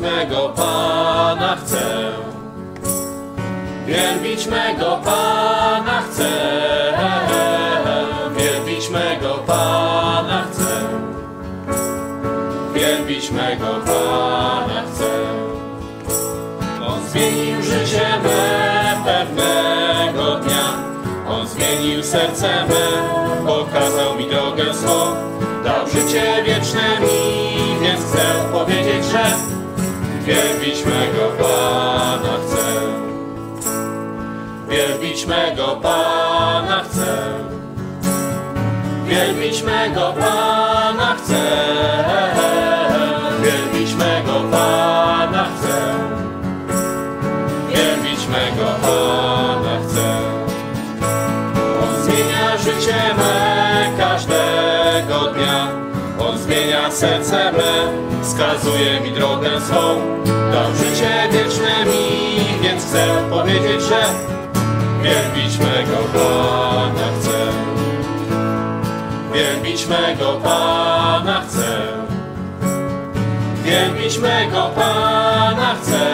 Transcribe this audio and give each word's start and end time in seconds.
mego 0.00 0.48
Pana 0.56 1.56
chcę. 1.56 2.12
Wielbić 3.86 4.46
mego 4.46 5.00
Pana 5.04 6.02
chcę. 6.02 6.30
Wielbić 8.36 8.90
mego 8.90 9.34
Pana 9.46 10.44
chcę. 10.52 10.80
Wielbić 12.74 13.30
mego 13.30 13.66
Pana 13.86 14.82
chcę. 14.92 15.10
On 16.86 17.00
zmienił 17.08 17.62
życie 17.62 18.08
me 18.22 18.96
pewnego 19.04 20.34
dnia. 20.34 20.90
On 21.28 21.46
zmienił 21.46 22.02
serce 22.02 22.48
me, 22.48 22.86
pokazał 23.46 24.16
mi 24.16 24.26
drogę 24.26 24.74
swą. 24.74 25.14
Dał 25.64 25.86
życie 25.86 26.42
wieczne 26.44 27.00
mi, 27.00 27.80
więc 27.82 28.00
chcę 28.00 28.22
powiedzieć, 28.52 29.04
że 29.04 29.49
Wielbić 30.26 30.84
mego 30.84 31.30
Pana 31.38 32.36
chcę. 32.46 32.80
Wielbić 34.68 35.26
mego 35.26 35.76
Pana 35.82 36.84
chcę. 36.84 37.34
Wielbić 39.06 39.62
mego 39.62 40.14
Pana 40.18 41.14
chcę. 41.14 42.49
serce 57.00 57.52
me 57.52 57.72
wskazuje 58.22 59.00
mi 59.00 59.10
drogę 59.10 59.60
swą. 59.60 60.00
Dał 60.52 60.74
życie 60.74 61.28
wieczne 61.32 61.84
mi, 61.84 62.40
więc 62.62 62.84
chcę 62.84 63.06
powiedzieć, 63.30 63.82
że 63.82 64.00
Wielbić 65.02 65.58
mego 65.58 65.96
Pana 66.12 67.06
chcę. 67.20 67.38
Wielbić 69.34 69.86
mego 69.86 70.32
Pana 70.32 71.42
chcę. 71.48 71.78
Wielbić 73.64 74.18
mego 74.18 74.70
Pana 74.76 75.74
chcę. 75.82 76.09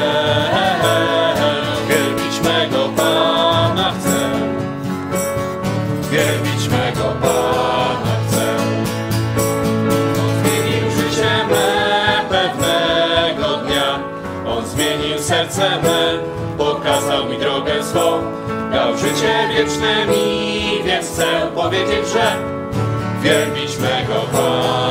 wiecznymi, 19.56 20.82
więc 20.84 21.06
chcę 21.06 21.26
powiedzieć, 21.54 22.08
że 22.12 22.36
wielbić 23.22 23.78
mego 23.78 24.20
Pana. 24.32 24.85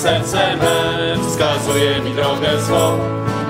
serce 0.00 0.56
me 0.56 1.16
wskazuje 1.28 2.00
mi 2.00 2.14
drogę 2.14 2.62
swą. 2.62 2.98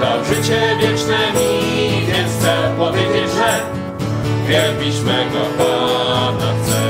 Dał 0.01 0.25
życie 0.25 0.61
wieczne 0.81 1.19
mi, 1.33 2.07
więc 2.07 2.33
chcę 2.39 2.75
powiedzieć, 2.79 3.31
że 3.37 3.61
wielbić 4.49 5.01
mego 5.01 5.41
Pana 5.59 6.53
chcę. 6.63 6.81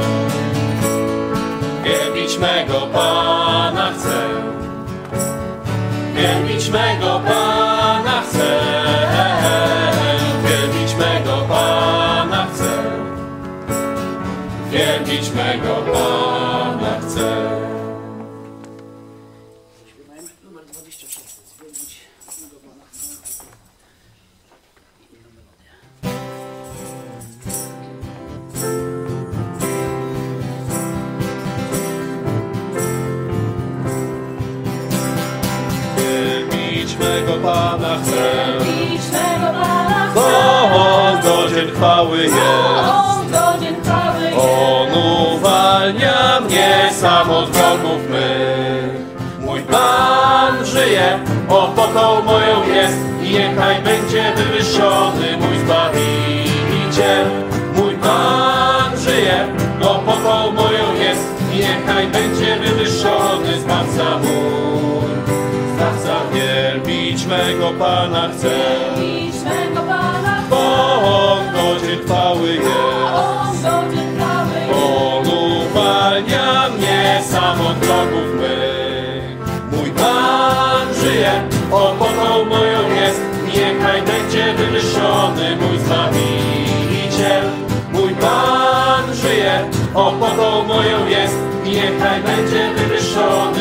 Wielbić 1.85 2.39
mego 2.39 2.81
Pana 2.93 3.93
chcę. 3.93 4.19
Wielbić 6.15 6.71
mego 6.71 7.21
Pana 7.25 8.23
chcę. 8.29 8.61
Wielbić 10.45 10.95
mego 10.97 11.47
Pana 11.49 12.47
chcę. 12.53 12.71
Wielbić 14.71 15.31
mego 15.35 15.75
Pana 15.93 16.30
niechaj 91.81 92.23
będzie 92.23 92.75
wywyższony. 92.75 93.60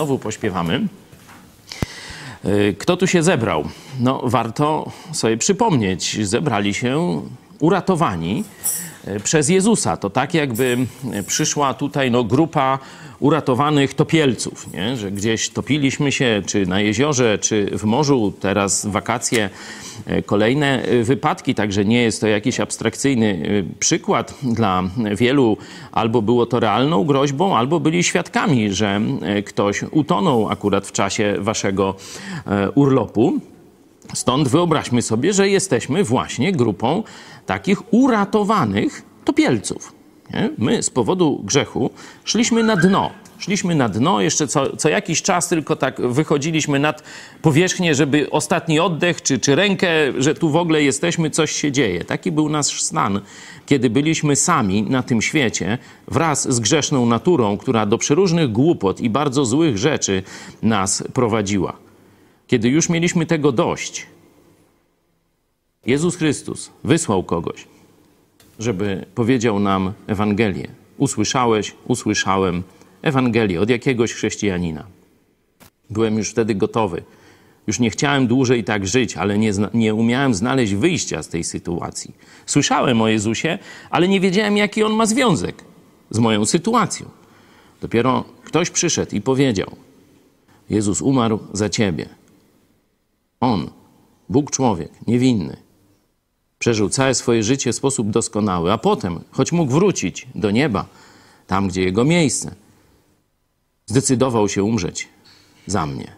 Znowu 0.00 0.18
pośpiewamy. 0.18 0.80
Y, 2.44 2.76
Kto 2.78 2.96
tu 2.96 3.06
się 3.06 3.22
zebrał? 3.22 3.64
No, 3.98 4.20
warto 4.24 4.90
sobie 5.12 5.36
przypomnieć. 5.36 6.26
Zebrali 6.26 6.74
się 6.74 7.22
uratowani 7.58 8.44
przez 9.24 9.48
Jezusa. 9.48 9.96
To 9.96 10.10
tak, 10.10 10.34
jakby 10.34 10.86
y, 11.14 11.22
przyszła 11.22 11.74
tutaj 11.74 12.10
no, 12.10 12.24
grupa 12.24 12.78
uratowanych 13.20 13.94
topielców, 13.94 14.72
nie? 14.72 14.96
że 14.96 15.10
gdzieś 15.10 15.50
topiliśmy 15.50 16.12
się, 16.12 16.42
czy 16.46 16.66
na 16.66 16.80
jeziorze, 16.80 17.38
czy 17.38 17.78
w 17.78 17.84
morzu. 17.84 18.32
Teraz 18.40 18.86
wakacje, 18.86 19.50
y, 20.10 20.22
kolejne 20.22 20.82
wypadki, 21.02 21.54
także 21.54 21.84
nie 21.84 22.02
jest 22.02 22.20
to 22.20 22.26
jakiś 22.26 22.60
abstrakcyjny 22.60 23.64
przykład 23.78 24.34
dla 24.42 24.82
wielu. 25.16 25.56
Albo 25.92 26.22
było 26.22 26.46
to 26.46 26.60
realną 26.60 27.04
groźbą, 27.04 27.56
albo 27.56 27.80
byli 27.80 28.02
świadkami, 28.02 28.72
że 28.72 29.00
ktoś 29.46 29.82
utonął 29.90 30.48
akurat 30.48 30.86
w 30.86 30.92
czasie 30.92 31.34
waszego 31.38 31.94
urlopu. 32.74 33.40
Stąd 34.14 34.48
wyobraźmy 34.48 35.02
sobie, 35.02 35.32
że 35.32 35.48
jesteśmy 35.48 36.04
właśnie 36.04 36.52
grupą 36.52 37.02
takich 37.46 37.94
uratowanych 37.94 39.02
topielców. 39.24 39.92
Nie? 40.34 40.50
My 40.58 40.82
z 40.82 40.90
powodu 40.90 41.40
grzechu 41.44 41.90
szliśmy 42.24 42.62
na 42.62 42.76
dno. 42.76 43.10
Szliśmy 43.38 43.74
na 43.74 43.88
dno, 43.88 44.20
jeszcze 44.20 44.46
co, 44.46 44.76
co 44.76 44.88
jakiś 44.88 45.22
czas 45.22 45.48
tylko 45.48 45.76
tak 45.76 46.00
wychodziliśmy 46.00 46.78
nad 46.78 47.02
powierzchnię, 47.42 47.94
żeby 47.94 48.30
ostatni 48.30 48.80
oddech 48.80 49.22
czy, 49.22 49.38
czy 49.38 49.54
rękę, 49.54 49.88
że 50.18 50.34
tu 50.34 50.50
w 50.50 50.56
ogóle 50.56 50.82
jesteśmy, 50.82 51.30
coś 51.30 51.52
się 51.52 51.72
dzieje. 51.72 52.04
Taki 52.04 52.32
był 52.32 52.48
nasz 52.48 52.82
stan, 52.82 53.20
kiedy 53.66 53.90
byliśmy 53.90 54.36
sami 54.36 54.82
na 54.82 55.02
tym 55.02 55.22
świecie 55.22 55.78
wraz 56.08 56.52
z 56.52 56.60
grzeszną 56.60 57.06
naturą, 57.06 57.56
która 57.56 57.86
do 57.86 57.98
przeróżnych 57.98 58.52
głupot 58.52 59.00
i 59.00 59.10
bardzo 59.10 59.44
złych 59.44 59.78
rzeczy 59.78 60.22
nas 60.62 61.04
prowadziła. 61.14 61.76
Kiedy 62.46 62.68
już 62.68 62.88
mieliśmy 62.88 63.26
tego 63.26 63.52
dość, 63.52 64.06
Jezus 65.86 66.16
Chrystus 66.16 66.70
wysłał 66.84 67.22
kogoś, 67.22 67.66
żeby 68.58 69.06
powiedział 69.14 69.58
nam 69.58 69.92
Ewangelię. 70.06 70.68
Usłyszałeś, 70.98 71.74
usłyszałem 71.86 72.62
Ewangelię 73.02 73.60
od 73.60 73.70
jakiegoś 73.70 74.12
chrześcijanina. 74.12 74.86
Byłem 75.90 76.18
już 76.18 76.30
wtedy 76.30 76.54
gotowy. 76.54 77.02
Już 77.66 77.80
nie 77.80 77.90
chciałem 77.90 78.26
dłużej 78.26 78.64
tak 78.64 78.86
żyć, 78.86 79.16
ale 79.16 79.38
nie, 79.38 79.52
nie 79.74 79.94
umiałem 79.94 80.34
znaleźć 80.34 80.74
wyjścia 80.74 81.22
z 81.22 81.28
tej 81.28 81.44
sytuacji. 81.44 82.14
Słyszałem 82.46 83.02
o 83.02 83.08
Jezusie, 83.08 83.58
ale 83.90 84.08
nie 84.08 84.20
wiedziałem, 84.20 84.56
jaki 84.56 84.82
on 84.82 84.92
ma 84.92 85.06
związek 85.06 85.64
z 86.10 86.18
moją 86.18 86.44
sytuacją. 86.44 87.08
Dopiero 87.80 88.24
ktoś 88.44 88.70
przyszedł 88.70 89.16
i 89.16 89.20
powiedział: 89.20 89.70
Jezus 90.70 91.02
umarł 91.02 91.38
za 91.52 91.68
ciebie. 91.68 92.08
On, 93.40 93.70
Bóg 94.28 94.50
człowiek, 94.50 94.92
niewinny, 95.06 95.69
przeżył 96.60 96.88
całe 96.88 97.14
swoje 97.14 97.42
życie 97.42 97.72
w 97.72 97.76
sposób 97.76 98.10
doskonały, 98.10 98.72
a 98.72 98.78
potem, 98.78 99.20
choć 99.30 99.52
mógł 99.52 99.72
wrócić 99.72 100.26
do 100.34 100.50
nieba, 100.50 100.86
tam 101.46 101.68
gdzie 101.68 101.82
jego 101.82 102.04
miejsce, 102.04 102.54
zdecydował 103.86 104.48
się 104.48 104.64
umrzeć 104.64 105.08
za 105.66 105.86
mnie. 105.86 106.12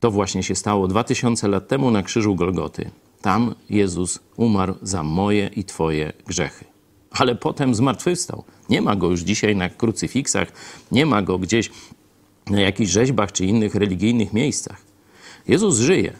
To 0.00 0.10
właśnie 0.10 0.42
się 0.42 0.54
stało 0.54 0.88
dwa 0.88 1.04
tysiące 1.04 1.48
lat 1.48 1.68
temu 1.68 1.90
na 1.90 2.02
krzyżu 2.02 2.34
Golgoty. 2.34 2.90
Tam 3.22 3.54
Jezus 3.70 4.18
umarł 4.36 4.74
za 4.82 5.02
moje 5.02 5.50
i 5.56 5.64
Twoje 5.64 6.12
grzechy. 6.26 6.64
Ale 7.10 7.34
potem 7.34 7.74
zmartwychwstał. 7.74 8.44
Nie 8.68 8.82
ma 8.82 8.96
go 8.96 9.10
już 9.10 9.20
dzisiaj 9.20 9.56
na 9.56 9.68
krucyfiksach, 9.68 10.52
nie 10.92 11.06
ma 11.06 11.22
go 11.22 11.38
gdzieś 11.38 11.70
na 12.46 12.60
jakichś 12.60 12.90
rzeźbach 12.90 13.32
czy 13.32 13.44
innych 13.44 13.74
religijnych 13.74 14.32
miejscach. 14.32 14.82
Jezus 15.48 15.78
żyje. 15.78 16.12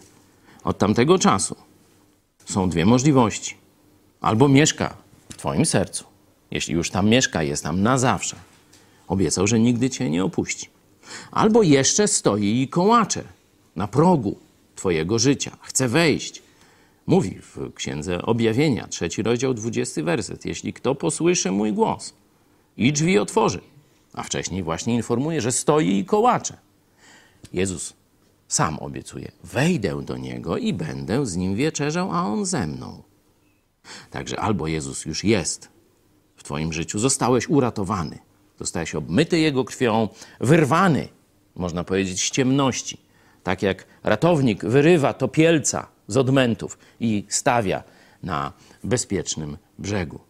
Od 0.65 0.79
tamtego 0.79 1.19
czasu 1.19 1.66
są 2.47 2.71
dwie 2.71 2.87
możliwości. 2.87 3.55
Albo 4.21 4.49
mieszka 4.49 4.97
w 5.33 5.37
Twoim 5.37 5.67
sercu. 5.67 6.05
Jeśli 6.51 6.75
już 6.75 6.91
tam 6.91 7.09
mieszka, 7.09 7.43
jest 7.43 7.63
tam 7.63 7.83
na 7.83 7.99
zawsze. 7.99 8.37
Obiecał, 9.09 9.47
że 9.47 9.61
nigdy 9.61 9.91
Cię 9.91 10.11
nie 10.11 10.25
opuści. 10.25 10.71
Albo 11.31 11.63
jeszcze 11.63 12.09
stoi 12.09 12.63
i 12.63 12.69
kołacze 12.69 13.25
na 13.77 13.89
progu 13.89 14.37
Twojego 14.77 15.19
życia. 15.19 15.57
Chce 15.63 15.89
wejść. 15.89 16.43
Mówi 17.07 17.39
w 17.43 17.75
Księdze 17.75 18.23
Objawienia, 18.23 18.89
trzeci 18.89 19.23
rozdział, 19.23 19.55
dwudziesty 19.55 20.03
werset. 20.03 20.45
Jeśli 20.45 20.73
kto 20.73 20.95
posłyszy 20.95 21.53
mój 21.53 21.73
głos 21.73 22.15
i 22.77 22.93
drzwi 22.93 23.19
otworzy. 23.19 23.61
A 24.15 24.23
wcześniej 24.23 24.63
właśnie 24.63 24.95
informuje, 24.95 25.41
że 25.41 25.53
stoi 25.53 25.99
i 25.99 26.05
kołacze. 26.05 26.57
Jezus 27.53 27.95
sam 28.49 28.79
obiecuje: 28.79 29.33
Wejdę 29.45 30.03
do 30.03 30.17
niego 30.17 30.57
i 30.57 30.73
będę 30.73 31.27
z 31.27 31.37
nim 31.37 31.57
wieczerzał, 31.57 32.13
a 32.13 32.27
on 32.27 32.47
ze 32.47 32.67
mną. 32.67 33.03
Także 34.11 34.41
albo 34.41 34.67
Jezus 34.67 35.05
już 35.05 35.25
jest 35.25 35.69
w 36.37 36.43
Twoim 36.43 36.73
życiu, 36.73 36.99
zostałeś 36.99 37.49
uratowany, 37.49 38.19
zostałeś 38.59 38.95
obmyty 38.95 39.39
Jego 39.39 39.65
krwią, 39.65 40.09
wyrwany, 40.41 41.09
można 41.55 41.85
powiedzieć, 41.85 42.21
z 42.21 42.31
ciemności. 42.31 43.01
Tak 43.43 43.63
jak 43.63 43.87
ratownik 44.03 44.65
wyrywa 44.65 45.13
topielca 45.13 45.89
z 46.07 46.17
odmętów 46.17 46.79
i 47.01 47.25
stawia 47.29 47.83
na 48.23 48.53
bezpiecznym 48.85 49.57
brzegu. 49.79 50.21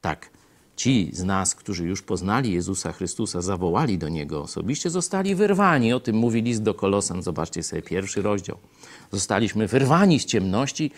Tak, 0.00 0.30
ci 0.78 1.10
z 1.12 1.24
nas, 1.24 1.54
którzy 1.54 1.86
już 1.86 2.02
poznali 2.02 2.52
Jezusa 2.52 2.92
Chrystusa, 2.92 3.42
zawołali 3.42 3.98
do 3.98 4.08
Niego 4.08 4.42
osobiście, 4.42 4.90
zostali 4.90 5.34
wyrwani. 5.34 5.92
O 5.92 6.00
tym 6.00 6.16
mówi 6.16 6.42
list 6.42 6.62
do 6.62 6.74
Kolosan. 6.74 7.22
Zobaczcie 7.22 7.62
sobie 7.62 7.82
pierwszy 7.82 8.22
rozdział. 8.22 8.58
Zostaliśmy 9.12 9.66
wyrwani 9.66 10.20
z 10.20 10.24
ciemności 10.24 10.90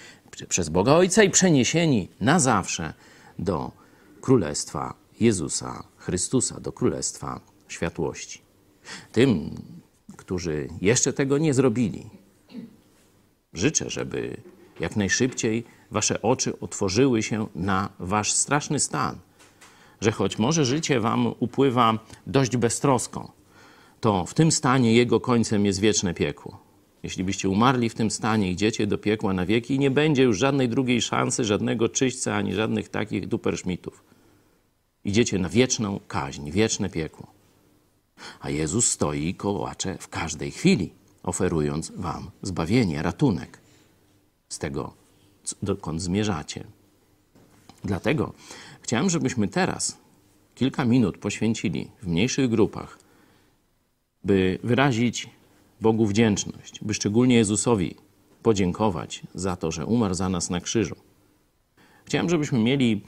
przez 0.49 0.69
Boga 0.69 0.93
Ojca 0.93 1.23
i 1.23 1.31
przeniesieni 1.31 2.09
na 2.21 2.41
zawsze 2.41 2.95
do 3.39 3.73
Królestwa 4.21 4.95
Jezusa 5.21 5.85
Chrystusa, 5.97 6.61
do 6.61 6.73
Królestwa 6.73 7.41
Światłości. 7.69 8.41
Tym, 9.13 9.51
którzy 10.17 10.69
jeszcze 10.81 11.13
tego 11.13 11.39
nie 11.39 11.55
zrobili, 11.55 12.11
życzę, 13.53 13.91
żeby 13.91 14.37
jak 14.81 14.97
najszybciej 14.97 15.65
wasze 15.91 16.23
oczy 16.23 16.61
otworzyły 16.61 17.23
się 17.23 17.47
na 17.55 17.89
wasz 17.99 18.33
straszny 18.33 18.81
stan– 18.81 19.19
że 20.01 20.13
choć 20.13 20.39
może 20.39 20.65
życie 20.65 21.01
wam 21.01 21.35
upływa 21.41 21.99
dość 22.27 22.57
beztrosko, 22.57 23.33
to 24.01 24.27
w 24.27 24.35
tym 24.35 24.53
stanie 24.53 24.95
jego 24.95 25.21
końcem 25.21 25.67
jest 25.67 25.81
wieczne 25.81 26.15
piekło. 26.15 26.59
Jeśli 27.03 27.25
byście 27.25 27.49
umarli 27.49 27.89
w 27.89 27.95
tym 27.95 28.11
stanie, 28.11 28.51
idziecie 28.51 28.87
do 28.87 28.99
piekła 28.99 29.33
na 29.33 29.47
wieki 29.47 29.75
i 29.75 29.79
nie 29.79 29.91
będzie 29.91 30.23
już 30.23 30.39
żadnej 30.39 30.69
drugiej 30.69 31.03
szansy, 31.03 31.45
żadnego 31.45 31.89
czyśćca, 31.89 32.35
ani 32.37 32.55
żadnych 32.55 32.89
takich 32.89 33.29
duperszmitów. 33.29 34.05
Idziecie 35.05 35.39
na 35.39 35.49
wieczną 35.49 36.01
kaźń, 36.09 36.51
wieczne 36.51 36.91
piekło. 36.91 37.27
A 38.41 38.51
Jezus 38.51 38.91
stoi 38.91 39.29
i 39.29 39.35
kołacze 39.35 39.99
w 39.99 40.09
każdej 40.09 40.51
chwili, 40.51 40.91
oferując 41.23 41.93
wam 41.97 42.31
zbawienie, 42.43 43.03
ratunek 43.03 43.59
z 44.49 44.59
tego, 44.59 44.93
dokąd 45.63 46.03
zmierzacie. 46.03 46.65
Dlatego 47.85 48.33
Chciałem, 48.91 49.11
żebyśmy 49.11 49.49
teraz 49.49 49.99
kilka 50.55 50.85
minut 50.85 51.19
poświęcili 51.19 51.91
w 52.03 52.07
mniejszych 52.07 52.51
grupach, 52.51 52.99
by 54.25 54.59
wyrazić 54.65 55.29
Bogu 55.81 56.07
wdzięczność, 56.07 56.79
by 56.83 56.95
szczególnie 56.95 57.37
Jezusowi 57.37 57.95
podziękować 58.43 59.23
za 59.35 59.57
to, 59.57 59.71
że 59.71 59.87
umarł 59.87 60.15
za 60.15 60.29
nas 60.29 60.51
na 60.51 60.61
krzyżu. 60.61 60.97
Chciałem, 62.05 62.31
żebyśmy 62.31 62.59
mieli 62.59 63.03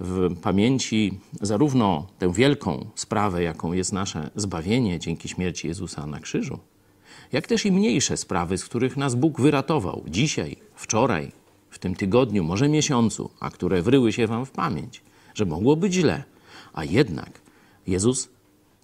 w 0.00 0.40
pamięci 0.40 1.18
zarówno 1.40 2.06
tę 2.18 2.32
wielką 2.32 2.86
sprawę, 2.94 3.42
jaką 3.42 3.72
jest 3.72 3.92
nasze 3.92 4.30
zbawienie 4.36 4.98
dzięki 4.98 5.28
śmierci 5.28 5.68
Jezusa 5.68 6.06
na 6.06 6.20
krzyżu, 6.20 6.58
jak 7.32 7.46
też 7.46 7.66
i 7.66 7.72
mniejsze 7.72 8.16
sprawy, 8.16 8.58
z 8.58 8.64
których 8.64 8.96
nas 8.96 9.14
Bóg 9.14 9.40
wyratował 9.40 10.04
dzisiaj, 10.08 10.56
wczoraj, 10.74 11.32
w 11.70 11.78
tym 11.78 11.94
tygodniu, 11.94 12.44
może 12.44 12.68
miesiącu, 12.68 13.30
a 13.40 13.50
które 13.50 13.82
wryły 13.82 14.12
się 14.12 14.26
Wam 14.26 14.46
w 14.46 14.50
pamięć 14.50 15.02
że 15.34 15.44
mogło 15.44 15.76
być 15.76 15.94
źle, 15.94 16.24
a 16.72 16.84
jednak 16.84 17.40
Jezus 17.86 18.28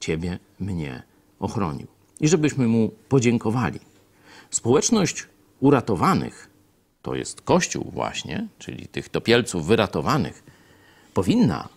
Ciebie, 0.01 0.39
mnie 0.61 1.03
ochronił. 1.41 1.87
I 2.21 2.29
żebyśmy 2.29 2.69
Mu 2.69 2.91
podziękowali. 3.09 3.81
Społeczność 4.51 5.27
uratowanych, 5.61 6.51
to 7.03 7.15
jest 7.15 7.41
Kościół 7.41 7.91
właśnie, 7.93 8.49
czyli 8.59 8.89
tych 8.89 9.09
topielców 9.09 9.67
wyratowanych, 9.67 10.43
powinna 11.15 11.69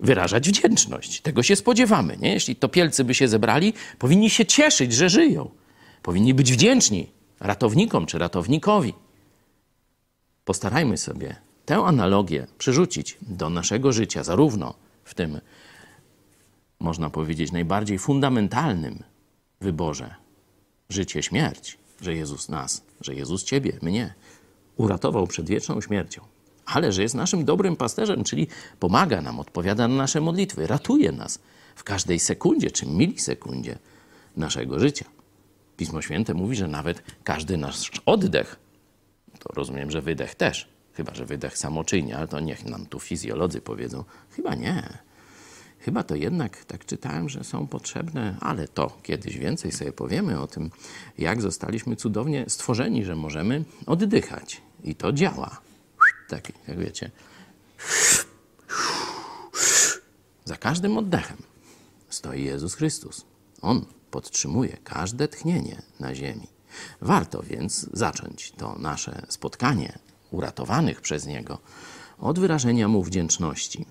wyrażać 0.00 0.48
wdzięczność. 0.48 1.20
Tego 1.20 1.42
się 1.42 1.56
spodziewamy. 1.56 2.16
Nie? 2.16 2.32
Jeśli 2.32 2.56
topielcy 2.56 3.04
by 3.04 3.14
się 3.14 3.28
zebrali, 3.28 3.72
powinni 3.98 4.30
się 4.30 4.46
cieszyć, 4.46 4.92
że 4.92 5.08
żyją. 5.08 5.50
Powinni 6.02 6.34
być 6.34 6.52
wdzięczni 6.52 7.08
ratownikom 7.40 8.06
czy 8.06 8.18
ratownikowi. 8.18 8.94
Postarajmy 10.44 10.96
sobie 10.96 11.36
tę 11.66 11.76
analogię 11.76 12.46
przerzucić 12.58 13.18
do 13.22 13.50
naszego 13.50 13.92
życia, 13.92 14.24
zarówno 14.24 14.74
w 15.04 15.14
tym, 15.14 15.40
można 16.80 17.10
powiedzieć, 17.10 17.52
najbardziej 17.52 17.98
fundamentalnym 17.98 19.02
wyborze 19.60 20.14
życie, 20.88 21.22
śmierć, 21.22 21.78
że 22.00 22.14
Jezus 22.14 22.48
nas, 22.48 22.84
że 23.00 23.14
Jezus 23.14 23.44
Ciebie, 23.44 23.78
mnie 23.82 24.14
uratował 24.76 25.26
przed 25.26 25.48
wieczną 25.48 25.80
śmiercią, 25.80 26.22
ale 26.66 26.92
że 26.92 27.02
jest 27.02 27.14
naszym 27.14 27.44
dobrym 27.44 27.76
pasterzem, 27.76 28.24
czyli 28.24 28.46
pomaga 28.80 29.20
nam, 29.20 29.40
odpowiada 29.40 29.88
na 29.88 29.94
nasze 29.94 30.20
modlitwy, 30.20 30.66
ratuje 30.66 31.12
nas 31.12 31.38
w 31.76 31.84
każdej 31.84 32.18
sekundzie 32.18 32.70
czy 32.70 32.86
milisekundzie 32.86 33.78
naszego 34.36 34.78
życia. 34.78 35.04
Pismo 35.76 36.02
Święte 36.02 36.34
mówi, 36.34 36.56
że 36.56 36.68
nawet 36.68 37.02
każdy 37.24 37.56
nasz 37.56 37.90
oddech, 38.06 38.56
to 39.38 39.54
rozumiem, 39.54 39.90
że 39.90 40.00
wydech 40.00 40.34
też, 40.34 40.68
chyba 40.94 41.14
że 41.14 41.26
wydech 41.26 41.58
samoczynnie, 41.58 42.16
ale 42.16 42.28
to 42.28 42.40
niech 42.40 42.64
nam 42.64 42.86
tu 42.86 43.00
fizjolodzy 43.00 43.60
powiedzą, 43.60 44.04
chyba 44.30 44.54
nie. 44.54 44.98
Chyba 45.78 46.02
to 46.02 46.14
jednak 46.14 46.64
tak 46.64 46.84
czytałem, 46.84 47.28
że 47.28 47.44
są 47.44 47.66
potrzebne, 47.66 48.36
ale 48.40 48.68
to 48.68 48.98
kiedyś 49.02 49.38
więcej 49.38 49.72
sobie 49.72 49.92
powiemy 49.92 50.40
o 50.40 50.46
tym, 50.46 50.70
jak 51.18 51.42
zostaliśmy 51.42 51.96
cudownie 51.96 52.44
stworzeni, 52.48 53.04
że 53.04 53.16
możemy 53.16 53.64
oddychać. 53.86 54.62
I 54.84 54.94
to 54.94 55.12
działa. 55.12 55.60
Tak, 56.28 56.52
jak 56.68 56.78
wiecie. 56.78 57.10
Za 60.44 60.56
każdym 60.56 60.98
oddechem 60.98 61.36
stoi 62.08 62.44
Jezus 62.44 62.74
Chrystus. 62.74 63.24
On 63.60 63.84
podtrzymuje 64.10 64.76
każde 64.84 65.28
tchnienie 65.28 65.82
na 66.00 66.14
ziemi. 66.14 66.46
Warto 67.00 67.42
więc 67.42 67.86
zacząć 67.92 68.52
to 68.52 68.78
nasze 68.78 69.22
spotkanie 69.28 69.98
uratowanych 70.32 71.00
przez 71.00 71.26
Niego 71.26 71.58
od 72.18 72.38
wyrażenia 72.38 72.88
Mu 72.88 73.02
wdzięczności. 73.02 73.86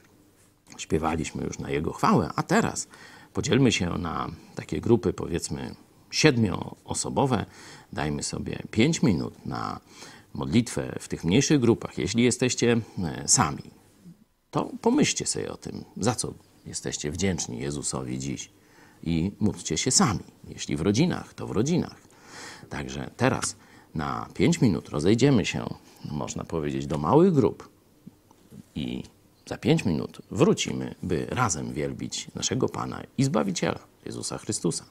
Śpiewaliśmy 0.78 1.44
już 1.44 1.60
na 1.60 1.70
Jego 1.70 1.94
chwałę, 1.94 2.30
a 2.36 2.44
teraz 2.44 2.88
podzielmy 3.34 3.72
się 3.72 3.90
na 3.90 4.32
takie 4.56 4.82
grupy, 4.82 5.14
powiedzmy, 5.14 5.76
siedmioosobowe. 6.12 7.46
Dajmy 7.94 8.24
sobie 8.24 8.64
pięć 8.72 9.04
minut 9.04 9.46
na 9.46 9.80
modlitwę 10.34 10.96
w 11.00 11.08
tych 11.08 11.24
mniejszych 11.24 11.60
grupach. 11.60 11.98
Jeśli 11.98 12.24
jesteście 12.24 12.82
e, 13.04 13.28
sami, 13.28 13.64
to 14.52 14.72
pomyślcie 14.82 15.26
sobie 15.26 15.52
o 15.52 15.58
tym, 15.58 15.86
za 15.98 16.16
co 16.16 16.34
jesteście 16.66 17.12
wdzięczni 17.12 17.60
Jezusowi 17.60 18.20
dziś 18.20 18.52
i 19.04 19.32
módlcie 19.40 19.78
się 19.78 19.92
sami. 19.92 20.24
Jeśli 20.48 20.76
w 20.78 20.82
rodzinach, 20.82 21.34
to 21.34 21.48
w 21.48 21.52
rodzinach. 21.52 22.02
Także 22.70 23.12
teraz 23.18 23.56
na 23.96 24.30
5 24.34 24.62
minut 24.62 24.90
rozejdziemy 24.90 25.46
się, 25.46 25.66
można 26.12 26.44
powiedzieć, 26.44 26.88
do 26.88 26.98
małych 26.98 27.34
grup 27.34 27.70
i 28.76 29.04
za 29.46 29.58
5 29.58 29.86
minut 29.86 30.22
wrócimy, 30.32 30.96
by 31.04 31.26
razem 31.30 31.74
wielbić 31.74 32.28
naszego 32.36 32.70
Pana 32.70 33.02
i 33.18 33.24
Zbawiciela, 33.24 33.80
Jezusa 34.06 34.38
Chrystusa. 34.38 34.86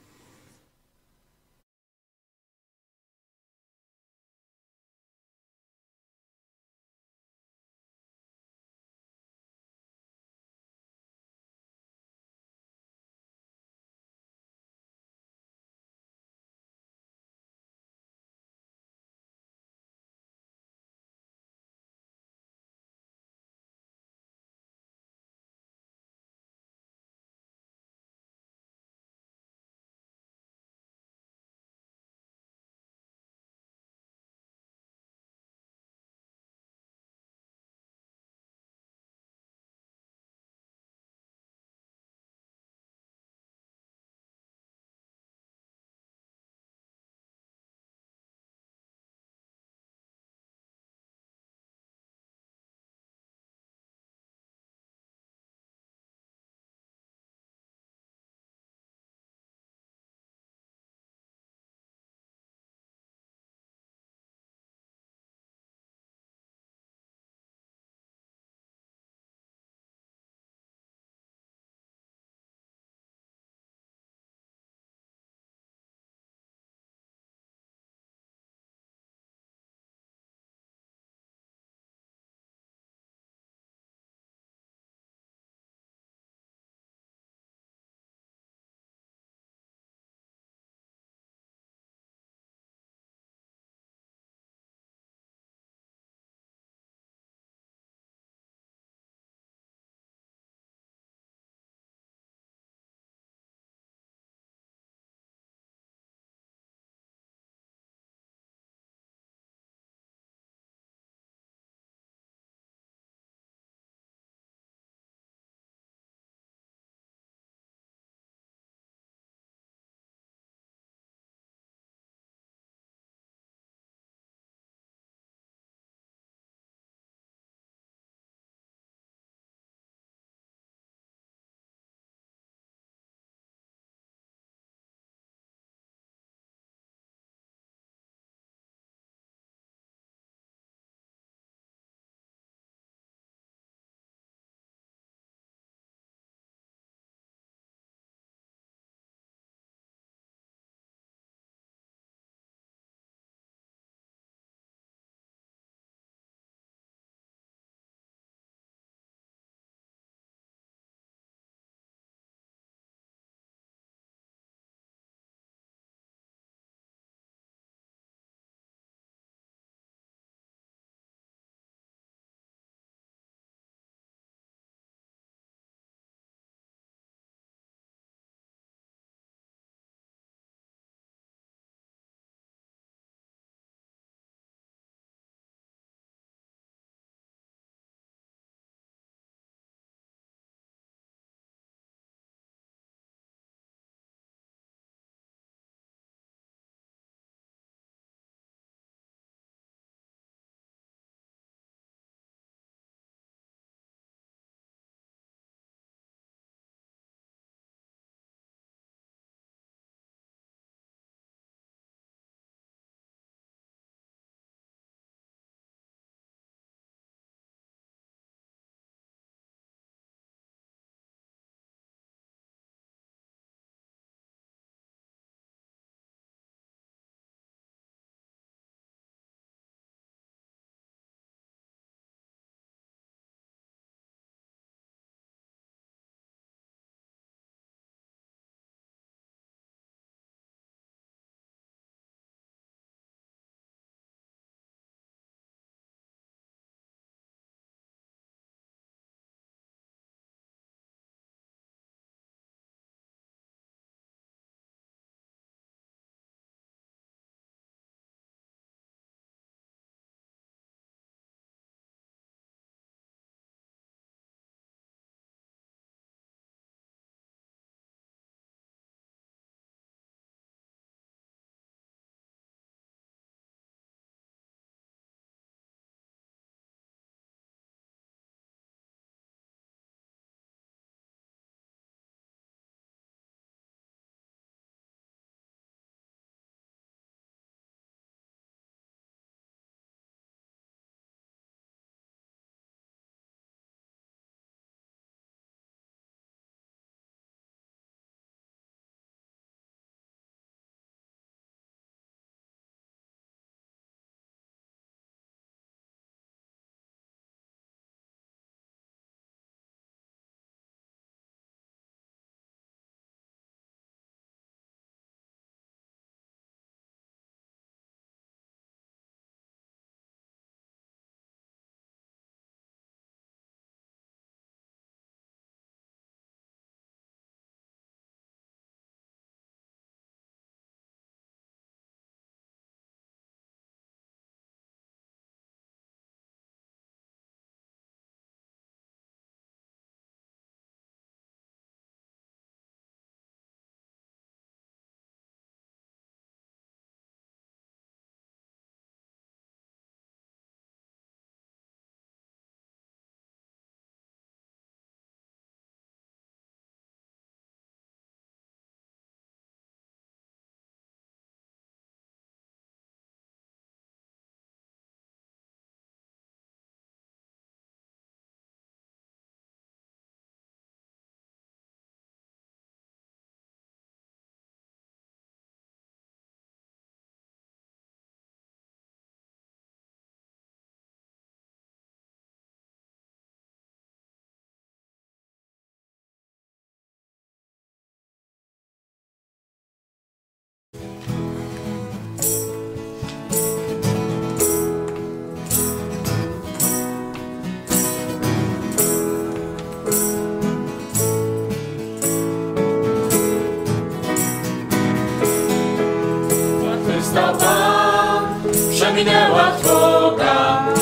volta. 409.62 410.79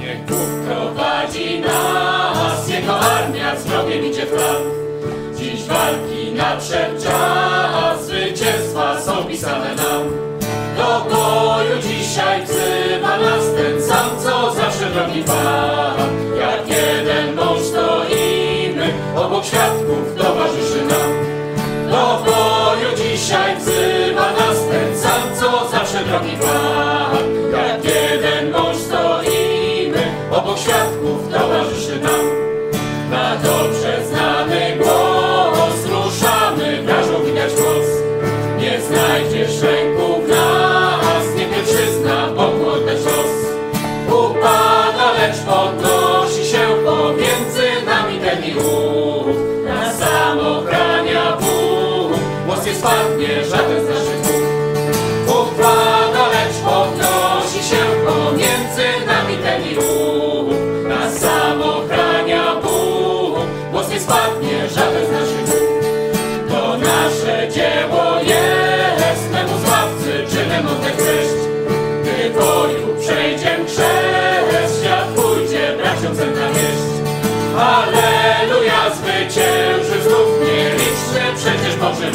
Niech 0.01 0.27
Bóg 0.27 0.49
prowadzi 0.67 1.61
nas, 1.61 2.69
Jego 2.69 3.01
armia 3.01 3.61
z 3.61 3.65
wrogiem 3.67 4.05
idzie 4.05 4.27
w 4.27 4.31
plan. 4.31 4.63
Dziś 5.39 5.63
walki 5.63 6.33
nadszedł 6.33 7.03
czas, 7.05 8.07
zwycięstwa 8.07 9.01
są 9.01 9.25
pisane 9.25 9.75
nam. 9.75 10.34
Do 10.77 11.07
boju 11.11 11.83
dzisiaj 11.83 12.45
wzywa 12.45 13.17
nas 13.19 13.45
ten 13.57 13.83
sam, 13.83 14.11
co 14.25 14.55
zawsze 14.55 14.91
drogi 14.91 15.23
Pan. 15.25 15.97
Jak 16.41 16.69
jeden 16.69 17.35
mąż 17.35 17.61
stoimy, 17.61 18.93
obok 19.17 19.45
świadków 19.45 20.15
towarzyszy 20.19 20.85
nam. 20.87 21.11
Do 21.91 22.25
boju 22.25 22.97
dzisiaj 22.97 23.57
wzywa 23.57 24.33
nas 24.33 24.59
ten 24.71 24.99
sam, 24.99 25.23
co 25.41 25.69
zawsze 25.71 26.05
drogi 26.05 26.37
Pan. 26.37 27.04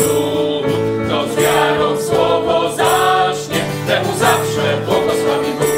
Lud. 0.08 0.66
Kto 1.06 1.30
słowo 2.02 2.72
zacznie, 2.76 3.62
temu 3.88 4.18
zawsze 4.18 4.78
błogosławi 4.86 5.52
Bóg. 5.60 5.70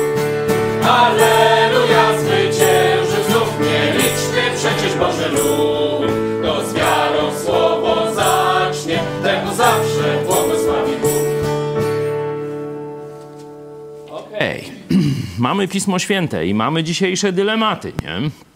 Alleluja, 0.89 2.19
zwycięży 2.19 3.23
znów 3.29 3.59
nieliczny 3.59 4.41
przecież 4.55 4.95
Boży 4.99 5.29
lud. 5.29 6.11
Kto 6.41 6.69
z 6.69 6.73
wiarą 6.73 7.31
w 7.31 7.39
słowo 7.39 8.13
zacznie, 8.15 8.99
temu 9.23 9.53
zawsze 9.55 10.23
błogosławi 10.25 10.91
Bóg. 11.01 11.11
Okej. 14.09 14.63
Mamy 15.39 15.67
Pismo 15.67 15.99
Święte 15.99 16.47
i 16.47 16.53
mamy 16.53 16.83
dzisiejsze 16.83 17.31
dylematy, 17.31 17.93
nie? 18.03 18.50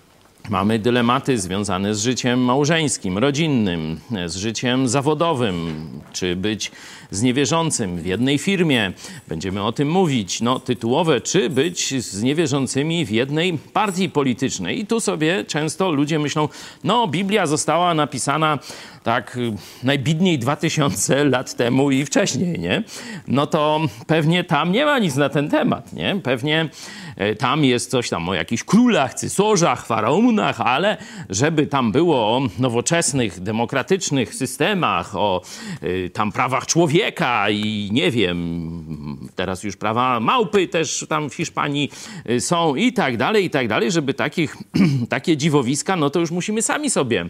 Mamy 0.50 0.80
dylematy 0.80 1.40
związane 1.40 1.96
z 1.96 2.02
życiem 2.02 2.40
małżeńskim, 2.40 3.18
rodzinnym, 3.18 4.00
z 4.26 4.36
życiem 4.36 4.88
zawodowym, 4.88 5.88
czy 6.14 6.36
być 6.36 6.72
z 7.12 7.22
niewierzącym 7.22 7.98
w 7.98 8.06
jednej 8.06 8.38
firmie. 8.38 8.94
Będziemy 9.28 9.64
o 9.64 9.72
tym 9.72 9.92
mówić. 9.92 10.42
No, 10.42 10.60
tytułowe, 10.60 11.22
czy 11.22 11.50
być 11.50 12.04
z 12.04 12.24
niewierzącymi 12.24 13.06
w 13.06 13.10
jednej 13.10 13.58
partii 13.74 14.10
politycznej. 14.10 14.80
I 14.80 14.86
tu 14.86 15.00
sobie 15.00 15.46
często 15.46 15.92
ludzie 15.92 16.20
myślą, 16.20 16.50
no, 16.84 17.08
Biblia 17.08 17.46
została 17.46 17.94
napisana 17.94 18.60
tak 19.04 19.38
y, 19.38 19.54
najbidniej 19.84 20.40
2000 20.40 21.26
lat 21.26 21.56
temu 21.56 21.92
i 21.92 22.06
wcześniej, 22.06 22.60
nie? 22.60 22.84
No 23.28 23.48
to 23.48 23.82
pewnie 24.08 24.44
tam 24.44 24.72
nie 24.72 24.86
ma 24.86 25.00
nic 25.00 25.16
na 25.16 25.30
ten 25.30 25.50
temat, 25.50 25.94
nie? 25.94 26.20
Pewnie 26.24 26.70
e, 27.16 27.36
tam 27.36 27.66
jest 27.66 27.92
coś 27.92 28.10
tam 28.10 28.30
o 28.30 28.34
jakichś 28.34 28.64
królach, 28.64 29.14
cysorzach, 29.14 29.86
faraonach, 29.86 30.35
ale 30.43 30.98
żeby 31.30 31.67
tam 31.67 31.91
było 31.91 32.38
o 32.38 32.41
nowoczesnych, 32.60 33.39
demokratycznych 33.39 34.36
systemach, 34.36 35.15
o 35.15 35.41
y, 35.84 36.10
tam 36.13 36.32
prawach 36.32 36.65
człowieka 36.65 37.50
i 37.50 37.89
nie 37.91 38.12
wiem, 38.12 39.30
teraz 39.36 39.63
już 39.63 39.76
prawa 39.76 40.19
małpy 40.19 40.67
też 40.67 41.06
tam 41.10 41.30
w 41.30 41.36
Hiszpanii 41.36 41.91
y, 42.30 42.41
są 42.41 42.76
i 42.76 42.93
tak 42.93 43.17
dalej, 43.17 43.45
i 43.45 43.50
tak 43.50 43.67
dalej, 43.67 43.91
żeby 43.91 44.13
takich, 44.13 44.58
takie 45.10 45.38
dziwowiska, 45.38 45.95
no 45.95 46.10
to 46.10 46.19
już 46.19 46.32
musimy 46.32 46.62
sami 46.62 46.89
sobie 46.89 47.30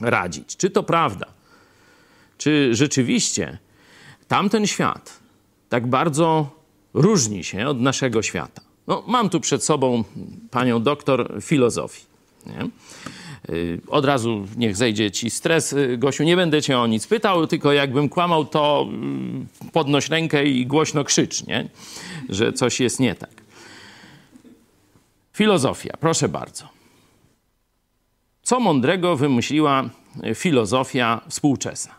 radzić. 0.00 0.56
Czy 0.56 0.70
to 0.70 0.82
prawda? 0.82 1.26
Czy 2.38 2.74
rzeczywiście 2.74 3.58
tamten 4.28 4.66
świat 4.66 5.20
tak 5.68 5.86
bardzo 5.86 6.50
różni 6.94 7.44
się 7.44 7.68
od 7.68 7.80
naszego 7.80 8.22
świata? 8.22 8.62
No, 8.86 9.02
mam 9.06 9.30
tu 9.30 9.40
przed 9.40 9.64
sobą 9.64 10.04
panią 10.50 10.82
doktor 10.82 11.42
filozofii. 11.42 12.09
Nie? 12.46 12.68
Y, 13.54 13.80
Od 13.88 14.04
razu 14.04 14.46
niech 14.56 14.76
zejdzie 14.76 15.10
ci 15.10 15.30
stres, 15.30 15.72
y, 15.72 15.98
Gosiu. 15.98 16.22
Nie 16.24 16.36
będę 16.36 16.62
cię 16.62 16.78
o 16.78 16.86
nic 16.86 17.06
pytał, 17.06 17.46
tylko 17.46 17.72
jakbym 17.72 18.08
kłamał, 18.08 18.44
to 18.44 18.88
y, 19.66 19.70
podnoś 19.72 20.08
rękę 20.08 20.44
i 20.44 20.66
głośno 20.66 21.04
krzycz, 21.04 21.46
nie? 21.46 21.68
że 22.28 22.52
coś 22.52 22.80
jest 22.80 23.00
nie 23.00 23.14
tak. 23.14 23.30
Filozofia, 25.32 25.94
proszę 26.00 26.28
bardzo. 26.28 26.68
Co 28.42 28.60
mądrego 28.60 29.16
wymyśliła 29.16 29.90
filozofia 30.34 31.20
współczesna? 31.28 31.94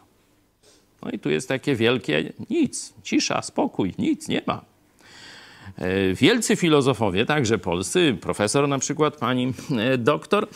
No 1.02 1.12
i 1.12 1.20
tu 1.20 1.30
jest 1.30 1.48
takie 1.48 1.76
wielkie 1.76 2.34
nic, 2.50 2.94
cisza, 3.04 3.42
spokój, 3.42 3.94
nic 3.98 4.28
nie 4.28 4.42
ma. 4.48 4.71
E, 5.78 6.14
Wielcy 6.14 6.56
filozofowie, 6.56 7.26
także 7.26 7.58
polscy, 7.58 8.18
profesor 8.22 8.68
na 8.68 8.80
przykład, 8.80 9.16
pani 9.16 9.54
e, 9.78 9.98
doktor 9.98 10.48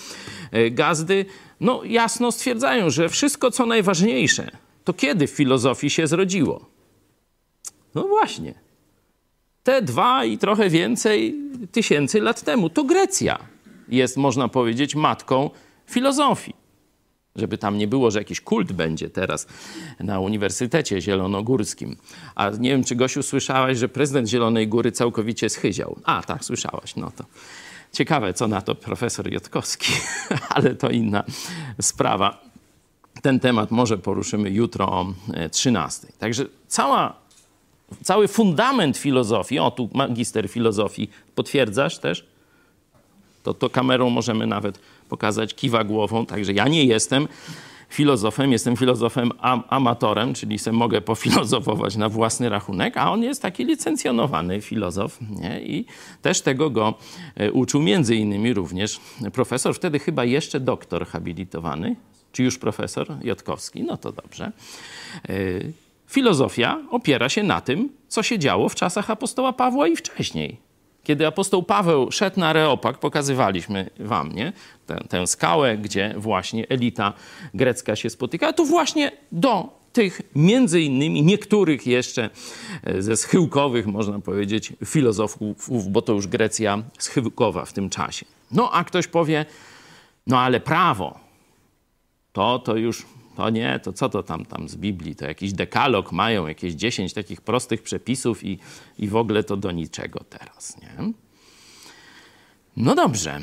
e, 0.51 0.71
Gazdy, 0.71 1.25
no 1.59 1.83
jasno 1.83 2.31
stwierdzają, 2.31 2.89
że 2.89 3.09
wszystko 3.09 3.51
co 3.51 3.65
najważniejsze, 3.65 4.51
to 4.83 4.93
kiedy 4.93 5.27
w 5.27 5.31
filozofii 5.31 5.89
się 5.89 6.07
zrodziło? 6.07 6.65
No 7.95 8.07
właśnie. 8.07 8.53
Te 9.63 9.81
dwa 9.81 10.25
i 10.25 10.37
trochę 10.37 10.69
więcej 10.69 11.35
tysięcy 11.71 12.21
lat 12.21 12.41
temu 12.41 12.69
to 12.69 12.83
Grecja. 12.83 13.39
jest, 13.87 14.17
można 14.17 14.47
powiedzieć, 14.47 14.95
matką 14.95 15.49
filozofii. 15.85 16.64
Żeby 17.35 17.57
tam 17.57 17.77
nie 17.77 17.87
było, 17.87 18.11
że 18.11 18.19
jakiś 18.19 18.41
kult 18.41 18.71
będzie 18.71 19.09
teraz 19.09 19.47
na 19.99 20.19
Uniwersytecie 20.19 21.01
Zielonogórskim. 21.01 21.97
A 22.35 22.49
nie 22.49 22.69
wiem, 22.69 22.83
czy 22.83 22.95
Gosiu 22.95 23.23
słyszałaś, 23.23 23.77
że 23.77 23.89
prezydent 23.89 24.29
Zielonej 24.29 24.67
Góry 24.67 24.91
całkowicie 24.91 25.49
schyział. 25.49 25.99
A, 26.03 26.23
tak, 26.23 26.45
słyszałaś, 26.45 26.95
no 26.95 27.11
to. 27.11 27.23
Ciekawe, 27.91 28.33
co 28.33 28.47
na 28.47 28.61
to 28.61 28.75
profesor 28.75 29.33
Jotkowski, 29.33 29.93
ale 30.55 30.75
to 30.75 30.89
inna 30.89 31.23
sprawa. 31.81 32.41
Ten 33.21 33.39
temat 33.39 33.71
może 33.71 33.97
poruszymy 33.97 34.49
jutro 34.49 34.91
o 34.91 35.13
13. 35.51 36.07
Także 36.19 36.45
cała, 36.67 37.15
cały 38.03 38.27
fundament 38.27 38.97
filozofii, 38.97 39.59
o 39.59 39.71
tu 39.71 39.89
magister 39.93 40.49
filozofii, 40.49 41.09
potwierdzasz 41.35 41.97
też? 41.97 42.25
To, 43.45 43.53
to 43.53 43.69
kamerą 43.69 44.09
możemy 44.09 44.47
nawet 44.47 44.79
pokazać, 45.09 45.55
kiwa 45.55 45.83
głową. 45.83 46.25
Także 46.25 46.53
ja 46.53 46.67
nie 46.67 46.85
jestem 46.85 47.27
filozofem, 47.89 48.51
jestem 48.51 48.77
filozofem 48.77 49.31
am 49.39 49.63
amatorem, 49.69 50.33
czyli 50.33 50.59
se 50.59 50.71
mogę 50.71 51.01
pofilozofować 51.01 51.95
na 51.95 52.09
własny 52.09 52.49
rachunek, 52.49 52.97
a 52.97 53.11
on 53.11 53.23
jest 53.23 53.41
taki 53.41 53.65
licencjonowany 53.65 54.61
filozof 54.61 55.17
nie? 55.21 55.61
i 55.61 55.85
też 56.21 56.41
tego 56.41 56.69
go 56.69 56.93
e, 57.35 57.51
uczył 57.51 57.81
między 57.81 58.15
innymi 58.15 58.53
również 58.53 58.99
profesor, 59.33 59.75
wtedy 59.75 59.99
chyba 59.99 60.25
jeszcze 60.25 60.59
doktor 60.59 61.07
habilitowany, 61.07 61.95
czy 62.31 62.43
już 62.43 62.57
profesor 62.57 63.07
Jotkowski, 63.23 63.83
no 63.83 63.97
to 63.97 64.11
dobrze. 64.11 64.51
E, 65.29 65.33
filozofia 66.07 66.81
opiera 66.91 67.29
się 67.29 67.43
na 67.43 67.61
tym, 67.61 67.89
co 68.07 68.23
się 68.23 68.39
działo 68.39 68.69
w 68.69 68.75
czasach 68.75 69.09
apostoła 69.09 69.53
Pawła 69.53 69.87
i 69.87 69.95
wcześniej. 69.95 70.65
Kiedy 71.05 71.27
apostoł 71.27 71.63
Paweł 71.63 72.11
szedł 72.11 72.39
na 72.39 72.53
Reopag, 72.53 72.97
pokazywaliśmy 72.97 73.89
wam, 73.99 74.31
nie? 74.31 74.53
Tę, 74.85 74.97
tę 75.09 75.27
skałę, 75.27 75.77
gdzie 75.77 76.13
właśnie 76.17 76.69
elita 76.69 77.13
grecka 77.53 77.95
się 77.95 78.09
spotyka, 78.09 78.53
to 78.53 78.65
właśnie 78.65 79.11
do 79.31 79.69
tych 79.93 80.21
między 80.35 80.81
innymi 80.81 81.23
niektórych 81.23 81.87
jeszcze 81.87 82.29
e, 82.83 83.01
ze 83.01 83.17
schyłkowych, 83.17 83.87
można 83.87 84.19
powiedzieć, 84.19 84.73
filozofów, 84.85 85.91
bo 85.91 86.01
to 86.01 86.13
już 86.13 86.27
Grecja 86.27 86.83
schyłkowa 86.99 87.65
w 87.65 87.73
tym 87.73 87.89
czasie. 87.89 88.25
No 88.51 88.71
a 88.71 88.83
ktoś 88.83 89.07
powie, 89.07 89.45
no 90.27 90.39
ale 90.39 90.59
prawo, 90.59 91.19
to, 92.33 92.59
to 92.59 92.75
już, 92.75 93.05
to 93.35 93.49
nie, 93.49 93.79
to 93.79 93.93
co 93.93 94.09
to 94.09 94.23
tam, 94.23 94.45
tam 94.45 94.69
z 94.69 94.75
Biblii, 94.75 95.15
to 95.15 95.25
jakiś 95.25 95.53
dekalog 95.53 96.11
mają, 96.11 96.47
jakieś 96.47 96.73
10 96.73 97.13
takich 97.13 97.41
prostych 97.41 97.83
przepisów 97.83 98.43
i, 98.43 98.59
i 98.99 99.07
w 99.07 99.15
ogóle 99.15 99.43
to 99.43 99.57
do 99.57 99.71
niczego 99.71 100.19
teraz, 100.29 100.81
nie? 100.81 101.13
No 102.77 102.95
dobrze, 102.95 103.39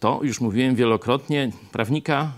to 0.00 0.20
już 0.22 0.40
mówiłem 0.40 0.74
wielokrotnie, 0.74 1.50
prawnika 1.72 2.32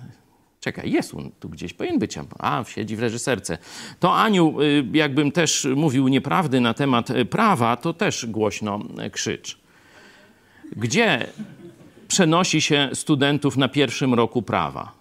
Czekaj, 0.61 0.93
jest 0.93 1.15
on 1.15 1.31
tu 1.41 1.49
gdzieś, 1.49 1.73
powinien 1.73 1.99
być. 1.99 2.19
A, 2.39 2.65
siedzi 2.65 2.97
w 2.97 3.01
reżyserce. 3.01 3.59
To 4.01 4.17
Aniu, 4.17 4.61
y, 4.61 4.85
jakbym 4.93 5.33
też 5.33 5.69
mówił 5.77 6.09
nieprawdy 6.09 6.61
na 6.61 6.75
temat 6.75 7.11
y, 7.11 7.25
prawa, 7.25 7.77
to 7.77 7.93
też 7.93 8.27
głośno 8.27 8.81
krzycz. 9.13 9.59
Gdzie 10.77 11.27
przenosi 12.09 12.61
się 12.61 12.91
studentów 12.95 13.57
na 13.57 13.69
pierwszym 13.69 14.15
roku 14.15 14.43
prawa? 14.43 14.98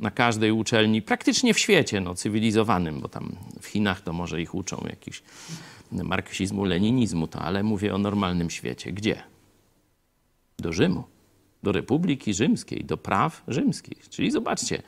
Na 0.00 0.10
każdej 0.10 0.52
uczelni, 0.52 1.02
praktycznie 1.02 1.54
w 1.54 1.58
świecie 1.58 2.00
no, 2.00 2.14
cywilizowanym, 2.14 3.00
bo 3.00 3.08
tam 3.08 3.36
w 3.60 3.66
Chinach 3.66 4.00
to 4.00 4.12
może 4.12 4.42
ich 4.42 4.54
uczą 4.54 4.84
jakiś 4.88 5.22
marksizmu, 5.92 6.64
leninizmu, 6.64 7.26
to, 7.26 7.38
ale 7.38 7.62
mówię 7.62 7.94
o 7.94 7.98
normalnym 7.98 8.50
świecie. 8.50 8.92
Gdzie? 8.92 9.22
Do 10.58 10.72
Rzymu 10.72 11.04
do 11.62 11.72
Republiki 11.72 12.34
Rzymskiej, 12.34 12.84
do 12.84 12.96
praw 12.96 13.42
rzymskich. 13.48 14.08
Czyli 14.08 14.30
zobaczcie, 14.30 14.82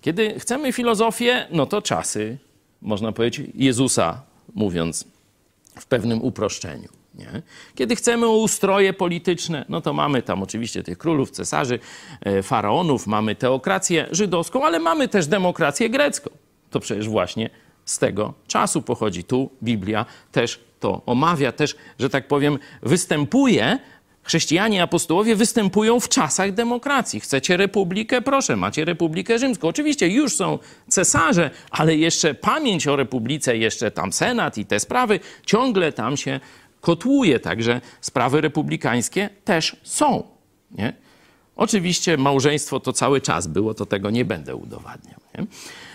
kiedy 0.00 0.40
chcemy 0.40 0.72
filozofię, 0.72 1.46
no 1.50 1.66
to 1.66 1.82
czasy, 1.82 2.38
można 2.82 3.12
powiedzieć, 3.12 3.50
Jezusa, 3.54 4.22
mówiąc 4.54 5.04
w 5.80 5.86
pewnym 5.86 6.22
uproszczeniu. 6.22 6.88
Nie? 7.14 7.42
Kiedy 7.74 7.96
chcemy 7.96 8.26
o 8.26 8.36
ustroje 8.36 8.92
polityczne, 8.92 9.64
no 9.68 9.80
to 9.80 9.92
mamy 9.92 10.22
tam 10.22 10.42
oczywiście 10.42 10.82
tych 10.82 10.98
królów, 10.98 11.30
cesarzy, 11.30 11.78
e, 12.20 12.42
faraonów, 12.42 13.06
mamy 13.06 13.34
teokrację 13.34 14.06
żydowską, 14.10 14.64
ale 14.64 14.78
mamy 14.78 15.08
też 15.08 15.26
demokrację 15.26 15.90
grecką. 15.90 16.30
To 16.70 16.80
przecież 16.80 17.08
właśnie 17.08 17.50
z 17.84 17.98
tego 17.98 18.34
czasu 18.46 18.82
pochodzi. 18.82 19.24
Tu 19.24 19.50
Biblia 19.62 20.06
też 20.32 20.60
to 20.80 21.02
omawia, 21.06 21.52
też, 21.52 21.76
że 21.98 22.10
tak 22.10 22.28
powiem, 22.28 22.58
występuje 22.82 23.78
Chrześcijanie 24.24 24.82
apostołowie 24.82 25.36
występują 25.36 26.00
w 26.00 26.08
czasach 26.08 26.52
demokracji. 26.52 27.20
Chcecie 27.20 27.56
republikę? 27.56 28.22
Proszę, 28.22 28.56
macie 28.56 28.84
republikę 28.84 29.38
rzymską. 29.38 29.68
Oczywiście 29.68 30.08
już 30.08 30.36
są 30.36 30.58
cesarze, 30.88 31.50
ale 31.70 31.96
jeszcze 31.96 32.34
pamięć 32.34 32.86
o 32.86 32.96
republice, 32.96 33.56
jeszcze 33.56 33.90
tam 33.90 34.12
senat 34.12 34.58
i 34.58 34.66
te 34.66 34.80
sprawy 34.80 35.20
ciągle 35.46 35.92
tam 35.92 36.16
się 36.16 36.40
kotłuje. 36.82 37.40
Także 37.40 37.80
sprawy 38.00 38.40
republikańskie 38.40 39.30
też 39.44 39.76
są. 39.82 40.22
Nie? 40.70 40.92
Oczywiście 41.56 42.16
małżeństwo 42.16 42.80
to 42.80 42.92
cały 42.92 43.20
czas 43.20 43.46
było, 43.46 43.74
to 43.74 43.86
tego 43.86 44.10
nie 44.10 44.24
będę 44.24 44.56
udowadniał. 44.56 45.20
Nie? 45.38 45.46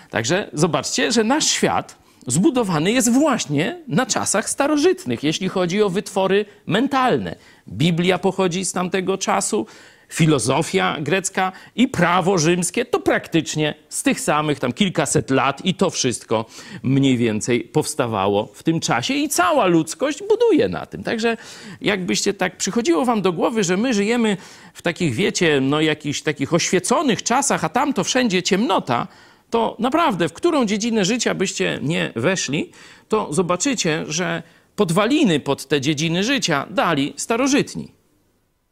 Także 0.10 0.50
zobaczcie, 0.54 1.12
że 1.12 1.24
nasz 1.24 1.46
świat 1.48 1.96
zbudowany 2.28 2.92
jest 2.92 3.12
właśnie 3.12 3.82
na 3.88 4.06
czasach 4.06 4.50
starożytnych, 4.50 5.24
jeśli 5.24 5.50
chodzi 5.50 5.84
o 5.84 5.90
wytwory 5.90 6.46
mentalne. 6.66 7.36
Biblia 7.68 8.18
pochodzi 8.18 8.66
z 8.66 8.72
tamtego 8.72 9.18
czasu, 9.18 9.66
filozofia 10.10 10.98
grecka 11.02 11.52
i 11.76 11.88
prawo 11.88 12.38
rzymskie 12.38 12.86
to 12.86 13.00
praktycznie 13.00 13.76
z 13.90 14.04
tych 14.04 14.22
samych 14.22 14.60
tam 14.60 14.74
kilkaset 14.74 15.30
lat 15.30 15.66
i 15.66 15.74
to 15.74 15.90
wszystko 15.90 16.46
mniej 16.84 17.18
więcej 17.18 17.62
powstawało 17.62 18.50
w 18.54 18.64
tym 18.64 18.80
czasie 18.80 19.14
i 19.14 19.30
cała 19.30 19.66
ludzkość 19.66 20.24
buduje 20.30 20.70
na 20.70 20.86
tym. 20.86 21.04
Także 21.04 21.38
jakbyście 21.82 22.34
tak 22.34 22.58
przychodziło 22.58 23.06
wam 23.06 23.22
do 23.22 23.34
głowy, 23.34 23.64
że 23.64 23.78
my 23.78 23.94
żyjemy 23.94 24.38
w 24.74 24.82
takich, 24.82 25.14
wiecie, 25.14 25.62
no 25.62 25.82
jakichś 25.82 26.22
takich 26.22 26.54
oświeconych 26.54 27.24
czasach, 27.24 27.64
a 27.64 27.70
tam 27.70 27.94
to 27.94 28.04
wszędzie 28.04 28.44
ciemnota, 28.44 29.08
to 29.50 29.76
naprawdę 29.80 30.30
w 30.30 30.34
którą 30.34 30.66
dziedzinę 30.66 31.06
życia 31.06 31.36
byście 31.36 31.80
nie 31.82 32.12
weszli, 32.16 32.72
to 33.10 33.34
zobaczycie, 33.34 34.06
że 34.08 34.44
podwaliny 34.76 35.40
pod 35.40 35.68
te 35.68 35.82
dziedziny 35.82 36.24
życia 36.24 36.68
dali 36.70 37.14
starożytni. 37.18 37.97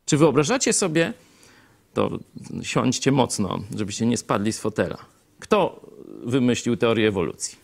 Czy 0.05 0.17
wyobrażacie 0.17 0.73
sobie, 0.73 1.13
to 1.93 2.19
siądźcie 2.63 3.11
mocno, 3.11 3.59
żebyście 3.75 4.05
nie 4.05 4.17
spadli 4.17 4.53
z 4.53 4.59
fotela. 4.59 4.97
Kto 5.39 5.89
wymyślił 6.23 6.77
teorię 6.77 7.07
ewolucji? 7.07 7.57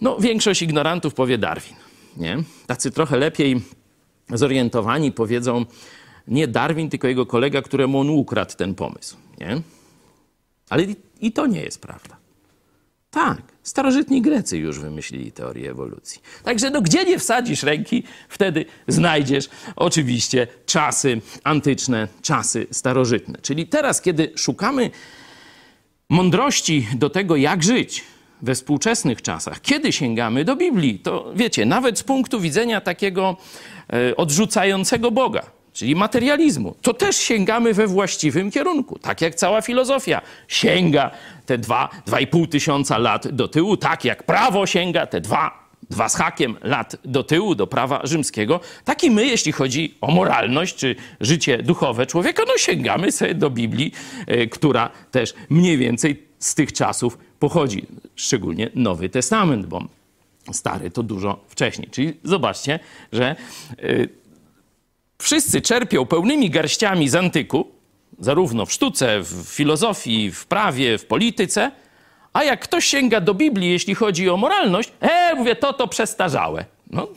No, 0.00 0.16
większość 0.18 0.62
ignorantów 0.62 1.14
powie 1.14 1.38
Darwin. 1.38 1.76
Nie? 2.16 2.42
Tacy 2.66 2.90
trochę 2.90 3.16
lepiej 3.16 3.62
zorientowani 4.30 5.12
powiedzą 5.12 5.64
nie 6.28 6.48
Darwin, 6.48 6.90
tylko 6.90 7.08
jego 7.08 7.26
kolega, 7.26 7.62
któremu 7.62 8.00
on 8.00 8.10
ukradł 8.10 8.56
ten 8.56 8.74
pomysł. 8.74 9.16
Nie? 9.40 9.60
Ale 10.68 10.86
i 11.20 11.32
to 11.32 11.46
nie 11.46 11.62
jest 11.62 11.80
prawda. 11.80 12.16
Tak, 13.10 13.42
starożytni 13.68 14.22
Grecy 14.22 14.58
już 14.58 14.78
wymyślili 14.78 15.32
teorię 15.32 15.70
ewolucji. 15.70 16.20
Także 16.44 16.70
no, 16.70 16.82
gdzie 16.82 17.04
nie 17.04 17.18
wsadzisz 17.18 17.62
ręki, 17.62 18.02
wtedy 18.28 18.64
znajdziesz 18.88 19.48
oczywiście 19.76 20.46
czasy 20.66 21.20
antyczne, 21.44 22.08
czasy 22.22 22.66
starożytne. 22.70 23.38
Czyli 23.42 23.66
teraz, 23.66 24.02
kiedy 24.02 24.32
szukamy 24.36 24.90
mądrości 26.08 26.88
do 26.94 27.10
tego, 27.10 27.36
jak 27.36 27.62
żyć 27.62 28.04
we 28.42 28.54
współczesnych 28.54 29.22
czasach, 29.22 29.60
kiedy 29.60 29.92
sięgamy 29.92 30.44
do 30.44 30.56
Biblii, 30.56 30.98
to 30.98 31.32
wiecie, 31.34 31.66
nawet 31.66 31.98
z 31.98 32.02
punktu 32.02 32.40
widzenia 32.40 32.80
takiego 32.80 33.36
e, 33.92 34.16
odrzucającego 34.16 35.10
Boga, 35.10 35.57
czyli 35.78 35.94
materializmu, 35.96 36.74
to 36.82 36.94
też 36.94 37.16
sięgamy 37.16 37.74
we 37.74 37.86
właściwym 37.86 38.50
kierunku. 38.50 38.98
Tak 38.98 39.20
jak 39.20 39.34
cała 39.34 39.62
filozofia 39.62 40.22
sięga 40.48 41.10
te 41.46 41.58
dwa, 41.58 41.88
dwa 42.06 42.20
i 42.20 42.26
pół 42.26 42.46
tysiąca 42.46 42.98
lat 42.98 43.28
do 43.28 43.48
tyłu, 43.48 43.76
tak 43.76 44.04
jak 44.04 44.22
prawo 44.22 44.66
sięga 44.66 45.06
te 45.06 45.20
dwa, 45.20 45.68
dwa 45.90 46.08
z 46.08 46.14
hakiem 46.14 46.56
lat 46.62 46.96
do 47.04 47.22
tyłu, 47.22 47.54
do 47.54 47.66
prawa 47.66 48.00
rzymskiego, 48.04 48.60
tak 48.84 49.04
i 49.04 49.10
my, 49.10 49.26
jeśli 49.26 49.52
chodzi 49.52 49.94
o 50.00 50.10
moralność 50.10 50.76
czy 50.76 50.96
życie 51.20 51.58
duchowe 51.62 52.06
człowieka, 52.06 52.42
no 52.46 52.52
sięgamy 52.56 53.12
sobie 53.12 53.34
do 53.34 53.50
Biblii, 53.50 53.92
e, 54.26 54.46
która 54.46 54.90
też 55.10 55.34
mniej 55.48 55.76
więcej 55.76 56.22
z 56.38 56.54
tych 56.54 56.72
czasów 56.72 57.18
pochodzi, 57.38 57.86
szczególnie 58.16 58.70
Nowy 58.74 59.08
Testament, 59.08 59.66
bo 59.66 59.82
Stary 60.52 60.90
to 60.90 61.02
dużo 61.02 61.44
wcześniej. 61.48 61.88
Czyli 61.90 62.14
zobaczcie, 62.24 62.78
że 63.12 63.36
e, 63.78 64.18
wszyscy 65.22 65.60
czerpią 65.60 66.06
pełnymi 66.06 66.50
garściami 66.50 67.08
z 67.08 67.14
antyku, 67.14 67.68
zarówno 68.18 68.66
w 68.66 68.72
sztuce, 68.72 69.20
w 69.20 69.46
filozofii, 69.48 70.30
w 70.30 70.46
prawie, 70.46 70.98
w 70.98 71.06
polityce, 71.06 71.70
a 72.32 72.44
jak 72.44 72.60
ktoś 72.60 72.84
sięga 72.84 73.20
do 73.20 73.34
Biblii, 73.34 73.70
jeśli 73.70 73.94
chodzi 73.94 74.30
o 74.30 74.36
moralność, 74.36 74.92
e, 75.00 75.34
mówię, 75.34 75.56
to 75.56 75.72
to 75.72 75.88
przestarzałe. 75.88 76.64
No, 76.90 77.08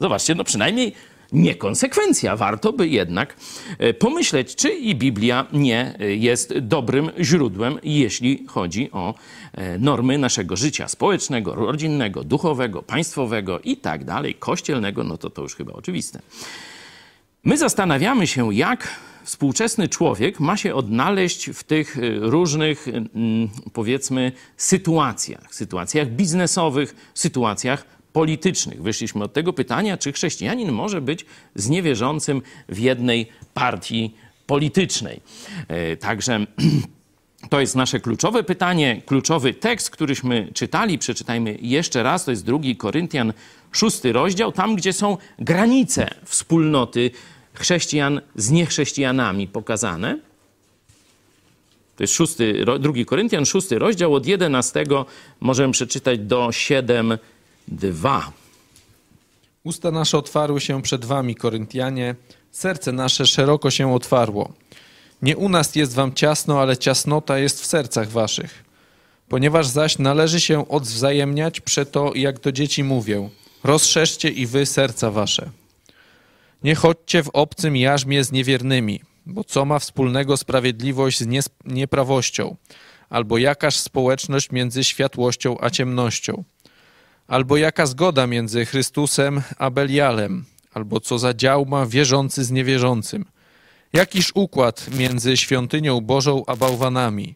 zobaczcie, 0.00 0.34
no 0.34 0.44
przynajmniej 0.44 0.92
niekonsekwencja. 1.32 2.36
Warto 2.36 2.72
by 2.72 2.88
jednak 2.88 3.36
e, 3.78 3.94
pomyśleć, 3.94 4.54
czy 4.54 4.70
i 4.70 4.94
Biblia 4.94 5.46
nie 5.52 5.94
e, 5.98 6.14
jest 6.14 6.58
dobrym 6.58 7.10
źródłem, 7.20 7.78
jeśli 7.82 8.46
chodzi 8.46 8.92
o 8.92 9.14
e, 9.52 9.78
normy 9.78 10.18
naszego 10.18 10.56
życia 10.56 10.88
społecznego, 10.88 11.54
rodzinnego, 11.54 12.24
duchowego, 12.24 12.82
państwowego 12.82 13.60
i 13.60 13.76
tak 13.76 14.04
dalej, 14.04 14.34
kościelnego, 14.34 15.04
no 15.04 15.18
to 15.18 15.30
to 15.30 15.42
już 15.42 15.56
chyba 15.56 15.72
oczywiste. 15.72 16.20
My 17.44 17.56
zastanawiamy 17.56 18.26
się, 18.26 18.54
jak 18.54 18.88
współczesny 19.24 19.88
człowiek 19.88 20.40
ma 20.40 20.56
się 20.56 20.74
odnaleźć 20.74 21.50
w 21.50 21.64
tych 21.64 21.98
y, 21.98 22.18
różnych, 22.20 22.88
mm, 22.88 23.48
powiedzmy, 23.72 24.32
sytuacjach, 24.56 25.54
sytuacjach 25.54 26.08
biznesowych, 26.08 27.10
sytuacjach 27.14 27.84
politycznych. 28.12 28.82
Wyszliśmy 28.82 29.24
od 29.24 29.32
tego 29.32 29.52
pytania, 29.52 29.96
czy 29.96 30.12
chrześcijanin 30.12 30.72
może 30.72 31.00
być 31.00 31.26
z 31.54 31.68
niewierzącym 31.68 32.42
w 32.68 32.78
jednej 32.78 33.28
partii 33.54 34.14
politycznej. 34.46 35.20
E, 35.68 35.96
Także 35.96 36.46
to 37.50 37.60
jest 37.60 37.76
nasze 37.76 38.00
kluczowe 38.00 38.42
pytanie, 38.42 39.02
kluczowy 39.06 39.54
tekst, 39.54 39.90
któryśmy 39.90 40.50
czytali. 40.54 40.98
Przeczytajmy 40.98 41.58
jeszcze 41.62 42.02
raz. 42.02 42.24
To 42.24 42.30
jest 42.30 42.44
drugi 42.44 42.76
Koryntian, 42.76 43.32
szósty 43.72 44.12
rozdział, 44.12 44.52
tam 44.52 44.76
gdzie 44.76 44.92
są 44.92 45.16
granice 45.38 46.10
wspólnoty 46.24 47.10
chrześcijan 47.54 48.20
z 48.36 48.50
niechrześcijanami 48.50 49.48
pokazane. 49.48 50.18
To 51.96 52.02
jest 52.02 52.14
szósty, 52.14 52.64
drugi 52.80 53.06
Koryntian, 53.06 53.46
szósty 53.46 53.78
rozdział, 53.78 54.14
od 54.14 54.26
11 54.26 54.84
możemy 55.40 55.72
przeczytać 55.72 56.18
do 56.18 56.48
7:2. 56.48 58.20
Usta 59.64 59.90
nasze 59.90 60.18
otwarły 60.18 60.60
się 60.60 60.82
przed 60.82 61.04
wami, 61.04 61.34
Koryntianie, 61.34 62.14
serce 62.50 62.92
nasze 62.92 63.26
szeroko 63.26 63.70
się 63.70 63.94
otwarło. 63.94 64.52
Nie 65.22 65.36
u 65.36 65.48
nas 65.48 65.76
jest 65.76 65.94
wam 65.94 66.14
ciasno, 66.14 66.60
ale 66.60 66.76
ciasnota 66.76 67.38
jest 67.38 67.62
w 67.62 67.66
sercach 67.66 68.10
waszych. 68.10 68.64
Ponieważ 69.28 69.66
zaś 69.66 69.98
należy 69.98 70.40
się 70.40 70.68
odwzajemniać, 70.68 71.60
przeto 71.60 72.12
jak 72.14 72.40
do 72.40 72.52
dzieci 72.52 72.84
mówię, 72.84 73.28
rozszerzcie 73.64 74.28
i 74.28 74.46
wy 74.46 74.66
serca 74.66 75.10
wasze. 75.10 75.50
Nie 76.64 76.74
chodźcie 76.74 77.22
w 77.22 77.30
obcym 77.32 77.76
jarzmie 77.76 78.24
z 78.24 78.32
niewiernymi, 78.32 79.00
bo 79.26 79.44
co 79.44 79.64
ma 79.64 79.78
wspólnego 79.78 80.36
sprawiedliwość 80.36 81.18
z 81.18 81.48
nieprawością, 81.64 82.56
albo 83.10 83.38
jakaż 83.38 83.76
społeczność 83.76 84.50
między 84.50 84.84
światłością 84.84 85.56
a 85.60 85.70
ciemnością? 85.70 86.44
Albo 87.26 87.56
jaka 87.56 87.86
zgoda 87.86 88.26
między 88.26 88.66
Chrystusem 88.66 89.42
a 89.58 89.70
Belialem, 89.70 90.44
albo 90.74 91.00
co 91.00 91.18
za 91.18 91.34
dział 91.34 91.66
ma 91.66 91.86
wierzący 91.86 92.44
z 92.44 92.50
niewierzącym? 92.50 93.24
Jakiż 93.92 94.32
układ 94.34 94.86
między 94.98 95.36
świątynią 95.36 96.00
Bożą 96.00 96.42
a 96.46 96.56
bałwanami? 96.56 97.34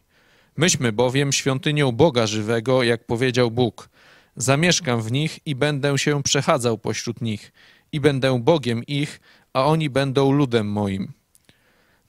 Myśmy 0.57 0.91
bowiem 0.91 1.31
świątynią 1.31 1.91
Boga 1.91 2.27
żywego, 2.27 2.83
jak 2.83 3.05
powiedział 3.05 3.51
Bóg. 3.51 3.89
Zamieszkam 4.35 5.01
w 5.01 5.11
nich 5.11 5.39
i 5.45 5.55
będę 5.55 5.97
się 5.97 6.23
przechadzał 6.23 6.77
pośród 6.77 7.21
nich, 7.21 7.51
i 7.91 7.99
będę 7.99 8.39
Bogiem 8.39 8.83
ich, 8.83 9.19
a 9.53 9.65
oni 9.65 9.89
będą 9.89 10.31
ludem 10.31 10.67
moim. 10.67 11.13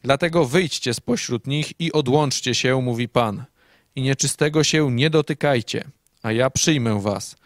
Dlatego 0.03 0.45
wyjdźcie 0.45 0.95
spośród 0.95 1.47
nich 1.47 1.73
i 1.79 1.93
odłączcie 1.93 2.55
się, 2.55 2.83
mówi 2.83 3.09
Pan, 3.09 3.45
i 3.97 4.03
nieczystego 4.03 4.65
się 4.65 4.93
nie 4.93 5.11
dotykajcie, 5.11 5.85
a 6.23 6.33
ja 6.33 6.51
przyjmę 6.51 7.01
was. 7.01 7.37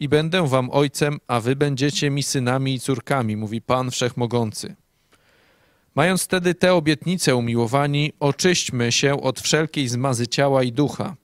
I 0.00 0.08
będę 0.08 0.48
wam 0.48 0.70
ojcem, 0.70 1.20
a 1.26 1.40
wy 1.40 1.56
będziecie 1.56 2.10
mi 2.10 2.22
synami 2.22 2.74
i 2.74 2.80
córkami, 2.80 3.36
mówi 3.36 3.62
Pan 3.62 3.90
Wszechmogący. 3.90 4.76
Mając 5.94 6.24
wtedy 6.24 6.54
tę 6.54 6.74
obietnicę, 6.74 7.36
umiłowani, 7.36 8.12
oczyśćmy 8.20 8.92
się 8.92 9.22
od 9.22 9.40
wszelkiej 9.40 9.88
zmazy 9.88 10.26
ciała 10.26 10.62
i 10.62 10.72
ducha, 10.72 11.16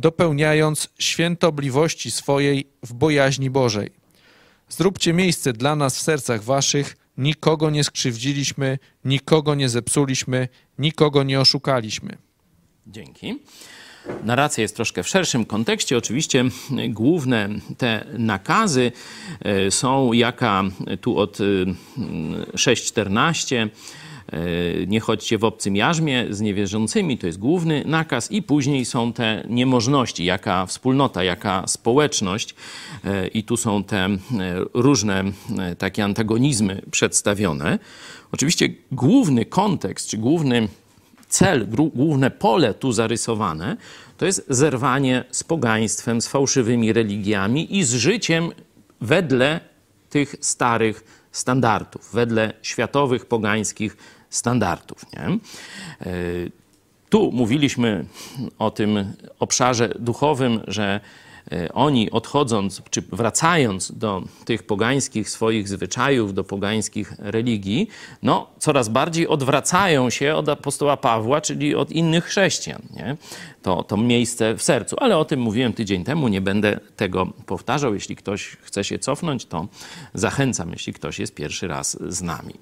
dopełniając 0.00 0.88
świętobliwości 0.98 2.10
swojej 2.10 2.66
w 2.82 2.92
bojaźni 2.92 3.50
Bożej. 3.50 3.90
Zróbcie 4.68 5.12
miejsce 5.12 5.52
dla 5.52 5.76
nas 5.76 5.96
w 5.96 6.00
sercach 6.00 6.42
waszych, 6.42 6.96
nikogo 7.18 7.70
nie 7.70 7.84
skrzywdziliśmy, 7.84 8.78
nikogo 9.04 9.54
nie 9.54 9.68
zepsuliśmy, 9.68 10.48
nikogo 10.78 11.22
nie 11.22 11.40
oszukaliśmy. 11.40 12.18
Dzięki. 12.86 13.38
Narracja 14.24 14.62
jest 14.62 14.76
troszkę 14.76 15.02
w 15.02 15.08
szerszym 15.08 15.44
kontekście. 15.44 15.96
Oczywiście 15.96 16.44
główne 16.88 17.48
te 17.78 18.06
nakazy 18.18 18.92
y, 19.66 19.70
są 19.70 20.12
jaka 20.12 20.64
tu 21.00 21.18
od 21.18 21.40
y, 21.40 21.66
6.14 22.54 23.66
y, 23.66 23.70
nie 24.86 25.00
chodźcie 25.00 25.38
w 25.38 25.44
obcym 25.44 25.76
jarzmie 25.76 26.26
z 26.30 26.40
niewierzącymi, 26.40 27.18
to 27.18 27.26
jest 27.26 27.38
główny 27.38 27.82
nakaz 27.86 28.30
i 28.30 28.42
później 28.42 28.84
są 28.84 29.12
te 29.12 29.44
niemożności, 29.48 30.24
jaka 30.24 30.66
wspólnota, 30.66 31.24
jaka 31.24 31.66
społeczność 31.66 32.54
y, 33.04 33.28
i 33.28 33.44
tu 33.44 33.56
są 33.56 33.84
te 33.84 34.08
y, 34.08 34.18
różne 34.74 35.24
takie 35.78 36.04
antagonizmy 36.04 36.82
przedstawione. 36.90 37.78
Oczywiście 38.32 38.68
główny 38.92 39.44
kontekst, 39.44 40.08
czy 40.08 40.16
główny 40.16 40.68
cel, 41.28 41.66
główne 41.94 42.30
pole 42.30 42.74
tu 42.74 42.92
zarysowane, 42.92 43.76
to 44.16 44.26
jest 44.26 44.46
zerwanie 44.48 45.24
z 45.30 45.44
pogaństwem, 45.44 46.20
z 46.20 46.28
fałszywymi 46.28 46.92
religiami 46.92 47.78
i 47.78 47.84
z 47.84 47.94
życiem 47.94 48.52
wedle 49.00 49.60
tych 50.10 50.34
starych 50.40 51.26
standardów, 51.32 52.10
wedle 52.12 52.52
światowych, 52.62 53.26
pogańskich 53.26 53.96
standardów. 54.30 55.06
Nie? 55.12 55.38
Yy, 56.10 56.50
Tu 57.10 57.32
mówiliśmy 57.32 58.04
o 58.58 58.70
tym 58.70 59.12
obszarze 59.38 59.94
duchowym, 59.98 60.60
że 60.66 61.00
e, 61.52 61.72
oni 61.72 62.10
odchodząc 62.10 62.82
czy 62.90 63.02
wracając 63.02 63.92
do 63.92 64.22
tych 64.44 64.62
pogańskich 64.62 65.30
swoich 65.30 65.68
zwyczajów, 65.68 66.34
do 66.34 66.44
pogańskich 66.44 67.14
religii, 67.18 67.88
no 68.22 68.46
coraz 68.58 68.88
bardziej 68.88 69.28
odwracają 69.28 70.10
się 70.10 70.34
od 70.34 70.48
apostoła 70.48 70.96
Pawła, 70.96 71.40
czyli 71.40 71.74
od 71.74 71.92
innych 71.92 72.24
chrześcijan. 72.24 72.82
Nie? 72.96 73.16
To, 73.62 73.82
to 73.82 73.96
miejsce 73.96 74.54
w 74.54 74.62
sercu. 74.62 74.96
Ale 74.98 75.18
o 75.18 75.24
tym 75.24 75.40
mówiłem 75.40 75.72
tydzień 75.72 76.04
temu, 76.04 76.28
nie 76.28 76.40
będę 76.40 76.80
tego 76.96 77.26
powtarzał. 77.26 77.94
Jeśli 77.94 78.16
ktoś 78.16 78.56
chce 78.62 78.84
się 78.84 78.98
cofnąć, 78.98 79.46
to 79.46 79.68
zachęcam, 80.14 80.70
jeśli 80.72 80.92
ktoś 80.92 81.18
jest 81.18 81.34
pierwszy 81.34 81.68
raz 81.68 81.98
z 82.08 82.22
nami. 82.22 82.54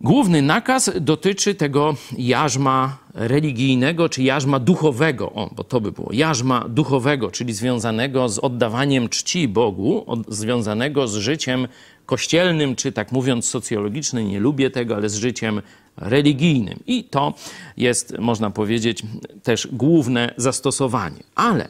Główny 0.00 0.42
nakaz 0.42 0.90
dotyczy 1.00 1.54
tego 1.54 1.94
jarzma 2.18 2.98
religijnego 3.14 4.08
czy 4.08 4.22
jarzma 4.22 4.58
duchowego, 4.58 5.32
o, 5.32 5.50
bo 5.56 5.64
to 5.64 5.80
by 5.80 5.92
było 5.92 6.12
jarzma 6.12 6.64
duchowego, 6.68 7.30
czyli 7.30 7.52
związanego 7.52 8.28
z 8.28 8.38
oddawaniem 8.38 9.08
czci 9.08 9.48
Bogu, 9.48 10.04
od, 10.06 10.34
związanego 10.34 11.08
z 11.08 11.14
życiem 11.14 11.68
kościelnym, 12.06 12.76
czy 12.76 12.92
tak 12.92 13.12
mówiąc 13.12 13.48
socjologicznym, 13.48 14.28
nie 14.28 14.40
lubię 14.40 14.70
tego, 14.70 14.96
ale 14.96 15.08
z 15.08 15.14
życiem 15.14 15.62
religijnym. 15.96 16.78
I 16.86 17.04
to 17.04 17.34
jest, 17.76 18.18
można 18.18 18.50
powiedzieć, 18.50 19.02
też 19.42 19.68
główne 19.72 20.34
zastosowanie. 20.36 21.22
Ale 21.34 21.68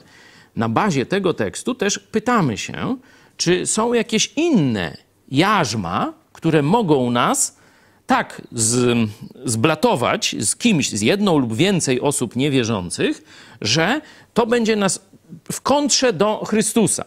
na 0.57 0.69
bazie 0.69 1.07
tego 1.07 1.35
tekstu 1.35 1.75
też 1.75 1.99
pytamy 1.99 2.59
się, 2.59 2.97
czy 3.37 3.67
są 3.67 3.93
jakieś 3.93 4.33
inne 4.37 4.97
jarzma, 5.31 6.13
które 6.33 6.63
mogą 6.63 7.11
nas 7.11 7.59
tak 8.09 8.43
z, 8.53 8.99
zblatować 9.45 10.37
z 10.39 10.57
kimś, 10.57 10.91
z 10.91 11.01
jedną 11.01 11.39
lub 11.39 11.55
więcej 11.55 12.01
osób 12.01 12.37
niewierzących, 12.37 13.23
że 13.61 14.01
to 14.35 14.47
będzie 14.47 14.77
nas 14.77 15.01
w 15.53 15.61
kontrze 15.61 16.13
do 16.13 16.45
Chrystusa. 16.45 17.05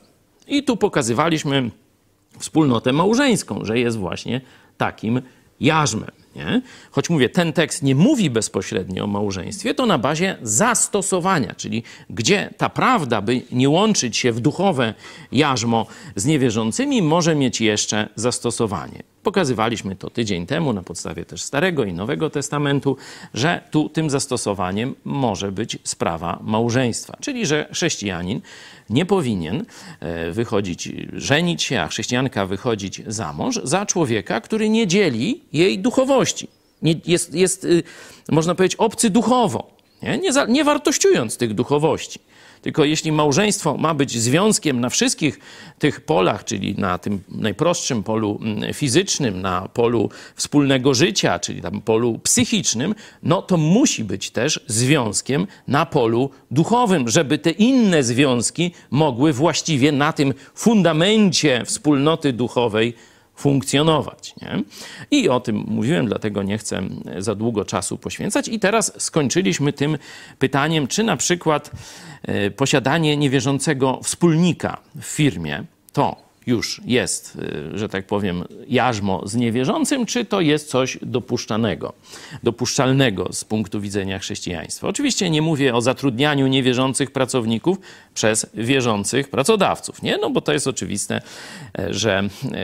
I 0.47 0.63
tu 0.63 0.77
pokazywaliśmy 0.77 1.71
wspólnotę 2.39 2.93
małżeńską, 2.93 3.65
że 3.65 3.79
jest 3.79 3.97
właśnie 3.97 4.41
takim 4.77 5.21
jarzmem. 5.59 6.11
Nie? 6.35 6.61
Choć 6.91 7.09
mówię, 7.09 7.29
ten 7.29 7.53
tekst 7.53 7.83
nie 7.83 7.95
mówi 7.95 8.29
bezpośrednio 8.29 9.03
o 9.03 9.07
małżeństwie, 9.07 9.73
to 9.73 9.85
na 9.85 9.97
bazie 9.97 10.37
zastosowania, 10.41 11.55
czyli 11.55 11.83
gdzie 12.09 12.53
ta 12.57 12.69
prawda, 12.69 13.21
by 13.21 13.41
nie 13.51 13.69
łączyć 13.69 14.17
się 14.17 14.31
w 14.31 14.39
duchowe 14.39 14.93
jarzmo 15.31 15.85
z 16.15 16.25
niewierzącymi, 16.25 17.01
może 17.01 17.35
mieć 17.35 17.61
jeszcze 17.61 18.09
zastosowanie. 18.15 19.03
Pokazywaliśmy 19.23 19.95
to 19.95 20.09
tydzień 20.09 20.45
temu 20.45 20.73
na 20.73 20.83
podstawie 20.83 21.25
też 21.25 21.43
Starego 21.43 21.83
i 21.83 21.93
Nowego 21.93 22.29
Testamentu, 22.29 22.97
że 23.33 23.61
tu 23.71 23.89
tym 23.89 24.09
zastosowaniem 24.09 24.95
może 25.05 25.51
być 25.51 25.77
sprawa 25.83 26.39
małżeństwa, 26.43 27.17
czyli 27.21 27.45
że 27.45 27.69
chrześcijanin 27.73 28.41
nie 28.89 29.05
powinien 29.05 29.65
e, 29.99 30.31
wychodzić, 30.31 30.89
żenić 31.13 31.63
się, 31.63 31.81
a 31.81 31.87
chrześcijanka 31.87 32.45
wychodzić 32.45 33.01
za 33.07 33.33
mąż 33.33 33.59
za 33.63 33.85
człowieka, 33.85 34.41
który 34.41 34.69
nie 34.69 34.87
dzieli 34.87 35.41
jej 35.53 35.79
duchowości. 35.79 36.47
Nie, 36.81 36.95
jest, 37.05 37.33
jest, 37.33 37.63
y, 37.63 37.83
można 38.31 38.55
powiedzieć, 38.55 38.75
obcy 38.75 39.09
duchowo, 39.09 39.71
nie, 40.03 40.17
nie, 40.17 40.33
za, 40.33 40.45
nie 40.45 40.63
wartościując 40.63 41.37
tych 41.37 41.53
duchowości. 41.53 42.19
Tylko 42.61 42.85
jeśli 42.85 43.11
małżeństwo 43.11 43.77
ma 43.77 43.93
być 43.93 44.19
związkiem 44.19 44.79
na 44.79 44.89
wszystkich 44.89 45.39
tych 45.79 46.01
polach, 46.01 46.45
czyli 46.45 46.75
na 46.77 46.97
tym 46.97 47.21
najprostszym 47.29 48.03
polu 48.03 48.39
mm, 48.41 48.73
fizycznym, 48.73 49.41
na 49.41 49.67
polu 49.73 50.09
wspólnego 50.35 50.93
życia, 50.93 51.39
czyli 51.39 51.61
tam 51.61 51.81
polu 51.81 52.19
psychicznym, 52.23 52.95
no 53.23 53.41
to 53.41 53.57
musi 53.57 54.03
być 54.03 54.31
też 54.31 54.59
związkiem 54.67 55.47
na 55.67 55.85
polu 55.85 56.29
duchowym, 56.51 57.09
żeby 57.09 57.37
te 57.37 57.51
inne 57.51 58.03
związki 58.03 58.71
mogły 58.91 59.33
właściwie 59.33 59.91
na 59.91 60.13
tym 60.13 60.33
fundamencie 60.55 61.65
wspólnoty 61.65 62.33
duchowej 62.33 62.93
funkcjonować. 63.41 64.33
Nie? 64.41 64.63
I 65.11 65.29
o 65.29 65.39
tym 65.39 65.55
mówiłem, 65.67 66.05
dlatego 66.05 66.43
nie 66.43 66.57
chcę 66.57 66.81
za 67.17 67.35
długo 67.35 67.65
czasu 67.65 67.97
poświęcać. 67.97 68.47
I 68.47 68.59
teraz 68.59 68.93
skończyliśmy 69.03 69.73
tym 69.73 69.97
pytaniem, 70.39 70.87
czy 70.87 71.03
na 71.03 71.17
przykład 71.17 71.71
e, 72.23 72.51
posiadanie 72.51 73.17
niewierzącego 73.17 73.99
wspólnika 74.03 74.77
w 74.99 75.05
firmie 75.05 75.63
to 75.93 76.30
już 76.47 76.81
jest, 76.85 77.35
y, 77.73 77.77
że 77.77 77.89
tak 77.89 78.07
powiem, 78.07 78.43
jarzmo 78.67 79.27
z 79.27 79.35
niewierzącym, 79.35 80.05
czy 80.05 80.25
to 80.25 80.41
jest 80.41 80.69
coś 80.69 80.97
dopuszczanego, 81.01 81.93
dopuszczalnego 82.43 83.33
z 83.33 83.43
punktu 83.43 83.81
widzenia 83.81 84.19
chrześcijaństwa. 84.19 84.87
Oczywiście 84.87 85.29
nie 85.29 85.41
mówię 85.41 85.75
o 85.75 85.81
zatrudnianiu 85.81 86.47
niewierzących 86.47 87.11
pracowników 87.11 87.77
przez 88.13 88.45
wierzących 88.53 89.29
pracodawców, 89.29 90.01
nie? 90.01 90.17
No 90.17 90.29
bo 90.29 90.41
to 90.41 90.53
jest 90.53 90.67
oczywiste, 90.67 91.21
e, 91.79 91.93
że 91.93 92.23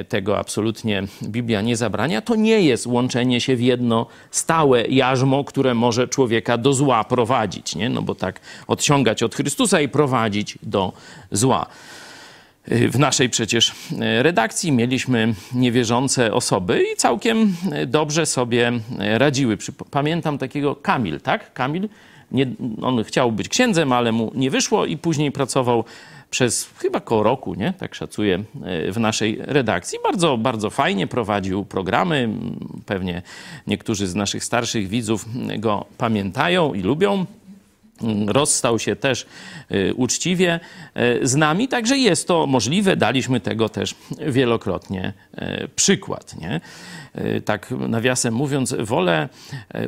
tego 0.09 0.39
absolutnie 0.39 1.03
Biblia 1.23 1.61
nie 1.61 1.75
zabrania. 1.75 2.21
To 2.21 2.36
nie 2.36 2.61
jest 2.61 2.88
łączenie 2.88 3.41
się 3.41 3.55
w 3.55 3.61
jedno 3.61 4.07
stałe 4.32 4.88
jarzmo, 4.88 5.43
które 5.43 5.73
może 5.73 6.07
człowieka 6.07 6.57
do 6.57 6.73
zła 6.73 7.03
prowadzić, 7.03 7.75
nie? 7.75 7.89
No 7.89 8.01
bo 8.01 8.15
tak 8.15 8.39
odciągać 8.67 9.23
od 9.23 9.36
Chrystusa 9.36 9.82
i 9.82 9.89
prowadzić 9.89 10.57
do 10.63 10.93
zła. 11.32 11.65
W 12.68 12.99
naszej 12.99 13.30
przecież 13.30 13.72
e, 13.99 14.24
redakcji 14.24 14.72
mieliśmy 14.72 15.34
niewierzące 15.53 16.34
osoby 16.34 16.84
i 16.93 16.95
całkiem 16.95 17.55
e, 17.72 17.86
dobrze 17.86 18.26
sobie 18.26 18.72
radziły. 18.97 19.57
Pamiętam 19.91 20.38
takiego 20.38 20.76
Kamil, 20.76 21.22
tak? 21.22 21.53
Kamil, 21.53 21.89
nie, 22.32 22.47
on 22.82 23.03
chciał 23.03 23.32
być 23.32 23.49
księdzem, 23.49 23.91
ale 23.91 24.11
mu 24.11 24.32
nie 24.36 24.51
wyszło 24.51 24.86
i 24.86 24.97
później 24.97 25.32
pracował 25.32 25.84
przez 26.30 26.70
chyba 26.78 26.99
koło 26.99 27.24
roku, 27.24 27.55
nie? 27.55 27.74
tak 27.74 27.95
szacuję, 27.95 28.43
w 28.91 28.99
naszej 28.99 29.38
redakcji. 29.41 29.99
Bardzo, 30.03 30.38
bardzo 30.38 30.70
fajnie 30.70 31.07
prowadził 31.07 31.65
programy. 31.65 32.30
Pewnie 32.86 33.22
niektórzy 33.68 34.07
z 34.07 34.15
naszych 34.15 34.43
starszych 34.43 34.88
widzów 34.88 35.26
go 35.57 35.86
pamiętają 35.97 36.74
i 36.74 36.82
lubią 36.82 37.26
rozstał 38.27 38.79
się 38.79 38.95
też 38.95 39.25
y, 39.71 39.93
uczciwie 39.93 40.59
y, 41.21 41.27
z 41.27 41.35
nami, 41.35 41.67
także 41.67 41.97
jest 41.97 42.27
to 42.27 42.47
możliwe. 42.47 42.95
Daliśmy 42.95 43.39
tego 43.39 43.69
też 43.69 43.95
wielokrotnie 44.27 45.13
y, 45.63 45.67
przykład. 45.75 46.35
Nie? 46.41 46.61
Tak 47.45 47.71
nawiasem 47.71 48.33
mówiąc, 48.33 48.75
wolę 48.79 49.29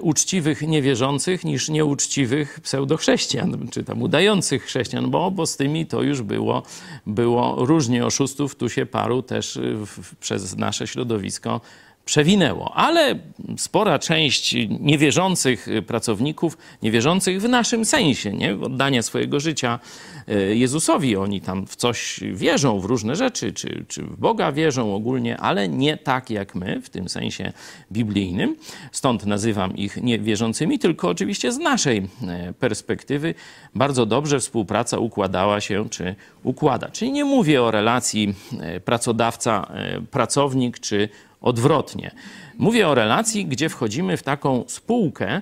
uczciwych 0.02 0.62
niewierzących 0.62 1.46
niż 1.46 1.70
nieuczciwych 1.70 2.60
pseudochrześcijan, 2.60 3.68
czy 3.72 3.84
tam 3.84 4.02
udających 4.02 4.64
chrześcijan, 4.64 5.12
bo, 5.12 5.32
bo 5.32 5.46
z 5.46 5.58
tymi 5.58 5.86
to 5.86 6.02
już 6.02 6.22
było, 6.22 6.64
było 7.06 7.66
różnie 7.66 8.06
oszustów. 8.06 8.56
Tu 8.56 8.70
się 8.70 8.86
paru 8.86 9.22
też 9.22 9.60
w, 9.86 10.16
przez 10.16 10.58
nasze 10.58 10.88
środowisko 10.88 11.62
przewinęło. 12.10 12.72
Ale 12.76 13.16
spora 13.58 14.00
część 14.00 14.56
niewierzących 14.80 15.68
pracowników, 15.88 16.58
niewierzących 16.84 17.42
w 17.42 17.50
naszym 17.50 17.86
sensie, 17.86 18.34
nie? 18.34 18.54
oddania 18.54 19.02
swojego 19.02 19.40
życia 19.40 19.80
e, 20.28 20.56
Jezusowi, 20.56 21.16
oni 21.16 21.42
tam 21.42 21.68
w 21.68 21.76
coś 21.76 22.20
wierzą, 22.34 22.80
w 22.80 22.86
różne 22.86 23.16
rzeczy, 23.16 23.54
czy, 23.54 23.86
czy 23.88 24.04
w 24.04 24.18
Boga 24.18 24.52
wierzą 24.52 24.96
ogólnie, 24.96 25.38
ale 25.38 25.68
nie 25.68 25.98
tak 25.98 26.30
jak 26.30 26.56
my, 26.56 26.82
w 26.82 26.90
tym 26.90 27.10
sensie 27.10 27.54
biblijnym. 27.92 28.56
Stąd 28.92 29.26
nazywam 29.26 29.78
ich 29.78 29.98
niewierzącymi, 29.98 30.80
tylko 30.80 31.10
oczywiście 31.10 31.52
z 31.52 31.58
naszej 31.58 32.08
e, 32.28 32.54
perspektywy 32.54 33.34
bardzo 33.76 34.06
dobrze 34.06 34.40
współpraca 34.40 34.98
układała 34.98 35.62
się, 35.62 35.90
czy 35.90 36.16
układa. 36.44 36.90
Czyli 36.90 37.12
nie 37.12 37.26
mówię 37.26 37.64
o 37.64 37.72
relacji 37.72 38.34
e, 38.60 38.80
pracodawca-pracownik, 38.80 40.80
czy 40.80 41.10
odwrotnie. 41.42 42.12
Mówię 42.58 42.88
o 42.88 42.96
relacji, 42.96 43.46
gdzie 43.46 43.70
wchodzimy 43.70 44.18
w 44.18 44.24
taką 44.24 44.64
spółkę. 44.68 45.42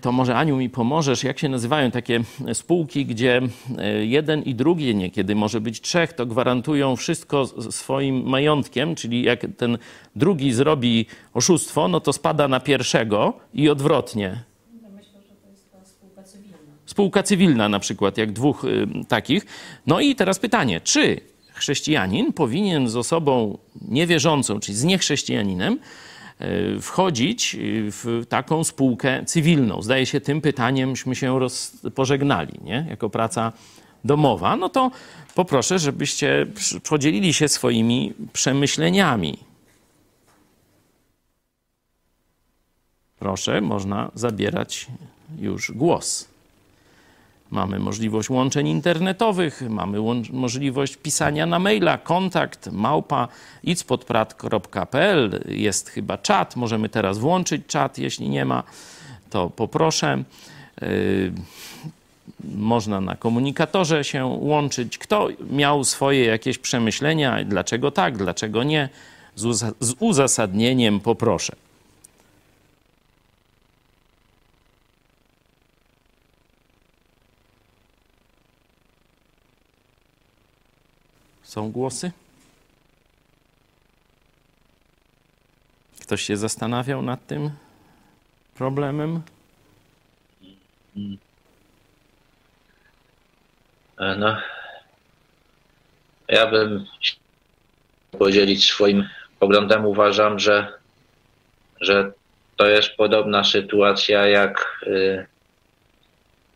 To 0.00 0.12
może 0.12 0.36
Aniu 0.36 0.56
mi 0.56 0.70
pomożesz, 0.70 1.24
jak 1.24 1.38
się 1.38 1.48
nazywają 1.48 1.90
takie 1.90 2.20
spółki, 2.52 3.06
gdzie 3.06 3.40
e, 3.78 4.06
jeden 4.06 4.42
i 4.42 4.54
drugi, 4.54 4.94
niekiedy 4.94 5.34
może 5.34 5.60
być 5.60 5.80
trzech, 5.80 6.12
to 6.12 6.26
gwarantują 6.26 6.96
wszystko 6.96 7.46
swoim 7.70 8.28
majątkiem, 8.28 8.94
czyli 8.94 9.22
jak 9.22 9.46
ten 9.56 9.78
drugi 10.16 10.52
zrobi 10.52 11.06
oszustwo, 11.34 11.88
no 11.88 12.00
to 12.00 12.12
spada 12.12 12.48
na 12.48 12.60
pierwszego 12.60 13.32
i 13.54 13.68
odwrotnie. 13.68 14.42
Spółka 16.86 17.22
cywilna 17.22 17.68
na 17.68 17.78
przykład, 17.78 18.18
jak 18.18 18.32
dwóch 18.32 18.64
y, 18.64 18.86
takich. 19.08 19.46
No 19.86 20.00
i 20.00 20.14
teraz 20.14 20.38
pytanie, 20.38 20.80
czy 20.80 21.20
chrześcijanin 21.60 22.32
powinien 22.32 22.88
z 22.88 22.96
osobą 22.96 23.58
niewierzącą, 23.88 24.60
czyli 24.60 24.78
z 24.78 24.84
niechrześcijaninem, 24.84 25.78
e, 26.38 26.80
wchodzić 26.80 27.56
w 27.90 28.24
taką 28.28 28.64
spółkę 28.64 29.24
cywilną. 29.24 29.82
Zdaje 29.82 30.06
się, 30.06 30.20
tym 30.20 30.40
pytaniem,śmy 30.40 31.16
się 31.16 31.38
pożegnali, 31.94 32.52
nie? 32.64 32.86
jako 32.90 33.10
praca 33.10 33.52
domowa. 34.04 34.56
No 34.56 34.68
to 34.68 34.90
poproszę, 35.34 35.78
żebyście 35.78 36.46
podzielili 36.88 37.34
się 37.34 37.48
swoimi 37.48 38.14
przemyśleniami. 38.32 39.38
Proszę, 43.18 43.60
można 43.60 44.10
zabierać 44.14 44.86
już 45.38 45.72
głos. 45.72 46.29
Mamy 47.50 47.78
możliwość 47.78 48.30
łączeń 48.30 48.68
internetowych, 48.68 49.62
mamy 49.68 49.98
możliwość 50.32 50.96
pisania 50.96 51.46
na 51.46 51.58
maila, 51.58 51.98
kontakt 51.98 52.72
małpa 52.72 53.28
itspodprat.pl. 53.64 55.40
Jest 55.48 55.88
chyba 55.88 56.18
czat, 56.18 56.56
możemy 56.56 56.88
teraz 56.88 57.18
włączyć 57.18 57.66
czat, 57.66 57.98
jeśli 57.98 58.28
nie 58.28 58.44
ma, 58.44 58.62
to 59.30 59.50
poproszę. 59.50 60.24
Yy, 60.80 61.32
można 62.54 63.00
na 63.00 63.16
komunikatorze 63.16 64.04
się 64.04 64.24
łączyć. 64.26 64.98
Kto 64.98 65.28
miał 65.50 65.84
swoje 65.84 66.24
jakieś 66.24 66.58
przemyślenia, 66.58 67.44
dlaczego 67.44 67.90
tak, 67.90 68.16
dlaczego 68.16 68.62
nie, 68.62 68.88
z 69.80 69.94
uzasadnieniem 69.98 71.00
poproszę. 71.00 71.56
Są 81.50 81.72
głosy? 81.72 82.10
Ktoś 86.00 86.22
się 86.22 86.36
zastanawiał 86.36 87.02
nad 87.02 87.26
tym 87.26 87.50
problemem? 88.54 89.22
E, 93.98 94.16
no, 94.16 94.36
ja 96.28 96.46
bym 96.46 96.86
podzielić 98.18 98.64
swoim 98.64 99.08
poglądem. 99.38 99.86
Uważam, 99.86 100.38
że, 100.38 100.72
że 101.80 102.12
to 102.56 102.66
jest 102.66 102.96
podobna 102.96 103.44
sytuacja 103.44 104.26
jak 104.26 104.80
y, 104.86 105.26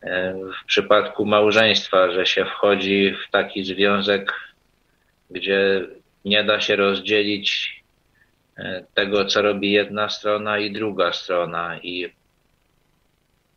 e, 0.03 0.35
w 0.35 0.67
przypadku 0.67 1.27
małżeństwa, 1.27 2.11
że 2.11 2.27
się 2.27 2.45
wchodzi 2.45 3.15
w 3.29 3.31
taki 3.31 3.65
związek 3.65 4.54
gdzie 5.35 5.87
nie 6.25 6.45
da 6.45 6.61
się 6.61 6.77
rozdzielić 6.77 7.83
e, 8.57 8.85
tego, 8.95 9.25
co 9.25 9.43
robi 9.43 9.73
jedna 9.73 10.09
strona 10.09 10.59
i 10.59 10.73
druga 10.73 11.13
strona, 11.13 11.79
i, 11.79 12.13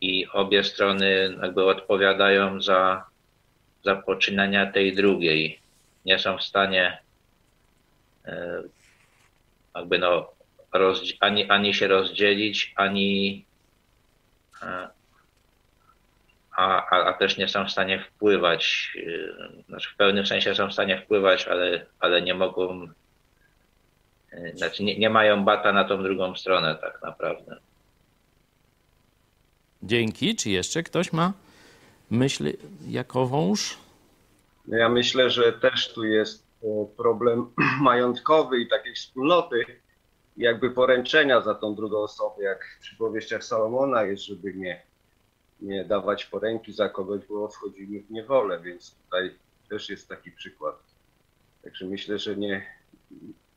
i 0.02 0.28
obie 0.28 0.64
strony 0.64 1.38
jakby 1.42 1.66
odpowiadają 1.66 2.62
za, 2.62 3.06
za 3.86 3.96
poczynania 3.96 4.72
tej 4.72 4.96
drugiej. 4.96 5.60
Nie 6.06 6.20
są 6.20 6.38
w 6.38 6.44
stanie 6.44 6.98
e, 8.26 8.64
jakby 9.76 10.00
no, 10.00 10.32
ani, 11.20 11.50
ani 11.50 11.74
się 11.74 11.88
rozdzielić, 11.88 12.74
ani, 12.76 13.46
e, 14.62 14.88
a, 16.58 16.90
a, 16.90 17.06
a, 17.06 17.14
też 17.14 17.38
nie 17.38 17.48
są 17.48 17.66
w 17.66 17.72
stanie 17.72 18.00
wpływać, 18.00 18.92
y, 18.96 19.64
znaczy 19.68 19.90
w 19.94 19.98
pełnym 19.98 20.26
sensie 20.26 20.56
są 20.56 20.68
w 20.68 20.74
stanie 20.74 21.02
wpływać, 21.02 21.48
ale, 21.48 21.86
ale 22.00 22.22
nie 22.22 22.34
mogą, 22.34 22.88
y, 24.34 24.54
znaczy 24.56 24.84
nie, 24.84 25.00
nie 25.00 25.10
mają 25.10 25.46
bata 25.46 25.74
na 25.74 25.84
tą 25.84 26.04
drugą 26.04 26.36
stronę 26.36 26.76
tak 26.82 27.02
naprawdę. 27.04 27.58
Dzięki. 29.84 30.36
Czy 30.36 30.50
jeszcze 30.50 30.84
ktoś 30.84 31.14
ma 31.14 31.34
myśl 32.12 32.54
jako 32.88 33.28
wąż? 33.28 33.78
No 34.68 34.78
Ja 34.78 34.90
myślę, 34.90 35.30
że 35.30 35.54
też 35.54 35.94
tu 35.94 36.04
jest 36.04 36.44
e, 36.64 36.68
problem 36.98 37.46
majątkowy 37.82 38.60
i 38.60 38.68
takiej 38.68 38.96
wspólnoty, 38.96 39.66
jakby 40.38 40.72
poręczenia 40.72 41.42
za 41.42 41.56
tą 41.56 41.76
drugą 41.76 41.98
osobę, 41.98 42.44
jak 42.44 42.78
w 42.78 42.82
przypowieściach 42.82 43.44
Salomona 43.44 44.04
jest, 44.04 44.24
żeby 44.24 44.54
nie, 44.54 44.87
nie 45.62 45.86
dawać 45.86 46.26
poręki 46.26 46.74
za 46.74 46.90
kogoś, 46.90 47.22
bo 47.30 47.48
wchodzimy 47.48 48.00
w 48.00 48.12
niewolę, 48.12 48.60
więc 48.60 48.96
tutaj 49.04 49.32
też 49.70 49.90
jest 49.90 50.10
taki 50.10 50.32
przykład. 50.32 50.76
Także 51.64 51.86
myślę, 51.86 52.20
że 52.20 52.38
nie, 52.38 52.66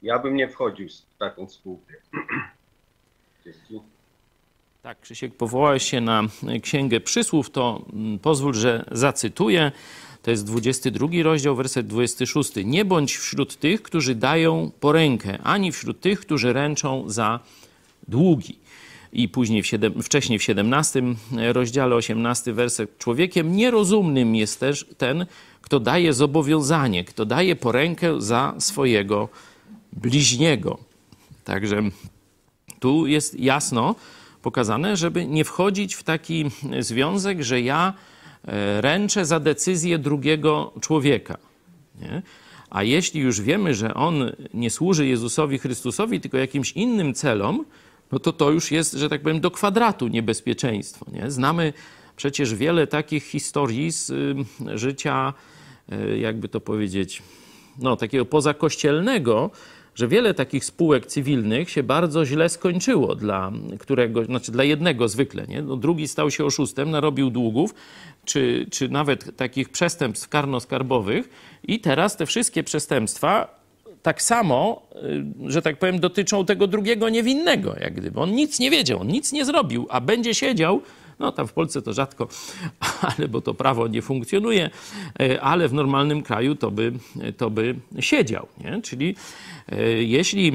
ja 0.03 0.18
bym 0.18 0.36
nie 0.36 0.48
wchodził 0.48 0.88
w 0.88 1.18
taką 1.18 1.48
spółkę. 1.48 1.94
Tak, 4.82 5.01
Krzysiek, 5.01 5.36
powołałeś 5.36 5.82
się 5.82 6.01
na 6.01 6.22
Księgę 6.62 7.01
Przysłów, 7.01 7.51
to 7.51 7.84
mm, 7.92 8.18
pozwól, 8.18 8.55
że 8.55 8.84
zacytuję. 8.90 9.72
To 10.22 10.30
jest 10.30 10.46
22 10.46 11.09
rozdział, 11.22 11.57
werset 11.57 11.86
26. 11.86 12.53
Nie 12.64 12.84
bądź 12.84 13.16
wśród 13.16 13.57
tych, 13.57 13.82
którzy 13.82 14.14
dają 14.14 14.70
porękę, 14.80 15.38
ani 15.42 15.72
wśród 15.72 16.01
tych, 16.01 16.20
którzy 16.20 16.53
ręczą 16.53 17.05
za 17.11 17.40
długi. 18.09 18.59
I 19.12 19.28
później 19.28 19.62
w 19.62 19.66
siedem, 19.66 20.02
wcześniej 20.02 20.38
w 20.38 20.42
17 20.42 21.02
rozdziale, 21.52 21.96
18 21.96 22.52
werset. 22.52 22.98
Człowiekiem 22.98 23.56
nierozumnym 23.56 24.36
jest 24.36 24.61
też 24.61 24.86
ten, 24.98 25.26
kto 25.61 25.80
daje 25.80 26.12
zobowiązanie, 26.12 27.04
kto 27.04 27.26
daje 27.26 27.56
porękę 27.56 28.20
za 28.20 28.54
swojego 28.58 29.28
bliźniego. 29.92 30.78
Także 31.44 31.82
tu 32.80 33.06
jest 33.06 33.40
jasno 33.40 33.94
pokazane, 34.42 34.96
żeby 34.96 35.26
nie 35.26 35.44
wchodzić 35.44 35.94
w 35.94 36.02
taki 36.02 36.50
związek, 36.80 37.42
że 37.42 37.61
ja 37.61 37.94
e, 38.44 38.80
ręczę 38.80 39.26
za 39.26 39.40
decyzję 39.40 39.98
drugiego 39.98 40.72
człowieka. 40.80 41.36
Nie? 42.00 42.22
A 42.70 42.82
jeśli 42.82 43.20
już 43.20 43.40
wiemy, 43.40 43.74
że 43.74 43.94
on 43.94 44.32
nie 44.54 44.70
służy 44.70 45.06
Jezusowi 45.06 45.58
Chrystusowi, 45.58 46.20
tylko 46.20 46.38
jakimś 46.38 46.72
innym 46.72 47.14
celom, 47.14 47.64
no 48.12 48.18
to 48.18 48.32
to 48.32 48.50
już 48.50 48.70
jest, 48.70 48.92
że 48.92 49.08
tak 49.08 49.22
powiem, 49.22 49.40
do 49.40 49.50
kwadratu 49.50 50.08
niebezpieczeństwo. 50.08 51.06
Nie? 51.12 51.30
Znamy 51.30 51.72
przecież 52.16 52.54
wiele 52.54 52.86
takich 52.86 53.24
historii 53.24 53.92
z 53.92 54.11
y, 54.11 54.34
życia, 54.78 55.34
y, 55.92 56.18
jakby 56.18 56.48
to 56.48 56.61
powiedzieć, 56.61 57.22
no, 57.78 57.96
takiego 57.96 58.24
pozakościelnego, 58.24 59.50
że 59.94 60.08
wiele 60.08 60.34
takich 60.34 60.64
spółek 60.64 61.06
cywilnych 61.06 61.70
się 61.70 61.82
bardzo 61.82 62.26
źle 62.26 62.48
skończyło 62.48 63.14
dla 63.14 63.52
którego, 63.78 64.24
znaczy 64.24 64.52
dla 64.52 64.64
jednego 64.64 65.08
zwykle, 65.08 65.46
nie? 65.46 65.62
No, 65.62 65.76
drugi 65.76 66.08
stał 66.08 66.30
się 66.30 66.44
oszustem, 66.44 66.90
narobił 66.90 67.30
długów, 67.30 67.74
czy, 68.24 68.66
czy 68.70 68.88
nawet 68.88 69.36
takich 69.36 69.68
przestępstw 69.68 70.28
karno-skarbowych 70.28 71.28
i 71.64 71.80
teraz 71.80 72.16
te 72.16 72.26
wszystkie 72.26 72.64
przestępstwa 72.64 73.59
tak 74.03 74.22
samo, 74.22 74.82
y, 75.46 75.51
że 75.51 75.62
tak 75.62 75.78
powiem, 75.78 76.01
dotyczą 76.01 76.44
tego 76.44 76.66
drugiego 76.66 77.09
niewinnego, 77.09 77.76
jak 77.80 77.94
gdyby. 77.94 78.20
On 78.20 78.30
nic 78.30 78.61
nie 78.61 78.70
wiedział, 78.70 79.01
on 79.01 79.07
nic 79.07 79.32
nie 79.32 79.44
zrobił, 79.44 79.86
a 79.90 80.01
będzie 80.01 80.34
siedział 80.34 80.80
no 81.20 81.32
tam 81.32 81.46
w 81.46 81.53
Polsce 81.53 81.82
to 81.82 81.92
rzadko, 81.92 82.28
ale 83.16 83.28
bo 83.28 83.40
to 83.40 83.55
prawo 83.55 83.88
nie 83.88 84.03
funkcjonuje, 84.03 84.70
e, 85.20 85.40
ale 85.40 85.68
w 85.68 85.72
normalnym 85.72 86.22
kraju 86.22 86.55
to 86.55 86.70
by, 86.70 86.92
to 87.36 87.51
by 87.51 87.74
siedział. 88.01 88.46
Nie? 88.64 88.82
Czyli 88.82 89.16
e, 89.68 89.82
jeśli 89.90 90.53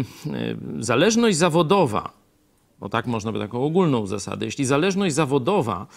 zależność 0.80 1.38
zawodowa, 1.38 2.14
bo 2.80 2.90
tak 2.90 3.08
można 3.08 3.32
by 3.32 3.40
taką 3.40 3.64
ogólną 3.64 4.08
zasadę, 4.08 4.46
jeśli 4.46 4.66
zależność 4.66 5.16
zawodowa 5.16 5.88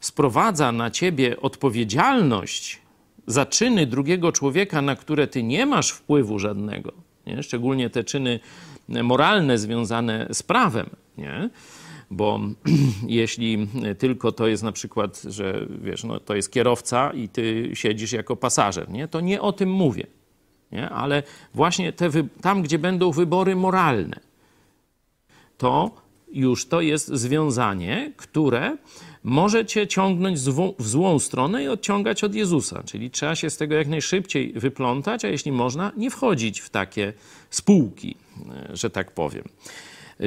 sprowadza 0.00 0.72
na 0.72 0.90
ciebie 0.90 1.40
odpowiedzialność 1.40 2.78
za 3.28 3.46
czyny 3.46 3.86
drugiego 3.86 4.32
człowieka, 4.32 4.82
na 4.82 4.96
które 4.96 5.26
ty 5.26 5.42
nie 5.42 5.66
masz 5.66 5.90
wpływu 5.90 6.38
żadnego, 6.38 6.92
nie? 7.26 7.42
szczególnie 7.42 7.90
te 7.90 8.04
czyny 8.04 8.40
moralne 8.88 9.58
związane 9.58 10.26
z 10.32 10.42
prawem, 10.42 10.90
nie? 11.18 11.50
bo 12.10 12.40
jeśli 13.06 13.68
tylko 13.98 14.32
to 14.32 14.46
jest 14.46 14.62
na 14.62 14.72
przykład, 14.72 15.22
że 15.22 15.66
wiesz, 15.82 16.04
no, 16.04 16.20
to 16.20 16.34
jest 16.34 16.52
kierowca 16.52 17.12
i 17.12 17.28
ty 17.28 17.70
siedzisz 17.74 18.12
jako 18.12 18.36
pasażer, 18.36 18.90
nie? 18.90 19.08
to 19.08 19.20
nie 19.20 19.40
o 19.40 19.52
tym 19.52 19.70
mówię. 19.70 20.06
Nie? 20.72 20.90
Ale 20.90 21.22
właśnie 21.54 21.92
te 21.92 22.10
tam, 22.40 22.62
gdzie 22.62 22.78
będą 22.78 23.10
wybory 23.10 23.56
moralne, 23.56 24.20
to 25.58 25.90
już 26.32 26.66
to 26.66 26.80
jest 26.80 27.08
związanie, 27.08 28.12
które 28.16 28.76
może 29.28 29.66
cię 29.66 29.88
ciągnąć 29.88 30.38
w 30.78 30.88
złą 30.88 31.18
stronę 31.18 31.64
i 31.64 31.68
odciągać 31.68 32.24
od 32.24 32.34
Jezusa. 32.34 32.82
Czyli 32.82 33.10
trzeba 33.10 33.34
się 33.34 33.50
z 33.50 33.56
tego 33.56 33.74
jak 33.74 33.86
najszybciej 33.86 34.52
wyplątać, 34.52 35.24
a 35.24 35.28
jeśli 35.28 35.52
można, 35.52 35.92
nie 35.96 36.10
wchodzić 36.10 36.60
w 36.60 36.70
takie 36.70 37.12
spółki, 37.50 38.16
że 38.72 38.90
tak 38.90 39.12
powiem. 39.12 39.44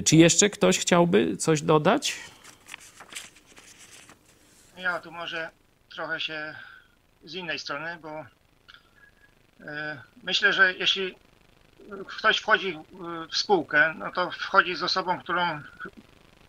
Czy 0.05 0.15
jeszcze 0.15 0.49
ktoś 0.49 0.79
chciałby 0.79 1.37
coś 1.37 1.61
dodać? 1.61 2.15
Ja 4.77 4.99
tu 4.99 5.11
może 5.11 5.49
trochę 5.95 6.19
się 6.19 6.55
z 7.23 7.35
innej 7.35 7.59
strony, 7.59 7.97
bo 8.01 8.25
e, 9.65 10.01
myślę, 10.23 10.53
że 10.53 10.73
jeśli 10.73 11.15
ktoś 12.07 12.37
wchodzi 12.37 12.77
w 13.31 13.37
spółkę, 13.37 13.93
no 13.97 14.11
to 14.11 14.31
wchodzi 14.31 14.75
z 14.75 14.83
osobą, 14.83 15.19
którą 15.19 15.61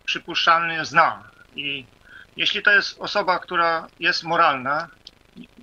przypuszczalny 0.05 0.85
zna. 0.85 1.23
I 1.55 1.85
jeśli 2.37 2.63
to 2.63 2.71
jest 2.71 2.99
osoba, 2.99 3.39
która 3.39 3.87
jest 3.99 4.23
moralna, 4.23 4.87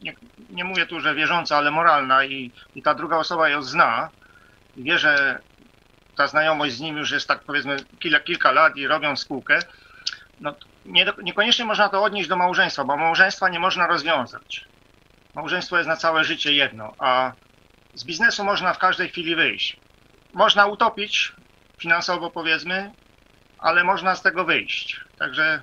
nie, 0.02 0.14
nie 0.50 0.64
mówię 0.64 0.86
tu, 0.86 1.00
że 1.00 1.14
wierząca, 1.14 1.56
ale 1.56 1.70
moralna 1.70 2.24
i, 2.24 2.50
i 2.74 2.82
ta 2.82 2.94
druga 2.94 3.16
osoba 3.16 3.48
ją 3.48 3.62
zna, 3.62 4.10
wie, 4.76 4.98
że 4.98 5.38
ta 6.16 6.26
znajomość 6.26 6.74
z 6.74 6.80
nim 6.80 6.96
już 6.96 7.10
jest 7.10 7.28
tak 7.28 7.40
powiedzmy 7.40 7.76
kilka, 7.98 8.20
kilka 8.20 8.52
lat 8.52 8.76
i 8.76 8.86
robią 8.86 9.16
spółkę, 9.16 9.58
no 10.40 10.54
nie, 10.86 11.06
niekoniecznie 11.22 11.64
można 11.64 11.88
to 11.88 12.02
odnieść 12.02 12.28
do 12.28 12.36
małżeństwa, 12.36 12.84
bo 12.84 12.96
małżeństwa 12.96 13.48
nie 13.48 13.60
można 13.60 13.86
rozwiązać. 13.86 14.64
Małżeństwo 15.34 15.76
jest 15.76 15.88
na 15.88 15.96
całe 15.96 16.24
życie 16.24 16.52
jedno, 16.52 16.94
a 16.98 17.32
z 17.94 18.04
biznesu 18.04 18.44
można 18.44 18.74
w 18.74 18.78
każdej 18.78 19.08
chwili 19.08 19.36
wyjść. 19.36 19.76
Można 20.32 20.66
utopić 20.66 21.32
finansowo 21.78 22.30
powiedzmy, 22.30 22.90
ale 23.58 23.84
można 23.84 24.16
z 24.16 24.22
tego 24.22 24.44
wyjść. 24.44 25.00
Także 25.18 25.62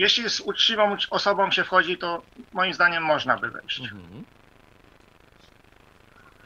jeśli 0.00 0.30
z 0.30 0.40
uczciwą 0.40 0.96
osobą 1.10 1.50
się 1.50 1.64
wchodzi, 1.64 1.98
to 1.98 2.22
moim 2.52 2.74
zdaniem 2.74 3.02
można 3.02 3.38
by 3.38 3.50
wejść. 3.50 3.80
Mhm. 3.80 4.24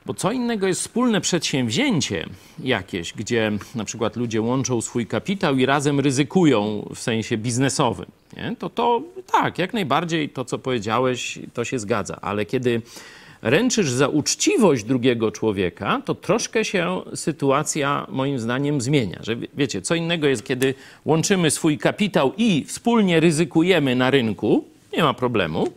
Bo 0.06 0.14
co 0.14 0.32
innego 0.32 0.66
jest 0.66 0.80
wspólne 0.80 1.20
przedsięwzięcie 1.20 2.26
jakieś, 2.58 3.12
gdzie 3.12 3.52
na 3.74 3.84
przykład 3.84 4.16
ludzie 4.16 4.40
łączą 4.40 4.80
swój 4.80 5.06
kapitał 5.06 5.56
i 5.56 5.66
razem 5.66 6.00
ryzykują 6.00 6.88
w 6.94 6.98
sensie 6.98 7.36
biznesowym. 7.36 8.06
Nie? 8.36 8.56
To 8.58 8.70
to 8.70 9.02
tak, 9.32 9.58
jak 9.58 9.74
najbardziej 9.74 10.28
to, 10.28 10.44
co 10.44 10.58
powiedziałeś, 10.58 11.38
to 11.54 11.64
się 11.64 11.78
zgadza. 11.78 12.18
Ale 12.22 12.46
kiedy 12.46 12.82
ręczysz 13.44 13.90
za 13.90 14.08
uczciwość 14.08 14.84
drugiego 14.84 15.32
człowieka, 15.32 16.02
to 16.04 16.14
troszkę 16.14 16.64
się 16.64 17.02
sytuacja 17.14 18.06
moim 18.10 18.38
zdaniem 18.38 18.80
zmienia. 18.80 19.18
Że 19.22 19.36
wiecie, 19.54 19.82
co 19.82 19.94
innego 19.94 20.26
jest, 20.26 20.44
kiedy 20.44 20.74
łączymy 21.04 21.50
swój 21.50 21.78
kapitał 21.78 22.32
i 22.36 22.64
wspólnie 22.64 23.20
ryzykujemy 23.20 23.96
na 23.96 24.10
rynku, 24.10 24.64
nie 24.96 25.02
ma 25.02 25.14
problemu. 25.14 25.68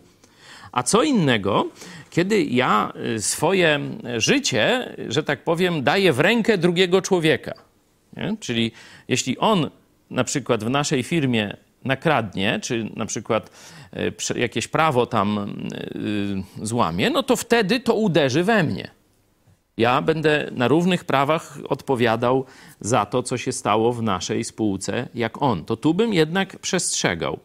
A 0.72 0.84
co 0.84 1.03
innego, 1.03 1.68
kiedy 2.09 2.43
ja 2.43 2.93
y, 3.15 3.22
swoje 3.22 3.80
życie, 4.18 4.95
że 5.09 5.24
tak 5.24 5.43
powiem, 5.43 5.84
daję 5.84 6.13
w 6.13 6.20
rękę 6.20 6.57
drugiego 6.57 7.01
człowieka. 7.01 7.53
Nie? 8.18 8.38
Czyli 8.39 8.72
jeśli 9.07 9.38
on 9.38 9.70
na 10.09 10.24
przykład 10.24 10.63
w 10.63 10.70
naszej 10.70 11.03
firmie 11.03 11.57
nakradnie, 11.86 12.59
czy 12.63 12.89
na 12.95 13.05
przykład 13.05 13.51
y, 14.30 14.39
jakieś 14.39 14.67
prawo 14.67 15.05
tam 15.05 15.57
y, 16.61 16.65
złamie, 16.65 17.09
no 17.09 17.23
to 17.23 17.36
wtedy 17.36 17.80
to 17.80 17.93
uderzy 17.93 18.43
we 18.43 18.63
mnie. 18.63 18.91
Ja 19.78 20.01
będę 20.01 20.49
na 20.51 20.67
równych 20.67 21.05
prawach 21.05 21.57
odpowiadał 21.69 22.45
za 22.80 23.05
to, 23.05 23.23
co 23.23 23.38
się 23.38 23.51
stało 23.51 23.93
w 23.93 24.01
naszej 24.01 24.43
spółce, 24.43 25.07
jak 25.15 25.41
on. 25.41 25.65
To 25.65 25.78
tu 25.78 25.93
bym 25.93 26.13
jednak 26.13 26.59
przestrzegał. 26.59 27.39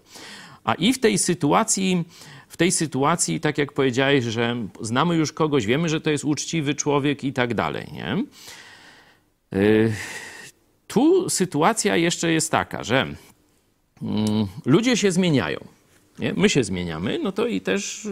A 0.64 0.74
i 0.74 0.92
w 0.92 1.00
tej 1.00 1.18
sytuacji 1.18 2.04
w 2.52 2.56
tej 2.56 2.72
sytuacji, 2.72 3.40
tak 3.40 3.58
jak 3.58 3.72
powiedziałeś, 3.72 4.24
że 4.24 4.56
znamy 4.80 5.16
już 5.16 5.32
kogoś, 5.32 5.66
wiemy, 5.66 5.88
że 5.88 6.00
to 6.00 6.10
jest 6.10 6.24
uczciwy 6.24 6.74
człowiek 6.74 7.24
i 7.24 7.32
tak 7.32 7.54
dalej, 7.54 7.88
nie? 7.92 8.24
Y, 9.60 9.92
tu 10.86 11.30
sytuacja 11.30 11.96
jeszcze 11.96 12.32
jest 12.32 12.50
taka, 12.50 12.84
że 12.84 13.06
ludzie 14.64 14.96
się 14.96 15.12
zmieniają. 15.12 15.59
Nie? 16.18 16.32
My 16.34 16.48
się 16.48 16.64
zmieniamy, 16.64 17.18
no 17.22 17.32
to 17.32 17.46
i 17.46 17.61
też 17.61 18.09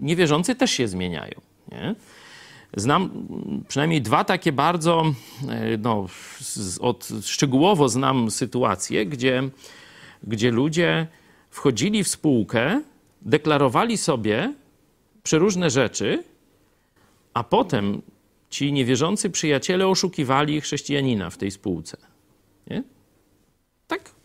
niewierzący 0.00 0.54
też 0.54 0.70
się 0.70 0.88
zmieniają. 0.88 1.40
Nie? 1.72 1.94
Znam 2.76 3.10
przynajmniej 3.68 4.02
dwa 4.02 4.24
takie 4.24 4.52
bardzo, 4.52 5.14
y, 5.42 5.78
no, 5.78 6.06
od, 6.80 7.08
szczegółowo 7.22 7.88
znam 7.88 8.30
sytuacje, 8.30 9.06
gdzie, 9.06 9.42
gdzie 10.22 10.50
ludzie 10.50 11.06
wchodzili 11.50 12.04
w 12.04 12.08
spółkę 12.08 12.82
deklarowali 13.22 13.96
sobie 13.96 14.54
przeróżne 15.22 15.70
rzeczy, 15.70 16.24
a 17.34 17.44
potem 17.44 18.02
ci 18.50 18.72
niewierzący 18.72 19.30
przyjaciele 19.30 19.88
oszukiwali 19.88 20.60
chrześcijanina 20.60 21.30
w 21.30 21.36
tej 21.36 21.50
spółce. 21.50 21.96
Nie? 22.70 22.82
Tak. 23.86 24.17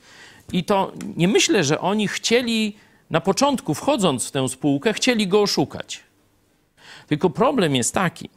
I 0.54 0.64
to 0.64 0.91
nie 1.16 1.28
myślę, 1.28 1.64
że 1.64 1.80
oni 1.80 2.08
chcieli 2.08 2.76
na 3.10 3.22
początku, 3.22 3.74
wchodząc 3.74 4.28
w 4.28 4.32
tę 4.32 4.49
spółkę, 4.49 4.93
chcieli 4.93 5.28
go 5.28 5.41
oszukać. 5.41 5.99
Tylko 7.08 7.30
problem 7.30 7.76
jest 7.76 7.93
taki, 7.93 8.30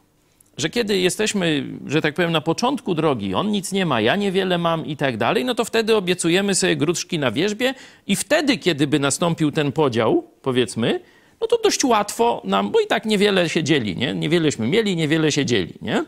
że 0.57 0.69
kiedy 0.69 0.97
jesteśmy, 0.97 1.63
że 1.85 2.01
tak 2.01 2.15
powiem, 2.15 2.31
na 2.31 2.41
początku 2.41 2.95
drogi, 2.95 3.33
on 3.33 3.51
nic 3.51 3.71
nie 3.71 3.85
ma, 3.85 4.01
ja 4.01 4.15
niewiele 4.15 4.57
mam 4.57 4.85
i 4.85 4.97
tak 4.97 5.17
dalej, 5.17 5.45
no 5.45 5.55
to 5.55 5.65
wtedy 5.65 5.95
obiecujemy 5.95 6.55
sobie 6.55 6.75
gruszki 6.75 7.19
na 7.19 7.31
wierzbie 7.31 7.73
i 8.07 8.15
wtedy, 8.15 8.57
kiedy 8.57 8.87
by 8.87 8.99
nastąpił 8.99 9.51
ten 9.51 9.71
podział, 9.71 10.23
powiedzmy, 10.41 10.99
no 11.41 11.47
to 11.47 11.57
dość 11.63 11.83
łatwo 11.83 12.41
nam, 12.45 12.71
bo 12.71 12.79
i 12.79 12.87
tak 12.87 13.05
niewiele 13.05 13.49
się 13.49 13.63
dzieli, 13.63 13.97
nie? 13.97 14.13
Niewieleśmy 14.13 14.67
mieli, 14.67 14.95
niewiele 14.95 15.31
się 15.31 15.45
dzieli, 15.45 15.73
nie? 15.81 16.05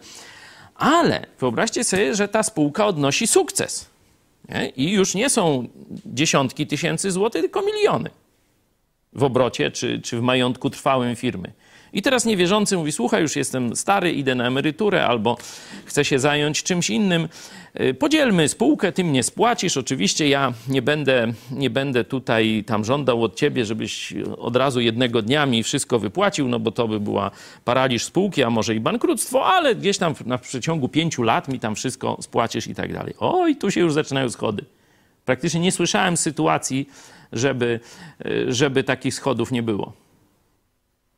Ale 0.75 1.25
wyobraźcie 1.39 1.83
sobie, 1.83 2.15
że 2.15 2.27
ta 2.27 2.43
spółka 2.43 2.87
odnosi 2.87 3.27
sukces. 3.27 3.89
Nie? 4.49 4.69
I 4.69 4.91
już 4.91 5.15
nie 5.15 5.29
są 5.29 5.67
dziesiątki 6.05 6.67
tysięcy 6.67 7.11
złotych, 7.11 7.41
tylko 7.41 7.61
miliony 7.61 8.09
w 9.13 9.23
obrocie 9.23 9.71
czy, 9.71 10.01
czy 10.01 10.17
w 10.17 10.21
majątku 10.21 10.69
trwałym 10.69 11.15
firmy. 11.15 11.53
I 11.93 12.01
teraz 12.01 12.25
niewierzący 12.25 12.77
mówi: 12.77 12.91
Słuchaj, 12.91 13.21
już 13.21 13.35
jestem 13.35 13.75
stary, 13.75 14.11
idę 14.11 14.35
na 14.35 14.47
emeryturę 14.47 15.05
albo 15.05 15.37
chcę 15.85 16.05
się 16.05 16.19
zająć 16.19 16.63
czymś 16.63 16.89
innym. 16.89 17.27
Y, 17.81 17.93
podzielmy 17.93 18.47
spółkę, 18.47 18.91
ty 18.91 19.03
mnie 19.03 19.23
spłacisz. 19.23 19.77
Oczywiście 19.77 20.29
ja 20.29 20.53
nie 20.67 20.81
będę, 20.81 21.33
nie 21.51 21.69
będę 21.69 22.03
tutaj 22.03 22.63
tam 22.67 22.85
żądał 22.85 23.23
od 23.23 23.35
ciebie, 23.35 23.65
żebyś 23.65 24.13
od 24.37 24.55
razu 24.55 24.81
jednego 24.81 25.21
dnia 25.21 25.45
mi 25.45 25.63
wszystko 25.63 25.99
wypłacił, 25.99 26.47
no 26.47 26.59
bo 26.59 26.71
to 26.71 26.87
by 26.87 26.99
była 26.99 27.31
paraliż 27.65 28.03
spółki, 28.03 28.43
a 28.43 28.49
może 28.49 28.75
i 28.75 28.79
bankructwo, 28.79 29.45
ale 29.45 29.75
gdzieś 29.75 29.97
tam 29.97 30.13
na 30.25 30.37
przeciągu 30.37 30.89
pięciu 30.89 31.23
lat 31.23 31.47
mi 31.47 31.59
tam 31.59 31.75
wszystko 31.75 32.17
spłacisz 32.21 32.67
i 32.67 32.75
tak 32.75 32.93
dalej. 32.93 33.13
Oj, 33.19 33.55
tu 33.55 33.71
się 33.71 33.81
już 33.81 33.93
zaczynają 33.93 34.29
schody. 34.29 34.65
Praktycznie 35.25 35.59
nie 35.59 35.71
słyszałem 35.71 36.17
sytuacji, 36.17 36.89
żeby, 37.33 37.79
y, 38.25 38.53
żeby 38.53 38.83
takich 38.83 39.13
schodów 39.13 39.51
nie 39.51 39.63
było. 39.63 39.93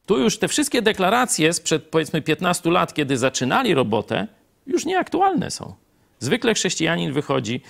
Tu 0.05 0.19
już 0.19 0.37
te 0.37 0.47
wszystkie 0.47 0.81
deklaracje 0.81 1.53
sprzed 1.53 1.83
powiedzmy 1.83 2.21
15 2.21 2.71
lat, 2.71 2.93
kiedy 2.93 3.17
zaczynali 3.17 3.73
robotę, 3.73 4.27
już 4.67 4.85
nieaktualne 4.85 5.51
są. 5.51 5.73
Zwykle 6.19 6.53
chrześcijanin 6.53 7.13
wychodzi, 7.13 7.61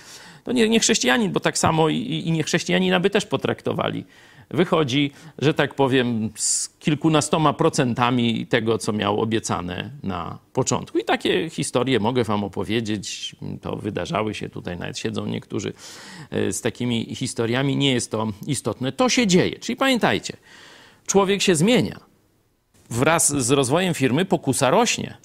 to 0.44 0.52
nie, 0.52 0.68
nie 0.68 0.80
chrześcijanin, 0.80 1.32
bo 1.32 1.40
tak 1.40 1.58
samo 1.58 1.88
i, 1.88 2.22
i 2.26 2.32
nie 2.32 2.42
chrześcijanina 2.42 3.00
by 3.00 3.10
też 3.10 3.26
potraktowali. 3.26 4.04
Wychodzi, 4.50 5.10
że 5.38 5.54
tak 5.54 5.74
powiem, 5.74 6.30
z 6.34 6.68
kilkunastoma 6.78 7.52
procentami 7.52 8.46
tego, 8.46 8.78
co 8.78 8.92
miał 8.92 9.20
obiecane 9.20 9.90
na 10.02 10.38
początku. 10.52 10.98
I 10.98 11.04
takie 11.04 11.50
historie 11.50 12.00
mogę 12.00 12.24
wam 12.24 12.44
opowiedzieć. 12.44 13.36
To 13.60 13.76
wydarzały 13.76 14.34
się 14.34 14.48
tutaj, 14.48 14.78
nawet 14.78 14.98
siedzą 14.98 15.26
niektórzy 15.26 15.72
e, 16.30 16.52
z 16.52 16.60
takimi 16.60 17.14
historiami. 17.14 17.76
Nie 17.76 17.92
jest 17.92 18.10
to 18.10 18.28
istotne. 18.46 18.92
To 18.92 19.08
się 19.08 19.26
dzieje. 19.26 19.58
Czyli 19.58 19.76
pamiętajcie, 19.76 20.36
człowiek 21.06 21.42
się 21.42 21.54
zmienia 21.54 22.11
wraz 22.92 23.36
z 23.42 23.50
rozwojem 23.50 23.94
firmy 23.94 24.24
pokusa 24.24 24.70
rośnie. 24.70 25.16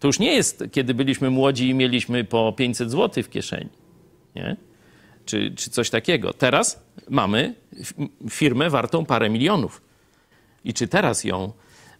To 0.00 0.08
już 0.08 0.18
nie 0.18 0.34
jest, 0.34 0.64
kiedy 0.72 0.94
byliśmy 0.94 1.30
młodzi 1.30 1.68
i 1.68 1.74
mieliśmy 1.74 2.24
po 2.24 2.52
500 2.52 2.90
zł 2.90 3.24
w 3.24 3.30
kieszeni, 3.30 3.68
nie? 4.34 4.56
Czy, 5.24 5.52
czy 5.56 5.70
coś 5.70 5.90
takiego. 5.90 6.32
Teraz 6.32 6.82
mamy 7.08 7.54
firmę 8.30 8.70
wartą 8.70 9.06
parę 9.06 9.30
milionów. 9.30 9.82
I 10.64 10.74
czy 10.74 10.88
teraz 10.88 11.24
ją, 11.24 11.52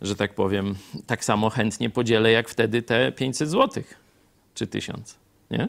że 0.02 0.16
tak 0.16 0.34
powiem, 0.34 0.74
tak 1.06 1.24
samo 1.24 1.50
chętnie 1.50 1.90
podzielę, 1.90 2.32
jak 2.32 2.48
wtedy 2.48 2.82
te 2.82 3.12
500 3.12 3.50
zł 3.50 3.82
czy 4.54 4.66
1000, 4.66 5.18
nie? 5.50 5.68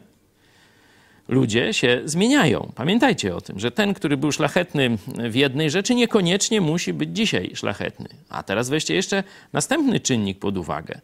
Ludzie 1.30 1.74
się 1.74 2.00
zmieniają. 2.04 2.72
Pamiętajcie 2.74 3.36
o 3.36 3.40
tym, 3.40 3.58
że 3.58 3.70
ten, 3.70 3.94
który 3.94 4.16
był 4.16 4.32
szlachetny 4.32 4.98
w 5.30 5.34
jednej 5.34 5.70
rzeczy, 5.70 5.94
niekoniecznie 5.94 6.60
musi 6.60 6.92
być 6.92 7.10
dzisiaj 7.16 7.50
szlachetny. 7.54 8.08
A 8.28 8.42
teraz 8.42 8.68
weźcie 8.68 8.94
jeszcze 8.94 9.24
następny 9.52 10.00
czynnik 10.00 10.38
pod 10.38 10.58
uwagę. 10.58 11.00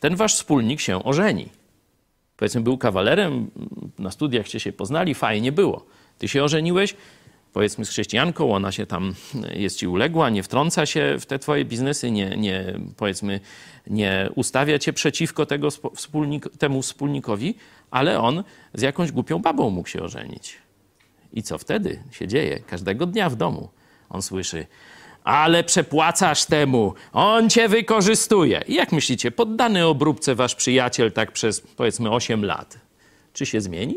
Ten 0.00 0.16
wasz 0.16 0.34
wspólnik 0.34 0.80
się 0.80 1.04
ożeni. 1.04 1.48
Powiedzmy, 2.36 2.60
był 2.60 2.78
kawalerem, 2.78 3.50
na 3.98 4.10
studiach 4.10 4.48
się 4.48 4.72
poznali, 4.72 5.14
fajnie 5.14 5.52
było. 5.52 5.86
Ty 6.18 6.28
się 6.28 6.44
ożeniłeś, 6.44 6.94
powiedzmy 7.52 7.84
z 7.84 7.88
chrześcijanką, 7.88 8.54
ona 8.54 8.72
się 8.72 8.86
tam 8.86 9.14
jest 9.54 9.78
ci 9.78 9.86
uległa, 9.86 10.30
nie 10.30 10.42
wtrąca 10.42 10.86
się 10.86 11.16
w 11.20 11.26
te 11.26 11.38
twoje 11.38 11.64
biznesy, 11.64 12.10
nie, 12.10 12.36
nie 12.36 12.78
powiedzmy, 12.96 13.40
nie 13.86 14.30
ustawia 14.34 14.78
cię 14.78 14.92
przeciwko 14.92 15.46
tego 15.46 15.68
wspólnik, 15.70 16.48
temu 16.58 16.82
wspólnikowi, 16.82 17.54
ale 17.92 18.20
on 18.20 18.44
z 18.74 18.82
jakąś 18.82 19.12
głupią 19.12 19.38
babą 19.38 19.70
mógł 19.70 19.88
się 19.88 20.02
ożenić. 20.02 20.58
I 21.32 21.42
co 21.42 21.58
wtedy 21.58 22.02
się 22.10 22.28
dzieje? 22.28 22.60
Każdego 22.66 23.06
dnia 23.06 23.30
w 23.30 23.36
domu 23.36 23.68
on 24.10 24.22
słyszy, 24.22 24.66
ale 25.24 25.64
przepłacasz 25.64 26.44
temu, 26.44 26.94
on 27.12 27.50
cię 27.50 27.68
wykorzystuje. 27.68 28.62
I 28.68 28.74
jak 28.74 28.92
myślicie, 28.92 29.30
poddany 29.30 29.86
obróbce 29.86 30.34
wasz 30.34 30.54
przyjaciel 30.54 31.12
tak 31.12 31.32
przez 31.32 31.60
powiedzmy 31.60 32.10
8 32.10 32.44
lat, 32.44 32.78
czy 33.32 33.46
się 33.46 33.60
zmieni? 33.60 33.96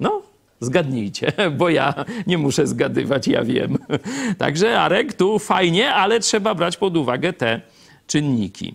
No, 0.00 0.22
Zgadnijcie, 0.60 1.32
bo 1.58 1.68
ja 1.68 1.94
nie 2.26 2.38
muszę 2.38 2.66
zgadywać, 2.66 3.28
ja 3.28 3.44
wiem. 3.44 3.78
Także 4.38 4.80
Arek, 4.80 5.12
tu 5.12 5.38
fajnie, 5.38 5.94
ale 5.94 6.20
trzeba 6.20 6.54
brać 6.54 6.76
pod 6.76 6.96
uwagę 6.96 7.32
te 7.32 7.60
czynniki. 8.06 8.74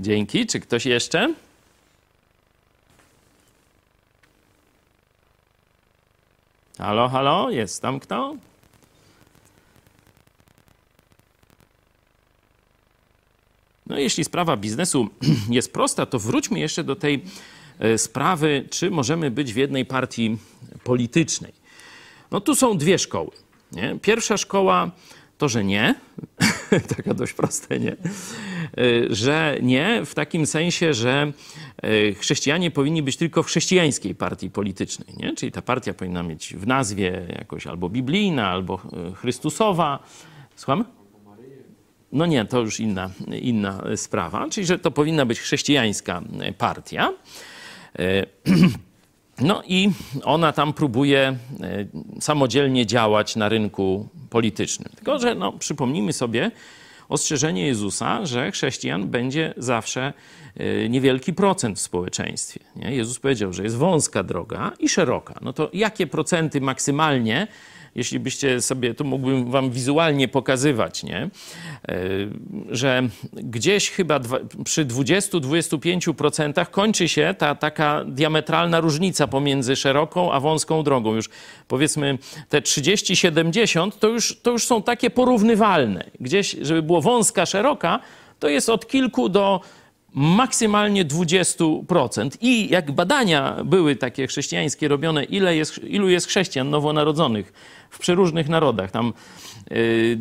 Dzięki. 0.00 0.46
Czy 0.46 0.60
ktoś 0.60 0.86
jeszcze? 0.86 1.34
Halo, 6.80 7.08
halo, 7.08 7.50
jest 7.50 7.82
tam 7.82 8.00
kto? 8.00 8.36
No, 13.86 13.98
jeśli 13.98 14.24
sprawa 14.24 14.56
biznesu 14.56 15.08
jest 15.50 15.72
prosta, 15.72 16.06
to 16.06 16.18
wróćmy 16.18 16.58
jeszcze 16.58 16.84
do 16.84 16.96
tej 16.96 17.24
e, 17.78 17.98
sprawy, 17.98 18.66
czy 18.70 18.90
możemy 18.90 19.30
być 19.30 19.52
w 19.52 19.56
jednej 19.56 19.84
partii 19.84 20.38
politycznej. 20.84 21.52
No 22.30 22.40
tu 22.40 22.54
są 22.54 22.78
dwie 22.78 22.98
szkoły. 22.98 23.30
Nie? 23.72 23.98
Pierwsza 24.02 24.36
szkoła 24.36 24.90
to, 25.40 25.48
że 25.48 25.64
nie, 25.64 25.94
taka 26.96 27.14
dość 27.14 27.32
proste, 27.32 27.80
nie, 27.80 27.92
e, 27.92 27.96
że 29.10 29.56
nie 29.62 30.04
w 30.04 30.14
takim 30.14 30.46
sensie, 30.46 30.94
że 30.94 31.32
e, 31.82 32.12
chrześcijanie 32.14 32.70
powinni 32.70 33.02
być 33.02 33.16
tylko 33.16 33.42
w 33.42 33.46
chrześcijańskiej 33.46 34.14
partii 34.14 34.50
politycznej, 34.50 35.08
nie? 35.16 35.34
czyli 35.34 35.52
ta 35.52 35.62
partia 35.62 35.94
powinna 35.94 36.22
mieć 36.22 36.54
w 36.54 36.66
nazwie 36.66 37.26
jakoś 37.38 37.66
albo 37.66 37.88
biblijna, 37.88 38.48
albo 38.48 38.74
e, 38.74 39.12
chrystusowa. 39.14 39.98
Słucham? 40.56 40.84
No 42.12 42.26
nie, 42.26 42.44
to 42.44 42.60
już 42.60 42.80
inna, 42.80 43.10
inna 43.40 43.82
sprawa, 43.96 44.48
czyli 44.48 44.66
że 44.66 44.78
to 44.78 44.90
powinna 44.90 45.26
być 45.26 45.40
chrześcijańska 45.40 46.22
partia. 46.58 47.12
No 49.40 49.62
i 49.66 49.90
ona 50.24 50.52
tam 50.52 50.72
próbuje 50.72 51.18
e, 51.18 51.36
samodzielnie 52.20 52.86
działać 52.86 53.36
na 53.36 53.48
rynku 53.48 54.08
politycznym. 54.30 54.92
Tylko, 54.96 55.18
że 55.18 55.34
no, 55.34 55.52
przypomnijmy 55.52 56.12
sobie 56.12 56.50
ostrzeżenie 57.08 57.66
Jezusa, 57.66 58.26
że 58.26 58.50
chrześcijan 58.50 59.08
będzie 59.08 59.54
zawsze 59.56 60.12
e, 60.56 60.88
niewielki 60.88 61.32
procent 61.32 61.78
w 61.78 61.82
społeczeństwie. 61.82 62.60
Nie? 62.76 62.94
Jezus 62.94 63.18
powiedział, 63.18 63.52
że 63.52 63.62
jest 63.62 63.76
wąska 63.76 64.22
droga 64.22 64.72
i 64.78 64.88
szeroka. 64.88 65.34
No 65.42 65.52
to 65.52 65.70
jakie 65.72 66.06
procenty 66.06 66.60
maksymalnie 66.60 67.46
jeśli 67.94 68.20
byście 68.20 68.60
sobie, 68.60 68.94
tu 68.94 69.04
mógłbym 69.04 69.50
wam 69.50 69.70
wizualnie 69.70 70.28
pokazywać, 70.28 71.02
nie? 71.02 71.16
E, 71.18 71.30
że 72.70 73.02
gdzieś 73.32 73.90
chyba 73.90 74.18
dwa, 74.18 74.38
przy 74.64 74.86
20-25% 74.86 76.66
kończy 76.66 77.08
się 77.08 77.34
ta 77.38 77.54
taka 77.54 78.04
diametralna 78.04 78.80
różnica 78.80 79.26
pomiędzy 79.26 79.76
szeroką 79.76 80.32
a 80.32 80.40
wąską 80.40 80.82
drogą. 80.82 81.14
Już 81.14 81.28
powiedzmy 81.68 82.18
te 82.48 82.60
30-70 82.60 83.90
to 83.98 84.08
już, 84.08 84.40
to 84.42 84.50
już 84.50 84.66
są 84.66 84.82
takie 84.82 85.10
porównywalne. 85.10 86.04
Gdzieś, 86.20 86.56
żeby 86.62 86.82
było 86.82 87.00
wąska, 87.00 87.46
szeroka, 87.46 88.00
to 88.38 88.48
jest 88.48 88.68
od 88.68 88.88
kilku 88.88 89.28
do 89.28 89.60
maksymalnie 90.14 91.04
20%. 91.04 92.30
I 92.40 92.68
jak 92.68 92.92
badania 92.92 93.56
były 93.64 93.96
takie 93.96 94.26
chrześcijańskie 94.26 94.88
robione, 94.88 95.24
ile 95.24 95.56
jest, 95.56 95.84
ilu 95.84 96.08
jest 96.08 96.26
chrześcijan 96.26 96.70
nowonarodzonych 96.70 97.52
w 97.90 97.98
przeróżnych 97.98 98.48
narodach. 98.48 98.90
Tam 98.90 99.12
y, 99.72 100.18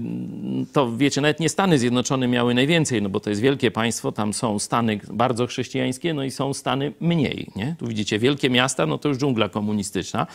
to 0.74 0.98
wiecie, 0.98 1.22
nawet 1.22 1.40
nie 1.40 1.50
Stany 1.50 1.80
Zjednoczone 1.80 2.28
miały 2.28 2.54
najwięcej, 2.54 3.02
no 3.02 3.10
bo 3.10 3.20
to 3.20 3.30
jest 3.30 3.42
wielkie 3.42 3.72
państwo, 3.72 4.12
tam 4.12 4.34
są 4.34 4.60
Stany 4.60 5.00
bardzo 5.12 5.48
chrześcijańskie, 5.48 6.14
no 6.14 6.24
i 6.24 6.32
są 6.32 6.54
Stany 6.54 6.94
mniej. 7.00 7.48
Nie? 7.56 7.76
Tu 7.80 7.88
widzicie 7.88 8.20
wielkie 8.20 8.50
miasta, 8.50 8.86
no 8.86 8.98
to 8.98 9.10
już 9.10 9.18
dżungla 9.18 9.50
komunistyczna. 9.50 10.28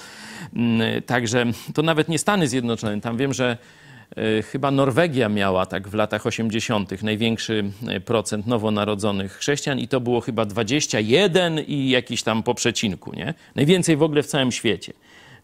Mm, 0.54 1.02
także 1.02 1.46
to 1.74 1.82
nawet 1.82 2.08
nie 2.08 2.18
Stany 2.18 2.48
Zjednoczone, 2.48 3.00
tam 3.00 3.16
wiem, 3.16 3.32
że 3.32 3.58
chyba 4.52 4.70
Norwegia 4.70 5.28
miała 5.28 5.66
tak 5.66 5.88
w 5.88 5.94
latach 5.94 6.26
80. 6.26 7.02
największy 7.02 7.64
e, 7.88 8.00
procent 8.00 8.46
nowonarodzonych 8.46 9.32
chrześcijan 9.32 9.78
i 9.78 9.88
to 9.88 10.00
było 10.00 10.20
chyba 10.20 10.44
21 10.44 11.58
i 11.58 11.88
jakiś 11.88 12.22
tam 12.22 12.42
po 12.42 12.54
przecinku, 12.54 13.12
nie? 13.16 13.34
Najwięcej 13.54 13.96
w 13.96 14.02
ogóle 14.02 14.22
w 14.22 14.26
całym 14.26 14.52
świecie. 14.52 14.92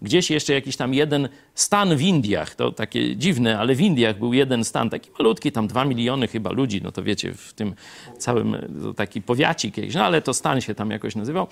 Gdzieś 0.03 0.31
jeszcze 0.31 0.53
jakiś 0.53 0.77
tam 0.77 0.95
jeden 0.95 1.29
stan 1.55 1.97
w 1.97 2.03
Indiach, 2.03 2.55
to 2.55 2.73
takie 2.73 3.17
dziwne, 3.17 3.59
ale 3.59 3.75
w 3.75 3.81
Indiach 3.81 4.19
był 4.19 4.33
jeden 4.33 4.65
stan, 4.65 4.91
taki 4.91 5.11
malutki, 5.19 5.53
tam 5.53 5.69
dwa 5.69 5.85
miliony 5.85 6.29
chyba 6.29 6.53
ludzi, 6.53 6.81
no 6.83 6.93
to 6.93 7.03
wiecie, 7.03 7.35
w 7.35 7.53
tym 7.53 7.75
całym 8.19 8.57
taki 8.97 9.23
powiacik 9.23 9.77
jakiś, 9.77 9.95
no 9.95 10.05
ale 10.05 10.23
to 10.23 10.35
stan 10.35 10.61
się 10.61 10.75
tam 10.75 10.91
jakoś 10.91 11.17
nazywał. 11.17 11.47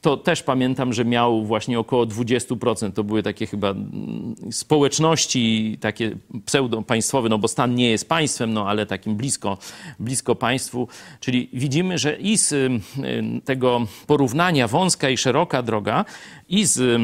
To 0.00 0.16
też 0.16 0.42
pamiętam, 0.42 0.92
że 0.92 1.04
miał 1.04 1.44
właśnie 1.44 1.78
około 1.78 2.06
20%, 2.06 2.92
to 2.92 3.04
były 3.04 3.22
takie 3.22 3.46
chyba 3.46 3.70
mm, 3.70 4.34
społeczności 4.50 5.78
takie 5.80 6.16
pseudo-państwowe, 6.46 7.28
no 7.28 7.38
bo 7.38 7.48
stan 7.48 7.74
nie 7.74 7.90
jest 7.90 8.08
państwem, 8.08 8.52
no 8.52 8.68
ale 8.68 8.86
takim 8.86 9.16
blisko, 9.16 9.58
blisko 9.98 10.34
państwu. 10.34 10.88
Czyli 11.20 11.48
widzimy, 11.52 11.98
że 11.98 12.16
i 12.16 12.38
z 12.38 12.54
tego 13.44 13.86
porównania 14.06 14.68
wąska 14.68 15.10
i 15.10 15.16
szeroka 15.16 15.62
droga 15.62 16.04
i 16.48 16.64
z 16.64 17.00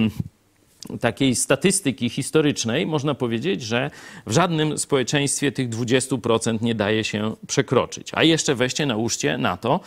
takiej 0.98 1.34
statystyki 1.34 2.08
historycznej 2.08 2.86
można 2.86 3.14
powiedzieć, 3.14 3.62
że 3.62 3.90
w 4.26 4.32
żadnym 4.32 4.78
społeczeństwie 4.78 5.52
tych 5.52 5.68
20% 5.68 6.62
nie 6.62 6.74
daje 6.74 7.04
się 7.04 7.36
przekroczyć. 7.46 8.10
A 8.14 8.22
jeszcze 8.22 8.54
weźcie 8.54 8.86
nałóżcie 8.86 9.38
na 9.38 9.56
to, 9.56 9.80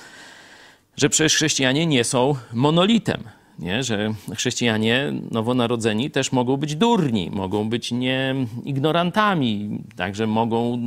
że 0.98 1.10
przecież 1.10 1.36
chrześcijanie 1.36 1.86
nie 1.86 2.04
są 2.04 2.36
monolitem 2.54 3.24
nie? 3.60 3.84
że 3.84 4.14
chrześcijanie 4.36 5.14
nowonarodzeni 5.32 6.12
też 6.12 6.32
mogą 6.32 6.58
być 6.58 6.76
durni, 6.76 7.30
mogą 7.34 7.70
być 7.70 7.92
nie 7.92 8.36
ignorantami, 8.64 9.80
także 9.96 10.28
mogą, 10.28 10.80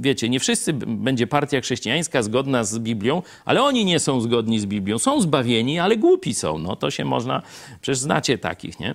wiecie, 0.00 0.28
nie 0.28 0.40
wszyscy 0.40 0.72
będzie 0.72 1.26
partia 1.26 1.60
chrześcijańska 1.60 2.22
zgodna 2.22 2.64
z 2.64 2.78
Biblią, 2.78 3.22
ale 3.44 3.62
oni 3.62 3.84
nie 3.84 3.98
są 3.98 4.20
zgodni 4.20 4.60
z 4.60 4.66
Biblią, 4.66 4.98
są 4.98 5.20
zbawieni, 5.20 5.78
ale 5.78 5.96
głupi 5.96 6.34
są, 6.34 6.58
no 6.58 6.76
to 6.76 6.90
się 6.90 7.04
można, 7.04 7.42
przecież 7.80 7.98
znacie 7.98 8.38
takich, 8.38 8.80
nie? 8.80 8.94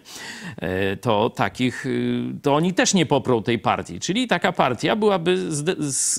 E, 0.57 0.97
to 0.97 1.29
takich, 1.29 1.85
y, 1.85 2.23
to 2.41 2.55
oni 2.55 2.73
też 2.73 2.93
nie 2.93 3.05
poprą 3.05 3.43
tej 3.43 3.59
partii, 3.59 3.99
czyli 3.99 4.27
taka 4.27 4.51
partia 4.51 4.95
byłaby 4.95 5.37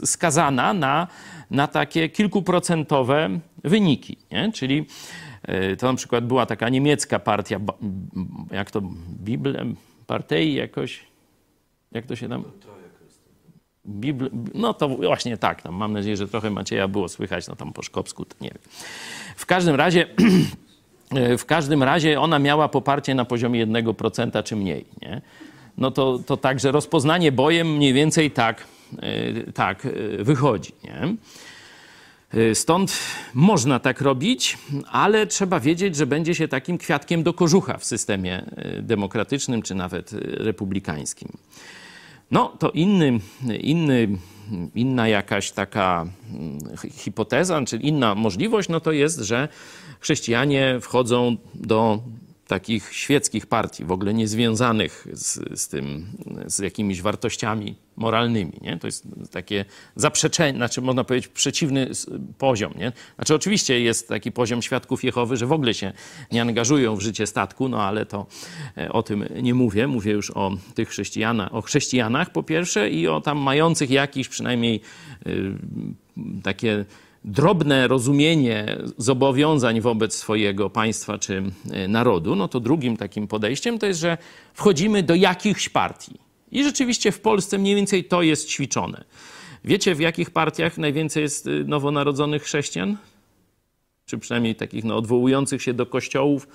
skazana 0.04 0.72
na, 0.74 1.06
na 1.50 1.66
takie 1.66 2.08
kilkuprocentowe 2.08 3.40
wyniki, 3.64 4.16
nie? 4.32 4.52
czyli 4.52 4.86
to 5.78 5.86
na 5.86 5.94
przykład 5.94 6.26
była 6.26 6.46
taka 6.46 6.68
niemiecka 6.68 7.18
partia, 7.18 7.60
jak 8.50 8.70
to, 8.70 8.80
Bible, 9.24 9.64
Partei 10.06 10.54
jakoś, 10.54 11.06
jak 11.92 12.06
to 12.06 12.16
się 12.16 12.28
tam... 12.28 12.44
Bibl... 13.86 14.30
No 14.54 14.74
to 14.74 14.88
właśnie 14.88 15.36
tak, 15.36 15.62
tam 15.62 15.74
mam 15.74 15.92
nadzieję, 15.92 16.16
że 16.16 16.28
trochę 16.28 16.50
Macieja 16.50 16.88
było 16.88 17.08
słychać, 17.08 17.48
no 17.48 17.56
tam 17.56 17.72
po 17.72 17.82
szkopsku, 17.82 18.24
to 18.24 18.34
nie 18.40 18.48
wiem. 18.48 18.58
W 19.36 19.46
każdym 19.46 19.74
razie, 19.74 20.06
e, 21.14 21.36
w 21.42 21.46
każdym 21.46 21.82
razie 21.82 22.20
ona 22.20 22.38
miała 22.38 22.68
poparcie 22.68 23.14
na 23.14 23.24
poziomie 23.24 23.66
1% 23.66 24.42
czy 24.42 24.56
mniej, 24.56 24.84
nie? 25.02 25.22
No 25.78 25.90
to, 25.90 26.18
to 26.26 26.36
także 26.36 26.72
rozpoznanie 26.72 27.32
bojem 27.32 27.76
mniej 27.76 27.92
więcej 27.92 28.30
tak, 28.30 28.66
e, 29.02 29.52
tak 29.52 29.88
wychodzi, 30.18 30.72
nie? 30.84 31.16
Y, 32.34 32.54
stąd 32.54 32.98
można 33.34 33.78
tak 33.78 34.00
robić, 34.00 34.58
ale 34.90 35.26
trzeba 35.26 35.60
wiedzieć, 35.60 35.96
że 35.96 36.06
będzie 36.06 36.34
się 36.34 36.48
takim 36.48 36.78
kwiatkiem 36.78 37.22
do 37.22 37.34
kożucha 37.34 37.78
w 37.78 37.84
systemie 37.84 38.46
y, 38.78 38.82
demokratycznym 38.82 39.62
czy 39.62 39.74
nawet 39.74 40.12
y, 40.12 40.18
republikańskim. 40.38 41.28
No 42.30 42.48
to 42.58 42.70
inny, 42.70 43.20
inny, 43.60 44.08
inna 44.74 45.08
jakaś 45.08 45.50
taka 45.50 46.06
mm, 46.34 46.58
hipoteza, 46.92 47.62
czy 47.64 47.76
inna 47.76 48.14
możliwość, 48.14 48.68
no 48.68 48.80
to 48.80 48.92
jest, 48.92 49.18
że 49.18 49.48
chrześcijanie 50.00 50.78
wchodzą 50.80 51.36
do 51.54 52.02
takich 52.50 52.94
świeckich 52.94 53.46
partii, 53.46 53.84
w 53.84 53.92
ogóle 53.92 54.14
niezwiązanych 54.14 55.06
z, 55.12 55.60
z 55.60 55.68
tym, 55.68 56.06
z 56.46 56.58
jakimiś 56.58 57.02
wartościami 57.02 57.74
moralnymi. 57.96 58.52
Nie? 58.60 58.78
To 58.78 58.86
jest 58.86 59.08
takie 59.30 59.64
zaprzeczenie, 59.96 60.58
znaczy 60.58 60.80
można 60.80 61.04
powiedzieć 61.04 61.28
przeciwny 61.28 61.90
poziom. 62.38 62.72
Nie? 62.76 62.92
Znaczy 63.16 63.34
oczywiście 63.34 63.80
jest 63.80 64.08
taki 64.08 64.32
poziom 64.32 64.62
świadków 64.62 65.04
Jehowy, 65.04 65.36
że 65.36 65.46
w 65.46 65.52
ogóle 65.52 65.74
się 65.74 65.92
nie 66.32 66.42
angażują 66.42 66.96
w 66.96 67.00
życie 67.00 67.26
statku, 67.26 67.68
no 67.68 67.82
ale 67.82 68.06
to 68.06 68.26
e, 68.76 68.92
o 68.92 69.02
tym 69.02 69.24
nie 69.42 69.54
mówię. 69.54 69.86
Mówię 69.86 70.12
już 70.12 70.30
o 70.30 70.50
tych 70.74 70.88
chrześcijanach, 70.88 71.54
o 71.54 71.62
chrześcijanach 71.62 72.32
po 72.32 72.42
pierwsze 72.42 72.90
i 72.90 73.08
o 73.08 73.20
tam 73.20 73.38
mających 73.38 73.90
jakiś 73.90 74.28
przynajmniej 74.28 74.80
y, 75.26 75.52
takie 76.42 76.84
drobne 77.24 77.88
rozumienie 77.88 78.78
zobowiązań 78.98 79.80
wobec 79.80 80.14
swojego 80.14 80.70
państwa 80.70 81.18
czy 81.18 81.42
e, 81.70 81.88
narodu, 81.88 82.36
no 82.36 82.48
to 82.48 82.60
drugim 82.60 82.96
takim 82.96 83.28
podejściem 83.28 83.78
to 83.78 83.86
jest, 83.86 84.00
że 84.00 84.18
wchodzimy 84.54 85.02
do 85.02 85.14
jakichś 85.14 85.68
partii. 85.68 86.14
I 86.52 86.64
rzeczywiście 86.64 87.12
w 87.12 87.20
Polsce 87.20 87.58
mniej 87.58 87.74
więcej 87.74 88.04
to 88.04 88.22
jest 88.22 88.48
ćwiczone. 88.48 89.04
Wiecie, 89.64 89.94
w 89.94 90.00
jakich 90.00 90.30
partiach 90.30 90.78
najwięcej 90.78 91.22
jest 91.22 91.46
e, 91.46 91.50
nowonarodzonych 91.50 92.42
chrześcijan? 92.42 92.96
Czy 94.06 94.18
przynajmniej 94.18 94.54
takich 94.54 94.84
no, 94.84 94.96
odwołujących 94.96 95.62
się 95.62 95.74
do 95.74 95.86
kościołów, 95.86 96.48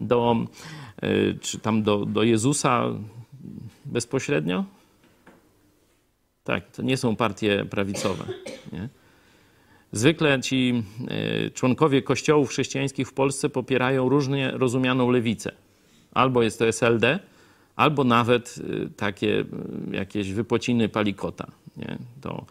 do, 0.00 0.36
e, 1.02 1.34
czy 1.40 1.58
tam 1.58 1.82
do, 1.82 2.04
do 2.06 2.22
Jezusa 2.22 2.84
bezpośrednio? 3.84 4.64
Tak, 6.44 6.70
to 6.70 6.82
nie 6.82 6.96
są 6.96 7.16
partie 7.16 7.64
prawicowe. 7.70 8.24
Nie? 8.72 8.88
Zwykle 9.94 10.40
ci 10.40 10.82
e, 11.08 11.50
członkowie 11.50 12.02
kościołów 12.02 12.50
chrześcijańskich 12.50 13.08
w 13.08 13.12
Polsce 13.12 13.48
popierają 13.48 14.08
różnie 14.08 14.50
rozumianą 14.50 15.10
lewicę. 15.10 15.52
Albo 16.14 16.42
jest 16.42 16.58
to 16.58 16.68
SLD, 16.68 17.18
albo 17.76 18.04
nawet 18.04 18.54
e, 18.84 18.88
takie 18.88 19.40
e, 19.40 19.96
jakieś 19.96 20.32
wypociny 20.32 20.88
palikota. 20.88 21.46
Nie? 21.76 21.98
To 22.20 22.46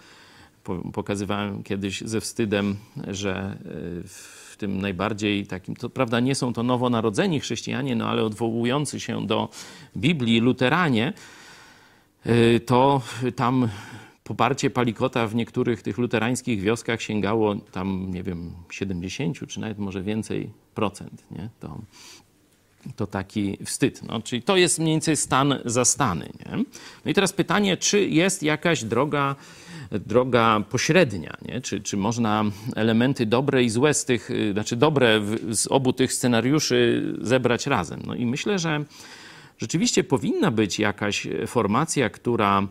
pokazywałem 0.93 1.63
kiedyś 1.63 2.01
ze 2.01 2.21
wstydem, 2.21 2.75
że 3.07 3.57
w 4.05 4.55
tym 4.57 4.81
najbardziej 4.81 5.47
takim, 5.47 5.75
to 5.75 5.89
prawda 5.89 6.19
nie 6.19 6.35
są 6.35 6.53
to 6.53 6.63
nowonarodzeni 6.63 7.39
chrześcijanie, 7.39 7.95
no 7.95 8.09
ale 8.09 8.23
odwołujący 8.23 8.99
się 8.99 9.27
do 9.27 9.49
Biblii 9.97 10.39
luteranie, 10.39 11.13
to 12.65 13.01
tam 13.35 13.69
poparcie 14.23 14.69
Palikota 14.69 15.27
w 15.27 15.35
niektórych 15.35 15.81
tych 15.81 15.97
luterańskich 15.97 16.61
wioskach 16.61 17.01
sięgało 17.01 17.55
tam, 17.55 18.11
nie 18.11 18.23
wiem, 18.23 18.51
70 18.71 19.47
czy 19.47 19.59
nawet 19.59 19.79
może 19.79 20.03
więcej 20.03 20.49
procent. 20.75 21.23
Nie? 21.31 21.49
To, 21.59 21.81
to 22.95 23.07
taki 23.07 23.57
wstyd. 23.65 24.03
No, 24.03 24.21
czyli 24.21 24.41
to 24.41 24.57
jest 24.57 24.79
mniej 24.79 24.93
więcej 24.93 25.17
stan 25.17 25.59
za 25.65 25.85
stany. 25.85 26.29
Nie? 26.45 26.57
No 27.05 27.11
i 27.11 27.13
teraz 27.13 27.33
pytanie, 27.33 27.77
czy 27.77 28.07
jest 28.07 28.43
jakaś 28.43 28.83
droga, 28.83 29.35
droga 29.91 30.63
pośrednia, 30.69 31.37
nie? 31.41 31.61
Czy, 31.61 31.81
czy 31.81 31.97
można 31.97 32.43
elementy 32.75 33.25
dobre 33.25 33.63
i 33.63 33.69
złe 33.69 33.93
z 33.93 34.05
tych, 34.05 34.29
znaczy 34.51 34.75
dobre 34.75 35.21
z 35.51 35.67
obu 35.67 35.93
tych 35.93 36.13
scenariuszy 36.13 37.13
zebrać 37.21 37.67
razem. 37.67 38.01
No 38.05 38.15
i 38.15 38.25
myślę, 38.25 38.59
że 38.59 38.85
rzeczywiście 39.57 40.03
powinna 40.03 40.51
być 40.51 40.79
jakaś 40.79 41.27
formacja, 41.47 42.09
która 42.09 42.67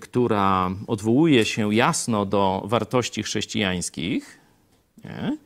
która 0.00 0.70
odwołuje 0.86 1.44
się 1.44 1.74
jasno 1.74 2.26
do 2.26 2.62
wartości 2.64 3.22
chrześcijańskich, 3.22 4.40
nie? 5.04 5.36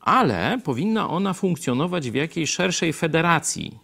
ale 0.00 0.60
powinna 0.64 1.10
ona 1.10 1.32
funkcjonować 1.32 2.10
w 2.10 2.14
jakiejś 2.14 2.50
szerszej 2.50 2.92
federacji 2.92 3.78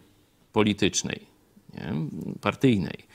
politycznej, 0.53 1.26
nie? 1.74 1.93
partyjnej. 2.41 3.08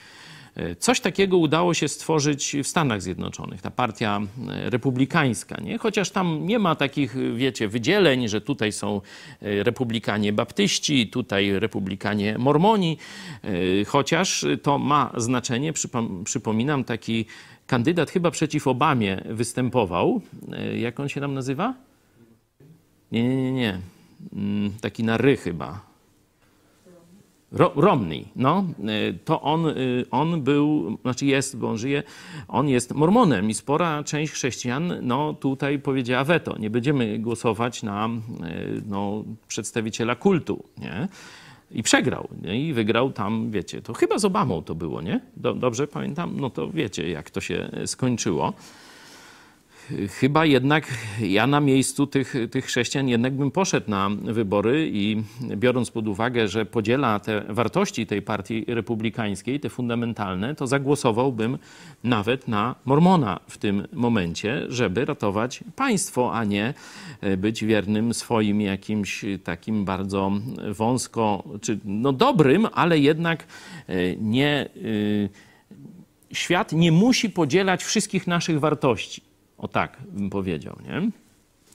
Coś 0.79 0.99
takiego 0.99 1.37
udało 1.37 1.73
się 1.73 1.87
stworzyć 1.87 2.55
w 2.63 2.67
Stanach 2.67 3.01
Zjednoczonych, 3.01 3.61
ta 3.61 3.71
partia 3.71 4.21
e, 4.49 4.69
republikańska, 4.69 5.61
nie? 5.61 5.77
chociaż 5.77 6.09
tam 6.09 6.45
nie 6.45 6.59
ma 6.59 6.75
takich, 6.75 7.15
wiecie, 7.35 7.67
wydzieleń, 7.67 8.27
że 8.27 8.41
tutaj 8.41 8.71
są 8.71 9.01
e, 9.41 9.63
republikanie 9.63 10.33
baptyści, 10.33 11.07
tutaj 11.07 11.59
republikanie 11.59 12.37
mormoni, 12.37 12.97
e, 13.43 13.85
chociaż 13.85 14.45
to 14.61 14.77
ma 14.77 15.11
znaczenie. 15.17 15.73
Przypominam, 16.23 16.83
taki 16.83 17.25
kandydat 17.67 18.11
chyba 18.11 18.31
przeciw 18.31 18.67
Obamie 18.67 19.23
występował. 19.25 20.21
Jak 20.75 20.99
on 20.99 21.09
się 21.09 21.21
tam 21.21 21.33
nazywa? 21.33 21.73
Nie, 23.11 23.23
nie, 23.23 23.35
nie, 23.35 23.51
nie. 23.51 23.79
Mm, 24.33 24.73
taki 24.81 25.03
na 25.03 25.17
ry 25.17 25.37
chyba. 25.37 25.92
Romney, 27.53 28.27
no, 28.35 28.65
y, 29.09 29.19
to 29.25 29.41
on, 29.41 29.67
y, 29.67 30.05
on 30.11 30.41
był, 30.41 30.97
znaczy 31.01 31.25
jest, 31.25 31.57
bo 31.57 31.69
on 31.69 31.77
żyje, 31.77 32.03
on 32.47 32.69
jest 32.69 32.93
mormonem 32.93 33.49
i 33.49 33.53
spora 33.53 34.03
część 34.03 34.33
chrześcijan, 34.33 34.93
no, 35.01 35.33
tutaj 35.33 35.79
powiedziała 35.79 36.23
weto, 36.23 36.57
nie 36.59 36.69
będziemy 36.69 37.19
głosować 37.19 37.83
na, 37.83 38.07
y, 38.07 38.81
no, 38.85 39.23
przedstawiciela 39.47 40.15
kultu, 40.15 40.63
nie? 40.77 41.07
I 41.71 41.83
przegrał. 41.83 42.27
Nie? 42.41 42.67
I 42.67 42.73
wygrał 42.73 43.11
tam, 43.11 43.51
wiecie, 43.51 43.81
to 43.81 43.93
chyba 43.93 44.19
z 44.19 44.25
Obamą 44.25 44.63
to 44.63 44.75
było, 44.75 45.01
nie? 45.01 45.19
Dobrze 45.35 45.87
pamiętam? 45.87 46.39
No 46.39 46.49
to 46.49 46.69
wiecie, 46.69 47.09
jak 47.09 47.29
to 47.29 47.41
się 47.41 47.69
skończyło 47.85 48.53
chyba 50.19 50.45
jednak 50.45 50.87
ja 51.19 51.47
na 51.47 51.59
miejscu 51.59 52.07
tych, 52.07 52.33
tych 52.51 52.65
chrześcijan 52.65 53.07
jednak 53.07 53.33
bym 53.33 53.51
poszedł 53.51 53.89
na 53.89 54.09
wybory 54.09 54.89
i 54.93 55.23
biorąc 55.41 55.91
pod 55.91 56.07
uwagę, 56.07 56.47
że 56.47 56.65
podziela 56.65 57.19
te 57.19 57.41
wartości 57.49 58.07
tej 58.07 58.21
partii 58.21 58.65
republikańskiej, 58.67 59.59
te 59.59 59.69
fundamentalne, 59.69 60.55
to 60.55 60.67
zagłosowałbym 60.67 61.57
nawet 62.03 62.47
na 62.47 62.75
Mormona 62.85 63.39
w 63.49 63.57
tym 63.57 63.87
momencie, 63.93 64.65
żeby 64.69 65.05
ratować 65.05 65.63
państwo, 65.75 66.33
a 66.33 66.43
nie 66.43 66.73
być 67.37 67.65
wiernym 67.65 68.13
swoim 68.13 68.61
jakimś 68.61 69.25
takim 69.43 69.85
bardzo 69.85 70.31
wąsko, 70.69 71.43
czy 71.61 71.79
no 71.85 72.13
dobrym, 72.13 72.67
ale 72.73 72.99
jednak 72.99 73.47
e, 73.87 74.15
nie. 74.15 74.69
E, 75.29 75.53
świat 76.31 76.71
nie 76.71 76.91
musi 76.91 77.29
podzielać 77.29 77.83
wszystkich 77.83 78.27
naszych 78.27 78.59
wartości 78.59 79.32
o 79.63 79.67
tak 79.67 79.97
bym 80.11 80.29
powiedział, 80.29 80.77
nie? 80.87 81.11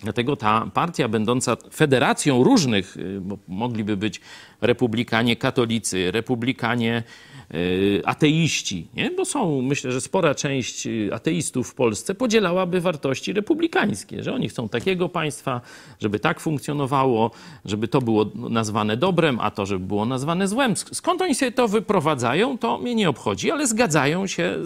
Dlatego 0.03 0.37
ta 0.37 0.71
partia, 0.75 1.09
będąca 1.09 1.57
federacją 1.73 2.45
różnych, 2.45 2.97
y, 2.97 3.21
bo 3.21 3.39
mogliby 3.49 3.97
być 3.97 4.21
republikanie 4.61 5.37
katolicy, 5.37 6.11
republikanie 6.11 7.03
ateiści, 8.05 8.87
nie? 8.95 9.11
bo 9.11 9.25
są, 9.25 9.63
myślę, 9.63 9.93
że 9.93 10.01
spora 10.01 10.35
część 10.35 10.87
y, 10.87 11.11
ateistów 11.13 11.71
w 11.71 11.75
Polsce 11.75 12.15
podzielałaby 12.15 12.81
wartości 12.81 13.33
republikańskie, 13.33 14.23
że 14.23 14.35
oni 14.35 14.49
chcą 14.49 14.69
takiego 14.69 15.09
państwa, 15.09 15.61
żeby 16.01 16.21
tak 16.21 16.41
funkcjonowało, 16.41 17.31
żeby 17.65 17.89
to 17.89 18.01
było 18.01 18.27
nazwane 18.35 18.97
dobrem, 18.97 19.39
a 19.41 19.51
to, 19.51 19.67
żeby 19.67 19.87
było 19.87 20.07
nazwane 20.07 20.49
złem. 20.49 20.77
Skąd 20.77 21.23
oni 21.23 21.35
sobie 21.35 21.53
to 21.53 21.69
wyprowadzają, 21.69 22.59
to 22.59 22.79
mnie 22.79 22.95
nie 22.95 23.09
obchodzi, 23.09 23.51
ale 23.51 23.67
zgadzają 23.67 24.27
się, 24.27 24.57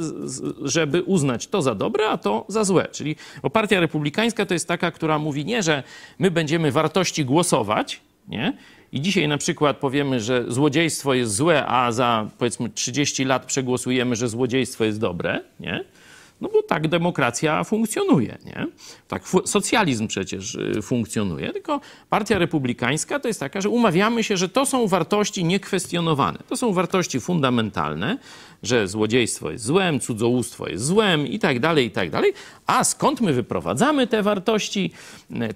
żeby 0.62 1.02
uznać 1.02 1.46
to 1.46 1.62
za 1.62 1.74
dobre, 1.74 2.08
a 2.08 2.18
to 2.18 2.44
za 2.48 2.64
złe. 2.64 2.88
Czyli 2.92 3.16
partia 3.52 3.80
republikańska 3.80 4.46
to 4.46 4.54
jest 4.54 4.68
taka, 4.68 4.90
która 4.90 5.18
mówi 5.18 5.44
nie, 5.44 5.62
że 5.62 5.82
my 6.18 6.30
będziemy 6.30 6.72
wartości 6.72 7.24
głosować, 7.24 8.00
nie? 8.32 8.52
I 8.92 9.00
dzisiaj 9.00 9.28
na 9.28 9.38
przykład 9.38 9.76
powiemy, 9.76 10.20
że 10.20 10.44
złodziejstwo 10.48 11.14
jest 11.14 11.34
złe, 11.34 11.66
a 11.66 11.92
za 11.92 12.28
powiedzmy 12.38 12.70
30 12.70 13.24
lat 13.24 13.46
przegłosujemy, 13.46 14.16
że 14.16 14.28
złodziejstwo 14.28 14.84
jest 14.84 15.00
dobre, 15.00 15.40
nie? 15.60 15.84
No 16.40 16.48
bo 16.52 16.62
tak 16.62 16.88
demokracja 16.88 17.64
funkcjonuje, 17.64 18.38
nie? 18.46 18.66
Tak 19.08 19.22
socjalizm 19.44 20.06
przecież 20.06 20.54
y, 20.54 20.82
funkcjonuje, 20.82 21.52
tylko 21.52 21.80
partia 22.10 22.38
republikańska 22.38 23.20
to 23.20 23.28
jest 23.28 23.40
taka, 23.40 23.60
że 23.60 23.68
umawiamy 23.68 24.24
się, 24.24 24.36
że 24.36 24.48
to 24.48 24.66
są 24.66 24.88
wartości 24.88 25.44
niekwestionowane. 25.44 26.38
To 26.48 26.56
są 26.56 26.72
wartości 26.72 27.20
fundamentalne, 27.20 28.18
że 28.62 28.88
złodziejstwo 28.88 29.50
jest 29.50 29.64
złem, 29.64 30.00
cudzołóstwo 30.00 30.68
jest 30.68 30.84
złem 30.84 31.26
i 31.26 31.38
tak 31.38 31.60
dalej, 31.60 31.86
i 31.86 31.90
tak 31.90 32.10
dalej. 32.10 32.32
A 32.66 32.84
skąd 32.84 33.20
my 33.20 33.32
wyprowadzamy 33.32 34.06
te 34.06 34.22
wartości, 34.22 34.90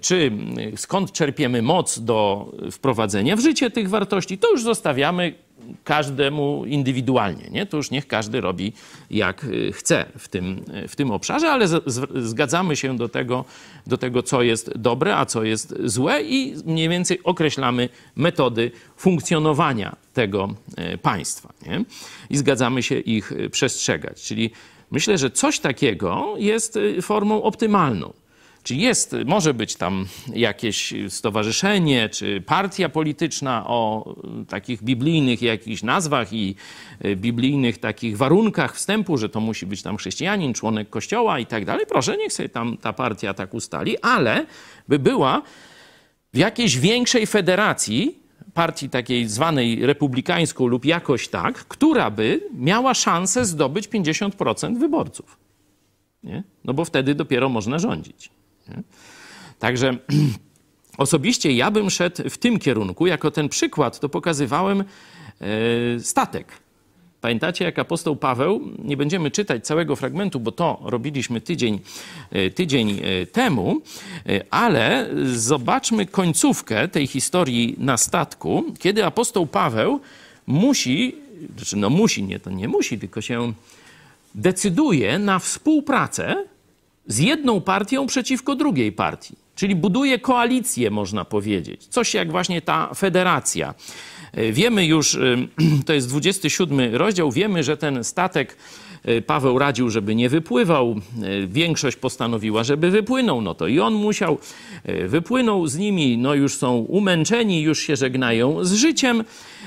czy 0.00 0.32
skąd 0.76 1.12
czerpiemy 1.12 1.62
moc 1.62 1.98
do 1.98 2.50
wprowadzenia 2.72 3.36
w 3.36 3.40
życie 3.40 3.70
tych 3.70 3.88
wartości, 3.88 4.38
to 4.38 4.50
już 4.50 4.62
zostawiamy 4.62 5.45
każdemu 5.84 6.64
indywidualnie. 6.66 7.48
Nie? 7.50 7.66
To 7.66 7.76
już 7.76 7.90
niech 7.90 8.06
każdy 8.06 8.40
robi 8.40 8.72
jak 9.10 9.44
y, 9.44 9.72
chce 9.72 10.04
w 10.18 10.28
tym, 10.28 10.64
w 10.88 10.96
tym 10.96 11.10
obszarze, 11.10 11.50
ale 11.50 11.68
z, 11.68 11.82
z, 11.86 12.26
zgadzamy 12.28 12.76
się 12.76 12.96
do 12.96 13.08
tego, 13.08 13.44
do 13.86 13.98
tego, 13.98 14.22
co 14.22 14.42
jest 14.42 14.78
dobre, 14.78 15.16
a 15.16 15.26
co 15.26 15.44
jest 15.44 15.74
złe 15.84 16.22
i 16.22 16.54
mniej 16.64 16.88
więcej 16.88 17.22
określamy 17.24 17.88
metody 18.16 18.70
funkcjonowania 18.96 19.96
tego 20.14 20.54
e, 20.76 20.98
państwa. 20.98 21.52
Nie? 21.66 21.84
I 22.30 22.36
zgadzamy 22.36 22.82
się 22.82 22.98
ich 22.98 23.32
przestrzegać. 23.50 24.22
Czyli 24.22 24.50
myślę, 24.90 25.18
że 25.18 25.30
coś 25.30 25.60
takiego 25.60 26.34
jest 26.38 26.76
y, 26.76 27.02
formą 27.02 27.42
optymalną. 27.42 28.12
Czy 28.66 28.74
jest, 28.74 29.16
może 29.26 29.54
być 29.54 29.76
tam 29.76 30.06
jakieś 30.34 30.94
stowarzyszenie, 31.08 32.08
czy 32.08 32.40
partia 32.40 32.88
polityczna 32.88 33.64
o 33.66 34.14
takich 34.48 34.82
biblijnych 34.82 35.42
jakichś 35.42 35.82
nazwach 35.82 36.32
i 36.32 36.54
e, 37.00 37.16
biblijnych 37.16 37.78
takich 37.78 38.16
warunkach 38.16 38.74
wstępu, 38.74 39.18
że 39.18 39.28
to 39.28 39.40
musi 39.40 39.66
być 39.66 39.82
tam 39.82 39.96
chrześcijanin, 39.96 40.54
członek 40.54 40.90
kościoła 40.90 41.38
i 41.38 41.46
tak 41.46 41.64
dalej. 41.64 41.86
Proszę, 41.88 42.16
niech 42.16 42.32
sobie 42.32 42.48
tam 42.48 42.76
ta 42.76 42.92
partia 42.92 43.34
tak 43.34 43.54
ustali, 43.54 43.98
ale 44.02 44.46
by 44.88 44.98
była 44.98 45.42
w 46.34 46.36
jakiejś 46.38 46.78
większej 46.78 47.26
federacji, 47.26 48.18
partii 48.54 48.90
takiej 48.90 49.28
zwanej 49.28 49.86
republikańską 49.86 50.66
lub 50.66 50.84
jakoś 50.84 51.28
tak, 51.28 51.54
która 51.54 52.10
by 52.10 52.40
miała 52.54 52.94
szansę 52.94 53.44
zdobyć 53.44 53.88
50% 53.88 54.78
wyborców. 54.78 55.38
Nie? 56.24 56.42
No 56.64 56.74
bo 56.74 56.84
wtedy 56.84 57.14
dopiero 57.14 57.48
można 57.48 57.78
rządzić. 57.78 58.35
Także 59.58 59.96
osobiście 60.98 61.52
ja 61.52 61.70
bym 61.70 61.90
szedł 61.90 62.30
w 62.30 62.38
tym 62.38 62.58
kierunku. 62.58 63.06
Jako 63.06 63.30
ten 63.30 63.48
przykład 63.48 64.00
to 64.00 64.08
pokazywałem 64.08 64.80
e, 64.80 64.84
statek. 66.00 66.52
Pamiętacie, 67.20 67.64
jak 67.64 67.78
apostoł 67.78 68.16
Paweł, 68.16 68.60
nie 68.78 68.96
będziemy 68.96 69.30
czytać 69.30 69.66
całego 69.66 69.96
fragmentu, 69.96 70.40
bo 70.40 70.52
to 70.52 70.80
robiliśmy 70.84 71.40
tydzień, 71.40 71.80
e, 72.30 72.50
tydzień 72.50 73.00
e, 73.02 73.26
temu, 73.26 73.80
ale 74.50 75.10
zobaczmy 75.34 76.06
końcówkę 76.06 76.88
tej 76.88 77.06
historii 77.06 77.74
na 77.78 77.96
statku, 77.96 78.64
kiedy 78.78 79.04
apostoł 79.04 79.46
Paweł 79.46 80.00
musi, 80.46 81.14
znaczy 81.56 81.76
no 81.76 81.90
musi, 81.90 82.22
nie, 82.22 82.40
to 82.40 82.50
nie 82.50 82.68
musi, 82.68 82.98
tylko 82.98 83.20
się 83.20 83.52
decyduje 84.34 85.18
na 85.18 85.38
współpracę 85.38 86.44
z 87.06 87.18
jedną 87.18 87.60
partią 87.60 88.06
przeciwko 88.06 88.54
drugiej 88.54 88.92
partii. 88.92 89.34
Czyli 89.54 89.76
buduje 89.76 90.18
koalicję, 90.18 90.90
można 90.90 91.24
powiedzieć. 91.24 91.86
Coś 91.86 92.14
jak 92.14 92.30
właśnie 92.30 92.62
ta 92.62 92.94
federacja. 92.94 93.74
E, 94.32 94.52
wiemy 94.52 94.86
już, 94.86 95.14
e, 95.14 95.18
to 95.86 95.92
jest 95.92 96.08
27 96.08 96.94
rozdział, 96.94 97.32
wiemy, 97.32 97.62
że 97.62 97.76
ten 97.76 98.04
statek 98.04 98.56
e, 99.04 99.22
Paweł 99.22 99.58
radził, 99.58 99.90
żeby 99.90 100.14
nie 100.14 100.28
wypływał. 100.28 100.96
Większość 101.46 101.96
postanowiła, 101.96 102.64
żeby 102.64 102.90
wypłynął. 102.90 103.40
No 103.40 103.54
to 103.54 103.66
i 103.66 103.80
on 103.80 103.94
musiał. 103.94 104.38
Wypłynął 105.06 105.66
z 105.66 105.76
nimi, 105.76 106.18
no 106.18 106.34
już 106.34 106.56
są 106.56 106.76
umęczeni, 106.76 107.62
już 107.62 107.78
się 107.80 107.96
żegnają 107.96 108.64
z 108.64 108.72
życiem. 108.72 109.24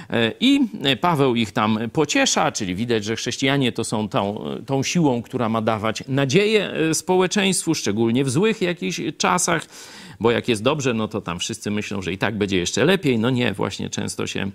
E, 0.10 0.34
I 0.40 0.60
Paweł 1.02 1.36
ich 1.36 1.52
tam 1.52 1.80
pociesza, 1.94 2.52
czyli 2.52 2.76
widać, 2.76 3.04
że 3.04 3.16
chrześcijanie 3.16 3.72
to 3.72 3.84
są 3.84 4.10
tą, 4.10 4.46
tą 4.66 4.84
siłą, 4.84 5.22
która 5.22 5.50
ma 5.50 5.62
dawać 5.62 6.04
nadzieję 6.08 6.72
e, 6.72 6.94
społeczeństwu, 6.94 7.76
szczególnie 7.76 8.24
w 8.24 8.30
złych 8.30 8.62
jakichś 8.62 9.02
czasach 9.18 9.66
bo 10.22 10.32
jak 10.32 10.48
jest 10.48 10.64
dobrze, 10.64 10.94
no 10.94 11.08
to 11.08 11.22
tam 11.22 11.40
wszyscy 11.40 11.72
myślą, 11.72 12.02
że 12.02 12.14
i 12.14 12.18
tak 12.18 12.38
będzie 12.38 12.58
jeszcze 12.58 12.86
lepiej. 12.86 13.20
No 13.20 13.30
nie, 13.30 13.54
właśnie 13.54 13.90
często 13.90 14.28
się, 14.28 14.52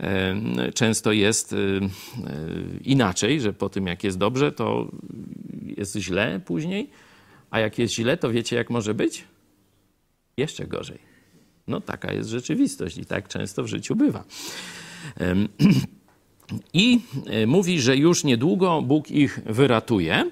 e, 0.00 0.72
często 0.74 1.12
jest 1.12 1.54
inaczej, 2.84 3.40
że 3.40 3.52
po 3.52 3.68
tym 3.68 3.86
jak 3.86 4.04
jest 4.04 4.18
dobrze, 4.18 4.52
to 4.52 4.90
jest 5.76 5.96
źle 5.96 6.40
później, 6.44 6.90
a 7.50 7.60
jak 7.60 7.78
jest 7.78 7.94
źle, 7.94 8.16
to 8.16 8.30
wiecie 8.30 8.56
jak 8.56 8.70
może 8.70 8.94
być? 8.94 9.24
Jeszcze 10.36 10.66
gorzej. 10.66 10.98
No 11.66 11.80
taka 11.80 12.12
jest 12.12 12.28
rzeczywistość 12.28 12.98
i 12.98 13.06
tak 13.06 13.28
często 13.28 13.62
w 13.62 13.66
życiu 13.66 13.96
bywa. 13.96 14.24
I 16.72 17.00
e, 17.26 17.46
mówi, 17.46 17.80
że 17.80 17.96
już 17.96 18.24
niedługo 18.24 18.82
Bóg 18.82 19.10
ich 19.10 19.40
wyratuje, 19.46 20.30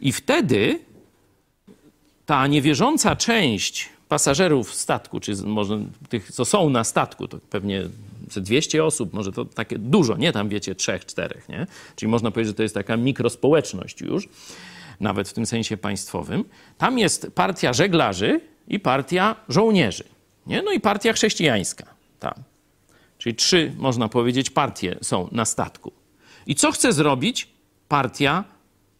i 0.00 0.12
wtedy 0.12 0.78
ta 2.26 2.46
niewierząca 2.46 3.16
część 3.16 3.88
pasażerów 4.08 4.74
statku, 4.74 5.20
czy 5.20 5.36
może 5.36 5.84
tych, 6.08 6.32
co 6.32 6.44
są 6.44 6.70
na 6.70 6.84
statku, 6.84 7.28
to 7.28 7.38
pewnie 7.50 7.82
200 8.36 8.84
osób, 8.84 9.12
może 9.12 9.32
to 9.32 9.44
takie 9.44 9.78
dużo, 9.78 10.16
nie 10.16 10.32
tam 10.32 10.48
wiecie, 10.48 10.74
trzech, 10.74 11.06
czterech, 11.06 11.48
nie? 11.48 11.66
Czyli 11.96 12.10
można 12.10 12.30
powiedzieć, 12.30 12.50
że 12.50 12.54
to 12.54 12.62
jest 12.62 12.74
taka 12.74 12.96
mikrospołeczność 12.96 14.00
już, 14.00 14.28
nawet 15.00 15.28
w 15.28 15.32
tym 15.32 15.46
sensie 15.46 15.76
państwowym. 15.76 16.44
Tam 16.78 16.98
jest 16.98 17.30
partia 17.34 17.72
żeglarzy 17.72 18.40
i 18.68 18.80
partia 18.80 19.36
żołnierzy, 19.48 20.04
nie? 20.46 20.62
No 20.62 20.72
i 20.72 20.80
partia 20.80 21.12
chrześcijańska 21.12 21.86
tam. 22.20 22.34
Czyli 23.20 23.34
trzy, 23.34 23.72
można 23.76 24.08
powiedzieć, 24.08 24.50
partie 24.50 24.98
są 25.02 25.28
na 25.32 25.44
statku. 25.44 25.92
I 26.46 26.54
co 26.54 26.72
chce 26.72 26.92
zrobić 26.92 27.48
partia 27.88 28.44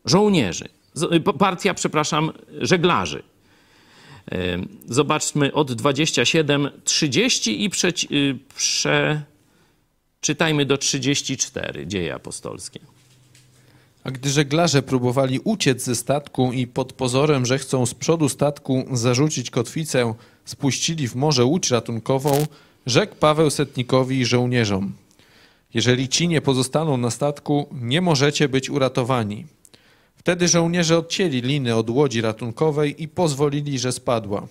żołnierzy? 0.04 0.68
Y, 1.12 1.20
partia, 1.20 1.74
przepraszam, 1.74 2.32
żeglarzy. 2.60 3.22
Zobaczmy 4.88 5.52
od 5.52 5.72
27, 5.72 6.70
30 6.84 7.64
i 7.64 7.70
prze, 7.70 7.88
y, 7.88 8.38
przeczytajmy 10.20 10.64
do 10.64 10.78
34 10.78 11.86
dzieje 11.86 12.14
apostolskie. 12.14 12.80
A 14.04 14.10
gdy 14.10 14.30
żeglarze 14.30 14.82
próbowali 14.82 15.40
uciec 15.44 15.84
ze 15.84 15.94
statku 15.96 16.52
i 16.52 16.66
pod 16.66 16.92
pozorem, 16.92 17.46
że 17.46 17.58
chcą 17.58 17.86
z 17.86 17.94
przodu 17.94 18.28
statku 18.28 18.86
zarzucić 18.92 19.50
kotwicę, 19.50 20.14
spuścili 20.44 21.08
w 21.08 21.14
morze 21.14 21.44
łódź 21.44 21.70
ratunkową, 21.70 22.46
Rzekł 22.90 23.14
Paweł 23.14 23.50
setnikowi 23.50 24.20
i 24.20 24.24
żołnierzom: 24.24 24.92
Jeżeli 25.74 26.08
ci 26.08 26.28
nie 26.28 26.40
pozostaną 26.40 26.96
na 26.96 27.10
statku, 27.10 27.68
nie 27.72 28.00
możecie 28.00 28.48
być 28.48 28.70
uratowani. 28.70 29.46
Wtedy 30.16 30.48
żołnierze 30.48 30.98
odcięli 30.98 31.40
liny 31.40 31.76
od 31.76 31.90
łodzi 31.90 32.20
ratunkowej 32.20 33.02
i 33.02 33.08
pozwolili, 33.08 33.78
że 33.78 33.92
spadła. 33.92 34.46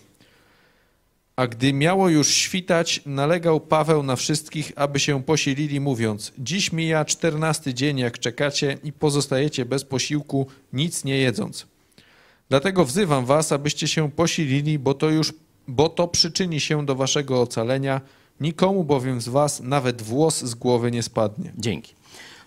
A 1.35 1.47
gdy 1.47 1.73
miało 1.73 2.09
już 2.09 2.27
świtać, 2.27 3.01
nalegał 3.05 3.59
Paweł 3.59 4.03
na 4.03 4.15
wszystkich, 4.15 4.71
aby 4.75 4.99
się 4.99 5.23
posilili, 5.23 5.79
mówiąc: 5.79 6.33
Dziś 6.37 6.71
mija 6.71 7.05
czternasty 7.05 7.73
dzień, 7.73 7.97
jak 7.97 8.19
czekacie 8.19 8.77
i 8.83 8.93
pozostajecie 8.93 9.65
bez 9.65 9.83
posiłku, 9.83 10.47
nic 10.73 11.03
nie 11.03 11.17
jedząc. 11.17 11.67
Dlatego 12.49 12.85
wzywam 12.85 13.25
was, 13.25 13.51
abyście 13.51 13.87
się 13.87 14.11
posilili, 14.11 14.79
bo 14.79 14.93
to 14.93 15.09
już, 15.09 15.33
bo 15.67 15.89
to 15.89 16.07
przyczyni 16.07 16.59
się 16.59 16.85
do 16.85 16.95
waszego 16.95 17.41
ocalenia. 17.41 18.01
Nikomu 18.41 18.83
bowiem 18.83 19.21
z 19.21 19.29
was 19.29 19.61
nawet 19.61 20.01
włos 20.01 20.43
z 20.43 20.55
głowy 20.55 20.91
nie 20.91 21.03
spadnie. 21.03 21.51
Dzięki. 21.57 21.93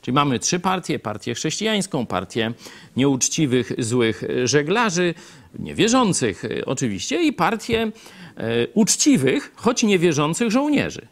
Czyli 0.03 0.15
mamy 0.15 0.39
trzy 0.39 0.61
partie: 0.61 0.99
partię 0.99 1.35
chrześcijańską, 1.35 2.07
partię 2.07 2.53
nieuczciwych, 2.97 3.73
złych 3.79 4.23
żeglarzy, 4.45 5.15
niewierzących 5.59 6.45
y, 6.45 6.65
oczywiście, 6.67 7.23
i 7.23 7.33
partię 7.33 7.93
e, 8.37 8.69
uczciwych, 8.75 9.53
choć 9.57 9.83
niewierzących 9.83 10.51
żołnierzy. 10.51 11.07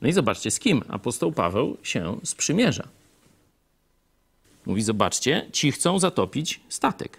No 0.00 0.08
i 0.08 0.12
zobaczcie, 0.12 0.50
z 0.50 0.58
kim 0.58 0.82
apostoł 0.88 1.32
Paweł 1.32 1.76
się 1.82 2.20
sprzymierza. 2.24 2.88
Mówi: 4.66 4.82
Zobaczcie, 4.82 5.46
ci 5.52 5.72
chcą 5.72 5.98
zatopić 5.98 6.60
statek. 6.68 7.18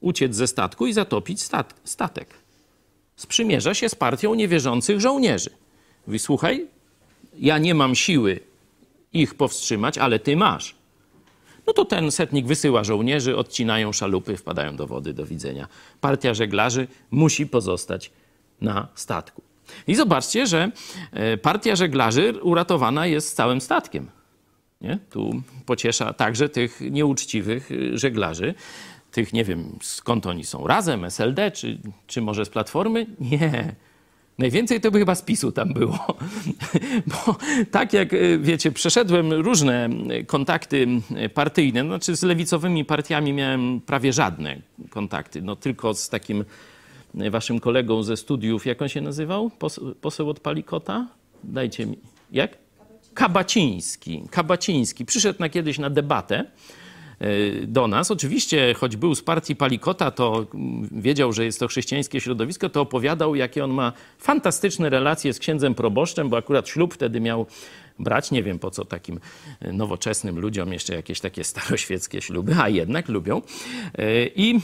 Uciec 0.00 0.34
ze 0.36 0.46
statku 0.46 0.86
i 0.86 0.92
zatopić 0.92 1.42
stat 1.42 1.74
statek. 1.84 2.28
Sprzymierza 3.16 3.74
się 3.74 3.88
z 3.88 3.94
partią 3.94 4.34
niewierzących 4.34 5.00
żołnierzy. 5.00 5.50
Mówi: 6.06 6.18
Słuchaj, 6.18 6.66
ja 7.38 7.58
nie 7.58 7.74
mam 7.74 7.94
siły 7.94 8.40
ich 9.12 9.34
powstrzymać, 9.34 9.98
ale 9.98 10.18
ty 10.18 10.36
masz. 10.36 10.74
No 11.66 11.72
to 11.72 11.84
ten 11.84 12.10
setnik 12.10 12.46
wysyła 12.46 12.84
żołnierzy, 12.84 13.36
odcinają 13.36 13.92
szalupy, 13.92 14.36
wpadają 14.36 14.76
do 14.76 14.86
wody, 14.86 15.12
do 15.12 15.26
widzenia. 15.26 15.68
Partia 16.00 16.34
żeglarzy 16.34 16.88
musi 17.10 17.46
pozostać 17.46 18.10
na 18.60 18.88
statku. 18.94 19.42
I 19.86 19.94
zobaczcie, 19.94 20.46
że 20.46 20.70
e, 21.12 21.36
partia 21.36 21.76
żeglarzy 21.76 22.34
uratowana 22.42 23.06
jest 23.06 23.36
całym 23.36 23.60
statkiem. 23.60 24.10
Nie? 24.80 24.98
Tu 25.10 25.42
pociesza 25.66 26.12
także 26.12 26.48
tych 26.48 26.80
nieuczciwych 26.80 27.70
y, 27.70 27.98
żeglarzy. 27.98 28.54
Tych, 29.10 29.32
nie 29.32 29.44
wiem, 29.44 29.78
skąd 29.82 30.26
oni 30.26 30.44
są, 30.44 30.66
razem, 30.66 31.04
SLD, 31.04 31.50
czy, 31.50 31.78
czy 32.06 32.22
może 32.22 32.44
z 32.44 32.48
Platformy? 32.48 33.06
Nie. 33.20 33.74
Najwięcej 34.38 34.80
to 34.80 34.90
by 34.90 34.98
chyba 34.98 35.14
z 35.14 35.22
PiSu 35.22 35.52
tam 35.52 35.72
było. 35.72 35.98
Bo 37.06 37.36
tak 37.70 37.92
jak 37.92 38.12
y, 38.12 38.38
wiecie, 38.42 38.72
przeszedłem 38.72 39.32
różne 39.32 39.88
y, 40.20 40.24
kontakty 40.24 40.86
partyjne, 41.34 41.84
znaczy 41.84 42.16
z 42.16 42.22
lewicowymi 42.22 42.84
partiami 42.84 43.32
miałem 43.32 43.80
prawie 43.80 44.12
żadne 44.12 44.56
kontakty. 44.90 45.42
No 45.42 45.56
tylko 45.56 45.94
z 45.94 46.08
takim 46.08 46.44
y, 47.20 47.30
waszym 47.30 47.60
kolegą 47.60 48.02
ze 48.02 48.16
studiów, 48.16 48.66
jak 48.66 48.82
on 48.82 48.88
się 48.88 49.00
nazywał? 49.00 49.50
Pos- 49.58 49.94
Poseł 50.00 50.30
od 50.30 50.40
Palikota? 50.40 51.06
Dajcie 51.44 51.86
mi. 51.86 51.98
Jak? 52.32 52.58
Kabaciński. 53.14 54.22
Kabaciński. 54.30 55.04
Przyszedł 55.04 55.40
na 55.40 55.48
kiedyś 55.48 55.78
na 55.78 55.90
debatę 55.90 56.44
do 57.62 57.88
nas. 57.88 58.10
Oczywiście, 58.10 58.74
choć 58.74 58.96
był 58.96 59.14
z 59.14 59.22
partii 59.22 59.56
Palikota, 59.56 60.10
to 60.10 60.46
wiedział, 60.92 61.32
że 61.32 61.44
jest 61.44 61.60
to 61.60 61.68
chrześcijańskie 61.68 62.20
środowisko, 62.20 62.68
to 62.68 62.80
opowiadał, 62.80 63.34
jakie 63.34 63.64
on 63.64 63.70
ma 63.70 63.92
fantastyczne 64.18 64.90
relacje 64.90 65.32
z 65.32 65.38
księdzem 65.38 65.74
proboszczem, 65.74 66.28
bo 66.28 66.36
akurat 66.36 66.68
ślub 66.68 66.94
wtedy 66.94 67.20
miał 67.20 67.46
brać. 67.98 68.30
Nie 68.30 68.42
wiem 68.42 68.58
po 68.58 68.70
co 68.70 68.84
takim 68.84 69.20
e, 69.60 69.72
nowoczesnym 69.72 70.38
ludziom 70.38 70.72
jeszcze 70.72 70.94
jakieś 70.94 71.20
takie 71.20 71.44
staroświeckie 71.44 72.22
śluby, 72.22 72.54
a 72.60 72.68
jednak 72.68 73.08
lubią. 73.08 73.42
E, 73.98 74.26
I 74.26 74.54
e, 74.54 74.60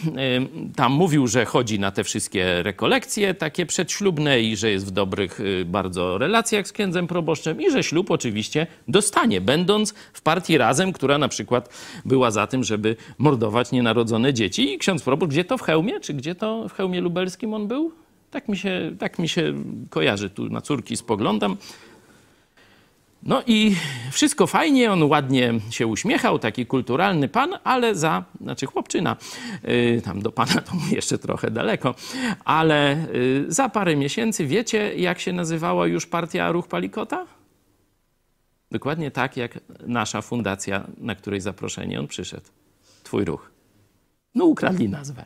tam 0.77 0.93
mówił, 0.93 1.27
że 1.27 1.45
chodzi 1.45 1.79
na 1.81 1.91
te 1.91 2.05
wszystkie 2.05 2.63
rekolekcje 2.63 3.35
takie 3.35 3.67
przedślubne 3.67 4.41
i 4.41 4.57
że 4.57 4.71
jest 4.71 4.87
w 4.87 4.91
dobrych 4.91 5.39
bardzo 5.67 6.19
relacjach 6.19 6.69
z 6.69 6.73
księdzem 6.73 7.07
proboszczem 7.07 7.61
i 7.61 7.71
że 7.71 7.83
ślub 7.83 8.11
oczywiście 8.11 8.67
dostanie, 8.89 9.41
będąc 9.41 9.95
w 10.13 10.23
partii 10.23 10.59
Razem, 10.59 10.93
która 10.93 11.19
na 11.19 11.29
przykład 11.29 11.69
była 12.05 12.31
za 12.31 12.47
tym, 12.47 12.65
żeby 12.65 12.97
mordować 13.19 13.73
nienarodzone 13.73 14.35
dzieci. 14.35 14.75
I 14.75 14.79
ksiądz 14.79 15.03
proboszcz, 15.03 15.31
gdzie 15.31 15.45
to 15.45 15.59
w 15.59 15.63
Chełmie? 15.63 16.01
Czy 16.01 16.15
gdzie 16.15 16.35
to 16.35 16.69
w 16.69 16.73
Chełmie 16.73 17.01
Lubelskim 17.01 17.55
on 17.55 17.69
był? 17.69 17.93
Tak 18.31 18.49
mi 18.49 18.57
się, 18.57 18.97
tak 18.99 19.19
mi 19.19 19.29
się 19.29 19.55
kojarzy. 19.91 20.31
Tu 20.31 20.49
na 20.49 20.61
córki 20.61 20.97
spoglądam. 20.97 21.57
No 23.23 23.43
i 23.47 23.77
wszystko 24.11 24.47
fajnie, 24.47 24.93
on 24.93 25.03
ładnie 25.03 25.55
się 25.71 25.87
uśmiechał, 25.87 26.39
taki 26.39 26.67
kulturalny 26.67 27.29
pan, 27.29 27.51
ale 27.65 27.95
za, 27.95 28.25
znaczy 28.41 28.67
chłopczyna, 28.67 29.17
yy, 29.65 30.03
tam 30.05 30.23
do 30.23 30.33
pana 30.33 30.61
to 30.61 30.75
mu 30.75 30.95
jeszcze 30.95 31.19
trochę 31.19 31.51
daleko, 31.51 31.95
ale 32.45 33.07
yy, 33.13 33.45
za 33.49 33.69
parę 33.69 33.97
miesięcy 33.97 34.47
wiecie, 34.47 34.95
jak 34.95 35.21
się 35.21 35.33
nazywała 35.33 35.87
już 35.87 36.07
partia 36.07 36.53
Ruch 36.53 36.69
Palikota? 36.69 37.27
Dokładnie 38.71 39.11
tak, 39.11 39.37
jak 39.37 39.61
nasza 39.87 40.23
fundacja, 40.23 40.87
na 40.99 41.15
której 41.15 41.41
zaproszenie 41.41 42.01
on 42.01 42.07
przyszedł. 42.07 42.47
Twój 43.03 43.25
ruch. 43.25 43.51
No 44.35 44.45
ukradli 44.45 44.89
nazwę. 44.89 45.25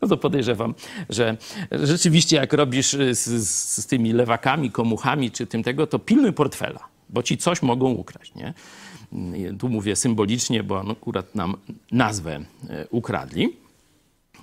No 0.00 0.08
to 0.08 0.16
podejrzewam, 0.16 0.74
że 1.08 1.36
rzeczywiście 1.70 2.36
jak 2.36 2.52
robisz 2.52 2.94
y, 2.94 3.14
z, 3.14 3.24
z, 3.24 3.82
z 3.82 3.86
tymi 3.86 4.12
lewakami, 4.12 4.70
komuchami 4.70 5.30
czy 5.30 5.46
tym 5.46 5.62
tego, 5.62 5.86
to 5.86 5.98
pilnuj 5.98 6.32
portfela, 6.32 6.91
bo 7.12 7.22
ci 7.22 7.38
coś 7.38 7.62
mogą 7.62 7.90
ukraść, 7.90 8.34
nie? 8.34 8.54
Tu 9.58 9.68
mówię 9.68 9.96
symbolicznie, 9.96 10.62
bo 10.62 10.90
akurat 10.90 11.34
nam 11.34 11.56
nazwę 11.92 12.36
y, 12.36 12.88
ukradli. 12.90 13.56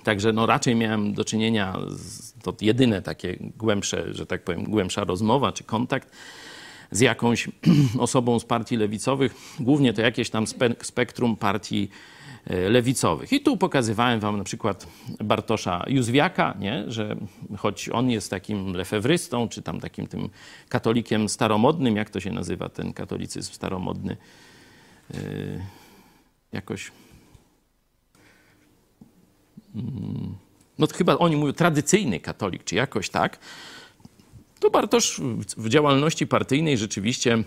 Także 0.04 0.32
no 0.32 0.46
raczej 0.46 0.74
miałem 0.74 1.14
do 1.14 1.24
czynienia 1.24 1.76
z, 1.88 2.32
to 2.42 2.54
jedyne 2.60 3.02
takie 3.02 3.36
głębsze, 3.56 4.14
że 4.14 4.26
tak 4.26 4.44
powiem, 4.44 4.64
głębsza 4.64 5.04
rozmowa 5.04 5.52
czy 5.52 5.64
kontakt 5.64 6.12
z 6.90 7.00
jakąś 7.00 7.48
osobą 7.98 8.38
z 8.38 8.44
partii 8.44 8.76
lewicowych, 8.76 9.34
głównie 9.60 9.92
to 9.92 10.02
jakieś 10.02 10.30
tam 10.30 10.46
spe, 10.46 10.70
spektrum 10.82 11.36
partii 11.36 11.88
e, 11.88 12.19
lewicowych. 12.46 13.32
I 13.32 13.40
tu 13.40 13.56
pokazywałem 13.56 14.20
wam 14.20 14.38
na 14.38 14.44
przykład 14.44 14.86
Bartosza 15.24 15.84
Józwiaka, 15.86 16.54
nie? 16.58 16.84
że 16.88 17.16
choć 17.58 17.88
on 17.88 18.10
jest 18.10 18.30
takim 18.30 18.72
lefewrystą, 18.72 19.48
czy 19.48 19.62
tam 19.62 19.80
takim 19.80 20.06
tym 20.06 20.28
katolikiem 20.68 21.28
staromodnym, 21.28 21.96
jak 21.96 22.10
to 22.10 22.20
się 22.20 22.32
nazywa 22.32 22.68
ten 22.68 22.92
katolicyzm 22.92 23.52
staromodny, 23.52 24.16
yy, 25.14 25.20
jakoś... 26.52 26.92
Mm, 29.74 30.34
no 30.78 30.86
to 30.86 30.96
chyba 30.96 31.18
oni 31.18 31.36
mówią 31.36 31.52
tradycyjny 31.52 32.20
katolik, 32.20 32.64
czy 32.64 32.74
jakoś 32.74 33.10
tak, 33.10 33.38
to 34.60 34.70
Bartosz 34.70 35.20
w 35.56 35.68
działalności 35.68 36.26
partyjnej 36.26 36.78
rzeczywiście 36.78 37.44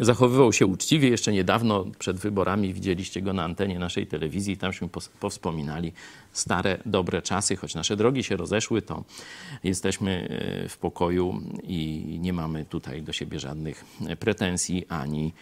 zachowywał 0.00 0.52
się 0.52 0.66
uczciwie. 0.66 1.08
Jeszcze 1.08 1.32
niedawno 1.32 1.84
przed 1.98 2.16
wyborami 2.16 2.74
widzieliście 2.74 3.22
go 3.22 3.32
na 3.32 3.44
antenie 3.44 3.78
naszej 3.78 4.06
telewizji. 4.06 4.56
Tamśmy 4.56 4.88
powspominali 5.20 5.92
stare, 6.32 6.78
dobre 6.86 7.22
czasy. 7.22 7.56
Choć 7.56 7.74
nasze 7.74 7.96
drogi 7.96 8.24
się 8.24 8.36
rozeszły, 8.36 8.82
to 8.82 9.04
jesteśmy 9.64 10.28
e, 10.64 10.68
w 10.68 10.78
pokoju 10.78 11.40
i 11.62 12.04
nie 12.20 12.32
mamy 12.32 12.64
tutaj 12.64 13.02
do 13.02 13.12
siebie 13.12 13.40
żadnych 13.40 13.84
pretensji 14.18 14.86
ani 14.88 15.32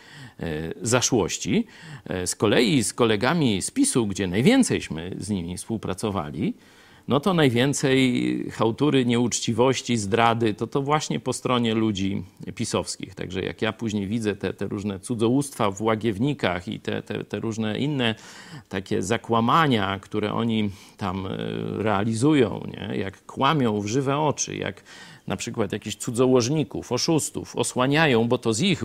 e, 0.40 0.72
zaszłości. 0.82 1.66
E, 2.04 2.26
Z 2.26 2.34
kolei 2.34 2.84
z 2.84 2.94
kolegami 2.94 3.62
z 3.62 3.70
PiSu, 3.70 4.06
gdzie 4.06 4.26
najwięcejśmy 4.26 5.16
z 5.18 5.28
nimi 5.28 5.56
współpracowali, 5.56 6.54
no 7.08 7.20
to 7.20 7.34
najwięcej 7.34 8.50
hałtury, 8.50 9.06
nieuczciwości, 9.06 9.96
zdrady, 9.96 10.54
to 10.54 10.66
to 10.66 10.82
właśnie 10.82 11.20
po 11.20 11.32
stronie 11.32 11.74
ludzi 11.74 12.22
pisowskich. 12.54 13.14
Także 13.14 13.42
jak 13.42 13.62
ja 13.62 13.72
później 13.72 14.06
widzę 14.06 14.36
te, 14.36 14.52
te 14.52 14.66
różne 14.66 15.00
cudzołóstwa 15.00 15.70
w 15.70 15.82
łagiewnikach 15.82 16.68
i 16.68 16.80
te, 16.80 17.02
te, 17.02 17.24
te 17.24 17.40
różne 17.40 17.78
inne 17.78 18.14
takie 18.68 19.02
zakłamania, 19.02 19.98
które 19.98 20.32
oni 20.32 20.70
tam 20.96 21.26
e, 21.26 21.30
realizują, 21.82 22.62
nie? 22.66 22.96
jak 22.96 23.26
kłamią 23.26 23.80
w 23.80 23.86
żywe 23.86 24.18
oczy, 24.18 24.56
jak 24.56 24.82
na 25.30 25.36
przykład 25.36 25.72
jakichś 25.72 25.96
cudzołożników, 25.96 26.92
oszustów 26.92 27.56
osłaniają, 27.56 28.28
bo 28.28 28.38
to 28.38 28.54
z 28.54 28.60
ich 28.60 28.84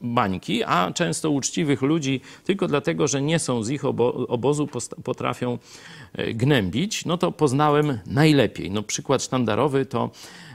bańki, 0.00 0.64
a 0.64 0.92
często 0.92 1.30
uczciwych 1.30 1.82
ludzi 1.82 2.20
tylko 2.44 2.68
dlatego, 2.68 3.08
że 3.08 3.22
nie 3.22 3.38
są 3.38 3.62
z 3.62 3.70
ich 3.70 3.84
obo 3.84 4.26
obozu, 4.28 4.68
potrafią 5.04 5.58
e, 6.12 6.34
gnębić, 6.34 7.04
no 7.04 7.18
to 7.18 7.32
poznałem 7.32 7.98
najlepiej. 8.06 8.70
No 8.70 8.82
przykład 8.82 9.22
sztandarowy 9.22 9.86
to 9.86 10.10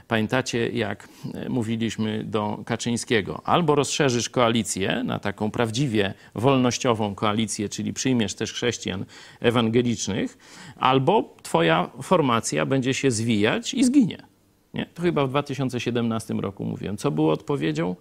pamiętacie, 0.08 0.68
jak 0.68 1.08
e, 1.34 1.48
mówiliśmy 1.48 2.24
do 2.24 2.58
Kaczyńskiego, 2.64 3.40
albo 3.44 3.74
rozszerzysz 3.74 4.28
koalicję 4.28 5.02
na 5.04 5.18
taką 5.18 5.50
prawdziwie 5.50 6.14
wolnościową 6.34 7.14
koalicję, 7.14 7.68
czyli 7.68 7.92
przyjmiesz 7.92 8.34
też 8.34 8.52
chrześcijan 8.52 9.04
ewangelicznych, 9.40 10.38
albo 10.76 11.34
twoja 11.42 11.90
formacja 12.02 12.66
będzie 12.66 12.94
się 12.94 13.10
zwijać 13.10 13.74
i 13.74 13.84
zginie 13.84 14.35
Nie? 14.76 14.86
To 14.94 15.02
chyba 15.02 15.26
w 15.26 15.30
2017 15.30 16.34
roku 16.34 16.64
mówiłem. 16.64 16.96
Co 16.96 17.10
było 17.10 17.32
odpowiedzią? 17.32 17.96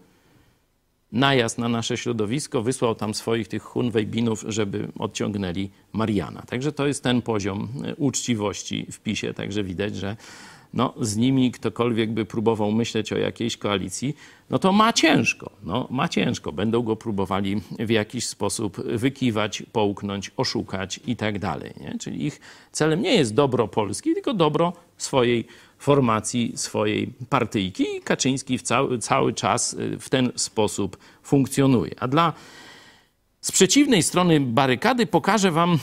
Najazd 1.11 1.57
na 1.57 1.69
nasze 1.69 1.97
środowisko, 1.97 2.61
wysłał 2.61 2.95
tam 2.95 3.13
swoich 3.13 3.47
tych 3.47 3.63
Hunwejbinów, 3.63 4.45
żeby 4.47 4.88
odciągnęli 4.99 5.69
Mariana. 5.93 6.41
Także 6.41 6.71
to 6.71 6.88
jest 6.88 7.03
ten 7.03 7.21
poziom 7.21 7.69
e, 7.84 7.95
uczciwości 7.95 8.86
w 8.91 8.99
PiSie. 8.99 9.34
Także 9.34 9.63
widać, 9.63 9.95
że 9.95 10.17
no, 10.73 10.93
z 11.01 11.17
nimi 11.17 11.51
ktokolwiek 11.51 12.11
by 12.11 12.26
próbował 12.26 12.71
myśleć 12.71 13.13
o 13.13 13.17
jakiejś 13.17 13.57
koalicji, 13.57 14.15
no 14.49 14.59
to 14.59 14.71
ma 14.71 14.93
ciężko. 14.93 15.51
No, 15.63 15.88
ma 15.89 16.07
ciężko. 16.07 16.51
Będą 16.51 16.82
go 16.82 16.95
próbowali 16.95 17.61
w 17.80 17.89
jakiś 17.89 18.28
sposób 18.28 18.82
wykiwać, 18.82 19.63
połknąć, 19.71 20.32
oszukać 20.38 20.99
i 21.07 21.15
tak 21.15 21.39
dalej. 21.39 21.73
Czyli 21.99 22.26
ich 22.26 22.39
celem 22.71 23.01
nie 23.01 23.15
jest 23.15 23.34
dobro 23.34 23.67
Polski, 23.67 24.13
tylko 24.13 24.34
dobro 24.34 24.73
swojej 24.97 25.47
formacji, 25.78 26.53
swojej 26.55 27.13
partyjki. 27.30 27.97
I 27.97 28.01
Kaczyński 28.01 28.59
cały, 28.59 28.99
cały 28.99 29.34
czas 29.34 29.73
y, 29.73 29.99
w 29.99 30.09
ten 30.09 30.32
sposób 30.36 30.97
funkcjonuje. 31.23 31.91
A 31.99 32.07
dla 32.07 32.34
z 33.41 33.51
przeciwnej 33.51 34.03
strony 34.03 34.39
barykady 34.39 35.05
pokażę 35.05 35.51
Wam 35.51 35.80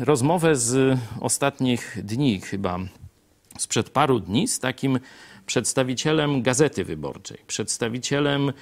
rozmowę 0.00 0.56
z 0.56 0.98
ostatnich 1.20 1.98
dni, 2.02 2.40
chyba 2.40 2.78
sprzed 3.58 3.90
paru 3.90 4.20
dni, 4.20 4.48
z 4.48 4.58
takim 4.58 4.98
przedstawicielem 5.46 6.42
Gazety 6.42 6.84
Wyborczej, 6.84 7.38
przedstawicielem 7.46 8.52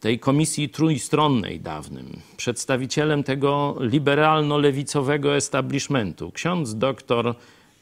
tej 0.00 0.18
komisji 0.18 0.68
trójstronnej 0.68 1.60
dawnym, 1.60 2.20
przedstawicielem 2.36 3.24
tego 3.24 3.76
liberalno-lewicowego 3.80 5.36
establishmentu, 5.36 6.32
ksiądz 6.32 6.74
doktor 6.74 7.34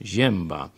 Zięba. 0.02 0.70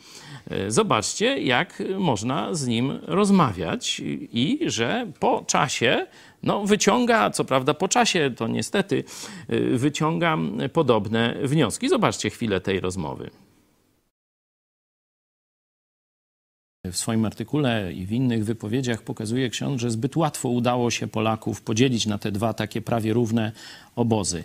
E, 0.51 0.71
Zobaczcie, 0.71 1.41
jak 1.41 1.83
można 1.99 2.55
z 2.55 2.67
nim 2.67 2.99
rozmawiać 3.03 4.03
i 4.33 4.59
że 4.67 5.07
po 5.21 5.45
czasie, 5.47 6.07
no 6.43 6.65
wyciąga, 6.65 7.31
co 7.31 7.45
prawda 7.45 7.75
po 7.75 7.89
czasie, 7.89 8.31
to 8.37 8.49
niestety, 8.49 9.05
e, 9.49 9.61
wyciąga 9.61 10.39
podobne 10.73 11.37
wnioski. 11.43 11.89
Zobaczcie 11.89 12.31
chwilę 12.31 12.61
tej 12.61 12.81
rozmowy. 12.81 13.31
W 16.93 16.97
swoim 16.97 17.25
artykule 17.25 17.93
i 17.93 18.07
w 18.07 18.13
innych 18.13 18.45
wypowiedziach 18.45 19.03
pokazuje 19.03 19.51
ksiądz, 19.51 19.81
że 19.81 19.91
zbyt 19.91 20.17
łatwo 20.17 20.49
udało 20.49 20.91
się 20.91 21.07
Polaków 21.07 21.63
podzielić 21.63 22.07
na 22.07 22.19
te 22.19 22.33
dwa 22.33 22.55
takie 22.55 22.83
prawie 22.83 23.13
równe 23.13 23.53
obozy. 23.97 24.45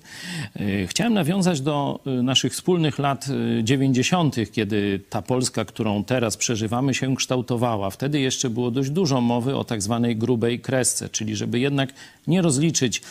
E, 0.55 0.87
Chciałem 0.87 1.13
nawiązać 1.13 1.61
do 1.61 1.99
e, 2.05 2.09
naszych 2.09 2.53
wspólnych 2.53 2.99
lat 2.99 3.25
e, 3.59 3.63
90., 3.63 4.35
kiedy 4.51 4.99
ta 5.09 5.21
Polska, 5.21 5.65
którą 5.65 6.03
teraz 6.03 6.37
przeżywamy, 6.37 6.93
się 6.93 7.15
kształtowała. 7.15 7.89
Wtedy 7.89 8.19
jeszcze 8.19 8.49
było 8.49 8.71
dość 8.71 8.89
dużo 8.89 9.21
mowy 9.21 9.55
o 9.55 9.63
tak 9.63 9.81
zwanej 9.81 10.15
grubej 10.15 10.59
kresce, 10.59 11.09
czyli 11.09 11.35
żeby 11.35 11.59
jednak 11.59 11.93
nie 12.27 12.41
rozliczyć 12.41 13.01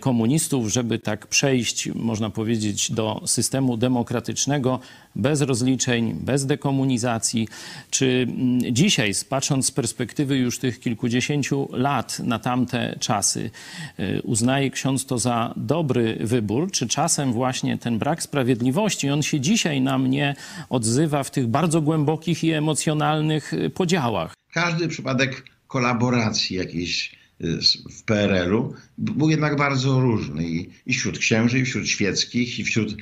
komunistów, 0.00 0.72
żeby 0.72 0.98
tak 0.98 1.26
przejść, 1.26 1.88
można 1.94 2.30
powiedzieć, 2.30 2.92
do 2.92 3.22
systemu 3.26 3.76
demokratycznego 3.76 4.80
bez 5.16 5.40
rozliczeń, 5.40 6.14
bez 6.14 6.46
dekomunizacji. 6.46 7.48
Czy 7.90 8.26
mm, 8.28 8.61
dzisiaj, 8.70 9.12
patrząc 9.28 9.66
z 9.66 9.70
perspektywy 9.70 10.36
już 10.36 10.58
tych 10.58 10.80
kilkudziesięciu 10.80 11.68
lat 11.72 12.18
na 12.18 12.38
tamte 12.38 12.96
czasy, 13.00 13.50
e, 13.98 14.22
uznaje 14.22 14.70
ksiądz 14.70 15.06
to 15.06 15.18
za 15.18 15.54
dobry 15.56 16.18
wybór? 16.20 16.70
Czy 16.70 16.88
czasem 16.88 17.32
właśnie 17.32 17.78
ten 17.78 17.98
brak 17.98 18.22
sprawiedliwości, 18.22 19.10
on 19.10 19.22
się 19.22 19.40
dzisiaj 19.40 19.80
na 19.80 19.98
mnie 19.98 20.34
odzywa 20.70 21.22
w 21.22 21.30
tych 21.30 21.46
bardzo 21.46 21.80
głębokich 21.80 22.44
i 22.44 22.50
emocjonalnych 22.50 23.54
e, 23.54 23.70
podziałach? 23.70 24.34
Każdy 24.52 24.88
przypadek 24.88 25.44
kolaboracji 25.66 26.56
jakiejś 26.56 27.22
z- 27.40 27.76
w 28.00 28.02
PRL-u 28.04 28.74
był 28.98 29.30
jednak 29.30 29.56
bardzo 29.56 30.00
różny 30.00 30.44
i, 30.48 30.68
i 30.86 30.94
wśród 30.94 31.18
księży, 31.18 31.58
i 31.58 31.64
wśród 31.64 31.88
świeckich, 31.88 32.58
i 32.58 32.64
wśród 32.64 32.96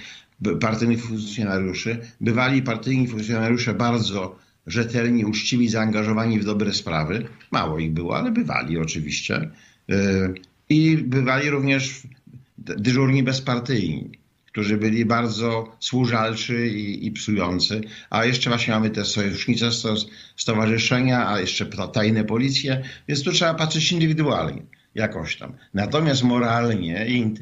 partyjnych 0.61 1.03
funkcjonariuszy. 1.05 1.99
Bywali 2.21 2.63
partyjni 2.63 3.09
funkcjonariusze 3.09 3.75
bardzo 3.75 4.37
rzetelni, 4.67 5.25
uczciwi, 5.25 5.69
zaangażowani 5.69 6.39
w 6.41 6.45
dobre 6.45 6.73
sprawy. 6.73 7.27
Mało 7.51 7.79
ich 7.79 7.93
było, 7.93 8.17
ale 8.19 8.31
bywali 8.31 8.79
oczywiście. 8.79 9.51
Y, 9.91 10.35
I 10.69 10.97
bywali 10.97 11.51
również 11.51 12.03
dyżurni 12.59 13.23
bezpartyjni, 13.23 14.11
którzy 14.47 14.77
byli 14.77 15.05
bardzo 15.05 15.77
służalczy 15.81 16.69
i, 16.69 17.07
i 17.07 17.11
psujący. 17.13 17.81
A 18.11 18.25
jeszcze 18.25 18.51
właśnie 18.51 18.75
mamy 18.75 18.91
te 18.91 19.05
sojusznicze 19.05 19.73
sto, 19.73 19.95
stowarzyszenia, 20.37 21.29
a 21.29 21.41
jeszcze 21.41 21.67
ta- 21.67 21.89
tajne 21.89 22.25
policje, 22.25 22.83
więc 23.09 23.23
tu 23.23 23.33
trzeba 23.33 23.55
patrzeć 23.55 23.93
indywidualnie. 23.93 24.63
Jakoś 24.95 25.37
tam. 25.37 25.53
Natomiast 25.75 26.23
moralnie 26.23 27.07
i, 27.09 27.35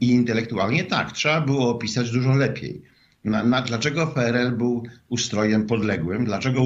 i 0.00 0.08
intelektualnie 0.10 0.84
tak, 0.84 1.12
trzeba 1.12 1.40
było 1.40 1.70
opisać 1.70 2.10
dużo 2.10 2.34
lepiej. 2.34 2.82
Na, 3.28 3.44
na, 3.44 3.62
dlaczego 3.62 4.06
PRL 4.06 4.52
był 4.52 4.82
ustrojem 5.08 5.66
podległym? 5.66 6.24
Dlaczego 6.24 6.60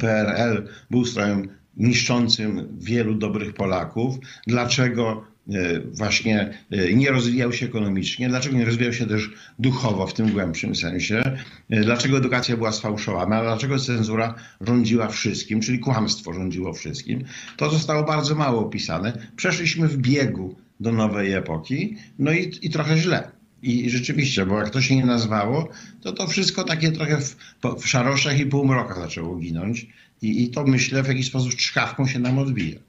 PRL 0.00 0.68
był 0.90 1.00
ustrojem 1.00 1.48
niszczącym 1.76 2.68
wielu 2.78 3.14
dobrych 3.14 3.54
Polaków? 3.54 4.16
Dlaczego 4.46 5.24
e, 5.52 5.80
właśnie 5.80 6.54
e, 6.70 6.94
nie 6.94 7.10
rozwijał 7.10 7.52
się 7.52 7.66
ekonomicznie? 7.66 8.28
Dlaczego 8.28 8.56
nie 8.56 8.64
rozwijał 8.64 8.92
się 8.92 9.06
też 9.06 9.30
duchowo 9.58 10.06
w 10.06 10.14
tym 10.14 10.32
głębszym 10.32 10.74
sensie? 10.74 11.22
E, 11.70 11.80
Dlaczego 11.80 12.16
edukacja 12.16 12.56
była 12.56 12.72
sfałszowana? 12.72 13.42
Dlaczego 13.42 13.78
cenzura 13.78 14.34
rządziła 14.60 15.08
wszystkim, 15.08 15.60
czyli 15.60 15.78
kłamstwo 15.78 16.32
rządziło 16.32 16.72
wszystkim? 16.72 17.24
To 17.56 17.70
zostało 17.70 18.04
bardzo 18.04 18.34
mało 18.34 18.60
opisane. 18.60 19.12
Przeszliśmy 19.36 19.88
w 19.88 19.96
biegu 19.96 20.56
do 20.80 20.92
nowej 20.92 21.32
epoki, 21.32 21.96
no 22.18 22.32
i, 22.32 22.52
i 22.62 22.70
trochę 22.70 22.96
źle. 22.96 23.39
I 23.62 23.90
rzeczywiście, 23.90 24.46
bo 24.46 24.58
jak 24.58 24.70
to 24.70 24.82
się 24.82 24.96
nie 24.96 25.06
nazwało, 25.06 25.68
to 26.02 26.12
to 26.12 26.26
wszystko 26.26 26.64
takie 26.64 26.92
trochę 26.92 27.20
w, 27.20 27.36
w 27.78 27.86
szaroszach 27.86 28.40
i 28.40 28.46
półmrokach 28.46 28.98
zaczęło 28.98 29.36
ginąć. 29.36 29.86
I, 30.22 30.42
I 30.42 30.50
to 30.50 30.64
myślę 30.64 31.02
w 31.02 31.08
jakiś 31.08 31.26
sposób 31.26 31.54
czkawką 31.54 32.06
się 32.06 32.18
nam 32.18 32.38
odbije. 32.38 32.80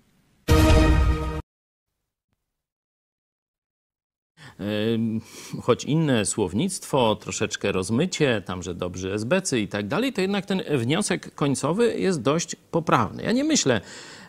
Ym, 4.94 5.22
choć 5.62 5.86
inne 5.86 6.26
słownictwo, 6.26 7.16
troszeczkę 7.16 7.72
rozmycie, 7.72 8.42
tam, 8.46 8.64
że 8.64 8.76
dobrzy 8.76 9.14
esbecy 9.14 9.60
i 9.60 9.68
tak 9.68 9.88
dalej, 9.88 10.14
to 10.14 10.22
jednak 10.22 10.46
ten 10.46 10.62
wniosek 10.72 11.36
końcowy 11.36 12.00
jest 12.00 12.22
dość 12.22 12.56
poprawny. 12.56 13.24
Ja 13.24 13.32
nie 13.32 13.44
myślę, 13.44 13.82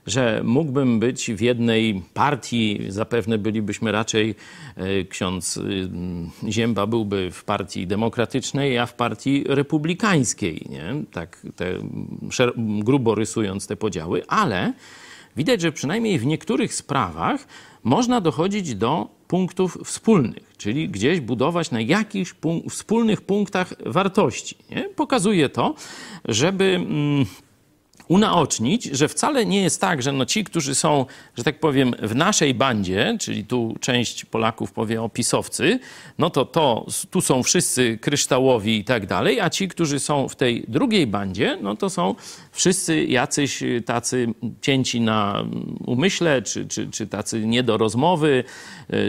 że 0.07 0.41
mógłbym 0.45 1.01
być 1.01 1.31
w 1.33 1.41
jednej 1.41 2.03
partii, 2.15 2.81
zapewne 2.89 3.39
bylibyśmy 3.39 3.93
raczej, 3.93 4.35
e, 4.77 5.05
ksiądz 5.05 5.57
ym, 5.57 6.31
Zięba 6.49 6.87
byłby 6.87 7.31
w 7.31 7.45
partii 7.45 7.87
demokratycznej, 7.87 8.79
a 8.79 8.87
w 8.87 8.95
partii 8.95 9.45
republikańskiej, 9.49 10.67
nie? 10.71 10.95
Tak 11.13 11.47
te, 11.57 11.75
grubo 12.59 13.15
rysując 13.15 13.67
te 13.67 13.77
podziały, 13.77 14.27
ale 14.29 14.73
widać, 15.37 15.61
że 15.61 15.73
przynajmniej 15.73 16.19
w 16.19 16.27
niektórych 16.27 16.75
sprawach 16.75 17.47
można 17.85 18.21
dochodzić 18.21 18.75
do 18.75 19.09
punktów 19.29 19.79
wspólnych, 19.85 20.53
czyli 20.59 20.89
gdzieś 20.89 21.21
budować 21.21 21.71
na 21.71 21.81
jakichś 21.81 22.35
punk- 22.35 22.71
wspólnych 22.71 23.21
punktach 23.21 23.75
wartości. 23.87 24.57
Nie? 24.71 24.83
Pokazuje 24.83 25.49
to, 25.49 25.75
żeby. 26.25 26.65
Mm, 26.65 27.27
unaocznić, 28.13 28.85
że 28.85 29.09
wcale 29.09 29.47
nie 29.47 29.63
jest 29.63 29.81
tak, 29.81 30.03
że 30.03 30.13
no 30.13 30.27
ci, 30.27 30.45
którzy 30.45 30.75
są, 30.75 31.07
że 31.37 31.45
tak 31.45 31.61
powiem, 31.61 31.95
w 32.03 32.15
naszej 32.15 32.55
bandzie, 32.55 33.17
czyli 33.21 33.45
tu 33.45 33.75
część 33.81 34.25
Polaków 34.25 34.73
powie 34.73 35.03
o 35.03 35.09
pisowcy, 35.09 35.79
no 36.19 36.31
to, 36.31 36.45
to 36.45 36.87
tu 37.11 37.21
są 37.21 37.43
wszyscy 37.43 37.99
kryształowi 37.99 38.79
i 38.79 38.85
tak 38.85 39.07
dalej, 39.07 39.41
a 39.41 39.51
ci, 39.51 39.69
którzy 39.69 40.01
są 40.01 40.29
w 40.29 40.37
tej 40.37 40.65
drugiej 40.69 41.07
bandzie, 41.07 41.59
no 41.63 41.77
to 41.77 41.91
są 41.91 42.15
wszyscy 42.53 43.05
jacyś 43.05 43.63
tacy 43.87 44.27
cięci 44.61 45.01
na 45.01 45.45
umyśle, 45.87 46.43
czy, 46.43 46.67
czy, 46.67 46.91
czy 46.91 47.07
tacy 47.07 47.47
nie 47.47 47.63
do 47.63 47.77
rozmowy, 47.77 48.45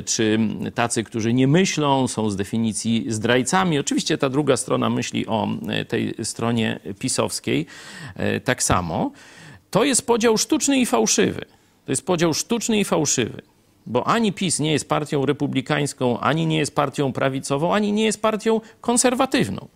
czy 0.05 0.39
tacy, 0.75 1.03
którzy 1.03 1.33
nie 1.33 1.47
myślą, 1.47 2.07
są 2.07 2.29
z 2.29 2.35
definicji 2.35 3.05
zdrajcami. 3.07 3.79
Oczywiście 3.79 4.17
ta 4.17 4.29
druga 4.29 4.57
strona 4.57 4.89
myśli 4.89 5.27
o 5.27 5.47
y, 5.81 5.85
tej 5.85 6.15
stronie 6.23 6.79
pisowskiej 6.99 7.65
y, 8.37 8.41
tak 8.41 8.63
samo. 8.63 9.11
To 9.71 9.83
jest 9.83 10.07
podział 10.07 10.37
sztuczny 10.37 10.79
i 10.79 10.85
fałszywy. 10.85 11.45
To 11.85 11.91
jest 11.91 12.05
podział 12.05 12.33
sztuczny 12.33 12.79
i 12.79 12.85
fałszywy. 12.85 13.41
Bo 13.85 14.07
ani 14.07 14.33
PiS 14.33 14.59
nie 14.59 14.71
jest 14.71 14.89
partią 14.89 15.25
republikańską, 15.25 16.19
ani 16.19 16.47
nie 16.47 16.57
jest 16.57 16.75
partią 16.75 17.13
prawicową, 17.13 17.75
ani 17.75 17.91
nie 17.91 18.05
jest 18.05 18.21
partią 18.21 18.61
konserwatywną. 18.81 19.67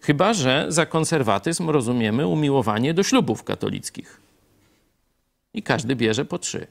Chyba, 0.00 0.34
że 0.34 0.66
za 0.68 0.86
konserwatyzm 0.86 1.70
rozumiemy 1.70 2.26
umiłowanie 2.26 2.94
do 2.94 3.02
ślubów 3.02 3.44
katolickich. 3.44 4.20
I 5.54 5.62
każdy 5.62 5.96
bierze 5.96 6.24
po 6.24 6.38
trzy. 6.38 6.66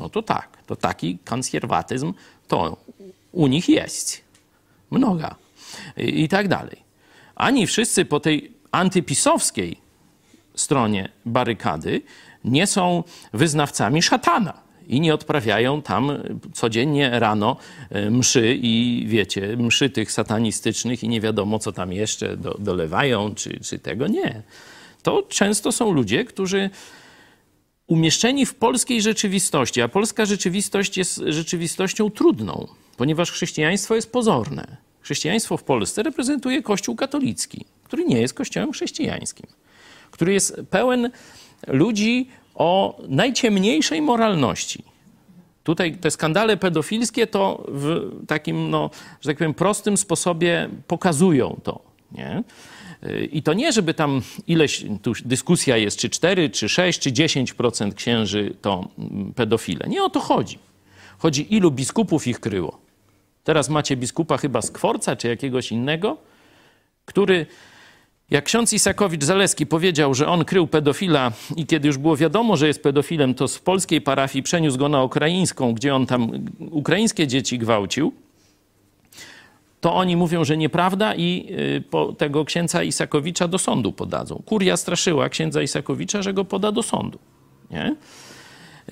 No 0.00 0.08
to 0.08 0.22
tak, 0.22 0.48
to 0.66 0.76
taki 0.76 1.18
konserwatyzm 1.24 2.12
to 2.48 2.76
u 3.32 3.46
nich 3.46 3.68
jest. 3.68 4.20
Mnoga. 4.90 5.34
I, 5.96 6.22
i 6.22 6.28
tak 6.28 6.48
dalej. 6.48 6.76
Ani 7.34 7.66
wszyscy 7.66 8.04
po 8.04 8.20
tej 8.20 8.52
antypisowskiej 8.70 9.76
stronie 10.54 11.08
barykady, 11.24 12.02
nie 12.44 12.66
są 12.66 13.04
wyznawcami 13.32 14.02
szatana 14.02 14.66
i 14.88 15.00
nie 15.00 15.14
odprawiają 15.14 15.82
tam 15.82 16.12
codziennie 16.52 17.20
rano 17.20 17.56
e, 17.90 18.10
mszy 18.10 18.54
i 18.60 19.04
wiecie, 19.08 19.56
mszy 19.56 19.90
tych 19.90 20.12
satanistycznych 20.12 21.04
i 21.04 21.08
nie 21.08 21.20
wiadomo, 21.20 21.58
co 21.58 21.72
tam 21.72 21.92
jeszcze 21.92 22.36
do, 22.36 22.56
dolewają, 22.58 23.34
czy, 23.34 23.60
czy 23.60 23.78
tego 23.78 24.06
nie. 24.06 24.42
To 25.02 25.22
często 25.22 25.72
są 25.72 25.92
ludzie, 25.92 26.24
którzy 26.24 26.70
umieszczeni 27.86 28.46
w 28.46 28.54
polskiej 28.54 29.02
rzeczywistości, 29.02 29.82
a 29.82 29.88
polska 29.88 30.26
rzeczywistość 30.26 30.98
jest 30.98 31.22
rzeczywistością 31.26 32.10
trudną, 32.10 32.66
ponieważ 32.96 33.30
chrześcijaństwo 33.30 33.94
jest 33.94 34.12
pozorne. 34.12 34.76
Chrześcijaństwo 35.00 35.56
w 35.56 35.62
Polsce 35.62 36.02
reprezentuje 36.02 36.62
Kościół 36.62 36.96
katolicki, 36.96 37.64
który 37.84 38.04
nie 38.04 38.20
jest 38.20 38.34
kościołem 38.34 38.72
chrześcijańskim, 38.72 39.46
który 40.10 40.32
jest 40.32 40.56
pełen 40.70 41.10
ludzi 41.66 42.28
o 42.54 43.00
najciemniejszej 43.08 44.02
moralności. 44.02 44.84
Tutaj 45.64 45.96
te 45.96 46.10
skandale 46.10 46.56
pedofilskie 46.56 47.26
to 47.26 47.64
w 47.68 48.10
takim, 48.26 48.70
no, 48.70 48.90
że 49.20 49.30
tak 49.30 49.38
powiem, 49.38 49.54
prostym 49.54 49.96
sposobie 49.96 50.68
pokazują 50.86 51.60
to. 51.62 51.80
Nie? 52.12 52.42
I 53.32 53.42
to 53.42 53.52
nie, 53.52 53.72
żeby 53.72 53.94
tam 53.94 54.22
ileś, 54.46 54.84
tu 55.02 55.12
dyskusja 55.24 55.76
jest, 55.76 55.98
czy 55.98 56.10
4, 56.10 56.50
czy 56.50 56.68
6, 56.68 57.00
czy 57.00 57.12
10% 57.12 57.94
księży 57.94 58.54
to 58.62 58.88
pedofile. 59.34 59.88
Nie 59.88 60.02
o 60.02 60.10
to 60.10 60.20
chodzi. 60.20 60.58
Chodzi, 61.18 61.54
ilu 61.54 61.70
biskupów 61.70 62.26
ich 62.26 62.40
kryło. 62.40 62.78
Teraz 63.44 63.68
macie 63.68 63.96
biskupa 63.96 64.36
chyba 64.36 64.62
z 64.62 64.70
Kworca, 64.70 65.16
czy 65.16 65.28
jakiegoś 65.28 65.72
innego, 65.72 66.16
który 67.04 67.46
jak 68.30 68.44
ksiądz 68.44 68.72
Isakowicz-Zaleski 68.72 69.66
powiedział, 69.66 70.14
że 70.14 70.28
on 70.28 70.44
krył 70.44 70.66
pedofila 70.66 71.32
i 71.56 71.66
kiedy 71.66 71.88
już 71.88 71.98
było 71.98 72.16
wiadomo, 72.16 72.56
że 72.56 72.66
jest 72.66 72.82
pedofilem, 72.82 73.34
to 73.34 73.48
z 73.48 73.58
polskiej 73.58 74.00
parafii 74.00 74.42
przeniósł 74.42 74.78
go 74.78 74.88
na 74.88 75.02
ukraińską, 75.02 75.74
gdzie 75.74 75.94
on 75.94 76.06
tam 76.06 76.30
ukraińskie 76.70 77.26
dzieci 77.26 77.58
gwałcił, 77.58 78.12
to 79.80 79.94
oni 79.94 80.16
mówią, 80.16 80.44
że 80.44 80.56
nieprawda 80.56 81.14
i 81.14 81.48
y, 82.10 82.16
tego 82.18 82.44
księdza 82.44 82.82
Isakowicza 82.82 83.48
do 83.48 83.58
sądu 83.58 83.92
podadzą. 83.92 84.42
Kuria 84.46 84.76
straszyła 84.76 85.28
księdza 85.28 85.62
Isakowicza, 85.62 86.22
że 86.22 86.34
go 86.34 86.44
poda 86.44 86.72
do 86.72 86.82
sądu. 86.82 87.18
Nie? 87.70 87.96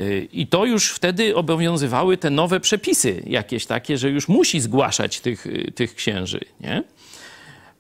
Y, 0.01 0.29
I 0.33 0.47
to 0.47 0.65
już 0.65 0.91
wtedy 0.91 1.37
obowiązywały 1.37 2.17
te 2.17 2.31
nowe 2.31 2.61
przepisy, 2.61 3.23
jakieś 3.27 3.67
takie, 3.67 3.99
że 3.99 4.11
już 4.11 4.29
musi 4.29 4.61
zgłaszać 4.61 5.21
tych, 5.21 5.47
y, 5.47 5.73
tych 5.75 5.95
księży. 5.95 6.41
Nie? 6.61 6.83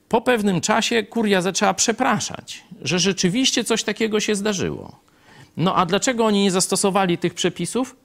Po 0.08 0.20
pewnym 0.20 0.60
czasie 0.60 1.02
kuria 1.02 1.42
zaczęła 1.42 1.74
przepraszać, 1.74 2.64
że 2.82 2.98
rzeczywiście 2.98 3.64
coś 3.64 3.84
takiego 3.84 4.20
się 4.20 4.34
zdarzyło. 4.34 5.00
No 5.56 5.76
a 5.76 5.86
dlaczego 5.86 6.26
oni 6.26 6.42
nie 6.42 6.50
zastosowali 6.50 7.18
tych 7.18 7.34
przepisów? 7.34 7.96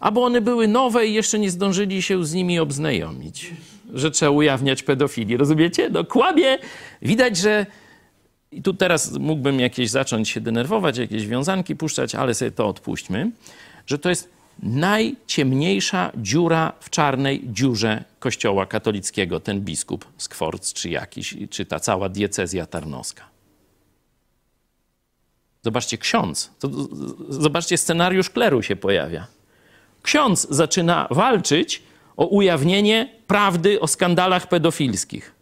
Albo 0.00 0.24
one 0.24 0.40
były 0.40 0.68
nowe 0.68 1.06
i 1.06 1.14
jeszcze 1.14 1.38
nie 1.38 1.50
zdążyli 1.50 2.02
się 2.02 2.24
z 2.24 2.34
nimi 2.34 2.58
obznajomić, 2.58 3.52
że 3.94 4.10
trzeba 4.10 4.30
ujawniać 4.30 4.82
pedofilię. 4.82 5.36
Rozumiecie? 5.36 5.90
No 5.90 6.04
kłamie. 6.04 6.58
Widać, 7.02 7.36
że 7.36 7.66
i 8.52 8.62
tu 8.62 8.74
teraz 8.74 9.12
mógłbym 9.12 9.60
jakieś 9.60 9.90
zacząć 9.90 10.28
się 10.28 10.40
denerwować, 10.40 10.98
jakieś 10.98 11.26
wiązanki 11.26 11.76
puszczać, 11.76 12.14
ale 12.14 12.34
sobie 12.34 12.50
to 12.50 12.68
odpuśćmy, 12.68 13.30
że 13.86 13.98
to 13.98 14.08
jest 14.08 14.28
najciemniejsza 14.62 16.12
dziura 16.16 16.72
w 16.80 16.90
czarnej 16.90 17.42
dziurze 17.44 18.04
kościoła 18.18 18.66
katolickiego, 18.66 19.40
ten 19.40 19.60
biskup 19.60 20.04
z 20.16 20.28
Kworc, 20.28 20.72
czy 20.72 20.90
jakiś, 20.90 21.36
czy 21.50 21.66
ta 21.66 21.80
cała 21.80 22.08
diecezja 22.08 22.66
tarnowska. 22.66 23.24
Zobaczcie, 25.62 25.98
ksiądz, 25.98 26.50
to, 26.58 26.68
zobaczcie, 27.28 27.78
scenariusz 27.78 28.30
kleru 28.30 28.62
się 28.62 28.76
pojawia. 28.76 29.26
Ksiądz 30.02 30.46
zaczyna 30.50 31.08
walczyć 31.10 31.82
o 32.16 32.26
ujawnienie 32.26 33.08
prawdy 33.26 33.80
o 33.80 33.86
skandalach 33.86 34.48
pedofilskich. 34.48 35.34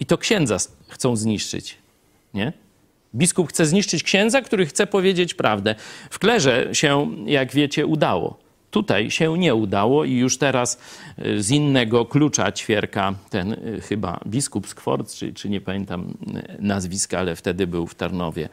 I 0.00 0.06
to 0.06 0.18
księdza 0.18 0.56
chcą 0.88 1.16
zniszczyć, 1.16 1.78
nie? 2.34 2.52
Biskup 3.14 3.48
chce 3.48 3.66
zniszczyć 3.66 4.02
księdza, 4.02 4.42
który 4.42 4.66
chce 4.66 4.86
powiedzieć 4.86 5.34
prawdę. 5.34 5.74
W 6.10 6.18
klerze 6.18 6.68
się, 6.72 7.10
jak 7.26 7.52
wiecie, 7.52 7.86
udało. 7.86 8.38
Tutaj 8.70 9.10
się 9.10 9.38
nie 9.38 9.54
udało 9.54 10.04
i 10.04 10.12
już 10.12 10.38
teraz 10.38 10.80
y, 11.26 11.42
z 11.42 11.50
innego 11.50 12.04
klucza 12.04 12.52
ćwierka 12.52 13.14
ten 13.30 13.52
y, 13.52 13.80
chyba 13.80 14.20
biskup 14.26 14.68
z 14.68 14.74
Kworc, 14.74 15.16
czy, 15.16 15.32
czy 15.32 15.50
nie 15.50 15.60
pamiętam 15.60 16.14
y, 16.36 16.56
nazwiska, 16.58 17.18
ale 17.18 17.36
wtedy 17.36 17.66
był 17.66 17.86
w 17.86 17.94
Tarnowie. 17.94 18.48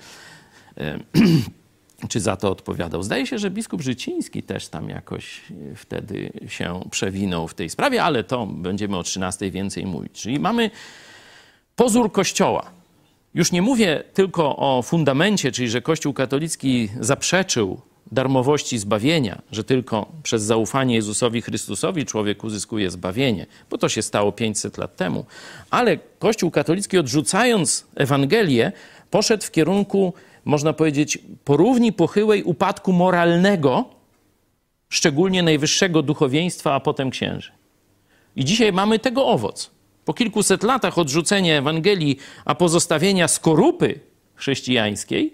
Czy 2.10 2.20
za 2.20 2.36
to 2.36 2.52
odpowiadał? 2.52 3.04
Zdaje 3.04 3.28
się, 3.28 3.40
że 3.40 3.50
biskup 3.52 3.82
Życiński 3.82 4.44
też 4.44 4.68
tam 4.68 4.90
jakoś 4.90 5.42
wtedy 5.76 6.32
się 6.48 6.82
przewinął 6.92 7.48
w 7.48 7.54
tej 7.54 7.70
sprawie, 7.70 8.04
ale 8.04 8.24
to 8.24 8.46
będziemy 8.46 8.98
o 8.98 9.04
13 9.04 9.52
więcej 9.52 9.86
mówić. 9.86 10.12
Czyli 10.12 10.40
mamy 10.40 10.72
pozór 11.76 12.12
Kościoła 12.12 12.80
już 13.34 13.52
nie 13.52 13.62
mówię 13.62 14.04
tylko 14.14 14.56
o 14.58 14.82
fundamencie, 14.82 15.52
czyli 15.52 15.70
że 15.70 15.82
Kościół 15.82 16.14
katolicki 16.14 16.90
zaprzeczył 17.00 17.82
darmowości 18.12 18.78
zbawienia, 18.78 19.42
że 19.52 19.64
tylko 19.64 20.12
przez 20.24 20.44
zaufanie 20.44 20.96
Jezusowi 20.96 21.42
Chrystusowi 21.42 22.06
człowiek 22.06 22.44
uzyskuje 22.44 22.92
zbawienie, 22.92 23.46
bo 23.70 23.78
to 23.78 23.90
się 23.90 24.02
stało 24.02 24.32
500 24.32 24.78
lat 24.78 24.96
temu. 24.96 25.26
Ale 25.70 25.98
Kościół 26.20 26.52
katolicki, 26.52 26.98
odrzucając 26.98 27.88
Ewangelię, 27.96 28.72
poszedł 29.12 29.44
w 29.44 29.52
kierunku, 29.52 30.14
można 30.50 30.74
powiedzieć, 30.74 31.18
porówni 31.44 31.94
pochyłej 31.94 32.44
upadku 32.44 32.94
moralnego, 32.94 33.86
szczególnie 34.90 35.44
najwyższego 35.44 36.02
duchowieństwa, 36.02 36.74
a 36.74 36.80
potem 36.80 37.10
księży. 37.10 37.52
I 38.36 38.46
dzisiaj 38.46 38.74
mamy 38.74 39.00
tego 39.00 39.28
owoc. 39.28 39.72
Po 40.06 40.14
kilkuset 40.14 40.64
latach 40.64 40.98
odrzucenia 40.98 41.58
Ewangelii, 41.58 42.18
a 42.46 42.56
pozostawienia 42.56 43.28
skorupy 43.28 44.00
chrześcijańskiej, 44.36 45.34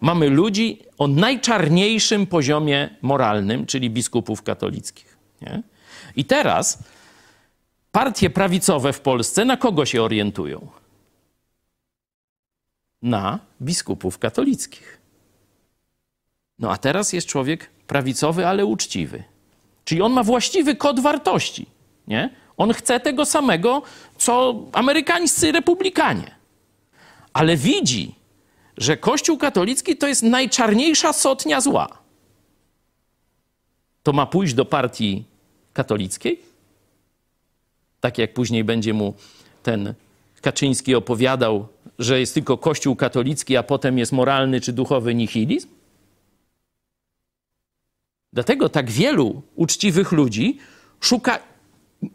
mamy 0.00 0.28
ludzi 0.28 0.78
o 0.98 1.06
najczarniejszym 1.06 2.26
poziomie 2.26 2.90
moralnym, 3.02 3.66
czyli 3.66 3.90
biskupów 3.90 4.42
katolickich. 4.42 5.16
Nie? 5.42 5.62
I 6.16 6.24
teraz 6.24 6.78
partie 7.92 8.30
prawicowe 8.30 8.92
w 8.92 9.00
Polsce 9.00 9.44
na 9.44 9.56
kogo 9.56 9.86
się 9.86 10.02
orientują? 10.02 10.79
Na 13.02 13.38
biskupów 13.62 14.18
katolickich. 14.18 15.00
No 16.58 16.72
a 16.72 16.76
teraz 16.76 17.12
jest 17.12 17.26
człowiek 17.26 17.70
prawicowy, 17.86 18.46
ale 18.46 18.66
uczciwy. 18.66 19.24
Czyli 19.84 20.02
on 20.02 20.12
ma 20.12 20.22
właściwy 20.22 20.76
kod 20.76 21.00
wartości. 21.00 21.66
Nie? 22.06 22.30
On 22.56 22.72
chce 22.72 23.00
tego 23.00 23.24
samego, 23.24 23.82
co 24.18 24.54
amerykańscy 24.72 25.52
republikanie. 25.52 26.34
Ale 27.32 27.56
widzi, 27.56 28.14
że 28.76 28.96
Kościół 28.96 29.38
katolicki 29.38 29.96
to 29.96 30.06
jest 30.06 30.22
najczarniejsza 30.22 31.12
sotnia 31.12 31.60
zła. 31.60 31.98
To 34.02 34.12
ma 34.12 34.26
pójść 34.26 34.54
do 34.54 34.64
partii 34.64 35.24
katolickiej? 35.72 36.40
Tak 38.00 38.18
jak 38.18 38.34
później 38.34 38.64
będzie 38.64 38.92
mu 38.92 39.14
ten 39.62 39.94
Kaczyński 40.40 40.94
opowiadał, 40.94 41.68
że 42.00 42.20
jest 42.20 42.34
tylko 42.34 42.58
Kościół 42.58 42.96
katolicki, 42.96 43.56
a 43.56 43.62
potem 43.62 43.98
jest 43.98 44.12
moralny 44.12 44.60
czy 44.60 44.72
duchowy 44.72 45.14
nihilizm? 45.14 45.68
Dlatego 48.32 48.68
tak 48.68 48.90
wielu 48.90 49.42
uczciwych 49.54 50.12
ludzi 50.12 50.58
szuka 51.00 51.38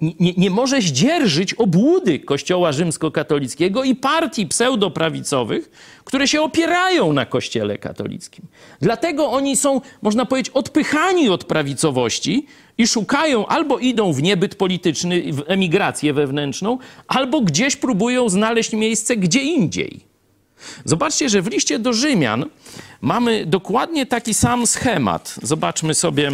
nie, 0.01 0.33
nie 0.37 0.49
może 0.49 0.81
zdzierżyć 0.81 1.53
obłudy 1.53 2.19
Kościoła 2.19 2.71
rzymskokatolickiego 2.71 3.83
i 3.83 3.95
partii 3.95 4.47
pseudoprawicowych, 4.47 5.71
które 6.03 6.27
się 6.27 6.41
opierają 6.41 7.13
na 7.13 7.25
Kościele 7.25 7.77
katolickim. 7.77 8.45
Dlatego 8.81 9.31
oni 9.31 9.57
są, 9.57 9.81
można 10.01 10.25
powiedzieć, 10.25 10.53
odpychani 10.53 11.29
od 11.29 11.43
prawicowości 11.43 12.45
i 12.77 12.87
szukają, 12.87 13.45
albo 13.47 13.79
idą 13.79 14.13
w 14.13 14.21
niebyt 14.21 14.55
polityczny, 14.55 15.33
w 15.33 15.43
emigrację 15.47 16.13
wewnętrzną, 16.13 16.77
albo 17.07 17.41
gdzieś 17.41 17.75
próbują 17.75 18.29
znaleźć 18.29 18.73
miejsce 18.73 19.17
gdzie 19.17 19.41
indziej. 19.41 19.99
Zobaczcie, 20.85 21.29
że 21.29 21.41
w 21.41 21.47
liście 21.47 21.79
do 21.79 21.93
Rzymian 21.93 22.45
mamy 23.01 23.45
dokładnie 23.45 24.05
taki 24.05 24.33
sam 24.33 24.67
schemat. 24.67 25.35
Zobaczmy 25.41 25.93
sobie 25.93 26.31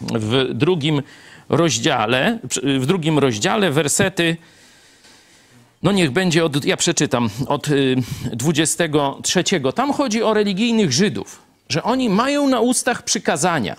w 0.00 0.54
drugim 0.54 1.02
rozdziale, 1.50 2.38
w 2.62 2.86
drugim 2.86 3.18
rozdziale 3.18 3.70
wersety, 3.70 4.36
no 5.82 5.92
niech 5.92 6.10
będzie 6.10 6.44
od, 6.44 6.64
ja 6.64 6.76
przeczytam, 6.76 7.30
od 7.48 7.66
23. 8.32 9.40
Y, 9.40 9.72
Tam 9.74 9.92
chodzi 9.92 10.22
o 10.22 10.34
religijnych 10.34 10.92
Żydów, 10.92 11.42
że 11.68 11.82
oni 11.82 12.08
mają 12.08 12.48
na 12.48 12.60
ustach 12.60 13.02
przykazania, 13.02 13.76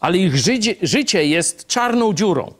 ale 0.00 0.18
ich 0.18 0.36
życie, 0.36 0.74
życie 0.82 1.26
jest 1.26 1.66
czarną 1.66 2.14
dziurą, 2.14 2.54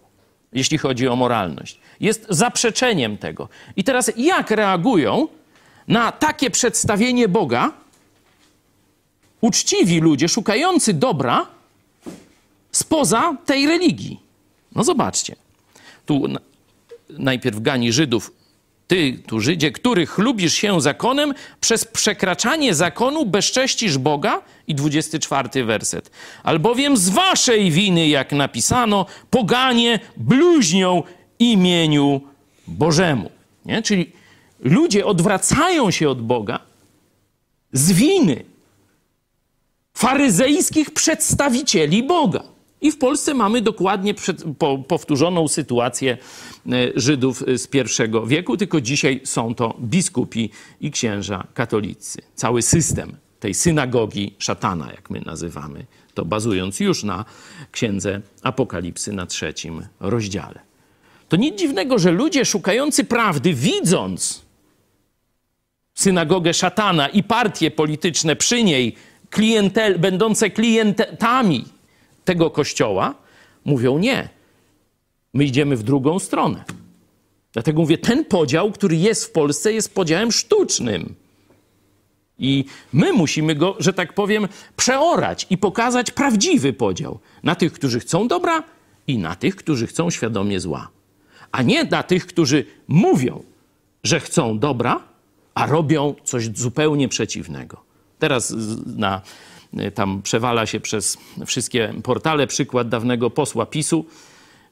jeśli 0.53 0.79
chodzi 0.79 1.09
o 1.09 1.17
moralność. 1.17 1.79
Jest 2.01 2.27
zaprzeczeniem 2.29 3.19
tego. 3.19 3.49
I 3.77 3.85
teraz 3.85 4.11
jak 4.17 4.51
reagują 4.51 5.29
na 5.89 6.13
takie 6.13 6.51
przedstawienie 6.51 7.29
Boga, 7.29 7.73
uczciwi 9.41 10.01
ludzie 10.01 10.29
szukający 10.29 10.93
dobra 10.93 11.47
spoza 12.73 13.37
tej 13.47 13.67
religii. 13.67 14.24
No 14.75 14.85
zobaczcie. 14.85 15.37
Tu 16.07 16.29
na, 16.29 16.41
najpierw 17.11 17.61
gani 17.61 17.93
Żydów. 17.93 18.33
Ty, 18.87 19.23
tu 19.27 19.41
Żydzie, 19.41 19.73
który 19.73 20.07
chlubisz 20.07 20.55
się 20.55 20.81
zakonem, 20.81 21.35
przez 21.61 21.85
przekraczanie 21.85 22.75
zakonu 22.75 23.27
bezcześcisz 23.27 23.99
Boga? 23.99 24.43
I 24.67 24.75
24 24.75 25.65
werset. 25.65 26.11
Albowiem 26.43 26.97
z 26.97 27.09
waszej 27.09 27.71
winy, 27.71 28.09
jak 28.09 28.33
napisano, 28.33 29.07
poganie 29.31 30.01
bluźnią 30.17 31.03
imieniu 31.39 32.21
Bożemu. 32.67 33.31
Nie? 33.65 33.83
Czyli 33.83 34.13
ludzie 34.61 35.07
odwracają 35.07 35.91
się 35.91 36.09
od 36.09 36.23
Boga 36.23 36.61
z 37.73 37.93
winy 37.93 38.45
faryzejskich 39.95 40.91
przedstawicieli 40.91 42.03
Boga. 42.03 42.54
I 42.81 42.93
w 42.93 42.99
Polsce 42.99 43.35
mamy 43.35 43.61
dokładnie 43.61 44.15
przed, 44.15 44.45
po, 44.59 44.79
powtórzoną 44.79 45.49
sytuację 45.49 46.19
e, 46.67 46.71
Żydów 46.97 47.45
z 47.57 47.67
pierwszego 47.67 48.27
wieku, 48.27 48.57
tylko 48.57 48.81
dzisiaj 48.81 49.21
są 49.25 49.55
to 49.55 49.77
biskupi 49.81 50.51
i 50.81 50.91
księża 50.91 51.47
katolicy. 51.55 52.23
Cały 52.35 52.63
system 52.63 53.17
tej 53.41 53.55
synagogi 53.55 54.35
szatana, 54.39 54.91
jak 54.91 55.11
my 55.11 55.21
nazywamy, 55.21 55.87
to 56.15 56.25
bazując 56.25 56.81
już 56.81 57.05
na 57.05 57.25
księdze 57.73 58.21
Apokalipsy 58.43 59.13
na 59.13 59.27
trzecim 59.27 59.87
rozdziale. 60.01 60.61
To 61.29 61.37
nic 61.37 61.59
dziwnego, 61.59 61.99
że 61.99 62.11
ludzie 62.11 62.45
szukający 62.45 63.05
prawdy, 63.05 63.55
widząc 63.55 64.43
synagogę 65.95 66.55
szatana 66.55 67.09
i 67.09 67.23
partie 67.23 67.71
polityczne 67.71 68.37
przy 68.37 68.63
niej, 68.65 68.97
klientel, 69.31 69.99
będące 69.99 70.51
klientami 70.51 71.65
tego 72.25 72.51
kościoła, 72.51 73.15
mówią 73.65 73.99
nie. 73.99 74.29
My 75.35 75.45
idziemy 75.45 75.77
w 75.77 75.83
drugą 75.83 76.19
stronę. 76.19 76.65
Dlatego 77.53 77.81
mówię, 77.81 77.99
ten 77.99 78.25
podział, 78.25 78.73
który 78.73 78.97
jest 78.97 79.25
w 79.25 79.31
Polsce, 79.31 79.73
jest 79.73 79.95
podziałem 79.95 80.33
sztucznym. 80.33 81.15
I 82.39 82.65
my 82.93 83.13
musimy 83.13 83.55
go, 83.55 83.77
że 83.79 83.93
tak 83.93 84.13
powiem, 84.13 84.49
przeorać 84.77 85.47
i 85.51 85.59
pokazać 85.59 86.11
prawdziwy 86.11 86.73
podział 86.73 87.19
na 87.43 87.55
tych, 87.55 87.73
którzy 87.73 88.01
chcą 88.01 88.29
dobra 88.29 88.63
i 89.07 89.19
na 89.19 89.37
tych, 89.37 89.57
którzy 89.57 89.87
chcą 89.87 90.11
świadomie 90.11 90.61
zła. 90.61 90.89
A 91.53 91.63
nie 91.63 91.85
na 91.85 92.03
tych, 92.03 92.27
którzy 92.27 92.65
mówią, 92.89 93.43
że 94.05 94.21
chcą 94.21 94.59
dobra, 94.59 95.01
a 95.55 95.67
robią 95.67 96.15
coś 96.25 96.49
zupełnie 96.55 97.09
przeciwnego. 97.09 97.85
Teraz 98.19 98.55
na, 98.97 99.23
tam 99.95 100.23
przewala 100.23 100.67
się 100.67 100.81
przez 100.81 101.19
wszystkie 101.47 101.95
portale 102.03 102.47
przykład 102.47 102.89
dawnego 102.89 103.31
posła 103.31 103.67
PiSu, 103.67 104.05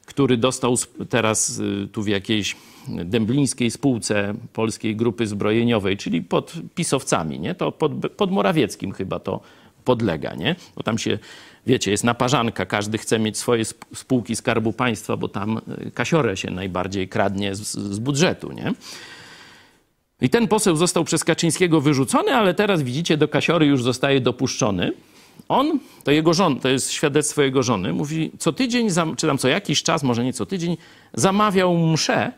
który 0.06 0.36
dostał 0.36 0.76
teraz 1.08 1.58
y, 1.58 1.88
tu 1.92 2.02
w 2.02 2.08
jakiejś 2.08 2.56
dęblińskiej 2.88 3.70
spółce 3.70 4.34
Polskiej 4.52 4.96
Grupy 4.96 5.26
Zbrojeniowej, 5.26 5.96
czyli 5.96 6.22
pod 6.22 6.52
pisowcami, 6.74 7.40
nie? 7.40 7.54
To 7.54 7.72
pod, 7.72 7.92
pod 8.16 8.30
Morawieckim 8.30 8.92
chyba 8.92 9.18
to 9.18 9.40
podlega, 9.84 10.34
nie? 10.34 10.56
Bo 10.76 10.82
tam 10.82 10.98
się, 10.98 11.18
wiecie, 11.66 11.90
jest 11.90 12.04
naparzanka, 12.04 12.66
każdy 12.66 12.98
chce 12.98 13.18
mieć 13.18 13.38
swoje 13.38 13.64
spółki 13.94 14.36
Skarbu 14.36 14.72
Państwa, 14.72 15.16
bo 15.16 15.28
tam 15.28 15.60
y, 15.86 15.90
kasiorę 15.90 16.36
się 16.36 16.50
najbardziej 16.50 17.08
kradnie 17.08 17.54
z, 17.54 17.72
z 17.72 17.98
budżetu, 17.98 18.52
nie? 18.52 18.72
I 20.22 20.30
ten 20.30 20.48
poseł 20.48 20.76
został 20.76 21.04
przez 21.04 21.24
Kaczyńskiego 21.24 21.80
wyrzucony, 21.80 22.34
ale 22.34 22.54
teraz 22.54 22.82
widzicie, 22.82 23.16
do 23.16 23.28
kasiory 23.28 23.66
już 23.66 23.82
zostaje 23.82 24.20
dopuszczony. 24.20 24.92
On, 25.48 25.78
to 26.04 26.10
jego 26.10 26.34
żon, 26.34 26.60
to 26.60 26.68
jest 26.68 26.92
świadectwo 26.92 27.42
jego 27.42 27.62
żony, 27.62 27.92
mówi, 27.92 28.30
co 28.38 28.52
tydzień, 28.52 28.88
czy 29.16 29.26
tam 29.26 29.38
co 29.38 29.48
jakiś 29.48 29.82
czas, 29.82 30.02
może 30.02 30.24
nie 30.24 30.32
co 30.32 30.46
tydzień, 30.46 30.76
zamawiał 31.14 31.78
mszę 31.78 32.32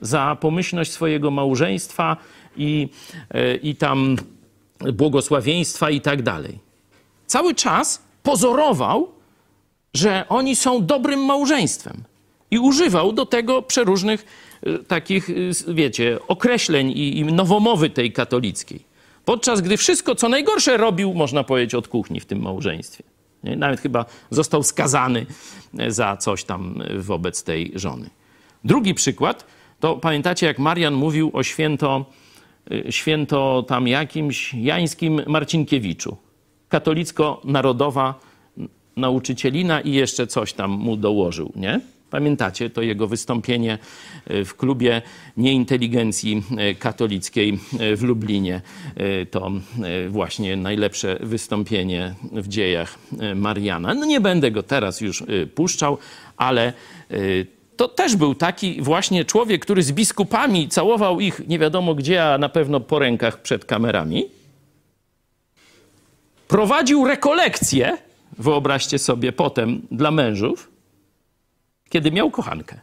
za 0.00 0.36
pomyślność 0.40 0.92
swojego 0.92 1.30
małżeństwa 1.30 2.16
i, 2.56 2.88
e, 3.30 3.56
i 3.56 3.76
tam 3.76 4.16
błogosławieństwa 4.92 5.90
i 5.90 6.00
tak 6.00 6.22
dalej. 6.22 6.58
Cały 7.26 7.54
czas 7.54 8.02
pozorował, 8.22 9.08
że 9.94 10.24
oni 10.28 10.56
są 10.56 10.86
dobrym 10.86 11.24
małżeństwem 11.24 12.02
i 12.50 12.58
używał 12.58 13.12
do 13.12 13.26
tego 13.26 13.62
przeróżnych 13.62 14.24
takich, 14.88 15.30
e, 15.30 15.74
wiecie, 15.74 16.18
określeń 16.28 16.90
i, 16.90 17.18
i 17.18 17.24
nowomowy 17.24 17.90
tej 17.90 18.12
katolickiej. 18.12 18.80
Podczas 19.24 19.60
gdy 19.60 19.76
wszystko, 19.76 20.14
co 20.14 20.28
najgorsze 20.28 20.76
robił, 20.76 21.14
można 21.14 21.44
powiedzieć, 21.44 21.74
od 21.74 21.88
kuchni 21.88 22.20
w 22.20 22.26
tym 22.26 22.42
małżeństwie. 22.42 23.04
Nawet 23.42 23.80
chyba 23.80 24.04
został 24.30 24.62
skazany 24.62 25.26
za 25.88 26.16
coś 26.16 26.44
tam 26.44 26.82
wobec 26.98 27.42
tej 27.42 27.72
żony. 27.74 28.10
Drugi 28.64 28.94
przykład 28.94 29.46
to 29.80 29.96
pamiętacie, 29.96 30.46
jak 30.46 30.58
Marian 30.58 30.94
mówił 30.94 31.30
o 31.32 31.42
święto, 31.42 32.04
y, 32.72 32.92
święto 32.92 33.64
tam 33.68 33.88
jakimś 33.88 34.54
jańskim 34.54 35.22
Marcinkiewiczu. 35.26 36.16
Katolicko-narodowa 36.68 38.14
nauczycielina 38.96 39.80
i 39.80 39.92
jeszcze 39.92 40.26
coś 40.26 40.52
tam 40.52 40.70
mu 40.70 40.96
dołożył, 40.96 41.52
nie? 41.56 41.80
Pamiętacie 42.14 42.70
to 42.70 42.82
jego 42.82 43.06
wystąpienie 43.06 43.78
y, 44.30 44.44
w 44.44 44.56
klubie 44.56 45.02
nieinteligencji 45.36 46.42
y, 46.70 46.74
katolickiej 46.74 47.58
w 47.96 48.02
Lublinie. 48.02 48.60
To 49.30 49.52
właśnie 50.08 50.56
najlepsze 50.56 51.18
wystąpienie 51.20 52.14
w 52.32 52.48
dziejach 52.48 52.98
Mariana. 53.34 53.94
No 53.94 54.06
nie 54.06 54.20
będę 54.20 54.50
go 54.50 54.62
teraz 54.62 55.00
już 55.00 55.24
puszczał, 55.54 55.98
ale 56.36 56.72
to 57.76 57.88
też 57.88 58.16
był 58.16 58.34
taki 58.34 58.82
właśnie 58.82 59.24
człowiek, 59.24 59.62
który 59.62 59.82
z 59.82 59.92
biskupami 59.92 60.68
całował 60.68 61.20
ich 61.20 61.48
nie 61.48 61.58
wiadomo 61.58 61.94
gdzie, 61.94 62.24
a 62.24 62.38
na 62.38 62.48
pewno 62.48 62.80
po 62.80 62.98
rękach 62.98 63.42
przed 63.42 63.64
kamerami. 63.64 64.24
Prowadził 66.48 67.04
rekolekcje, 67.04 67.98
wyobraźcie 68.38 68.98
sobie 68.98 69.32
potem, 69.32 69.82
dla 69.90 70.10
mężów, 70.10 70.73
kiedy 71.94 72.10
miał 72.10 72.30
kochankę. 72.30 72.80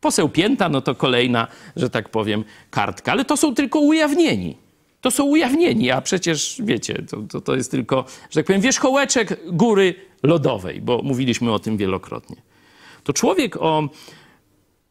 Poseł 0.00 0.28
Pięta, 0.28 0.68
no 0.68 0.80
to 0.80 0.94
kolejna, 0.94 1.46
że 1.76 1.90
tak 1.90 2.08
powiem, 2.08 2.44
kartka, 2.70 3.12
ale 3.12 3.24
to 3.24 3.36
są 3.36 3.54
tylko 3.54 3.78
ujawnieni. 3.80 4.56
To 5.00 5.10
są 5.10 5.24
ujawnieni, 5.24 5.90
a 5.90 6.00
przecież 6.00 6.62
wiecie, 6.64 7.02
to, 7.10 7.16
to, 7.30 7.40
to 7.40 7.56
jest 7.56 7.70
tylko, 7.70 8.04
że 8.30 8.40
tak 8.40 8.46
powiem, 8.46 8.60
wierzchołeczek 8.60 9.40
góry 9.52 9.94
lodowej, 10.22 10.80
bo 10.80 11.02
mówiliśmy 11.02 11.52
o 11.52 11.58
tym 11.58 11.76
wielokrotnie 11.76 12.36
to 13.08 13.12
człowiek 13.12 13.56
o, 13.56 13.88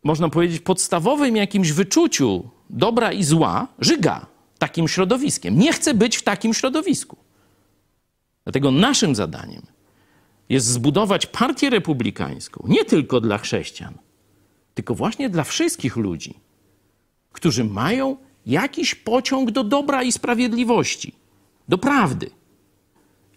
można 0.04 0.30
powiedzieć, 0.30 0.62
podstawowym 0.62 1.36
jakimś 1.36 1.72
wyczuciu 1.72 2.50
dobra 2.70 3.12
i 3.12 3.24
zła 3.24 3.68
żyga 3.80 4.26
takim 4.60 4.88
środowiskiem. 4.88 5.60
Nie 5.60 5.74
chce 5.74 5.94
być 5.94 6.18
w 6.18 6.24
takim 6.24 6.54
środowisku. 6.54 7.18
Dlatego 8.44 8.72
naszym 8.72 9.16
zadaniem 9.16 9.62
jest 10.50 10.68
zbudować 10.68 11.26
partię 11.26 11.70
republikańską 11.70 12.64
nie 12.68 12.86
tylko 12.86 13.22
dla 13.22 13.38
chrześcijan, 13.38 13.94
tylko 14.74 14.96
właśnie 14.96 15.30
dla 15.30 15.44
wszystkich 15.44 15.96
ludzi, 15.96 16.34
którzy 17.32 17.64
mają 17.64 18.18
jakiś 18.46 18.96
pociąg 18.96 19.52
do 19.52 19.64
dobra 19.64 20.04
i 20.04 20.12
sprawiedliwości, 20.12 21.14
do 21.68 21.78
prawdy 21.78 22.30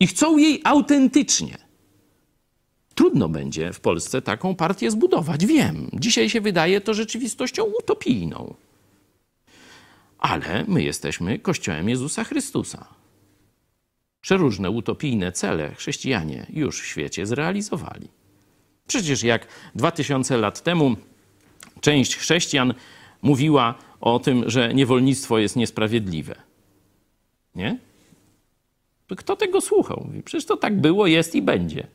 i 0.01 0.07
chcą 0.07 0.37
jej 0.37 0.61
autentycznie 0.65 1.71
trudno 3.01 3.29
będzie 3.29 3.73
w 3.73 3.81
Polsce 3.81 4.23
taką 4.23 4.55
partię 4.55 4.91
zbudować. 4.91 5.47
Wiem, 5.47 5.91
dzisiaj 5.93 6.31
się 6.31 6.41
wydaje 6.41 6.81
to 6.81 6.95
rzeczywistością 6.95 7.65
utopijną. 7.65 8.55
Ale 10.19 10.65
my 10.69 10.83
jesteśmy 10.83 11.39
Kościołem 11.39 11.89
Jezusa 11.89 12.25
Chrystusa. 12.25 13.00
Przeróżne 14.21 14.71
utopijne 14.71 15.33
cele 15.33 15.75
chrześcijanie 15.75 16.47
już 16.51 16.81
w 16.81 16.87
świecie 16.87 17.27
zrealizowali. 17.27 18.09
Przecież 18.87 19.23
jak 19.23 19.47
dwa 19.75 19.91
tysiące 19.91 20.37
lat 20.37 20.63
temu 20.63 20.97
część 21.81 22.17
chrześcijan 22.17 22.75
mówiła 23.23 23.75
o 24.01 24.19
tym, 24.19 24.51
że 24.51 24.75
niewolnictwo 24.75 25.39
jest 25.39 25.57
niesprawiedliwe. 25.57 26.35
Nie? 27.55 27.79
Kto 29.17 29.37
tego 29.37 29.61
słuchał? 29.61 30.03
Mówi, 30.07 30.23
przecież 30.23 30.47
to 30.47 30.57
tak 30.57 30.81
było, 30.81 31.07
jest 31.07 31.35
i 31.35 31.43
będzie. 31.43 31.87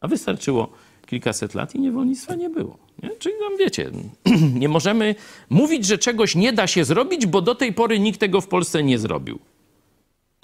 A 0.00 0.08
wystarczyło 0.08 0.72
kilkaset 1.06 1.54
lat 1.54 1.74
i 1.74 1.80
niewolnictwa 1.80 2.34
nie 2.34 2.50
było. 2.50 2.78
Nie? 3.02 3.10
Czyli 3.10 3.34
tam 3.40 3.58
wiecie, 3.58 3.90
nie 4.62 4.68
możemy 4.68 5.14
mówić, 5.50 5.86
że 5.86 5.98
czegoś 5.98 6.34
nie 6.34 6.52
da 6.52 6.66
się 6.66 6.84
zrobić, 6.84 7.26
bo 7.26 7.42
do 7.42 7.54
tej 7.54 7.72
pory 7.72 8.00
nikt 8.00 8.20
tego 8.20 8.40
w 8.40 8.48
Polsce 8.48 8.82
nie 8.82 8.98
zrobił. 8.98 9.38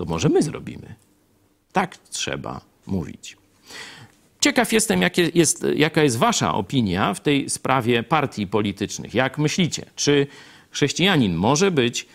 To 0.02 0.06
może 0.06 0.28
my 0.28 0.42
zrobimy. 0.42 0.94
Tak 1.72 1.96
trzeba 1.96 2.60
mówić. 2.86 3.36
Ciekaw 4.40 4.72
jestem, 4.72 5.00
jest, 5.34 5.66
jaka 5.74 6.02
jest 6.02 6.16
Wasza 6.16 6.54
opinia 6.54 7.14
w 7.14 7.20
tej 7.20 7.50
sprawie 7.50 8.02
partii 8.02 8.46
politycznych. 8.46 9.14
Jak 9.14 9.38
myślicie, 9.38 9.86
czy 9.96 10.26
chrześcijanin 10.70 11.34
może 11.34 11.70
być 11.70 12.06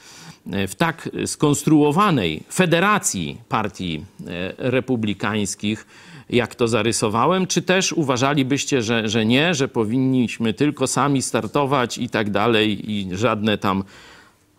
w 0.45 0.75
tak 0.75 1.09
skonstruowanej 1.25 2.43
federacji 2.53 3.37
partii 3.49 4.05
e, 4.27 4.53
republikańskich, 4.57 5.87
jak 6.29 6.55
to 6.55 6.67
zarysowałem, 6.67 7.47
czy 7.47 7.61
też 7.61 7.93
uważalibyście, 7.93 8.81
że, 8.81 9.09
że 9.09 9.25
nie, 9.25 9.53
że 9.53 9.67
powinniśmy 9.67 10.53
tylko 10.53 10.87
sami 10.87 11.21
startować 11.21 11.97
i 11.97 12.09
tak 12.09 12.29
dalej 12.29 12.91
i 12.91 13.09
żadne 13.11 13.57
tam 13.57 13.83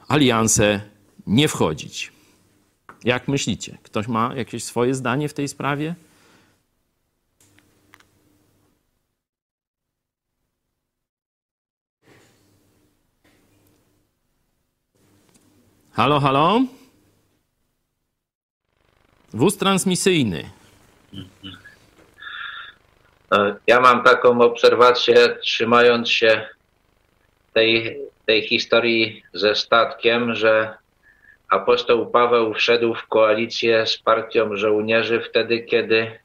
alianse 0.09 0.81
nie 1.27 1.49
wchodzić? 1.49 2.18
Jak 3.05 3.29
myślicie? 3.29 3.79
Ktoś 3.83 4.09
ma 4.09 4.35
jakieś 4.35 4.65
swoje 4.65 4.95
zdanie 4.95 5.29
w 5.29 5.35
tej 5.35 5.49
sprawie? 5.49 5.95
Halo, 15.93 16.21
halo? 16.21 16.61
Wóz 19.33 19.57
transmisyjny. 19.57 20.51
Ja 23.67 23.81
mam 23.81 24.05
taką 24.05 24.41
obserwację, 24.41 25.37
trzymając 25.43 26.11
się 26.11 26.49
tej, 27.53 27.99
tej 28.27 28.43
historii 28.49 29.23
ze 29.35 29.55
statkiem, 29.55 30.35
że 30.35 30.78
apostoł 31.51 32.07
Paweł 32.07 32.55
wszedł 32.55 32.95
w 32.95 33.07
koalicję 33.07 33.87
z 33.87 33.99
partią 33.99 34.57
żołnierzy 34.57 35.21
wtedy, 35.21 35.61
kiedy 35.61 36.19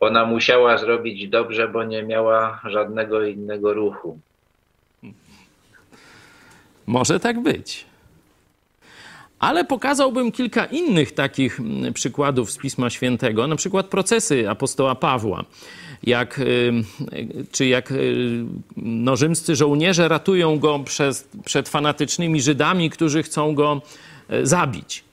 ona 0.00 0.26
musiała 0.26 0.78
zrobić 0.78 1.28
dobrze, 1.28 1.68
bo 1.68 1.84
nie 1.84 2.02
miała 2.02 2.60
żadnego 2.64 3.24
innego 3.24 3.72
ruchu. 3.72 4.18
Może 6.86 7.20
tak 7.20 7.42
być. 7.42 7.84
Ale 9.38 9.64
pokazałbym 9.64 10.32
kilka 10.32 10.64
innych 10.64 11.12
takich 11.12 11.60
mm, 11.60 11.92
przykładów 11.92 12.50
z 12.50 12.58
Pisma 12.58 12.90
Świętego, 12.90 13.46
na 13.46 13.56
przykład 13.56 13.86
procesy 13.86 14.50
apostoła 14.50 14.94
Pawła, 14.94 15.44
jak, 16.02 16.38
y, 16.38 16.72
czy 17.52 17.66
jak 17.66 17.90
y, 17.90 18.44
no, 18.76 19.16
rzymscy 19.16 19.56
żołnierze 19.56 20.08
ratują 20.08 20.58
go 20.58 20.78
przez, 20.78 21.28
przed 21.44 21.68
fanatycznymi 21.68 22.42
Żydami, 22.42 22.90
którzy 22.90 23.22
chcą 23.22 23.54
go 23.54 23.82
zabić. 24.42 25.04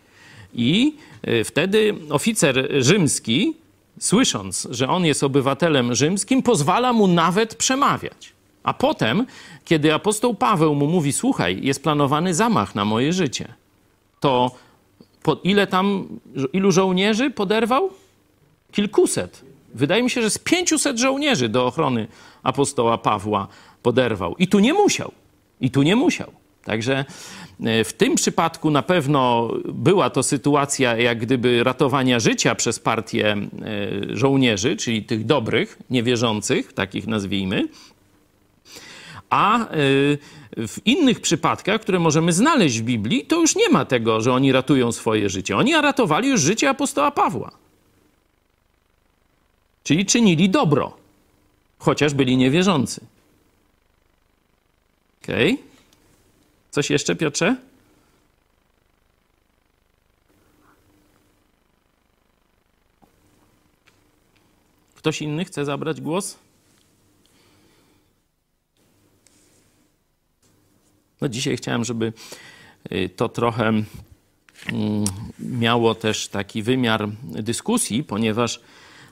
I 0.53 0.95
y, 1.27 1.43
wtedy 1.43 1.95
oficer 2.09 2.67
rzymski, 2.79 3.53
słysząc, 3.99 4.67
że 4.71 4.89
on 4.89 5.05
jest 5.05 5.23
obywatelem 5.23 5.95
rzymskim, 5.95 6.43
pozwala 6.43 6.93
mu 6.93 7.07
nawet 7.07 7.55
przemawiać. 7.55 8.33
A 8.63 8.73
potem, 8.73 9.25
kiedy 9.65 9.93
apostoł 9.93 10.35
Paweł 10.35 10.75
mu 10.75 10.87
mówi: 10.87 11.13
Słuchaj, 11.13 11.59
jest 11.61 11.83
planowany 11.83 12.33
zamach 12.33 12.75
na 12.75 12.85
moje 12.85 13.13
życie, 13.13 13.53
to 14.19 14.51
ile 15.43 15.67
tam, 15.67 16.07
ilu 16.53 16.71
żołnierzy 16.71 17.29
poderwał? 17.29 17.89
Kilkuset. 18.71 19.41
Wydaje 19.73 20.03
mi 20.03 20.09
się, 20.09 20.21
że 20.21 20.29
z 20.29 20.37
pięciuset 20.37 20.99
żołnierzy 20.99 21.49
do 21.49 21.65
ochrony 21.65 22.07
apostoła 22.43 22.97
Pawła 22.97 23.47
poderwał. 23.83 24.35
I 24.35 24.47
tu 24.47 24.59
nie 24.59 24.73
musiał. 24.73 25.11
I 25.61 25.71
tu 25.71 25.83
nie 25.83 25.95
musiał. 25.95 26.42
Także 26.63 27.05
e, 27.63 27.83
w 27.83 27.93
tym 27.93 28.15
przypadku 28.15 28.71
na 28.71 28.81
pewno 28.81 29.51
była 29.65 30.09
to 30.09 30.23
sytuacja 30.23 30.97
jak 30.97 31.19
gdyby 31.19 31.63
ratowania 31.63 32.19
życia 32.19 32.55
przez 32.55 32.79
partię 32.79 33.31
e, 33.31 33.47
żołnierzy, 34.17 34.75
czyli 34.75 35.03
tych 35.03 35.25
dobrych, 35.25 35.77
niewierzących, 35.89 36.73
takich 36.73 37.07
nazwijmy. 37.07 37.67
A 39.29 39.61
y, 39.61 40.17
w 40.67 40.77
innych 40.85 41.19
przypadkach, 41.19 41.81
które 41.81 41.99
możemy 41.99 42.33
znaleźć 42.33 42.79
w 42.79 42.83
Biblii, 42.83 43.25
to 43.25 43.41
już 43.41 43.55
nie 43.55 43.69
ma 43.69 43.85
tego, 43.85 44.21
że 44.21 44.33
oni 44.33 44.51
ratują 44.51 44.91
swoje 44.91 45.29
życie. 45.29 45.57
Oni 45.57 45.73
ratowali 45.73 46.29
już 46.29 46.41
życie 46.41 46.69
apostoła 46.69 47.11
Pawła. 47.11 47.51
Czyli 49.83 50.05
czynili 50.05 50.49
dobro, 50.49 50.97
chociaż 51.79 52.13
byli 52.13 52.37
niewierzący. 52.37 53.01
Okej? 55.23 55.53
Okay. 55.53 55.72
Coś 56.73 56.89
jeszcze, 56.89 57.15
Piotrze? 57.15 57.55
Ktoś 64.95 65.21
inny 65.21 65.45
chce 65.45 65.65
zabrać 65.65 66.01
głos? 66.01 66.37
No 71.21 71.29
dzisiaj 71.29 71.57
chciałem, 71.57 71.83
żeby 71.83 72.13
y, 72.91 73.09
to 73.15 73.29
trochę 73.29 73.67
mm, 73.67 73.85
miało 75.39 75.95
też 75.95 76.27
taki 76.27 76.63
wymiar 76.63 77.09
dyskusji, 77.23 78.03
ponieważ 78.03 78.61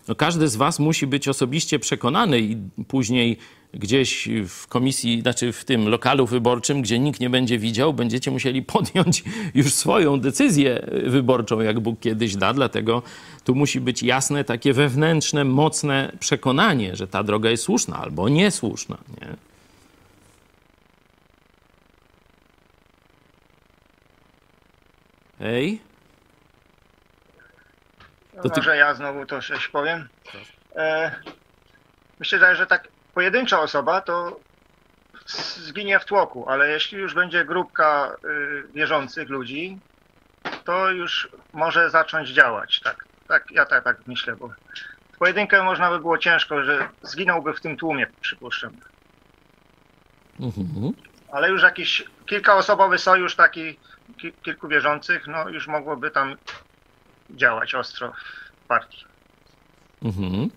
no 0.07 0.15
każdy 0.15 0.47
z 0.47 0.55
Was 0.55 0.79
musi 0.79 1.07
być 1.07 1.27
osobiście 1.27 1.79
przekonany 1.79 2.39
i 2.39 2.57
później 2.87 3.37
gdzieś 3.73 4.29
w 4.47 4.67
komisji, 4.67 5.21
znaczy 5.21 5.53
w 5.53 5.65
tym 5.65 5.89
lokalu 5.89 6.25
wyborczym, 6.27 6.81
gdzie 6.81 6.99
nikt 6.99 7.19
nie 7.19 7.29
będzie 7.29 7.57
widział, 7.59 7.93
będziecie 7.93 8.31
musieli 8.31 8.61
podjąć 8.73 9.23
już 9.53 9.73
swoją 9.73 10.19
decyzję 10.19 10.87
wyborczą, 11.05 11.61
jak 11.61 11.79
Bóg 11.79 11.99
kiedyś 11.99 12.35
da. 12.35 12.53
Dlatego 12.53 13.01
tu 13.43 13.55
musi 13.55 13.81
być 13.81 14.03
jasne, 14.03 14.43
takie 14.43 14.73
wewnętrzne, 14.73 15.43
mocne 15.43 16.11
przekonanie, 16.19 16.95
że 16.95 17.07
ta 17.07 17.23
droga 17.23 17.49
jest 17.49 17.63
słuszna 17.63 17.97
albo 17.97 18.29
niesłuszna. 18.29 18.97
Nie? 19.21 19.27
Hej. 25.39 25.81
No 28.35 28.43
To 28.43 28.49
ty- 28.49 28.59
Może 28.59 28.77
ja 28.77 28.93
znowu 28.93 29.25
to 29.25 29.41
coś 29.41 29.67
powiem. 29.67 30.09
E, 30.75 31.15
myślę, 32.19 32.55
że 32.55 32.67
tak 32.67 32.87
pojedyncza 33.13 33.59
osoba 33.59 34.01
to 34.01 34.39
zginie 35.57 35.99
w 35.99 36.05
tłoku, 36.05 36.49
ale 36.49 36.69
jeśli 36.69 36.97
już 36.97 37.13
będzie 37.13 37.45
grupka 37.45 38.15
y, 38.25 38.73
wierzących 38.73 39.29
ludzi, 39.29 39.79
to 40.63 40.89
już 40.89 41.29
może 41.53 41.89
zacząć 41.89 42.29
działać. 42.29 42.79
Tak, 42.79 43.05
tak 43.27 43.51
ja 43.51 43.65
tak, 43.65 43.83
tak 43.83 43.97
myślę, 44.07 44.35
bo 44.35 44.49
w 45.13 45.17
pojedynkę 45.17 45.63
można 45.63 45.89
by 45.89 45.99
było 45.99 46.17
ciężko, 46.17 46.63
że 46.63 46.89
zginąłby 47.01 47.53
w 47.53 47.61
tym 47.61 47.77
tłumie, 47.77 48.07
przypuszczam. 48.21 48.71
Mhm. 50.39 50.93
Ale 51.31 51.49
już 51.49 51.63
jakiś 51.63 52.03
kilkaosobowy 52.25 52.97
sojusz 52.97 53.35
taki 53.35 53.79
ki, 54.17 54.33
kilku 54.43 54.67
wierzących, 54.67 55.27
no 55.27 55.49
już 55.49 55.67
mogłoby 55.67 56.11
tam 56.11 56.35
działać 57.29 57.75
ostro 57.75 58.13
w 58.63 58.67
partii. 58.67 59.05
Mhm. 60.03 60.49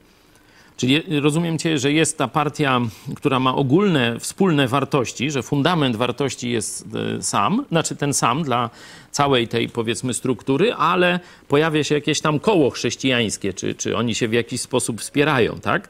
Czyli 0.77 1.21
rozumiem 1.21 1.59
Cię, 1.59 1.79
że 1.79 1.93
jest 1.93 2.19
ta 2.19 2.29
partia, 2.29 2.81
która 3.17 3.41
ma 3.41 3.55
ogólne, 3.55 4.21
wspólne 4.21 4.69
wartości, 4.69 5.31
że 5.31 5.43
fundament 5.43 5.97
wartości 5.97 6.51
jest 6.51 6.87
e, 7.19 7.23
sam, 7.23 7.65
znaczy 7.69 7.97
ten 7.97 8.15
sam 8.15 8.43
dla 8.43 8.71
całej 9.11 9.49
tej 9.49 9.69
powiedzmy 9.69 10.15
struktury, 10.15 10.75
ale 10.75 11.21
pojawia 11.49 11.85
się 11.85 11.95
jakieś 11.95 12.21
tam 12.21 12.41
koło 12.41 12.71
chrześcijańskie, 12.71 13.53
czy, 13.53 13.75
czy 13.75 13.97
oni 13.97 14.15
się 14.15 14.29
w 14.29 14.33
jakiś 14.33 14.61
sposób 14.61 15.01
wspierają, 15.01 15.61
tak? 15.61 15.89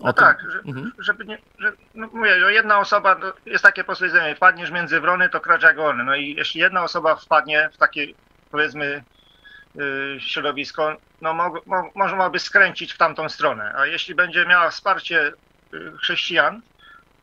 O 0.00 0.06
No 0.06 0.12
tak, 0.12 0.44
że, 0.52 0.58
Mhm. 0.58 0.92
żeby 0.98 1.24
nie, 1.24 1.38
że, 1.58 1.72
no 1.94 2.08
mówię, 2.12 2.36
no 2.40 2.48
jedna 2.48 2.78
osoba, 2.78 3.16
no 3.20 3.32
jest 3.46 3.64
takie 3.64 3.84
powiedzenie, 3.84 4.34
wpadniesz 4.36 4.70
między 4.70 5.00
wrony, 5.00 5.28
to 5.28 5.40
kracz 5.40 5.62
jak 5.62 5.78
orny. 5.78 6.04
No 6.04 6.16
i 6.16 6.34
jeśli 6.34 6.60
jedna 6.60 6.84
osoba 6.84 7.16
wpadnie 7.16 7.70
w 7.72 7.76
takie, 7.76 8.06
powiedzmy, 8.50 9.02
środowisko, 10.18 10.96
no 11.20 11.34
mo, 11.34 11.52
mo, 11.66 11.90
można 11.94 12.30
by 12.30 12.38
skręcić 12.38 12.92
w 12.92 12.98
tamtą 12.98 13.28
stronę. 13.28 13.74
A 13.76 13.86
jeśli 13.86 14.14
będzie 14.14 14.46
miała 14.46 14.70
wsparcie 14.70 15.32
y, 15.74 15.92
chrześcijan, 16.00 16.62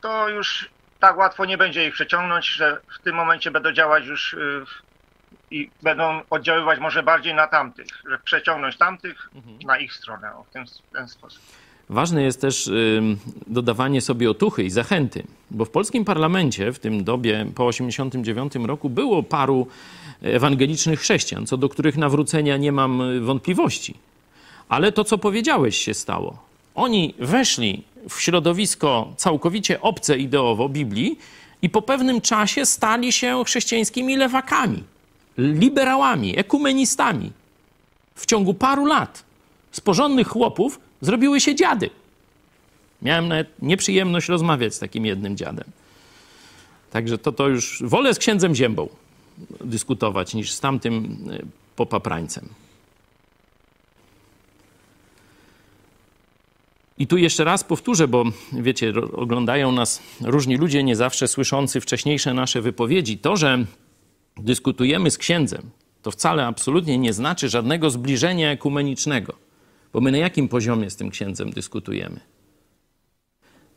to 0.02 0.30
już 0.30 0.70
tak 1.00 1.18
łatwo 1.18 1.46
nie 1.46 1.58
będzie 1.58 1.88
ich 1.88 1.94
przeciągnąć, 1.94 2.46
że 2.46 2.82
w 3.00 3.04
tym 3.04 3.16
momencie 3.16 3.52
będą 3.52 3.72
działać 3.72 4.06
już 4.06 4.34
y, 4.34 4.66
i 5.52 5.70
będą 5.84 6.22
oddziaływać 6.30 6.80
może 6.80 7.04
bardziej 7.04 7.34
na 7.34 7.48
tamtych, 7.48 7.88
że 8.10 8.20
przeciągnąć 8.20 8.78
tamtych 8.78 9.30
na 9.66 9.78
ich 9.78 9.94
stronę, 9.94 10.32
w 10.50 10.54
ten, 10.54 10.66
ten 10.94 11.08
sposób. 11.08 11.42
Ważne 11.90 12.24
jest 12.24 12.42
też 12.42 12.70
dodawanie 13.48 14.02
sobie 14.02 14.30
otuchy 14.30 14.64
i 14.64 14.70
zachęty, 14.70 15.24
bo 15.52 15.66
w 15.66 15.70
polskim 15.70 16.06
parlamencie 16.06 16.72
w 16.72 16.80
tym 16.80 17.04
dobie 17.04 17.46
po 17.56 17.72
1989 17.72 18.68
roku 18.68 18.90
było 18.90 19.24
paru 19.24 19.68
ewangelicznych 20.22 21.00
chrześcijan, 21.00 21.46
co 21.46 21.58
do 21.58 21.70
których 21.70 21.98
nawrócenia 21.98 22.58
nie 22.58 22.72
mam 22.72 23.02
y, 23.02 23.22
wątpliwości. 23.22 23.94
Ale 24.70 24.92
to, 24.92 25.04
co 25.04 25.18
powiedziałeś, 25.18 25.78
się 25.78 25.94
stało. 25.94 26.38
Oni 26.76 27.14
weszli 27.20 27.84
w 28.10 28.22
środowisko 28.22 29.14
całkowicie 29.18 29.82
obce 29.82 30.18
ideowo 30.18 30.70
Biblii 30.70 31.20
i 31.62 31.70
po 31.70 31.82
pewnym 31.82 32.22
czasie 32.22 32.66
stali 32.66 33.12
się 33.12 33.44
chrześcijańskimi 33.46 34.18
lewakami, 34.18 34.84
liberałami, 35.38 36.40
ekumenistami. 36.40 37.32
W 38.16 38.26
ciągu 38.26 38.54
paru 38.54 38.86
lat 38.86 39.24
z 39.72 39.82
porządnych 39.82 40.28
chłopów 40.28 40.80
zrobiły 41.02 41.42
się 41.42 41.56
dziady. 41.56 41.90
Miałem 43.02 43.28
nawet 43.28 43.48
nieprzyjemność 43.62 44.28
rozmawiać 44.28 44.76
z 44.76 44.80
takim 44.80 45.06
jednym 45.06 45.38
dziadem. 45.38 45.66
Także 46.92 47.18
to, 47.18 47.32
to 47.32 47.48
już 47.48 47.84
wolę 47.86 48.14
z 48.14 48.20
księdzem 48.20 48.56
Ziębą. 48.56 48.90
Dyskutować 49.66 50.34
niż 50.34 50.52
z 50.52 50.60
tamtym 50.60 51.18
e, 51.32 51.40
popaprańcem. 51.76 52.50
I 56.98 57.08
tu 57.08 57.18
jeszcze 57.18 57.44
raz 57.44 57.64
powtórzę, 57.64 58.08
bo 58.08 58.24
wiecie, 58.54 58.94
oglądają 59.14 59.72
nas 59.72 60.02
różni 60.22 60.58
ludzie, 60.58 60.84
nie 60.84 60.96
zawsze 60.96 61.28
słyszący 61.28 61.82
wcześniejsze 61.82 62.34
nasze 62.34 62.62
wypowiedzi. 62.62 63.18
To, 63.18 63.38
że 63.38 63.66
dyskutujemy 64.38 65.12
z 65.12 65.18
księdzem, 65.18 65.70
to 66.02 66.12
wcale 66.12 66.48
absolutnie 66.48 66.98
nie 66.98 67.14
znaczy 67.14 67.50
żadnego 67.50 67.90
zbliżenia 67.90 68.52
ekumenicznego. 68.52 69.34
Bo 69.94 70.02
my 70.02 70.12
na 70.12 70.18
jakim 70.18 70.48
poziomie 70.48 70.90
z 70.90 70.96
tym 70.96 71.10
księdzem 71.10 71.52
dyskutujemy? 71.52 72.20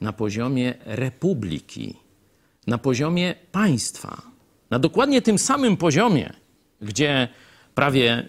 Na 0.01 0.13
poziomie 0.13 0.75
republiki, 0.85 1.97
na 2.67 2.79
poziomie 2.79 3.35
państwa. 3.53 4.28
Na 4.71 4.79
dokładnie 4.79 5.23
tym 5.23 5.39
samym 5.39 5.77
poziomie, 5.77 6.33
gdzie 6.81 7.29
prawie 7.75 8.29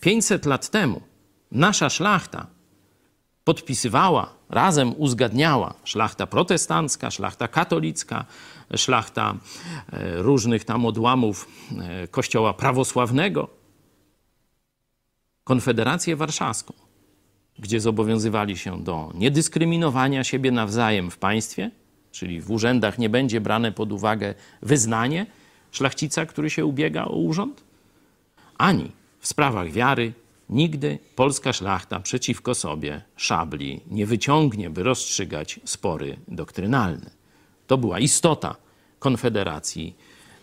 500 0.00 0.46
lat 0.46 0.70
temu 0.70 1.00
nasza 1.52 1.90
szlachta 1.90 2.46
podpisywała, 3.44 4.34
razem 4.48 4.94
uzgadniała 4.96 5.74
szlachta 5.84 6.26
protestancka, 6.26 7.10
szlachta 7.10 7.48
katolicka, 7.48 8.24
szlachta 8.76 9.34
e, 9.92 10.22
różnych 10.22 10.64
tam 10.64 10.86
odłamów 10.86 11.48
e, 11.78 12.08
kościoła 12.08 12.54
prawosławnego, 12.54 13.60
Konfederację 15.44 16.16
Warszawską, 16.16 16.74
gdzie 17.58 17.80
zobowiązywali 17.80 18.56
się 18.56 18.84
do 18.84 19.10
niedyskryminowania 19.14 20.24
siebie 20.24 20.50
nawzajem 20.50 21.10
w 21.10 21.18
państwie, 21.18 21.70
czyli 22.10 22.40
w 22.40 22.50
urzędach 22.50 22.98
nie 22.98 23.08
będzie 23.08 23.40
brane 23.40 23.72
pod 23.72 23.92
uwagę 23.92 24.34
wyznanie 24.62 25.26
szlachcica, 25.72 26.26
który 26.26 26.50
się 26.50 26.64
ubiega 26.64 27.04
o 27.04 27.16
urząd, 27.16 27.62
ani 28.58 28.92
w 29.20 29.28
sprawach 29.28 29.70
wiary, 29.70 30.12
Nigdy 30.50 30.98
polska 31.16 31.52
szlachta 31.52 32.00
przeciwko 32.00 32.54
sobie 32.54 33.02
szabli 33.16 33.80
nie 33.90 34.06
wyciągnie, 34.06 34.70
by 34.70 34.82
rozstrzygać 34.82 35.60
spory 35.64 36.16
doktrynalne. 36.28 37.10
To 37.66 37.78
była 37.78 37.98
istota 37.98 38.56
Konfederacji 38.98 39.96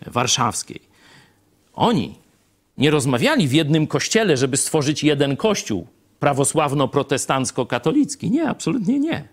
Warszawskiej. 0.06 0.82
Oni 1.74 2.16
nie 2.78 2.92
rozmawiali 2.92 3.48
w 3.48 3.54
jednym 3.54 3.88
kościele, 3.88 4.38
żeby 4.38 4.58
stworzyć 4.58 5.04
jeden 5.04 5.38
kościół 5.38 5.88
prawosławno-protestancko-katolicki. 6.20 8.32
Nie, 8.32 8.50
absolutnie 8.50 9.00
nie. 9.00 9.28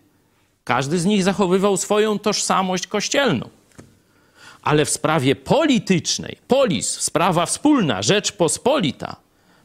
Każdy 0.64 0.98
z 0.98 1.04
nich 1.04 1.24
zachowywał 1.24 1.76
swoją 1.76 2.18
tożsamość 2.18 2.86
kościelną. 2.86 3.48
Ale 4.64 4.84
w 4.84 4.90
sprawie 4.90 5.36
politycznej, 5.36 6.36
polis, 6.48 6.88
sprawa 6.88 7.46
wspólna, 7.46 8.02
Rzeczpospolita, 8.02 9.16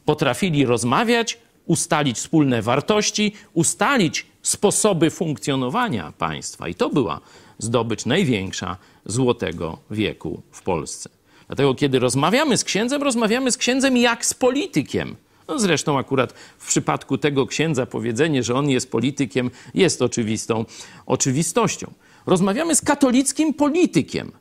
potrafili 0.04 0.66
rozmawiać, 0.66 1.38
ustalić 1.66 2.16
wspólne 2.16 2.62
wartości, 2.62 3.32
ustalić 3.54 4.26
sposoby 4.42 5.10
funkcjonowania 5.10 6.12
państwa. 6.18 6.68
I 6.68 6.74
to 6.74 6.90
była 6.90 7.20
zdobycz 7.58 8.06
największa 8.06 8.76
złotego 9.06 9.78
wieku 9.90 10.42
w 10.50 10.62
Polsce. 10.62 11.10
Dlatego, 11.46 11.74
kiedy 11.74 11.98
rozmawiamy 11.98 12.56
z 12.56 12.64
księdzem, 12.64 13.02
rozmawiamy 13.02 13.52
z 13.52 13.56
księdzem 13.56 13.96
jak 13.96 14.26
z 14.26 14.34
politykiem. 14.34 15.16
No 15.48 15.58
zresztą, 15.58 15.98
akurat 15.98 16.32
w 16.58 16.66
przypadku 16.66 17.18
tego 17.18 17.46
księdza 17.46 17.86
powiedzenie, 17.86 18.42
że 18.42 18.54
on 18.54 18.70
jest 18.70 18.90
politykiem, 18.90 19.50
jest 19.74 20.02
oczywistą 20.02 20.64
oczywistością. 21.06 21.92
Rozmawiamy 22.26 22.74
z 22.74 22.82
katolickim 22.82 23.54
politykiem, 23.54 24.32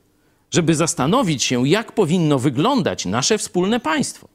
żeby 0.51 0.75
zastanowić 0.75 1.43
się, 1.43 1.67
jak 1.67 1.91
powinno 1.91 2.39
wyglądać 2.39 3.05
nasze 3.05 3.37
wspólne 3.37 3.79
państwo 3.79 4.27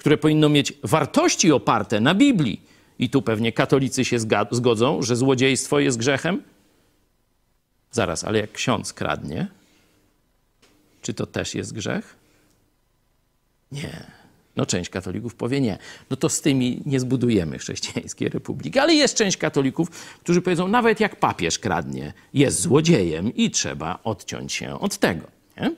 które 0.00 0.18
powinno 0.18 0.48
mieć 0.48 0.72
wartości 0.82 1.52
oparte 1.52 2.00
na 2.00 2.14
Biblii. 2.14 2.62
I 2.98 3.10
tu 3.10 3.22
pewnie 3.22 3.52
katolicy 3.52 4.04
się 4.04 4.18
zgodzą, 4.50 5.02
że 5.02 5.16
złodziejstwo 5.16 5.80
jest 5.80 5.98
grzechem. 5.98 6.42
Zaraz, 7.90 8.24
ale 8.24 8.38
jak 8.38 8.52
ksiądz 8.52 8.92
kradnie, 8.92 9.46
czy 11.02 11.14
to 11.14 11.26
też 11.26 11.54
jest 11.54 11.72
grzech? 11.72 12.16
Nie. 13.72 14.19
No 14.56 14.66
część 14.66 14.90
katolików 14.90 15.34
powie 15.34 15.60
nie. 15.60 15.78
No 16.10 16.16
to 16.16 16.28
z 16.28 16.40
tymi 16.40 16.82
nie 16.86 17.00
zbudujemy 17.00 17.58
chrześcijańskiej 17.58 18.28
republiki. 18.28 18.78
Ale 18.78 18.94
jest 18.94 19.16
część 19.16 19.36
katolików, 19.36 19.90
którzy 20.20 20.42
powiedzą, 20.42 20.68
nawet 20.68 21.00
jak 21.00 21.16
papież 21.16 21.58
kradnie, 21.58 22.12
jest 22.34 22.60
złodziejem 22.60 23.34
i 23.34 23.50
trzeba 23.50 23.98
odciąć 24.04 24.52
się 24.52 24.80
od 24.80 24.98
tego. 24.98 25.26
Nie? 25.56 25.74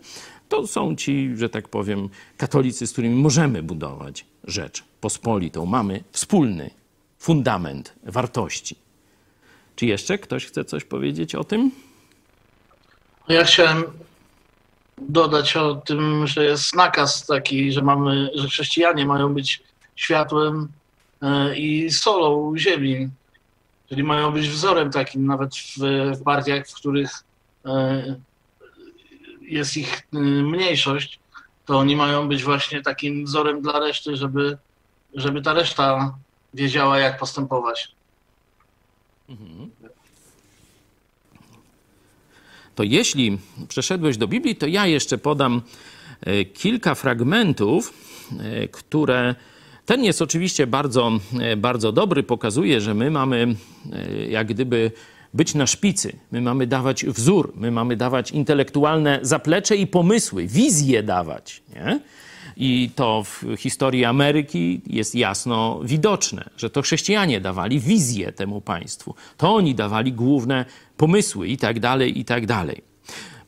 To 0.48 0.66
są 0.66 0.96
ci, 0.96 1.30
że 1.36 1.48
tak 1.48 1.68
powiem, 1.68 2.08
katolicy, 2.36 2.86
z 2.86 2.92
którymi 2.92 3.14
możemy 3.14 3.62
budować 3.62 4.24
rzecz 4.44 4.84
pospolitą. 5.00 5.66
Mamy 5.66 6.04
wspólny 6.12 6.70
fundament 7.18 7.94
wartości. 8.02 8.76
Czy 9.76 9.86
jeszcze 9.86 10.18
ktoś 10.18 10.46
chce 10.46 10.64
coś 10.64 10.84
powiedzieć 10.84 11.34
o 11.34 11.44
tym? 11.44 11.70
Ja 13.28 13.44
chciałem 13.44 13.84
dodać 15.08 15.56
o 15.56 15.74
tym, 15.74 16.26
że 16.26 16.44
jest 16.44 16.74
nakaz 16.74 17.26
taki, 17.26 17.72
że 17.72 17.82
mamy, 17.82 18.30
że 18.34 18.48
chrześcijanie 18.48 19.06
mają 19.06 19.34
być 19.34 19.62
światłem 19.96 20.68
e, 21.22 21.56
i 21.56 21.90
solą 21.90 22.54
ziemi. 22.56 23.08
Czyli 23.88 24.02
mają 24.02 24.32
być 24.32 24.48
wzorem 24.48 24.90
takim 24.90 25.26
nawet 25.26 25.56
w, 25.56 25.78
w 26.18 26.22
partiach, 26.22 26.68
w 26.68 26.74
których 26.74 27.10
e, 27.66 28.16
jest 29.52 29.76
ich 29.76 29.98
y, 29.98 30.18
mniejszość, 30.42 31.20
to 31.66 31.78
oni 31.78 31.96
mają 31.96 32.28
być 32.28 32.44
właśnie 32.44 32.82
takim 32.82 33.24
wzorem 33.24 33.62
dla 33.62 33.80
reszty, 33.80 34.16
żeby, 34.16 34.58
żeby 35.14 35.42
ta 35.42 35.52
reszta 35.52 36.14
wiedziała, 36.54 36.98
jak 36.98 37.18
postępować. 37.18 37.94
Mhm. 39.28 39.70
To 42.74 42.82
jeśli 42.82 43.38
przeszedłeś 43.68 44.16
do 44.16 44.28
Biblii, 44.28 44.56
to 44.56 44.66
ja 44.66 44.86
jeszcze 44.86 45.18
podam 45.18 45.62
e, 46.20 46.44
kilka 46.44 46.94
fragmentów, 46.94 47.92
e, 48.40 48.68
które. 48.68 49.34
Ten 49.86 50.04
jest 50.04 50.22
oczywiście 50.22 50.66
bardzo, 50.66 51.12
e, 51.40 51.56
bardzo 51.56 51.92
dobry, 51.92 52.22
pokazuje, 52.22 52.80
że 52.80 52.94
my 52.94 53.10
mamy 53.10 53.54
jak 54.28 54.46
gdyby 54.46 54.92
być 55.34 55.54
na 55.54 55.66
szpicy, 55.66 56.16
my 56.32 56.40
mamy 56.40 56.66
dawać 56.66 57.04
wzór, 57.04 57.52
my 57.56 57.70
mamy 57.70 57.96
dawać 57.96 58.30
intelektualne 58.30 59.18
zaplecze 59.22 59.76
i 59.76 59.86
pomysły, 59.86 60.46
wizje 60.46 61.02
dawać. 61.02 61.62
Nie? 61.74 62.00
I 62.56 62.90
to 62.94 63.24
w 63.24 63.44
historii 63.58 64.04
Ameryki 64.04 64.80
jest 64.86 65.14
jasno 65.14 65.80
widoczne, 65.84 66.50
że 66.56 66.70
to 66.70 66.82
chrześcijanie 66.82 67.40
dawali 67.40 67.80
wizję 67.80 68.32
temu 68.32 68.60
państwu. 68.60 69.14
To 69.36 69.54
oni 69.54 69.74
dawali 69.74 70.12
główne 70.12 70.64
pomysły 71.02 71.48
i 71.48 71.56
tak 71.56 71.80
dalej, 71.80 72.18
i 72.18 72.24
tak 72.24 72.46
dalej. 72.46 72.82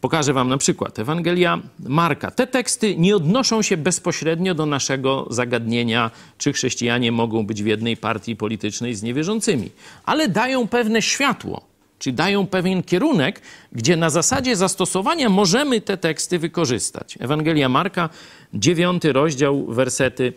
Pokażę 0.00 0.32
wam 0.32 0.48
na 0.48 0.58
przykład 0.58 0.98
Ewangelia 0.98 1.60
Marka. 1.78 2.30
Te 2.30 2.46
teksty 2.46 2.96
nie 2.96 3.16
odnoszą 3.16 3.62
się 3.62 3.76
bezpośrednio 3.76 4.54
do 4.54 4.66
naszego 4.66 5.26
zagadnienia, 5.30 6.10
czy 6.38 6.52
chrześcijanie 6.52 7.12
mogą 7.12 7.46
być 7.46 7.62
w 7.62 7.66
jednej 7.66 7.96
partii 7.96 8.36
politycznej 8.36 8.94
z 8.94 9.02
niewierzącymi, 9.02 9.70
ale 10.04 10.28
dają 10.28 10.68
pewne 10.68 11.02
światło 11.02 11.60
Czyli 11.98 12.14
dają 12.14 12.46
pewien 12.46 12.82
kierunek, 12.82 13.40
gdzie 13.72 13.96
na 13.96 14.10
zasadzie 14.10 14.56
zastosowania 14.56 15.28
możemy 15.28 15.80
te 15.80 15.96
teksty 15.96 16.38
wykorzystać. 16.38 17.18
Ewangelia 17.20 17.68
Marka, 17.68 18.08
dziewiąty 18.54 19.12
rozdział, 19.12 19.66
wersety 19.66 20.32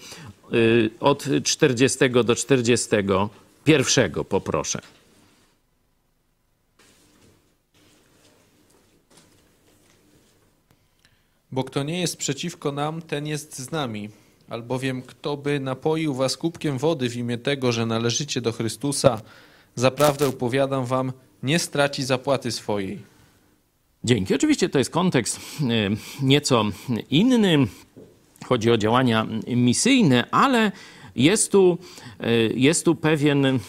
y, 0.54 0.90
od 1.00 1.26
40 1.44 2.10
do 2.10 2.36
41 2.36 4.24
poproszę. 4.30 4.82
Bo 11.58 11.64
kto 11.64 11.84
nie 11.84 12.00
jest 12.00 12.18
przeciwko 12.18 12.72
nam, 12.72 13.02
ten 13.02 13.28
jest 13.28 13.60
z 13.60 13.72
nami. 13.72 14.10
Albowiem 14.50 15.02
kto 15.02 15.38
by 15.38 15.60
napoił 15.60 16.14
was 16.14 16.38
kubkiem 16.38 16.78
wody 16.78 17.10
w 17.10 17.16
imię 17.16 17.38
tego, 17.38 17.72
że 17.72 17.86
należycie 17.86 18.42
do 18.42 18.52
Chrystusa, 18.52 19.22
zaprawdę 19.76 20.28
opowiadam 20.28 20.86
wam, 20.86 21.12
nie 21.44 21.60
straci 21.60 22.04
zapłaty 22.04 22.52
swojej. 22.52 23.00
Dzięki. 24.04 24.36
Oczywiście 24.36 24.70
to 24.70 24.78
jest 24.78 24.90
kontekst 24.90 25.40
e, 25.40 25.66
nieco 26.22 26.66
inny. 27.10 27.68
Chodzi 28.46 28.72
o 28.72 28.78
działania 28.78 29.28
misyjne, 29.48 30.30
ale 30.32 30.72
jest 31.18 31.52
tu, 31.52 31.78
e, 32.20 32.34
jest 32.54 32.86
tu 32.86 32.96
pewien, 32.96 33.46
e, 33.46 33.60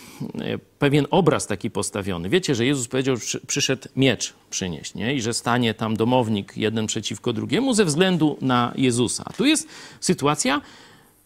pewien 0.78 1.06
obraz 1.10 1.46
taki 1.46 1.70
postawiony. 1.70 2.28
Wiecie, 2.28 2.54
że 2.54 2.66
Jezus 2.66 2.88
powiedział, 2.88 3.16
że 3.16 3.40
przyszedł 3.46 3.88
miecz 3.96 4.34
przynieść 4.50 4.94
nie? 4.94 5.14
i 5.14 5.22
że 5.22 5.34
stanie 5.34 5.74
tam 5.74 5.96
domownik 5.96 6.56
jeden 6.56 6.86
przeciwko 6.86 7.32
drugiemu 7.32 7.74
ze 7.74 7.84
względu 7.84 8.38
na 8.40 8.72
Jezusa. 8.76 9.22
A 9.26 9.32
tu 9.32 9.44
jest 9.44 9.68
sytuacja, 10.00 10.60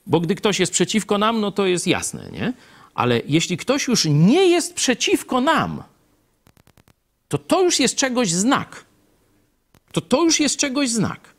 bo 0.06 0.20
gdy 0.20 0.34
ktoś 0.34 0.60
jest 0.60 0.72
przeciwko 0.72 1.18
nam, 1.18 1.40
no 1.40 1.52
to 1.52 1.66
jest 1.66 1.86
jasne, 1.86 2.30
nie? 2.32 2.52
Ale 2.94 3.20
jeśli 3.26 3.56
ktoś 3.56 3.88
już 3.88 4.04
nie 4.10 4.46
jest 4.46 4.74
przeciwko 4.74 5.40
nam, 5.40 5.82
to 7.28 7.38
to 7.38 7.62
już 7.62 7.80
jest 7.80 7.96
czegoś 7.96 8.30
znak. 8.30 8.84
To 9.92 10.00
to 10.00 10.24
już 10.24 10.40
jest 10.40 10.56
czegoś 10.56 10.90
znak, 10.90 11.34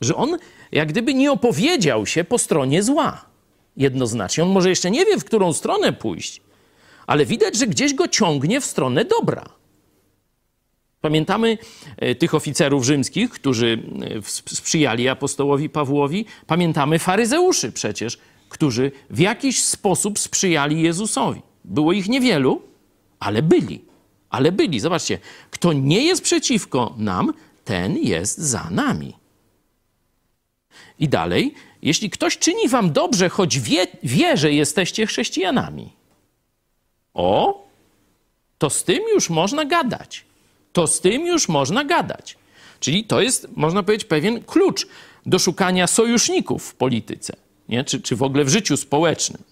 że 0.00 0.16
on 0.16 0.38
jak 0.72 0.88
gdyby 0.88 1.14
nie 1.14 1.32
opowiedział 1.32 2.06
się 2.06 2.24
po 2.24 2.38
stronie 2.38 2.82
zła. 2.82 3.29
Jednoznacznie. 3.76 4.44
On 4.44 4.50
może 4.50 4.68
jeszcze 4.68 4.90
nie 4.90 5.04
wie, 5.06 5.18
w 5.18 5.24
którą 5.24 5.52
stronę 5.52 5.92
pójść, 5.92 6.40
ale 7.06 7.26
widać, 7.26 7.56
że 7.56 7.66
gdzieś 7.66 7.94
go 7.94 8.08
ciągnie 8.08 8.60
w 8.60 8.64
stronę 8.64 9.04
dobra. 9.04 9.60
Pamiętamy 11.00 11.58
e, 11.96 12.14
tych 12.14 12.34
oficerów 12.34 12.84
rzymskich, 12.84 13.30
którzy 13.30 13.82
e, 14.16 14.22
sprzyjali 14.54 15.08
apostołowi 15.08 15.68
Pawłowi. 15.68 16.24
Pamiętamy 16.46 16.98
faryzeuszy 16.98 17.72
przecież, 17.72 18.18
którzy 18.48 18.92
w 19.10 19.18
jakiś 19.18 19.62
sposób 19.62 20.18
sprzyjali 20.18 20.82
Jezusowi. 20.82 21.42
Było 21.64 21.92
ich 21.92 22.08
niewielu, 22.08 22.62
ale 23.20 23.42
byli. 23.42 23.84
Ale 24.30 24.52
byli. 24.52 24.80
Zobaczcie, 24.80 25.18
kto 25.50 25.72
nie 25.72 26.04
jest 26.04 26.22
przeciwko 26.22 26.94
nam, 26.98 27.32
ten 27.64 27.96
jest 27.96 28.38
za 28.38 28.70
nami. 28.70 29.16
I 30.98 31.08
dalej, 31.08 31.54
jeśli 31.82 32.10
ktoś 32.10 32.38
czyni 32.38 32.68
wam 32.68 32.92
dobrze, 32.92 33.28
choć 33.28 33.60
wie, 33.60 33.86
wie 34.02 34.36
że 34.36 34.52
jesteście 34.52 35.06
chrześcijanami, 35.06 35.92
o, 37.14 37.66
to 38.58 38.70
z 38.70 38.84
tym 38.84 39.02
już 39.14 39.30
można 39.30 39.64
gadać. 39.64 40.24
To 40.72 40.86
z 40.86 41.00
tym 41.00 41.26
już 41.26 41.48
można 41.48 41.84
gadać. 41.84 42.36
Czyli 42.80 43.04
to 43.04 43.20
jest, 43.20 43.48
można 43.56 43.82
powiedzieć, 43.82 44.08
pewien 44.08 44.44
klucz 44.44 44.86
do 45.26 45.38
szukania 45.38 45.86
sojuszników 45.86 46.64
w 46.64 46.74
polityce, 46.74 47.36
nie? 47.68 47.84
Czy, 47.84 48.00
czy 48.00 48.16
w 48.16 48.22
ogóle 48.22 48.44
w 48.44 48.48
życiu 48.48 48.76
społecznym. 48.76 49.42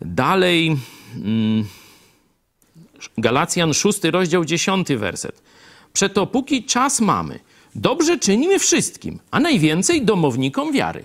Dalej, 0.00 0.76
mm, 1.16 1.64
Galacjan 3.18 3.74
6, 3.74 4.04
rozdział 4.04 4.44
10, 4.44 4.88
werset. 4.96 5.42
Przeto 5.92 6.26
póki 6.26 6.64
czas 6.64 7.00
mamy, 7.00 7.38
dobrze 7.74 8.18
czynimy 8.18 8.58
wszystkim, 8.58 9.18
a 9.30 9.40
najwięcej 9.40 10.04
domownikom 10.04 10.72
wiary. 10.72 11.04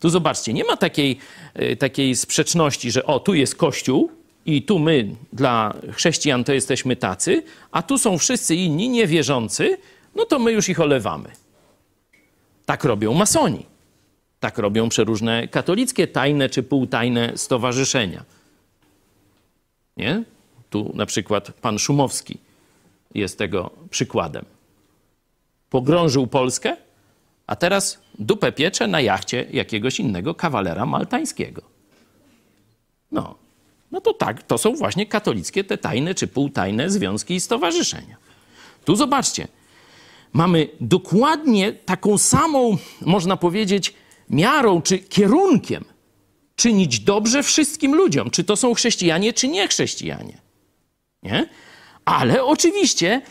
Tu 0.00 0.10
zobaczcie, 0.10 0.52
nie 0.52 0.64
ma 0.64 0.76
takiej, 0.76 1.18
e, 1.54 1.76
takiej 1.76 2.16
sprzeczności, 2.16 2.90
że 2.90 3.04
o, 3.04 3.20
tu 3.20 3.34
jest 3.34 3.54
Kościół 3.54 4.10
i 4.46 4.62
tu 4.62 4.78
my 4.78 5.16
dla 5.32 5.74
chrześcijan 5.92 6.44
to 6.44 6.52
jesteśmy 6.52 6.96
tacy, 6.96 7.42
a 7.70 7.82
tu 7.82 7.98
są 7.98 8.18
wszyscy 8.18 8.54
inni 8.54 8.88
niewierzący, 8.88 9.78
no 10.14 10.24
to 10.24 10.38
my 10.38 10.52
już 10.52 10.68
ich 10.68 10.80
olewamy. 10.80 11.30
Tak 12.66 12.84
robią 12.84 13.14
masoni. 13.14 13.66
Tak 14.40 14.58
robią 14.58 14.88
przeróżne 14.88 15.48
katolickie, 15.48 16.06
tajne 16.06 16.48
czy 16.48 16.62
półtajne 16.62 17.32
stowarzyszenia. 17.36 18.24
Nie? 19.96 20.22
Tu 20.70 20.92
na 20.94 21.06
przykład 21.06 21.52
pan 21.52 21.78
Szumowski 21.78 22.38
jest 23.14 23.38
tego 23.38 23.70
przykładem. 23.90 24.44
Pogrążył 25.70 26.26
Polskę, 26.26 26.76
a 27.46 27.56
teraz 27.56 27.98
dupę 28.18 28.52
piecze 28.52 28.86
na 28.86 29.00
jachcie 29.00 29.46
jakiegoś 29.50 30.00
innego 30.00 30.34
kawalera 30.34 30.86
maltańskiego. 30.86 31.62
No, 33.12 33.34
no 33.90 34.00
to 34.00 34.12
tak, 34.12 34.42
to 34.42 34.58
są 34.58 34.74
właśnie 34.74 35.06
katolickie, 35.06 35.64
te 35.64 35.78
tajne 35.78 36.14
czy 36.14 36.26
półtajne 36.26 36.90
związki 36.90 37.34
i 37.34 37.40
stowarzyszenia. 37.40 38.16
Tu 38.84 38.96
zobaczcie, 38.96 39.48
mamy 40.32 40.68
dokładnie 40.80 41.72
taką 41.72 42.18
samą, 42.18 42.76
można 43.00 43.36
powiedzieć, 43.36 43.94
miarą 44.30 44.82
czy 44.82 44.98
kierunkiem 44.98 45.84
czynić 46.56 47.00
dobrze 47.00 47.42
wszystkim 47.42 47.94
ludziom, 47.94 48.30
czy 48.30 48.44
to 48.44 48.56
są 48.56 48.74
chrześcijanie, 48.74 49.32
czy 49.32 49.48
nie 49.48 49.68
chrześcijanie. 49.68 50.38
Nie? 51.22 51.48
Ale 52.04 52.44
oczywiście 52.44 53.22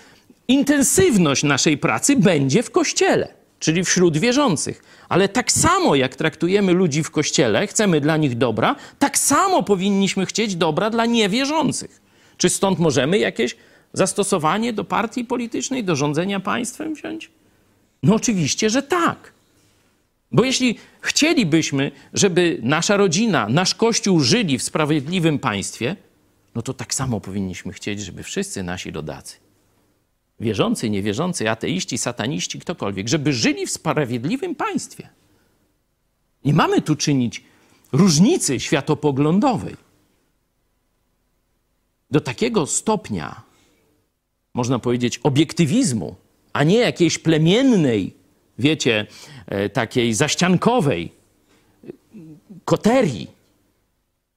intensywność 0.47 1.43
naszej 1.43 1.77
pracy 1.77 2.15
będzie 2.15 2.63
w 2.63 2.71
kościele, 2.71 3.27
czyli 3.59 3.83
wśród 3.83 4.17
wierzących. 4.17 4.83
Ale 5.09 5.29
tak 5.29 5.51
samo 5.51 5.95
jak 5.95 6.15
traktujemy 6.15 6.73
ludzi 6.73 7.03
w 7.03 7.11
kościele, 7.11 7.67
chcemy 7.67 8.01
dla 8.01 8.17
nich 8.17 8.37
dobra, 8.37 8.75
tak 8.99 9.17
samo 9.17 9.63
powinniśmy 9.63 10.25
chcieć 10.25 10.55
dobra 10.55 10.89
dla 10.89 11.05
niewierzących. 11.05 12.01
Czy 12.37 12.49
stąd 12.49 12.79
możemy 12.79 13.17
jakieś 13.17 13.55
zastosowanie 13.93 14.73
do 14.73 14.83
partii 14.83 15.25
politycznej, 15.25 15.83
do 15.83 15.95
rządzenia 15.95 16.39
państwem 16.39 16.93
wziąć? 16.95 17.31
No 18.03 18.15
oczywiście, 18.15 18.69
że 18.69 18.83
tak. 18.83 19.33
Bo 20.31 20.43
jeśli 20.43 20.77
chcielibyśmy, 21.01 21.91
żeby 22.13 22.59
nasza 22.63 22.97
rodzina, 22.97 23.47
nasz 23.49 23.75
kościół 23.75 24.19
żyli 24.19 24.57
w 24.57 24.63
sprawiedliwym 24.63 25.39
państwie, 25.39 25.95
no 26.55 26.61
to 26.61 26.73
tak 26.73 26.93
samo 26.93 27.21
powinniśmy 27.21 27.73
chcieć, 27.73 28.01
żeby 28.01 28.23
wszyscy 28.23 28.63
nasi 28.63 28.91
rodacy, 28.91 29.37
wierzący, 30.39 30.89
niewierzący, 30.89 31.49
ateiści, 31.49 31.97
sataniści, 31.97 32.59
ktokolwiek, 32.59 33.07
żeby 33.07 33.33
żyli 33.33 33.67
w 33.67 33.71
sprawiedliwym 33.71 34.55
państwie. 34.55 35.09
Nie 36.45 36.53
mamy 36.53 36.81
tu 36.81 36.95
czynić 36.95 37.43
różnicy 37.91 38.59
światopoglądowej. 38.59 39.75
Do 42.11 42.21
takiego 42.21 42.65
stopnia, 42.65 43.41
można 44.53 44.79
powiedzieć, 44.79 45.17
obiektywizmu, 45.17 46.15
a 46.53 46.63
nie 46.63 46.77
jakiejś 46.77 47.17
plemiennej, 47.17 48.13
wiecie, 48.59 49.07
e, 49.47 49.69
takiej 49.69 50.13
zaściankowej 50.13 51.11
koterii, 52.65 53.27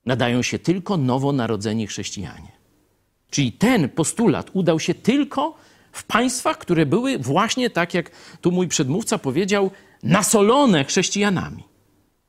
nadają 0.06 0.42
się 0.42 0.58
tylko 0.58 0.96
nowonarodzeni 0.96 1.86
chrześcijanie. 1.86 2.52
Czyli 3.30 3.52
ten 3.52 3.88
postulat 3.88 4.50
udał 4.52 4.80
się 4.80 4.94
tylko 4.94 5.54
w 5.92 6.04
państwach, 6.04 6.58
które 6.58 6.86
były 6.86 7.18
właśnie 7.18 7.70
tak, 7.70 7.94
jak 7.94 8.10
tu 8.40 8.52
mój 8.52 8.68
przedmówca 8.68 9.18
powiedział, 9.18 9.70
nasolone 10.02 10.84
chrześcijanami. 10.84 11.64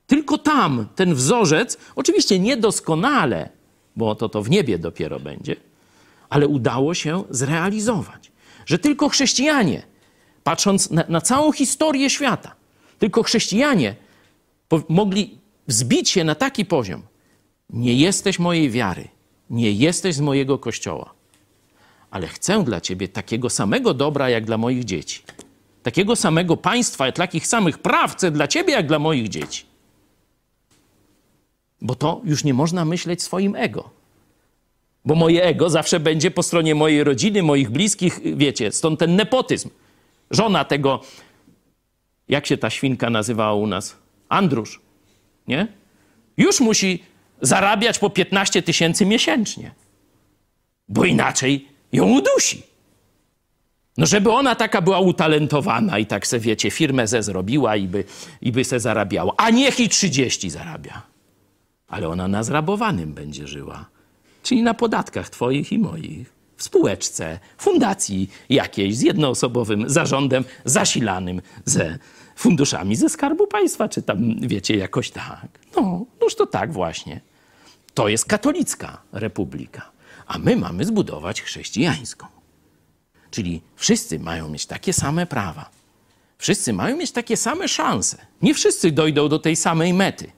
Tylko 0.06 0.38
tam 0.38 0.86
ten 0.94 1.14
wzorzec, 1.14 1.78
oczywiście 1.96 2.38
niedoskonale, 2.38 3.48
bo 3.96 4.14
to 4.14 4.28
to 4.28 4.42
w 4.42 4.50
niebie 4.50 4.78
dopiero 4.78 5.20
będzie, 5.20 5.56
ale 6.28 6.48
udało 6.48 6.94
się 6.94 7.24
zrealizować. 7.30 8.32
Że 8.66 8.78
tylko 8.78 9.08
chrześcijanie, 9.08 9.82
patrząc 10.44 10.90
na, 10.90 11.04
na 11.08 11.20
całą 11.20 11.52
historię 11.52 12.10
świata, 12.10 12.54
tylko 12.98 13.22
chrześcijanie 13.22 13.94
mogli 14.88 15.38
wzbić 15.68 16.10
się 16.10 16.24
na 16.24 16.34
taki 16.34 16.64
poziom, 16.64 17.02
nie 17.70 17.94
jesteś 17.94 18.38
mojej 18.38 18.70
wiary, 18.70 19.08
nie 19.50 19.72
jesteś 19.72 20.14
z 20.14 20.20
mojego 20.20 20.58
kościoła, 20.58 21.14
ale 22.10 22.28
chcę 22.28 22.64
dla 22.64 22.80
ciebie 22.80 23.08
takiego 23.08 23.50
samego 23.50 23.94
dobra 23.94 24.30
jak 24.30 24.44
dla 24.44 24.58
moich 24.58 24.84
dzieci. 24.84 25.22
Takiego 25.82 26.16
samego 26.16 26.56
państwa, 26.56 27.12
takich 27.12 27.46
samych 27.46 27.78
praw 27.78 28.12
chcę 28.12 28.30
dla 28.30 28.48
ciebie 28.48 28.72
jak 28.72 28.86
dla 28.86 28.98
moich 28.98 29.28
dzieci. 29.28 29.64
Bo 31.80 31.94
to 31.94 32.20
już 32.24 32.44
nie 32.44 32.54
można 32.54 32.84
myśleć 32.84 33.22
swoim 33.22 33.56
ego. 33.56 33.90
Bo 35.04 35.14
moje 35.14 35.44
ego 35.44 35.70
zawsze 35.70 36.00
będzie 36.00 36.30
po 36.30 36.42
stronie 36.42 36.74
mojej 36.74 37.04
rodziny, 37.04 37.42
moich 37.42 37.70
bliskich, 37.70 38.20
wiecie, 38.36 38.72
stąd 38.72 39.00
ten 39.00 39.16
nepotyzm. 39.16 39.70
Żona 40.30 40.64
tego, 40.64 41.00
jak 42.28 42.46
się 42.46 42.56
ta 42.56 42.70
świnka 42.70 43.10
nazywała 43.10 43.54
u 43.54 43.66
nas? 43.66 43.96
Andrusz, 44.28 44.80
nie? 45.48 45.66
Już 46.36 46.60
musi 46.60 47.02
zarabiać 47.40 47.98
po 47.98 48.10
15 48.10 48.62
tysięcy 48.62 49.06
miesięcznie. 49.06 49.74
Bo 50.88 51.04
inaczej 51.04 51.69
ją 51.92 52.06
udusi. 52.06 52.62
No 53.98 54.06
żeby 54.06 54.32
ona 54.32 54.54
taka 54.54 54.82
była 54.82 55.00
utalentowana 55.00 55.98
i 55.98 56.06
tak 56.06 56.26
se 56.26 56.38
wiecie, 56.38 56.70
firmę 56.70 57.06
ze 57.06 57.22
zrobiła 57.22 57.76
i 57.76 57.88
by, 57.88 58.04
i 58.40 58.52
by 58.52 58.64
se 58.64 58.80
zarabiała. 58.80 59.34
A 59.36 59.50
niech 59.50 59.80
i 59.80 59.88
30 59.88 60.50
zarabia. 60.50 61.02
Ale 61.88 62.08
ona 62.08 62.28
na 62.28 62.42
zrabowanym 62.42 63.12
będzie 63.12 63.46
żyła. 63.46 63.86
Czyli 64.42 64.62
na 64.62 64.74
podatkach 64.74 65.30
twoich 65.30 65.72
i 65.72 65.78
moich. 65.78 66.32
W 66.56 66.62
spółeczce, 66.62 67.38
fundacji 67.58 68.30
jakiejś 68.48 68.96
z 68.96 69.00
jednoosobowym 69.00 69.90
zarządem 69.90 70.44
zasilanym 70.64 71.42
ze 71.64 71.98
funduszami 72.36 72.96
ze 72.96 73.08
Skarbu 73.08 73.46
Państwa, 73.46 73.88
czy 73.88 74.02
tam 74.02 74.34
wiecie, 74.40 74.76
jakoś 74.76 75.10
tak. 75.10 75.48
No, 75.76 76.06
noż 76.20 76.34
to 76.34 76.46
tak 76.46 76.72
właśnie. 76.72 77.20
To 77.94 78.08
jest 78.08 78.24
katolicka 78.24 79.02
republika, 79.12 79.90
a 80.30 80.38
my 80.38 80.56
mamy 80.56 80.84
zbudować 80.84 81.42
chrześcijańską. 81.42 82.26
Czyli 83.30 83.62
wszyscy 83.76 84.18
mają 84.18 84.48
mieć 84.48 84.66
takie 84.66 84.92
same 84.92 85.26
prawa. 85.26 85.70
Wszyscy 86.38 86.72
mają 86.72 86.96
mieć 86.96 87.12
takie 87.12 87.36
same 87.36 87.68
szanse. 87.68 88.26
Nie 88.42 88.54
wszyscy 88.54 88.92
dojdą 88.92 89.28
do 89.28 89.38
tej 89.38 89.56
samej 89.56 89.94
mety, 89.94 90.32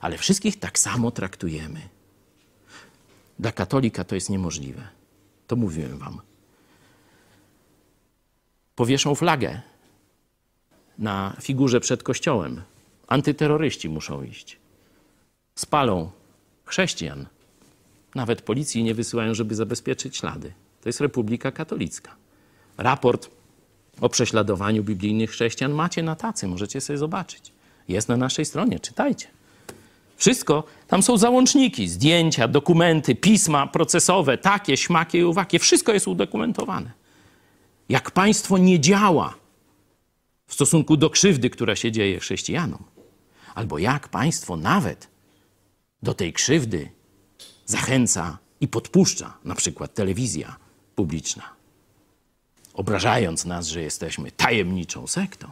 ale 0.00 0.18
wszystkich 0.18 0.58
tak 0.58 0.78
samo 0.78 1.10
traktujemy. 1.10 1.80
Dla 3.38 3.52
katolika 3.52 4.04
to 4.04 4.14
jest 4.14 4.30
niemożliwe. 4.30 4.88
To 5.46 5.56
mówiłem 5.56 5.98
wam. 5.98 6.20
Powieszą 8.74 9.14
flagę 9.14 9.60
na 10.98 11.36
figurze 11.40 11.80
przed 11.80 12.02
kościołem. 12.02 12.62
Antyterroryści 13.08 13.88
muszą 13.88 14.22
iść. 14.22 14.58
Spalą 15.54 16.10
chrześcijan. 16.64 17.26
Nawet 18.14 18.42
policji 18.42 18.84
nie 18.84 18.94
wysyłają, 18.94 19.34
żeby 19.34 19.54
zabezpieczyć 19.54 20.16
ślady. 20.16 20.52
To 20.82 20.88
jest 20.88 21.00
Republika 21.00 21.52
Katolicka. 21.52 22.16
Raport 22.78 23.30
o 24.00 24.08
prześladowaniu 24.08 24.84
biblijnych 24.84 25.30
chrześcijan 25.30 25.72
macie 25.72 26.02
na 26.02 26.16
tacy, 26.16 26.48
możecie 26.48 26.80
sobie 26.80 26.98
zobaczyć. 26.98 27.52
Jest 27.88 28.08
na 28.08 28.16
naszej 28.16 28.44
stronie, 28.44 28.80
czytajcie. 28.80 29.26
Wszystko, 30.16 30.64
tam 30.88 31.02
są 31.02 31.16
załączniki, 31.16 31.88
zdjęcia, 31.88 32.48
dokumenty, 32.48 33.14
pisma 33.14 33.66
procesowe, 33.66 34.38
takie, 34.38 34.76
śmakie 34.76 35.18
i 35.18 35.24
uwakie. 35.24 35.58
Wszystko 35.58 35.92
jest 35.92 36.08
udokumentowane. 36.08 36.90
Jak 37.88 38.10
państwo 38.10 38.58
nie 38.58 38.80
działa 38.80 39.34
w 40.46 40.54
stosunku 40.54 40.96
do 40.96 41.10
krzywdy, 41.10 41.50
która 41.50 41.76
się 41.76 41.92
dzieje 41.92 42.20
chrześcijanom, 42.20 42.84
albo 43.54 43.78
jak 43.78 44.08
państwo 44.08 44.56
nawet 44.56 45.08
do 46.02 46.14
tej 46.14 46.32
krzywdy 46.32 46.88
zachęca 47.66 48.38
i 48.60 48.68
podpuszcza, 48.68 49.38
na 49.44 49.54
przykład 49.54 49.94
telewizja 49.94 50.56
publiczna, 50.94 51.42
obrażając 52.74 53.44
nas, 53.44 53.66
że 53.66 53.82
jesteśmy 53.82 54.30
tajemniczą 54.30 55.06
sektą. 55.06 55.50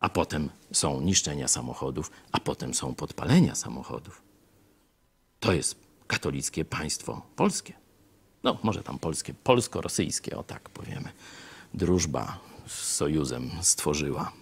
A 0.00 0.08
potem 0.08 0.48
są 0.72 1.00
niszczenia 1.00 1.48
samochodów, 1.48 2.10
a 2.32 2.40
potem 2.40 2.74
są 2.74 2.94
podpalenia 2.94 3.54
samochodów. 3.54 4.22
To 5.40 5.52
jest 5.52 5.76
katolickie 6.06 6.64
państwo 6.64 7.22
polskie. 7.36 7.72
No, 8.42 8.58
może 8.62 8.82
tam 8.82 8.98
polskie, 8.98 9.34
polsko-rosyjskie, 9.34 10.36
o 10.36 10.42
tak 10.42 10.70
powiemy. 10.70 11.12
Drużba 11.74 12.38
z 12.66 12.72
Sojuzem 12.72 13.50
stworzyła. 13.60 14.32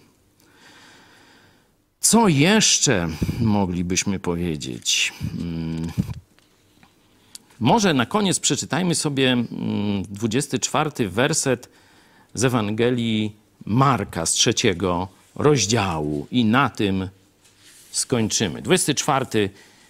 Co 1.99 2.27
jeszcze 2.27 3.09
moglibyśmy 3.39 4.19
powiedzieć? 4.19 5.13
Hmm. 5.37 5.91
Może 7.61 7.93
na 7.93 8.05
koniec 8.05 8.39
przeczytajmy 8.39 8.95
sobie 8.95 9.37
24 10.09 10.91
mm, 10.99 11.11
werset 11.11 11.69
z 12.33 12.43
Ewangelii 12.43 13.35
Marka 13.65 14.25
z 14.25 14.31
trzeciego 14.31 15.07
rozdziału 15.35 16.27
i 16.31 16.45
na 16.45 16.69
tym 16.69 17.09
skończymy. 17.91 18.61
24 18.61 19.49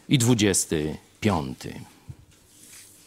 i 0.10 0.18
25. 0.18 1.58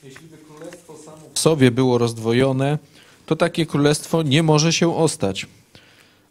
Jeśli 0.03 0.27
by 0.29 0.37
królestwo 0.37 0.97
samo 1.05 1.21
w 1.35 1.39
sobie 1.39 1.71
było 1.71 1.99
rozdwojone, 1.99 2.79
to 3.27 3.37
takie 3.37 3.67
królestwo 3.67 4.23
nie 4.23 4.43
może 4.43 4.73
się 4.73 4.97
ostać. 4.97 5.47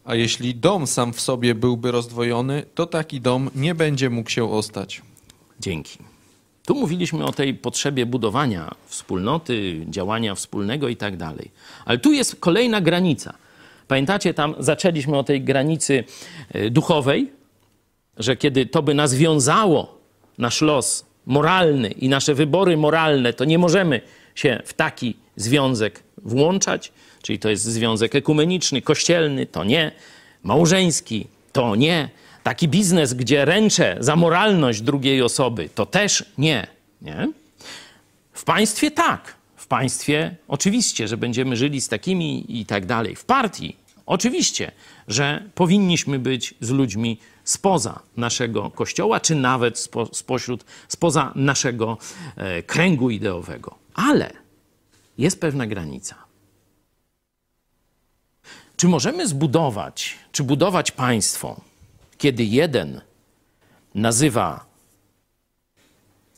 A 0.04 0.14
jeśli 0.14 0.54
dom 0.54 0.86
sam 0.86 1.12
w 1.12 1.20
sobie 1.20 1.54
byłby 1.54 1.90
rozdwojony, 1.90 2.66
to 2.74 2.86
taki 2.86 3.20
dom 3.20 3.50
nie 3.54 3.74
będzie 3.74 4.10
mógł 4.10 4.30
się 4.30 4.52
ostać. 4.52 5.02
Dzięki. 5.60 6.13
Tu 6.66 6.74
mówiliśmy 6.74 7.24
o 7.24 7.32
tej 7.32 7.54
potrzebie 7.54 8.06
budowania 8.06 8.74
wspólnoty, 8.86 9.86
działania 9.88 10.34
wspólnego 10.34 10.88
i 10.88 10.96
tak 10.96 11.16
dalej. 11.16 11.50
Ale 11.84 11.98
tu 11.98 12.12
jest 12.12 12.36
kolejna 12.40 12.80
granica. 12.80 13.34
Pamiętacie, 13.88 14.34
tam 14.34 14.54
zaczęliśmy 14.58 15.18
o 15.18 15.24
tej 15.24 15.42
granicy 15.42 16.04
e, 16.52 16.70
duchowej, 16.70 17.32
że 18.16 18.36
kiedy 18.36 18.66
to 18.66 18.82
by 18.82 18.94
nas 18.94 19.14
wiązało, 19.14 19.98
nasz 20.38 20.60
los 20.60 21.04
moralny 21.26 21.90
i 21.90 22.08
nasze 22.08 22.34
wybory 22.34 22.76
moralne, 22.76 23.32
to 23.32 23.44
nie 23.44 23.58
możemy 23.58 24.00
się 24.34 24.62
w 24.64 24.74
taki 24.74 25.16
związek 25.36 26.02
włączać, 26.22 26.92
czyli 27.22 27.38
to 27.38 27.48
jest 27.50 27.64
związek 27.64 28.14
ekumeniczny, 28.14 28.82
kościelny, 28.82 29.46
to 29.46 29.64
nie, 29.64 29.92
małżeński, 30.42 31.26
to 31.52 31.76
nie, 31.76 32.08
taki 32.44 32.68
biznes, 32.68 33.14
gdzie 33.14 33.44
ręczę 33.44 33.96
za 34.00 34.16
moralność 34.16 34.80
drugiej 34.80 35.22
osoby, 35.22 35.68
to 35.74 35.86
też 35.86 36.24
nie, 36.38 36.66
nie. 37.02 37.28
W 38.32 38.44
państwie 38.44 38.90
tak, 38.90 39.34
w 39.56 39.66
państwie 39.66 40.36
oczywiście, 40.48 41.08
że 41.08 41.16
będziemy 41.16 41.56
żyli 41.56 41.80
z 41.80 41.88
takimi 41.88 42.60
i 42.60 42.66
tak 42.66 42.86
dalej. 42.86 43.16
W 43.16 43.24
partii 43.24 43.76
oczywiście, 44.06 44.72
że 45.08 45.42
powinniśmy 45.54 46.18
być 46.18 46.54
z 46.60 46.70
ludźmi 46.70 47.18
spoza 47.44 48.00
naszego 48.16 48.70
kościoła, 48.70 49.20
czy 49.20 49.34
nawet 49.34 49.78
spo, 49.78 50.08
spośród, 50.12 50.64
spoza 50.88 51.32
naszego 51.34 51.98
e, 52.36 52.62
kręgu 52.62 53.10
ideowego. 53.10 53.74
Ale 53.94 54.30
jest 55.18 55.40
pewna 55.40 55.66
granica. 55.66 56.16
Czy 58.76 58.88
możemy 58.88 59.28
zbudować, 59.28 60.16
czy 60.32 60.42
budować 60.42 60.90
państwo, 60.90 61.60
kiedy 62.24 62.44
jeden 62.44 63.00
nazywa 63.94 64.64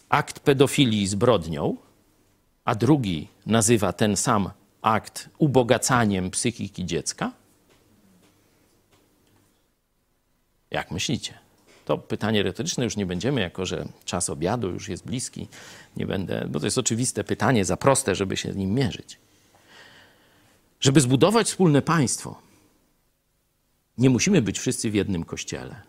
akt 0.08 0.40
pedofilii 0.40 1.06
zbrodnią, 1.06 1.76
a 2.64 2.74
drugi 2.74 3.28
nazywa 3.46 3.92
ten 3.92 4.16
sam 4.16 4.50
akt 4.82 5.30
ubogacaniem 5.38 6.30
psychiki 6.30 6.86
dziecka? 6.86 7.32
Jak 10.70 10.90
myślicie? 10.90 11.34
To 11.84 11.98
pytanie 11.98 12.42
retoryczne 12.42 12.84
już 12.84 12.96
nie 12.96 13.06
będziemy, 13.06 13.40
jako 13.40 13.66
że 13.66 13.88
czas 14.04 14.30
obiadu 14.30 14.70
już 14.70 14.88
jest 14.88 15.06
bliski. 15.06 15.48
Nie 15.96 16.06
będę, 16.06 16.46
bo 16.50 16.60
to 16.60 16.66
jest 16.66 16.78
oczywiste 16.78 17.24
pytanie, 17.24 17.64
za 17.64 17.76
proste, 17.76 18.14
żeby 18.14 18.36
się 18.36 18.52
z 18.52 18.56
nim 18.56 18.74
mierzyć. 18.74 19.18
Żeby 20.80 21.00
zbudować 21.00 21.46
wspólne 21.46 21.82
państwo, 21.82 22.45
nie 23.98 24.10
musimy 24.10 24.42
być 24.42 24.58
wszyscy 24.58 24.90
w 24.90 24.94
jednym 24.94 25.24
kościele, 25.24 25.82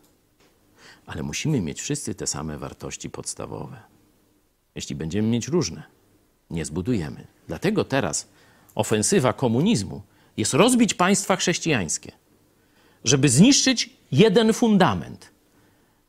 ale 1.05 1.23
musimy 1.23 1.61
mieć 1.61 1.81
wszyscy 1.81 2.15
te 2.15 2.27
same 2.27 2.57
wartości 2.57 3.09
podstawowe. 3.09 3.79
Jeśli 4.75 4.95
będziemy 4.95 5.27
mieć 5.27 5.47
różne, 5.47 5.83
nie 6.49 6.65
zbudujemy. 6.65 7.27
Dlatego 7.47 7.83
teraz 7.83 8.27
ofensywa 8.75 9.33
komunizmu 9.33 10.01
jest 10.37 10.53
rozbić 10.53 10.93
państwa 10.93 11.35
chrześcijańskie, 11.35 12.11
żeby 13.03 13.29
zniszczyć 13.29 13.89
jeden 14.11 14.53
fundament. 14.53 15.31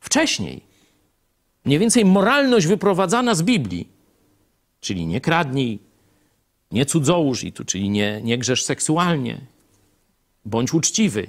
Wcześniej 0.01 0.63
mniej 1.65 1.79
więcej 1.79 2.05
moralność 2.05 2.67
wyprowadzana 2.67 3.35
z 3.35 3.43
Biblii, 3.43 3.89
czyli 4.81 5.07
nie 5.07 5.21
kradnij, 5.21 5.79
nie 6.71 6.87
cudzołóż, 6.87 7.45
czyli 7.67 7.91
nie, 7.91 8.21
nie 8.23 8.39
grzesz 8.39 8.65
seksualnie, 8.65 9.41
bądź 10.45 10.75
uczciwy, 10.75 11.27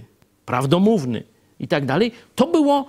prawdomówny 0.50 1.24
i 1.60 1.68
tak 1.68 1.86
dalej, 1.86 2.12
to 2.36 2.48
było 2.48 2.88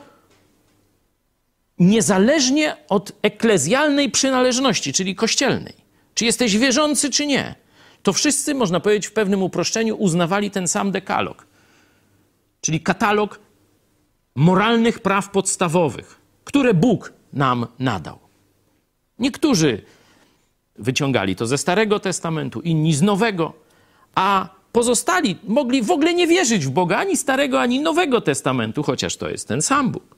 niezależnie 1.79 2.77
od 2.89 3.13
eklezjalnej 3.23 4.11
przynależności, 4.11 4.93
czyli 4.93 5.15
kościelnej. 5.15 5.75
Czy 6.15 6.25
jesteś 6.25 6.59
wierzący, 6.59 7.11
czy 7.11 7.27
nie. 7.27 7.55
To 8.03 8.13
wszyscy, 8.13 8.55
można 8.55 8.81
powiedzieć 8.81 9.07
w 9.07 9.13
pewnym 9.13 9.43
uproszczeniu, 9.43 9.97
uznawali 9.97 10.51
ten 10.51 10.69
sam 10.69 10.91
dekalog. 10.91 11.47
Czyli 12.61 12.81
katalog 12.81 13.41
moralnych 14.35 14.99
praw 14.99 15.31
podstawowych, 15.31 16.21
które 16.45 16.75
Bóg 16.75 17.13
nam 17.33 17.67
nadał. 17.79 18.19
Niektórzy 19.19 19.83
wyciągali 20.77 21.37
to 21.37 21.47
ze 21.47 21.59
Starego 21.59 22.01
Testamentu, 22.01 22.61
inni 22.61 22.95
z 22.95 23.03
Nowego, 23.03 23.53
a 24.15 24.60
pozostali 24.73 25.39
mogli 25.45 25.83
w 25.83 25.91
ogóle 25.91 26.15
nie 26.15 26.27
wierzyć 26.27 26.67
w 26.67 26.71
Boga 26.71 26.99
ani 26.99 27.17
Starego, 27.17 27.61
ani 27.61 27.81
Nowego 27.81 28.21
Testamentu, 28.21 28.83
chociaż 28.83 29.17
to 29.17 29.29
jest 29.29 29.49
ten 29.49 29.63
sam 29.63 29.91
Bóg. 29.91 30.17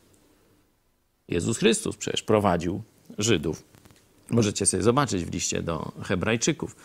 Jezus 1.28 1.58
Chrystus 1.58 1.96
przecież 1.96 2.22
prowadził 2.22 2.82
Żydów. 3.18 3.62
Możecie 4.30 4.66
sobie 4.66 4.82
zobaczyć 4.82 5.24
w 5.24 5.32
liście 5.32 5.62
do 5.62 5.92
Hebrajczyków, 6.02 6.76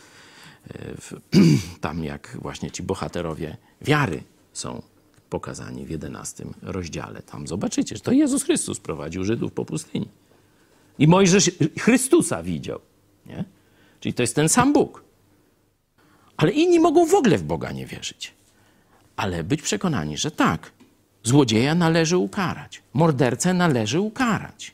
tam 1.81 2.03
jak 2.03 2.37
właśnie 2.41 2.71
ci 2.71 2.83
bohaterowie 2.83 3.57
wiary 3.81 4.23
są 4.53 4.81
pokazani 5.29 5.85
w 5.85 5.89
jedenastym 5.89 6.53
rozdziale. 6.61 7.21
Tam 7.21 7.47
zobaczycie, 7.47 7.95
że 7.95 8.01
to 8.01 8.11
Jezus 8.11 8.43
Chrystus 8.43 8.79
prowadził 8.79 9.23
Żydów 9.23 9.51
po 9.51 9.65
pustyni. 9.65 10.07
I 10.99 11.07
Mojżesz 11.07 11.51
Chrystusa 11.79 12.43
widział. 12.43 12.79
Nie? 13.25 13.45
Czyli 13.99 14.13
to 14.13 14.23
jest 14.23 14.35
ten 14.35 14.49
sam 14.49 14.73
Bóg. 14.73 15.03
Ale 16.37 16.51
inni 16.51 16.79
mogą 16.79 17.05
w 17.05 17.13
ogóle 17.13 17.37
w 17.37 17.43
Boga 17.43 17.71
nie 17.71 17.85
wierzyć. 17.85 18.33
Ale 19.15 19.43
być 19.43 19.61
przekonani, 19.61 20.17
że 20.17 20.31
tak, 20.31 20.71
złodzieja 21.23 21.75
należy 21.75 22.17
ukarać, 22.17 22.81
mordercę 22.93 23.53
należy 23.53 23.99
ukarać. 23.99 24.73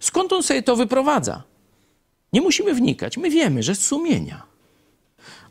Skąd 0.00 0.32
on 0.32 0.42
sobie 0.42 0.62
to 0.62 0.76
wyprowadza? 0.76 1.42
Nie 2.32 2.40
musimy 2.40 2.74
wnikać. 2.74 3.16
My 3.16 3.30
wiemy, 3.30 3.62
że 3.62 3.74
z 3.74 3.86
sumienia. 3.86 4.42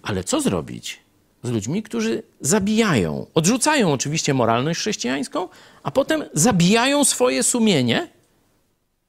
Ale 0.01 0.23
co 0.23 0.41
zrobić 0.41 0.99
z 1.43 1.49
ludźmi, 1.49 1.83
którzy 1.83 2.23
zabijają, 2.41 3.25
odrzucają 3.33 3.93
oczywiście 3.93 4.33
moralność 4.33 4.79
chrześcijańską, 4.79 5.49
a 5.83 5.91
potem 5.91 6.23
zabijają 6.33 7.05
swoje 7.05 7.43
sumienie, 7.43 8.07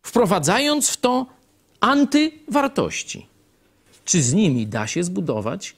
wprowadzając 0.02 0.90
w 0.90 0.96
to 0.96 1.26
antywartości? 1.80 3.29
Czy 4.10 4.22
z 4.22 4.32
nimi 4.32 4.66
da 4.66 4.86
się 4.86 5.04
zbudować 5.04 5.76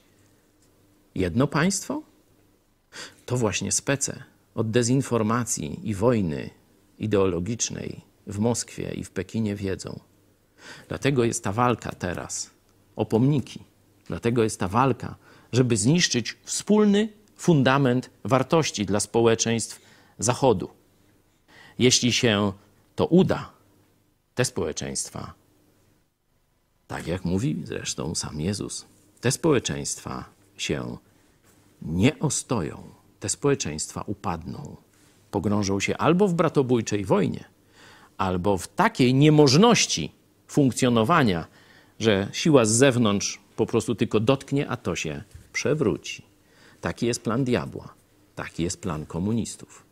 jedno 1.15 1.47
państwo? 1.47 2.01
To 3.25 3.37
właśnie 3.37 3.71
spece 3.71 4.23
od 4.55 4.71
dezinformacji 4.71 5.89
i 5.89 5.93
wojny 5.93 6.49
ideologicznej 6.99 8.01
w 8.27 8.39
Moskwie 8.39 8.93
i 8.93 9.03
w 9.03 9.11
Pekinie 9.11 9.55
wiedzą. 9.55 9.99
Dlatego 10.87 11.23
jest 11.23 11.43
ta 11.43 11.51
walka 11.51 11.91
teraz 11.91 12.51
o 12.95 13.05
pomniki. 13.05 13.63
Dlatego 14.07 14.43
jest 14.43 14.59
ta 14.59 14.67
walka, 14.67 15.15
żeby 15.51 15.77
zniszczyć 15.77 16.37
wspólny 16.43 17.09
fundament 17.35 18.09
wartości 18.23 18.85
dla 18.85 18.99
społeczeństw 18.99 19.81
Zachodu. 20.19 20.69
Jeśli 21.79 22.11
się 22.11 22.51
to 22.95 23.05
uda, 23.05 23.51
te 24.35 24.45
społeczeństwa, 24.45 25.42
tak 26.93 27.07
jak 27.07 27.25
mówi 27.25 27.61
zresztą 27.63 28.15
sam 28.15 28.41
Jezus, 28.41 28.85
te 29.21 29.31
społeczeństwa 29.31 30.25
się 30.57 30.97
nie 31.81 32.19
ostoją, 32.19 32.83
te 33.19 33.29
społeczeństwa 33.29 34.03
upadną, 34.07 34.75
pogrążą 35.31 35.79
się 35.79 35.97
albo 35.97 36.27
w 36.27 36.33
bratobójczej 36.33 37.05
wojnie, 37.05 37.43
albo 38.17 38.57
w 38.57 38.67
takiej 38.67 39.13
niemożności 39.13 40.11
funkcjonowania, 40.47 41.47
że 41.99 42.29
siła 42.31 42.65
z 42.65 42.71
zewnątrz 42.71 43.39
po 43.55 43.65
prostu 43.65 43.95
tylko 43.95 44.19
dotknie, 44.19 44.69
a 44.69 44.77
to 44.77 44.95
się 44.95 45.23
przewróci. 45.53 46.23
Taki 46.81 47.05
jest 47.05 47.23
plan 47.23 47.43
diabła, 47.43 47.93
taki 48.35 48.63
jest 48.63 48.81
plan 48.81 49.05
komunistów. 49.05 49.85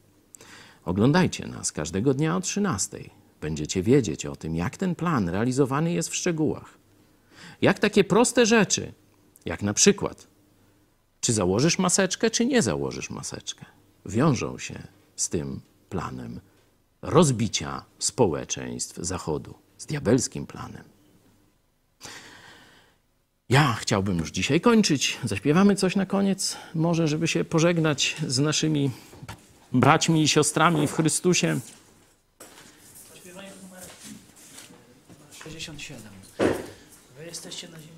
Oglądajcie 0.86 1.48
nas 1.48 1.72
każdego 1.72 2.14
dnia 2.14 2.38
o 2.38 2.42
13. 2.42 2.98
Będziecie 3.42 3.84
wiedzieć 3.84 4.26
o 4.26 4.36
tym, 4.36 4.56
jak 4.56 4.78
ten 4.78 4.96
plan 4.96 5.30
realizowany 5.30 5.94
jest 5.94 6.10
w 6.10 6.16
szczegółach. 6.16 6.81
Jak 7.62 7.80
takie 7.80 8.04
proste 8.04 8.46
rzeczy, 8.46 8.94
jak 9.46 9.62
na 9.62 9.74
przykład, 9.74 10.28
czy 11.22 11.34
założysz 11.34 11.80
maseczkę, 11.80 12.30
czy 12.30 12.46
nie 12.46 12.62
założysz 12.62 13.10
maseczkę, 13.10 13.66
wiążą 14.06 14.58
się 14.58 14.88
z 15.16 15.30
tym 15.30 15.62
planem 15.90 16.40
rozbicia 17.02 17.86
społeczeństw 18.00 18.98
Zachodu, 18.98 19.54
z 19.78 19.86
diabelskim 19.86 20.48
planem. 20.48 20.84
Ja 23.50 23.74
chciałbym 23.74 24.18
już 24.18 24.32
dzisiaj 24.32 24.62
kończyć. 24.62 25.18
Zaśpiewamy 25.24 25.76
coś 25.76 25.96
na 25.96 26.06
koniec, 26.06 26.58
może, 26.76 27.08
żeby 27.08 27.28
się 27.28 27.44
pożegnać 27.44 28.16
z 28.28 28.40
naszymi 28.40 28.92
braćmi 29.72 30.24
i 30.24 30.28
siostrami 30.28 30.88
w 30.88 30.94
Chrystusie. 30.94 31.60
Numer 33.26 33.84
67. 35.44 36.12
Jesteście 37.32 37.68
na 37.68 37.78
ziemi 37.78 37.92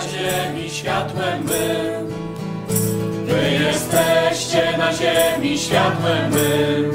ziemi 0.00 0.70
światłem. 0.70 1.46
Ziemi 5.00 5.58
światłem 5.58 6.30
my. 6.30 6.90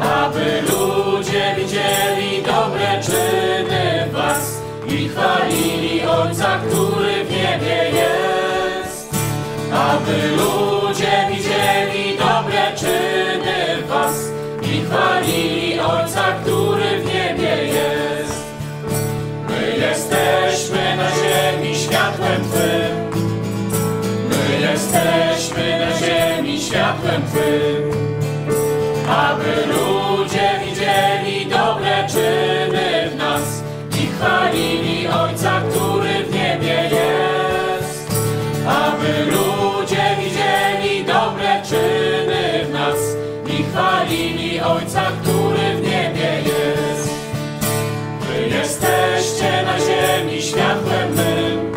Aby 0.00 0.62
ludzie 0.62 1.54
widzieli 1.56 2.42
dobre 2.42 3.00
czyny 3.02 4.08
was 4.12 4.60
i 4.88 5.08
chwalili 5.08 6.06
Ojca, 6.06 6.58
który 6.58 7.24
w 7.24 7.30
niebie 7.30 7.90
jest. 8.00 9.10
Aby 9.72 10.28
ludzie 10.36 11.26
widzieli 11.30 12.18
dobre 12.18 12.72
czyny 12.76 13.82
was 13.88 14.14
i 14.62 14.84
chwalili 14.84 15.80
Ojca, 15.80 16.32
który 16.42 17.02
w 17.02 17.06
niebie 17.06 17.66
jest. 17.66 18.44
My 19.48 19.76
jesteśmy 19.76 20.49
światłem 26.90 27.22
Twym. 27.22 27.90
Aby 29.08 29.66
ludzie 29.66 30.50
widzieli 30.64 31.46
dobre 31.46 32.06
czyny 32.08 33.10
w 33.10 33.16
nas 33.16 33.62
i 34.02 34.06
chwalili 34.06 35.08
Ojca, 35.08 35.60
który 35.70 36.24
w 36.24 36.34
niebie 36.34 36.90
jest. 36.90 38.10
Aby 38.66 39.26
ludzie 39.26 40.16
widzieli 40.18 41.04
dobre 41.04 41.62
czyny 41.68 42.64
w 42.64 42.72
nas 42.72 42.98
i 43.46 43.62
chwalili 43.62 44.60
Ojca, 44.60 45.02
który 45.22 45.76
w 45.76 45.82
niebie 45.82 46.42
jest. 46.44 47.10
Wy 48.20 48.48
jesteście 48.48 49.62
na 49.62 49.78
ziemi 49.78 50.42
światłem 50.42 51.14
mym. 51.14 51.72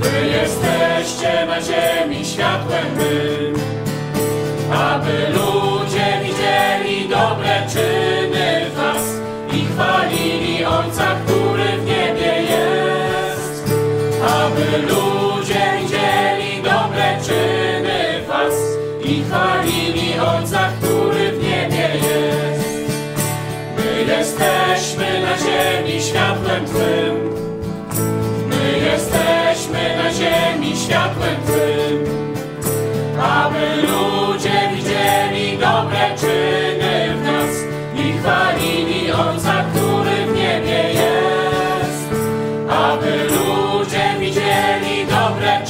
Wy 0.00 0.26
jesteście 0.26 1.46
na 1.46 1.60
ziemi 1.60 2.24
światłem 2.24 2.96
mym. 2.96 3.49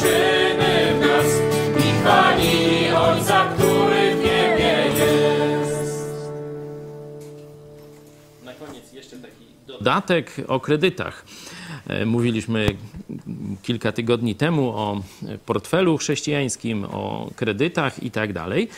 Czyny 0.00 0.94
w 0.94 1.00
nas 1.00 1.26
i 2.42 2.92
Ojca, 2.92 3.54
który 3.54 4.14
w 4.14 4.18
niebie 4.24 4.86
jest. 4.98 6.10
Na 8.44 8.54
koniec 8.54 8.92
jeszcze 8.92 9.16
taki 9.16 9.44
dodatek 9.66 10.36
o 10.48 10.60
kredytach. 10.60 11.24
E, 11.90 12.06
Mówiliśmy 12.06 12.66
kilka 13.62 13.92
tygodni 13.92 14.34
temu 14.34 14.68
o 14.68 15.02
portfelu 15.46 15.98
chrześcijańskim, 15.98 16.84
o 16.84 17.30
kredytach 17.36 18.02
i 18.02 18.10
tak 18.10 18.32
dalej. 18.32 18.68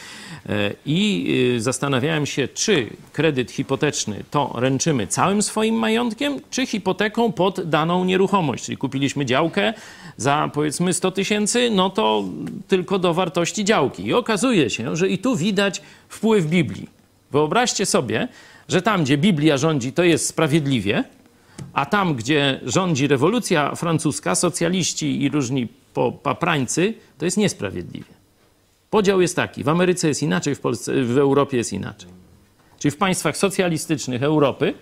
E, 0.48 0.72
I 0.86 1.26
y, 1.56 1.60
zastanawiałem 1.60 2.26
się, 2.26 2.48
czy 2.48 2.86
kredyt 3.12 3.50
hipoteczny 3.50 4.24
to 4.30 4.52
ręczymy 4.54 5.06
całym 5.06 5.42
swoim 5.42 5.74
majątkiem, 5.74 6.40
czy 6.50 6.66
hipoteką 6.66 7.32
pod 7.32 7.70
daną 7.70 8.04
nieruchomość. 8.04 8.64
Czyli 8.64 8.76
kupiliśmy 8.76 9.26
działkę 9.26 9.74
za 10.16 10.50
powiedzmy 10.54 10.92
100 10.92 11.10
tysięcy, 11.10 11.70
no 11.70 11.90
to 11.90 12.24
tylko 12.68 12.98
do 12.98 13.14
wartości 13.14 13.64
działki. 13.64 14.06
I 14.06 14.14
okazuje 14.14 14.70
się, 14.70 14.96
że 14.96 15.08
i 15.08 15.18
tu 15.18 15.36
widać 15.36 15.82
wpływ 16.08 16.46
Biblii. 16.46 16.88
Wyobraźcie 17.30 17.86
sobie, 17.86 18.28
że 18.68 18.82
tam, 18.82 19.04
gdzie 19.04 19.18
Biblia 19.18 19.56
rządzi, 19.56 19.92
to 19.92 20.04
jest 20.04 20.26
sprawiedliwie, 20.26 21.04
a 21.72 21.86
tam, 21.86 22.14
gdzie 22.14 22.60
rządzi 22.64 23.06
rewolucja 23.06 23.74
francuska, 23.74 24.34
socjaliści 24.34 25.22
i 25.22 25.28
różni 25.28 25.68
paprańcy, 26.22 26.94
to 27.18 27.24
jest 27.24 27.36
niesprawiedliwie. 27.36 28.14
Podział 28.90 29.20
jest 29.20 29.36
taki: 29.36 29.64
w 29.64 29.68
Ameryce 29.68 30.08
jest 30.08 30.22
inaczej, 30.22 30.54
w, 30.54 30.60
Polsce, 30.60 31.04
w 31.04 31.18
Europie 31.18 31.56
jest 31.56 31.72
inaczej. 31.72 32.10
Czyli 32.78 32.92
w 32.92 32.96
państwach 32.96 33.36
socjalistycznych 33.36 34.22
Europy 34.22 34.74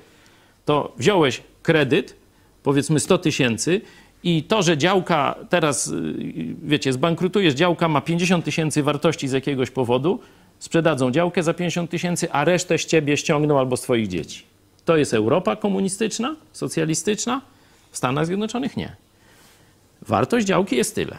to 0.65 0.93
wziąłeś 0.99 1.43
kredyt, 1.63 2.17
powiedzmy 2.63 3.01
100 3.01 3.19
tysięcy, 3.19 3.81
i 4.23 4.43
to, 4.43 4.63
że 4.63 4.79
działka 4.79 5.35
teraz, 5.49 5.89
y, 5.89 6.15
wiecie, 6.63 6.93
zbankrutujesz, 6.93 7.55
działka 7.55 7.89
ma 7.89 8.01
50 8.01 8.45
tysięcy 8.45 8.83
wartości 8.83 9.29
z 9.29 9.33
jakiegoś 9.33 9.71
powodu, 9.71 10.21
sprzedadzą 10.59 11.11
działkę 11.11 11.43
za 11.43 11.55
50 11.55 11.91
tysięcy, 11.91 12.33
a 12.33 12.45
resztę 12.45 12.79
z 12.79 12.87
ciebie 12.87 13.17
ściągną 13.17 13.59
albo 13.59 13.77
z 13.77 13.81
twoich 13.81 14.09
dzieci. 14.09 14.50
To 14.85 14.97
jest 14.97 15.15
Europa 15.15 15.57
komunistyczna, 15.57 16.37
socjalistyczna? 16.53 17.41
W 17.91 17.97
Stanach 17.97 18.27
Zjednoczonych 18.27 18.77
nie. 18.77 18.97
Wartość 20.03 20.47
działki 20.47 20.77
jest 20.77 20.95
tyle. 20.95 21.17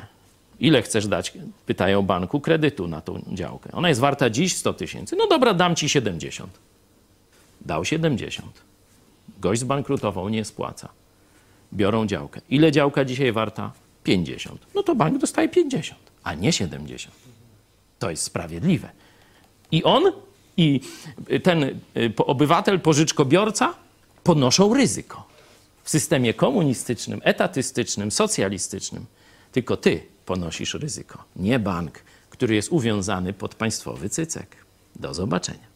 Ile 0.59 0.81
chcesz 0.81 1.07
dać, 1.07 1.33
pytają 1.65 2.01
banku, 2.01 2.39
kredytu 2.39 2.87
na 2.87 3.01
tą 3.01 3.21
działkę? 3.31 3.71
Ona 3.71 3.89
jest 3.89 4.01
warta 4.01 4.29
dziś 4.29 4.55
100 4.55 4.73
tysięcy. 4.73 5.15
No 5.15 5.27
dobra, 5.27 5.53
dam 5.53 5.75
ci 5.75 5.89
70. 5.89 6.59
Dał 7.61 7.85
70. 7.85 8.61
Gość 9.39 9.61
zbankrutował, 9.61 10.29
nie 10.29 10.45
spłaca. 10.45 10.89
Biorą 11.73 12.05
działkę. 12.05 12.41
Ile 12.49 12.71
działka 12.71 13.05
dzisiaj 13.05 13.31
warta? 13.31 13.71
50. 14.03 14.65
No 14.75 14.83
to 14.83 14.95
bank 14.95 15.17
dostaje 15.17 15.49
50, 15.49 15.99
a 16.23 16.33
nie 16.33 16.53
70. 16.53 17.15
To 17.99 18.09
jest 18.09 18.23
sprawiedliwe. 18.23 18.89
I 19.71 19.83
on, 19.83 20.03
i 20.61 20.81
ten 21.43 21.63
y, 21.63 21.79
obywatel, 22.17 22.79
pożyczkobiorca 22.79 23.73
ponoszą 24.23 24.73
ryzyko. 24.73 25.31
w 25.83 25.89
systemie 25.89 26.33
komunistycznym, 26.33 27.21
etatystycznym, 27.23 28.11
socjalistycznym. 28.11 29.05
Tylko 29.51 29.77
ty 29.77 30.03
ponosisz 30.25 30.73
ryzyko, 30.73 31.23
nie 31.35 31.59
bank, 31.59 31.99
który 32.29 32.55
jest 32.55 32.71
uwiązany 32.71 33.33
pod 33.33 33.55
państwowy 33.55 34.09
cycek. 34.09 34.55
Do 34.95 35.13
zobaczenia. 35.13 35.70